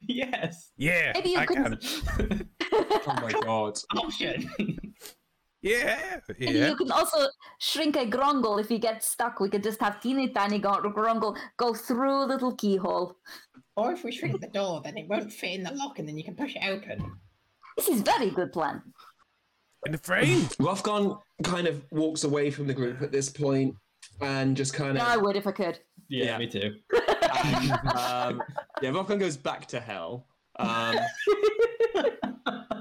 yes. 0.00 0.70
Yeah, 0.76 1.12
Maybe 1.14 1.30
you 1.30 1.38
I 1.38 1.46
could- 1.46 1.80
can. 1.80 2.48
oh 2.72 3.14
my 3.22 3.32
god. 3.42 3.78
Option. 3.96 4.50
Yeah, 5.60 6.20
And 6.28 6.36
yeah. 6.54 6.68
You 6.68 6.76
can 6.76 6.90
also 6.92 7.26
shrink 7.58 7.96
a 7.96 8.06
Grongle 8.06 8.60
if 8.60 8.70
you 8.70 8.78
get 8.78 9.02
stuck. 9.02 9.40
We 9.40 9.48
could 9.50 9.62
just 9.64 9.80
have 9.80 10.00
teeny 10.00 10.28
tiny 10.28 10.58
gr- 10.60 10.88
Grongle 10.88 11.36
go 11.56 11.74
through 11.74 12.24
a 12.24 12.26
little 12.26 12.54
keyhole. 12.54 13.16
or 13.76 13.92
if 13.92 14.04
we 14.04 14.12
shrink 14.12 14.40
the 14.40 14.46
door, 14.48 14.80
then 14.84 14.96
it 14.96 15.08
won't 15.08 15.32
fit 15.32 15.54
in 15.58 15.64
the 15.64 15.72
lock 15.72 15.98
and 15.98 16.08
then 16.08 16.16
you 16.16 16.24
can 16.24 16.36
push 16.36 16.54
it 16.56 16.62
open. 16.64 17.12
This 17.76 17.88
is 17.88 18.00
very 18.02 18.30
good 18.30 18.52
plan. 18.52 18.82
In 19.86 19.92
the 19.92 19.98
frame. 19.98 20.40
Rothgon 20.60 21.18
kind 21.44 21.66
of 21.66 21.84
walks 21.90 22.24
away 22.24 22.50
from 22.50 22.66
the 22.66 22.74
group 22.74 23.00
at 23.02 23.12
this 23.12 23.28
point 23.28 23.74
and 24.20 24.56
just 24.56 24.74
kind 24.74 24.96
Yeah, 24.96 25.06
I 25.06 25.16
would 25.16 25.36
if 25.36 25.46
I 25.46 25.52
could. 25.52 25.78
Yeah, 26.08 26.24
Yeah. 26.26 26.38
me 26.38 26.46
too. 26.48 26.74
um, 27.94 28.42
yeah, 28.82 28.90
Rothgon 28.90 29.18
goes 29.20 29.36
back 29.36 29.66
to 29.66 29.80
hell. 29.80 30.26
Um, 30.58 30.96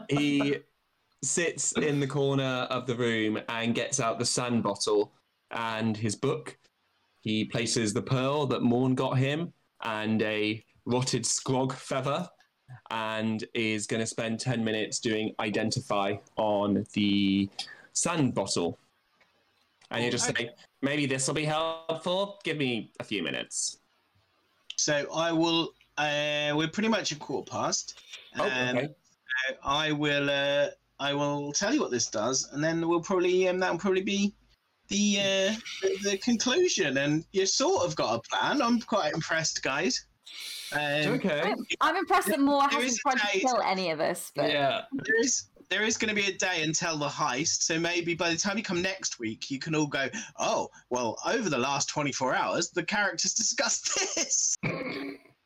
he 0.10 0.58
sits 1.24 1.74
in 1.74 2.00
the 2.00 2.08
corner 2.08 2.68
of 2.70 2.88
the 2.88 2.96
room 2.96 3.40
and 3.50 3.76
gets 3.76 4.00
out 4.00 4.18
the 4.20 4.26
sand 4.26 4.64
bottle 4.64 5.14
and 5.52 5.96
his 5.96 6.16
book. 6.16 6.58
He 7.22 7.46
places 7.46 7.94
the 7.94 8.02
pearl 8.02 8.46
that 8.48 8.62
Morn 8.62 8.96
got 8.96 9.18
him 9.18 9.54
and 9.84 10.22
a 10.22 10.64
rotted 10.86 11.24
scrog 11.24 11.74
feather 11.74 12.28
and 12.92 13.44
is 13.54 13.88
going 13.88 14.00
to 14.00 14.06
spend 14.06 14.40
10 14.40 14.64
minutes 14.64 15.00
doing 15.00 15.34
identify 15.40 16.16
on 16.36 16.86
the 16.94 17.50
sand 17.94 18.34
bottle. 18.34 18.78
And 19.92 20.04
you 20.04 20.12
just 20.12 20.26
say, 20.26 20.50
maybe 20.82 21.06
this 21.06 21.28
will 21.28 21.36
be 21.36 21.46
helpful. 21.46 22.40
Give 22.44 22.58
me 22.58 22.92
a 23.00 23.04
few 23.04 23.24
minutes. 23.24 23.80
So 24.76 25.08
I 25.14 25.32
will. 25.32 25.74
Uh, 25.98 26.54
we're 26.56 26.68
pretty 26.68 26.90
much 26.90 27.12
a 27.12 27.16
quarter 27.16 27.50
past. 27.50 28.00
Oh, 28.38 28.46
and 28.46 28.78
okay. 28.78 28.88
uh, 28.88 29.54
I 29.64 29.92
will. 29.92 30.30
Uh, 30.30 30.68
I 31.00 31.14
will 31.14 31.54
tell 31.54 31.74
you 31.74 31.80
what 31.80 31.92
this 31.92 32.08
does, 32.08 32.50
and 32.52 32.64
then 32.64 32.88
we'll 32.88 33.02
probably. 33.02 33.48
Um, 33.48 33.60
that 33.60 33.72
will 33.72 33.80
probably 33.80 34.04
be 34.04 34.36
the, 34.90 35.18
uh, 35.20 35.56
the 35.82 35.98
the 36.04 36.18
conclusion. 36.18 36.98
And 36.98 37.26
you 37.32 37.46
sort 37.46 37.86
of 37.86 37.96
got 37.96 38.16
a 38.16 38.22
plan. 38.30 38.62
I'm 38.62 38.82
quite 38.82 39.14
impressed, 39.14 39.64
guys. 39.64 40.07
Um, 40.74 41.14
Okay. 41.14 41.54
I'm 41.82 41.96
impressed 41.96 42.28
that 42.28 42.40
Moore 42.40 42.68
There 42.70 42.82
hasn't 42.82 43.00
tried 43.00 43.18
to 43.20 43.40
kill 43.40 43.62
any 43.62 43.92
of 43.92 44.00
us. 44.00 44.32
But 44.36 44.52
Yeah. 44.52 44.82
there 44.92 45.20
is 45.20 45.46
there 45.70 45.84
is 45.84 45.98
going 45.98 46.10
to 46.10 46.16
be 46.16 46.28
a 46.28 46.38
day 46.38 46.64
until 46.64 46.98
the 46.98 47.10
heist 47.10 47.62
so 47.64 47.78
maybe 47.78 48.14
by 48.16 48.30
the 48.30 48.38
time 48.38 48.58
you 48.58 48.64
come 48.64 48.82
next 48.82 49.20
week 49.20 49.52
you 49.52 49.60
can 49.60 49.76
all 49.76 49.86
go 49.86 50.08
oh 50.40 50.70
well 50.90 51.18
over 51.26 51.50
the 51.50 51.58
last 51.58 51.90
24 51.90 52.34
hours 52.34 52.70
the 52.70 52.82
characters 52.84 53.34
discussed 53.34 53.94
this 54.16 54.56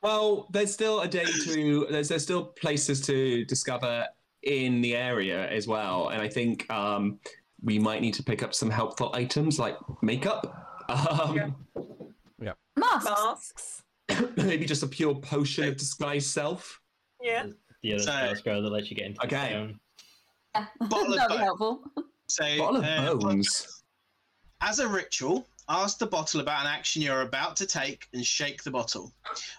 Well, 0.04 0.48
there's 0.52 0.74
still 0.74 1.02
a 1.02 1.08
day 1.08 1.26
to 1.26 1.88
there's 1.90 2.10
there's 2.10 2.24
still 2.24 2.46
places 2.46 3.02
to 3.02 3.46
discover 3.46 4.08
in 4.44 4.82
the 4.82 4.96
area 4.96 5.48
as 5.50 5.68
well, 5.68 6.10
and 6.10 6.20
I 6.22 6.28
think 6.28 6.68
um, 6.72 7.20
we 7.62 7.78
might 7.78 8.02
need 8.02 8.16
to 8.16 8.24
pick 8.24 8.42
up 8.42 8.56
some 8.56 8.72
helpful 8.72 9.12
items 9.14 9.60
like 9.60 9.78
makeup. 10.02 10.68
Um, 10.90 11.56
masks. 12.76 13.06
masks. 13.06 13.84
maybe 14.38 14.66
just 14.66 14.84
a 14.84 14.88
pure 14.88 15.16
potion 15.16 15.68
of 15.68 15.78
disguise 15.78 16.26
self. 16.28 16.80
Yeah. 17.22 17.48
The 17.84 17.94
other 17.94 18.04
So- 18.04 18.12
spell 18.12 18.36
scroll 18.36 18.62
that 18.64 18.70
lets 18.70 18.90
you 18.90 18.96
get 18.98 19.08
into 19.08 19.24
Okay. 19.26 19.38
the 19.38 19.48
stone. 19.50 19.80
Yeah. 20.56 20.66
Bottle 20.88 21.14
of 21.14 21.20
That'd 21.20 21.38
be 21.38 21.44
helpful. 21.44 21.84
so 22.28 22.58
Bottle 22.58 22.84
uh, 22.86 23.12
of 23.14 23.20
bones. 23.20 23.84
as 24.62 24.80
a 24.80 24.88
ritual 24.88 25.48
ask 25.70 25.98
the 26.00 26.06
bottle 26.08 26.42
about 26.42 26.62
an 26.62 26.68
action 26.68 27.02
you're 27.02 27.22
about 27.22 27.56
to 27.56 27.66
take 27.66 28.08
and 28.14 28.26
shake 28.26 28.62
the 28.64 28.72
bottle 28.72 29.14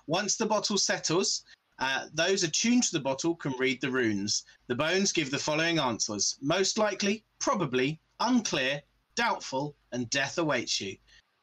once 0.06 0.36
the 0.36 0.44
bottle 0.44 0.76
settles 0.76 1.44
uh, 1.78 2.06
those 2.12 2.42
attuned 2.42 2.82
to 2.82 2.92
the 2.92 3.00
bottle 3.00 3.34
can 3.36 3.52
read 3.58 3.80
the 3.80 3.90
runes 3.90 4.44
the 4.66 4.74
bones 4.74 5.12
give 5.12 5.30
the 5.30 5.38
following 5.38 5.78
answers 5.78 6.36
most 6.42 6.76
likely 6.76 7.24
probably 7.38 7.98
unclear 8.20 8.82
doubtful 9.14 9.76
and 9.92 10.10
death 10.10 10.36
awaits 10.38 10.80
you 10.80 10.96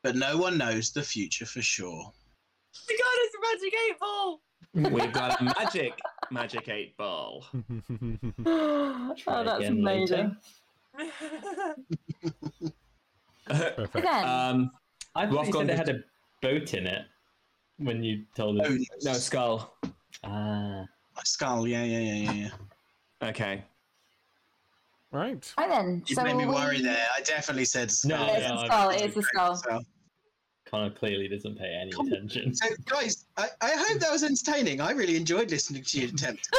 but 0.04 0.16
no 0.16 0.38
one 0.38 0.58
knows 0.58 0.92
the 0.92 1.02
future 1.02 1.46
for 1.46 1.62
sure 1.62 2.12
We 2.88 2.98
got 2.98 3.08
it's 3.18 3.36
a 3.36 3.40
magic 3.52 3.74
eight 3.90 4.00
ball. 4.00 4.42
We've 4.74 5.12
got 5.14 5.42
a 5.42 5.44
magic 5.44 5.94
magic 6.32 6.70
eight 6.70 6.96
ball. 6.98 7.46
oh, 8.46 9.16
Try 9.18 9.44
that's 9.44 9.60
again 9.60 9.84
later. 9.84 10.16
amazing. 10.16 10.38
Perfect. 13.48 13.96
Again, 13.96 14.28
um, 14.28 14.72
I 15.16 15.26
thought 15.28 15.48
you 15.48 15.54
said 15.54 15.70
it 15.70 15.78
had 15.78 15.90
a 15.90 16.00
boat 16.42 16.74
in 16.74 16.86
it 16.86 17.06
when 17.78 18.04
you 18.04 18.26
told 18.36 18.60
us. 18.62 18.68
Oh, 18.70 18.78
no 19.04 19.14
skull. 19.14 19.74
Ah. 20.24 20.86
My 21.16 21.22
skull, 21.24 21.68
yeah, 21.68 21.84
yeah, 21.84 22.00
yeah, 22.00 22.14
yeah, 22.32 22.50
yeah. 23.22 23.28
Okay. 23.30 23.64
Right. 25.12 25.54
right 25.58 25.70
then. 25.70 26.04
You 26.06 26.16
so 26.16 26.24
made 26.24 26.36
me 26.36 26.46
we- 26.46 26.54
worry 26.54 26.82
there. 26.82 27.08
I 27.18 27.22
definitely 27.22 27.66
said 27.66 27.90
skull. 27.90 28.28
Yeah, 28.28 28.34
it's 28.38 28.48
no, 28.48 28.54
a 28.54 28.58
I'm- 28.58 28.66
skull. 28.68 28.90
It's 28.92 29.18
a 29.18 29.22
skull. 29.24 29.56
So, 29.56 29.82
Connor 30.70 30.92
clearly 30.92 31.28
doesn't 31.28 31.58
pay 31.58 31.78
any 31.82 31.92
Come- 31.92 32.08
attention. 32.08 32.54
so, 32.54 32.68
guys, 32.86 33.26
I, 33.38 33.48
I 33.62 33.72
hope 33.72 34.00
that 34.00 34.12
was 34.12 34.24
entertaining. 34.24 34.82
I 34.82 34.92
really 34.92 35.16
enjoyed 35.16 35.50
listening 35.52 35.84
to 35.84 36.00
your 36.00 36.10
attempt. 36.10 36.48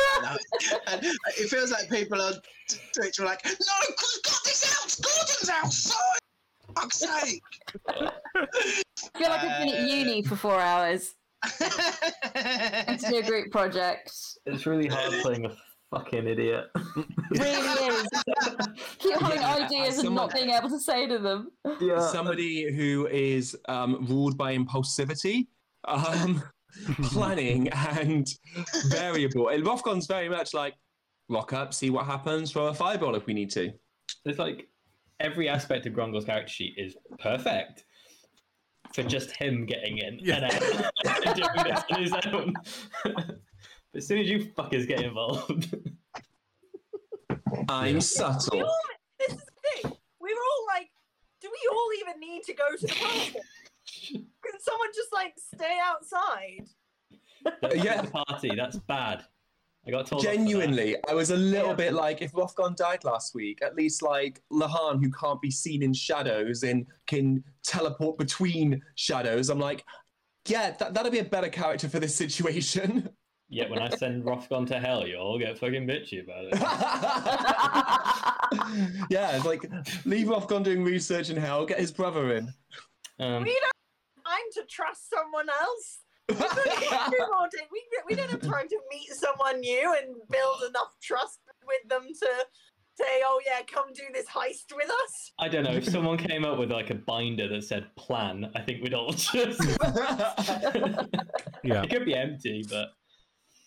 And 0.89 1.05
it 1.05 1.49
feels 1.49 1.71
like 1.71 1.89
people 1.89 2.21
on 2.21 2.35
t- 2.69 2.77
Twitch 2.95 3.19
were 3.19 3.25
like, 3.25 3.45
"No, 3.45 3.51
because 3.89 4.21
Gordon's 4.25 4.65
out. 4.71 4.97
Gordon's 5.03 5.49
out. 5.51 5.73
Sorry, 5.73 6.19
fuck's 6.75 6.99
sake." 6.99 7.43
I 7.89 9.19
feel 9.19 9.31
like 9.31 9.41
I've 9.45 9.65
been 9.67 9.75
at 9.75 9.81
Uh, 9.85 9.87
uni 9.95 10.23
for 10.23 10.37
four 10.37 10.61
hours. 10.61 11.15
It's 12.35 13.05
a 13.05 13.23
group 13.23 13.51
project. 13.51 14.13
It's 14.47 14.67
really 14.67 14.89
hard 14.89 15.13
playing 15.23 15.47
a 15.47 15.57
fucking 15.91 16.27
idiot. 16.27 16.67
really 17.31 17.87
is. 17.87 18.07
Keep 18.99 19.21
having 19.21 19.41
Yeah, 19.41 19.55
ideas 19.57 19.95
and 19.95 20.05
someone- 20.07 20.15
not 20.15 20.35
being 20.35 20.51
able 20.51 20.69
to 20.69 20.79
say 20.81 21.07
to 21.07 21.19
them. 21.19 21.51
yeah. 21.81 22.01
Somebody 22.01 22.73
who 22.73 23.07
is 23.09 23.57
um, 23.69 24.07
ruled 24.09 24.37
by 24.39 24.57
impulsivity, 24.57 25.47
um, 25.87 26.43
planning, 27.03 27.69
and 27.71 28.29
variable. 28.89 29.49
And 29.49 29.67
Rothgon's 29.67 30.07
very 30.07 30.29
much 30.29 30.55
like 30.55 30.75
rock 31.29 31.53
up, 31.53 31.75
see 31.75 31.91
what 31.91 32.07
happens, 32.07 32.53
throw 32.53 32.67
a 32.69 32.75
fireball 32.75 33.15
if 33.15 33.27
we 33.27 33.35
need 33.35 33.51
to. 33.53 33.73
It's 34.25 34.39
like 34.39 34.69
every 35.21 35.49
aspect 35.49 35.87
of 35.87 35.93
Grongle's 35.95 36.25
character 36.25 36.53
sheet 36.53 36.75
is 36.77 36.97
perfect 37.19 37.85
for 38.95 39.03
just 39.05 39.31
him 39.37 39.67
getting 39.67 39.99
in 39.99 40.19
Yeah. 40.21 40.37
and 40.37 40.45
out 40.47 41.37
doing 41.37 41.65
this 41.65 41.85
on 41.93 42.03
his 42.03 42.13
own. 42.33 42.55
But 43.93 43.99
as 43.99 44.07
soon 44.07 44.19
as 44.19 44.29
you 44.29 44.39
fuckers 44.57 44.87
get 44.87 45.01
involved, 45.03 45.75
I'm 47.69 48.01
subtle. 48.01 48.59
We 48.59 48.63
all, 48.63 48.75
this 49.19 49.31
is 49.33 49.37
the 49.39 49.83
thing. 49.89 49.93
We 50.21 50.33
were 50.33 50.41
all 50.41 50.67
like, 50.69 50.89
do 51.41 51.49
we 51.51 51.69
all 51.73 51.89
even 52.01 52.21
need 52.21 52.43
to 52.45 52.55
go 52.55 52.65
to 52.79 52.87
the 52.87 52.93
party? 52.93 53.33
Can 54.43 54.61
someone 54.61 54.89
just 54.95 55.13
like 55.13 55.35
stay 55.55 55.79
outside? 55.83 56.67
that's 57.63 57.85
Yeah. 57.85 58.03
the 58.03 58.11
party. 58.11 58.51
That's 58.57 58.77
bad. 58.79 59.25
I 59.87 59.91
got 59.91 60.07
told. 60.07 60.25
off. 60.25 60.33
Genuinely, 60.33 60.97
I 61.09 61.15
was 61.15 61.31
a 61.31 61.37
little 61.37 61.71
Yeah. 61.71 61.75
bit 61.75 61.93
like, 61.95 62.21
if 62.21 62.33
Rothgon 62.33 62.77
died 62.77 63.03
last 63.05 63.35
week, 63.35 63.61
at 63.63 63.75
least 63.77 64.03
like 64.03 64.43
Lahan, 64.53 65.03
who 65.03 65.11
can't 65.11 65.41
be 65.41 65.51
seen 65.51 65.83
in 65.83 65.95
shadows 65.95 66.63
and 66.65 66.87
can 67.07 67.43
teleport 67.65 68.19
between 68.19 68.83
shadows, 68.97 69.49
I'm 69.49 69.59
like, 69.59 69.85
yeah, 70.47 70.73
that, 70.73 70.93
that'd 70.95 71.13
be 71.13 71.19
a 71.21 71.25
better 71.25 71.49
character 71.49 71.89
for 71.89 71.99
this 71.99 72.15
situation. 72.15 73.09
Yet 73.53 73.69
when 73.69 73.81
I 73.81 73.89
send 73.91 74.23
Rothgon 74.25 74.65
to 74.69 74.79
hell, 74.79 75.05
you 75.07 75.17
all 75.17 75.37
get 75.37 75.59
fucking 75.59 75.85
bitchy 75.85 76.23
about 76.23 76.45
it. 76.45 76.55
yeah, 79.11 79.35
it's 79.37 79.45
like 79.45 79.65
leave 80.05 80.29
Rothgon 80.29 80.63
doing 80.63 80.85
research 80.85 81.31
in 81.31 81.37
hell, 81.37 81.67
get 81.67 81.81
his 81.81 81.91
brother 81.91 82.37
in. 82.37 82.45
Um, 83.19 83.43
We 83.43 83.51
don't 83.51 83.65
have 83.65 84.25
time 84.25 84.47
to 84.55 84.63
trust 84.71 85.11
someone 85.11 85.49
else. 85.51 85.99
Two 86.29 86.37
more 86.39 87.49
days. 87.51 87.67
We, 87.73 87.83
we 88.09 88.15
don't 88.15 88.31
have 88.31 88.41
time 88.41 88.69
to 88.69 88.79
meet 88.89 89.09
someone 89.11 89.59
new 89.59 89.95
and 90.01 90.15
build 90.31 90.63
enough 90.69 90.97
trust 91.03 91.41
with 91.67 91.83
them 91.89 92.07
to 92.07 92.29
say, 92.95 93.21
"Oh 93.25 93.41
yeah, 93.45 93.63
come 93.67 93.93
do 93.93 94.05
this 94.15 94.27
heist 94.27 94.73
with 94.75 94.89
us." 94.89 95.33
I 95.41 95.49
don't 95.49 95.65
know. 95.65 95.73
If 95.73 95.87
someone 95.87 96.19
came 96.19 96.45
up 96.45 96.57
with 96.57 96.71
like 96.71 96.91
a 96.91 96.95
binder 96.95 97.49
that 97.49 97.65
said 97.65 97.93
plan, 97.97 98.53
I 98.55 98.61
think 98.61 98.85
we'd 98.85 98.95
all 98.95 99.11
just. 99.13 99.61
Yeah. 101.65 101.83
It 101.83 101.91
could 101.91 102.05
be 102.05 102.15
empty, 102.15 102.65
but. 102.71 102.93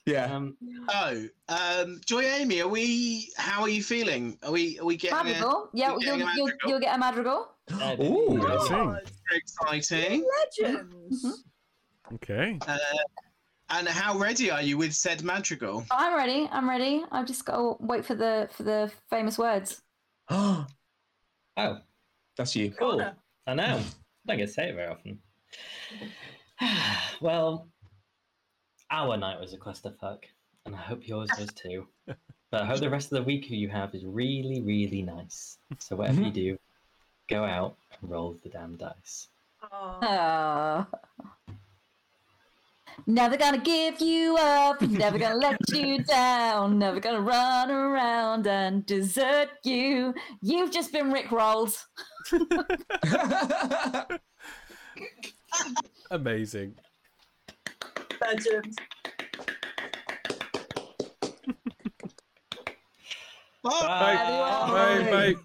Yeah. 0.05 0.25
Um, 0.25 0.57
Oh, 0.89 1.27
um, 1.47 2.01
Joy 2.05 2.23
Amy, 2.23 2.61
are 2.61 2.67
we? 2.67 3.31
How 3.37 3.61
are 3.61 3.69
you 3.69 3.81
feeling? 3.81 4.37
Are 4.43 4.51
we? 4.51 4.77
Are 4.79 4.85
we 4.85 4.97
getting? 4.97 5.17
A, 5.17 5.23
Madrigal. 5.23 5.69
Yeah, 5.73 5.91
you're 5.91 6.01
you'll, 6.01 6.17
getting 6.17 6.27
a 6.27 6.35
you'll, 6.35 6.51
you'll 6.67 6.79
get 6.79 6.95
a 6.95 6.97
madrigal. 6.99 7.51
Oh, 7.71 7.95
don't 7.95 7.99
Ooh. 8.01 8.37
know. 8.37 8.45
I 8.45 8.57
see. 8.57 8.69
God, 8.69 9.11
very 9.29 9.37
exciting. 9.39 10.25
legends. 10.59 11.23
Mhm. 11.23 12.15
Okay. 12.15 12.59
Uh, 12.67 12.77
and 13.69 13.87
how 13.87 14.17
ready 14.17 14.51
are 14.51 14.61
you 14.61 14.77
with 14.77 14.93
said 14.93 15.23
madrigal? 15.23 15.85
I'm 15.89 16.15
ready. 16.15 16.49
I'm 16.51 16.69
ready. 16.69 17.03
I've 17.11 17.25
just 17.25 17.45
got 17.45 17.55
to 17.55 17.77
wait 17.79 18.05
for 18.05 18.15
the 18.15 18.49
for 18.51 18.63
the 18.63 18.91
famous 19.09 19.37
words. 19.37 19.81
Oh, 21.55 21.77
That's 22.35 22.55
you. 22.55 22.71
cool. 22.71 22.97
Connor. 22.97 23.15
I 23.45 23.53
know. 23.53 23.63
I 23.63 23.83
don't 24.27 24.37
get 24.37 24.47
to 24.47 24.51
say 24.53 24.69
it 24.69 24.75
very 24.75 24.87
often. 24.87 25.19
well, 27.21 27.69
our 28.93 29.17
night 29.17 29.39
was 29.39 29.53
a 29.53 29.57
clusterfuck, 29.57 30.19
and 30.65 30.75
I 30.75 30.77
hope 30.77 31.07
yours 31.07 31.29
was 31.39 31.49
too. 31.53 31.87
But 32.05 32.61
I 32.61 32.65
hope 32.65 32.79
the 32.79 32.89
rest 32.89 33.11
of 33.11 33.17
the 33.17 33.23
week 33.23 33.49
you 33.49 33.67
have 33.69 33.95
is 33.95 34.05
really, 34.05 34.61
really 34.61 35.01
nice. 35.01 35.57
So 35.79 35.95
whatever 35.95 36.21
you 36.21 36.27
mm-hmm. 36.27 36.33
do, 36.35 36.57
go 37.27 37.43
out 37.43 37.75
and 37.99 38.11
roll 38.11 38.37
the 38.43 38.49
damn 38.49 38.77
dice. 38.77 39.29
Oh. 39.71 40.85
Never 43.07 43.37
gonna 43.37 43.57
give 43.57 43.99
you 43.99 44.37
up, 44.37 44.79
never 44.83 45.17
gonna 45.17 45.37
let 45.37 45.57
you 45.69 46.03
down, 46.03 46.77
never 46.77 46.99
gonna 46.99 47.21
run 47.21 47.71
around 47.71 48.45
and 48.45 48.85
desert 48.85 49.49
you. 49.63 50.13
You've 50.43 50.69
just 50.69 50.93
been 50.93 51.11
Rick 51.11 51.29
rickrolled. 51.29 51.75
Amazing. 56.11 56.75
Legend. 58.27 58.77
Bye. 63.63 63.71
Bye. 63.81 64.67
Bye. 64.67 65.33
Bye. 65.33 65.35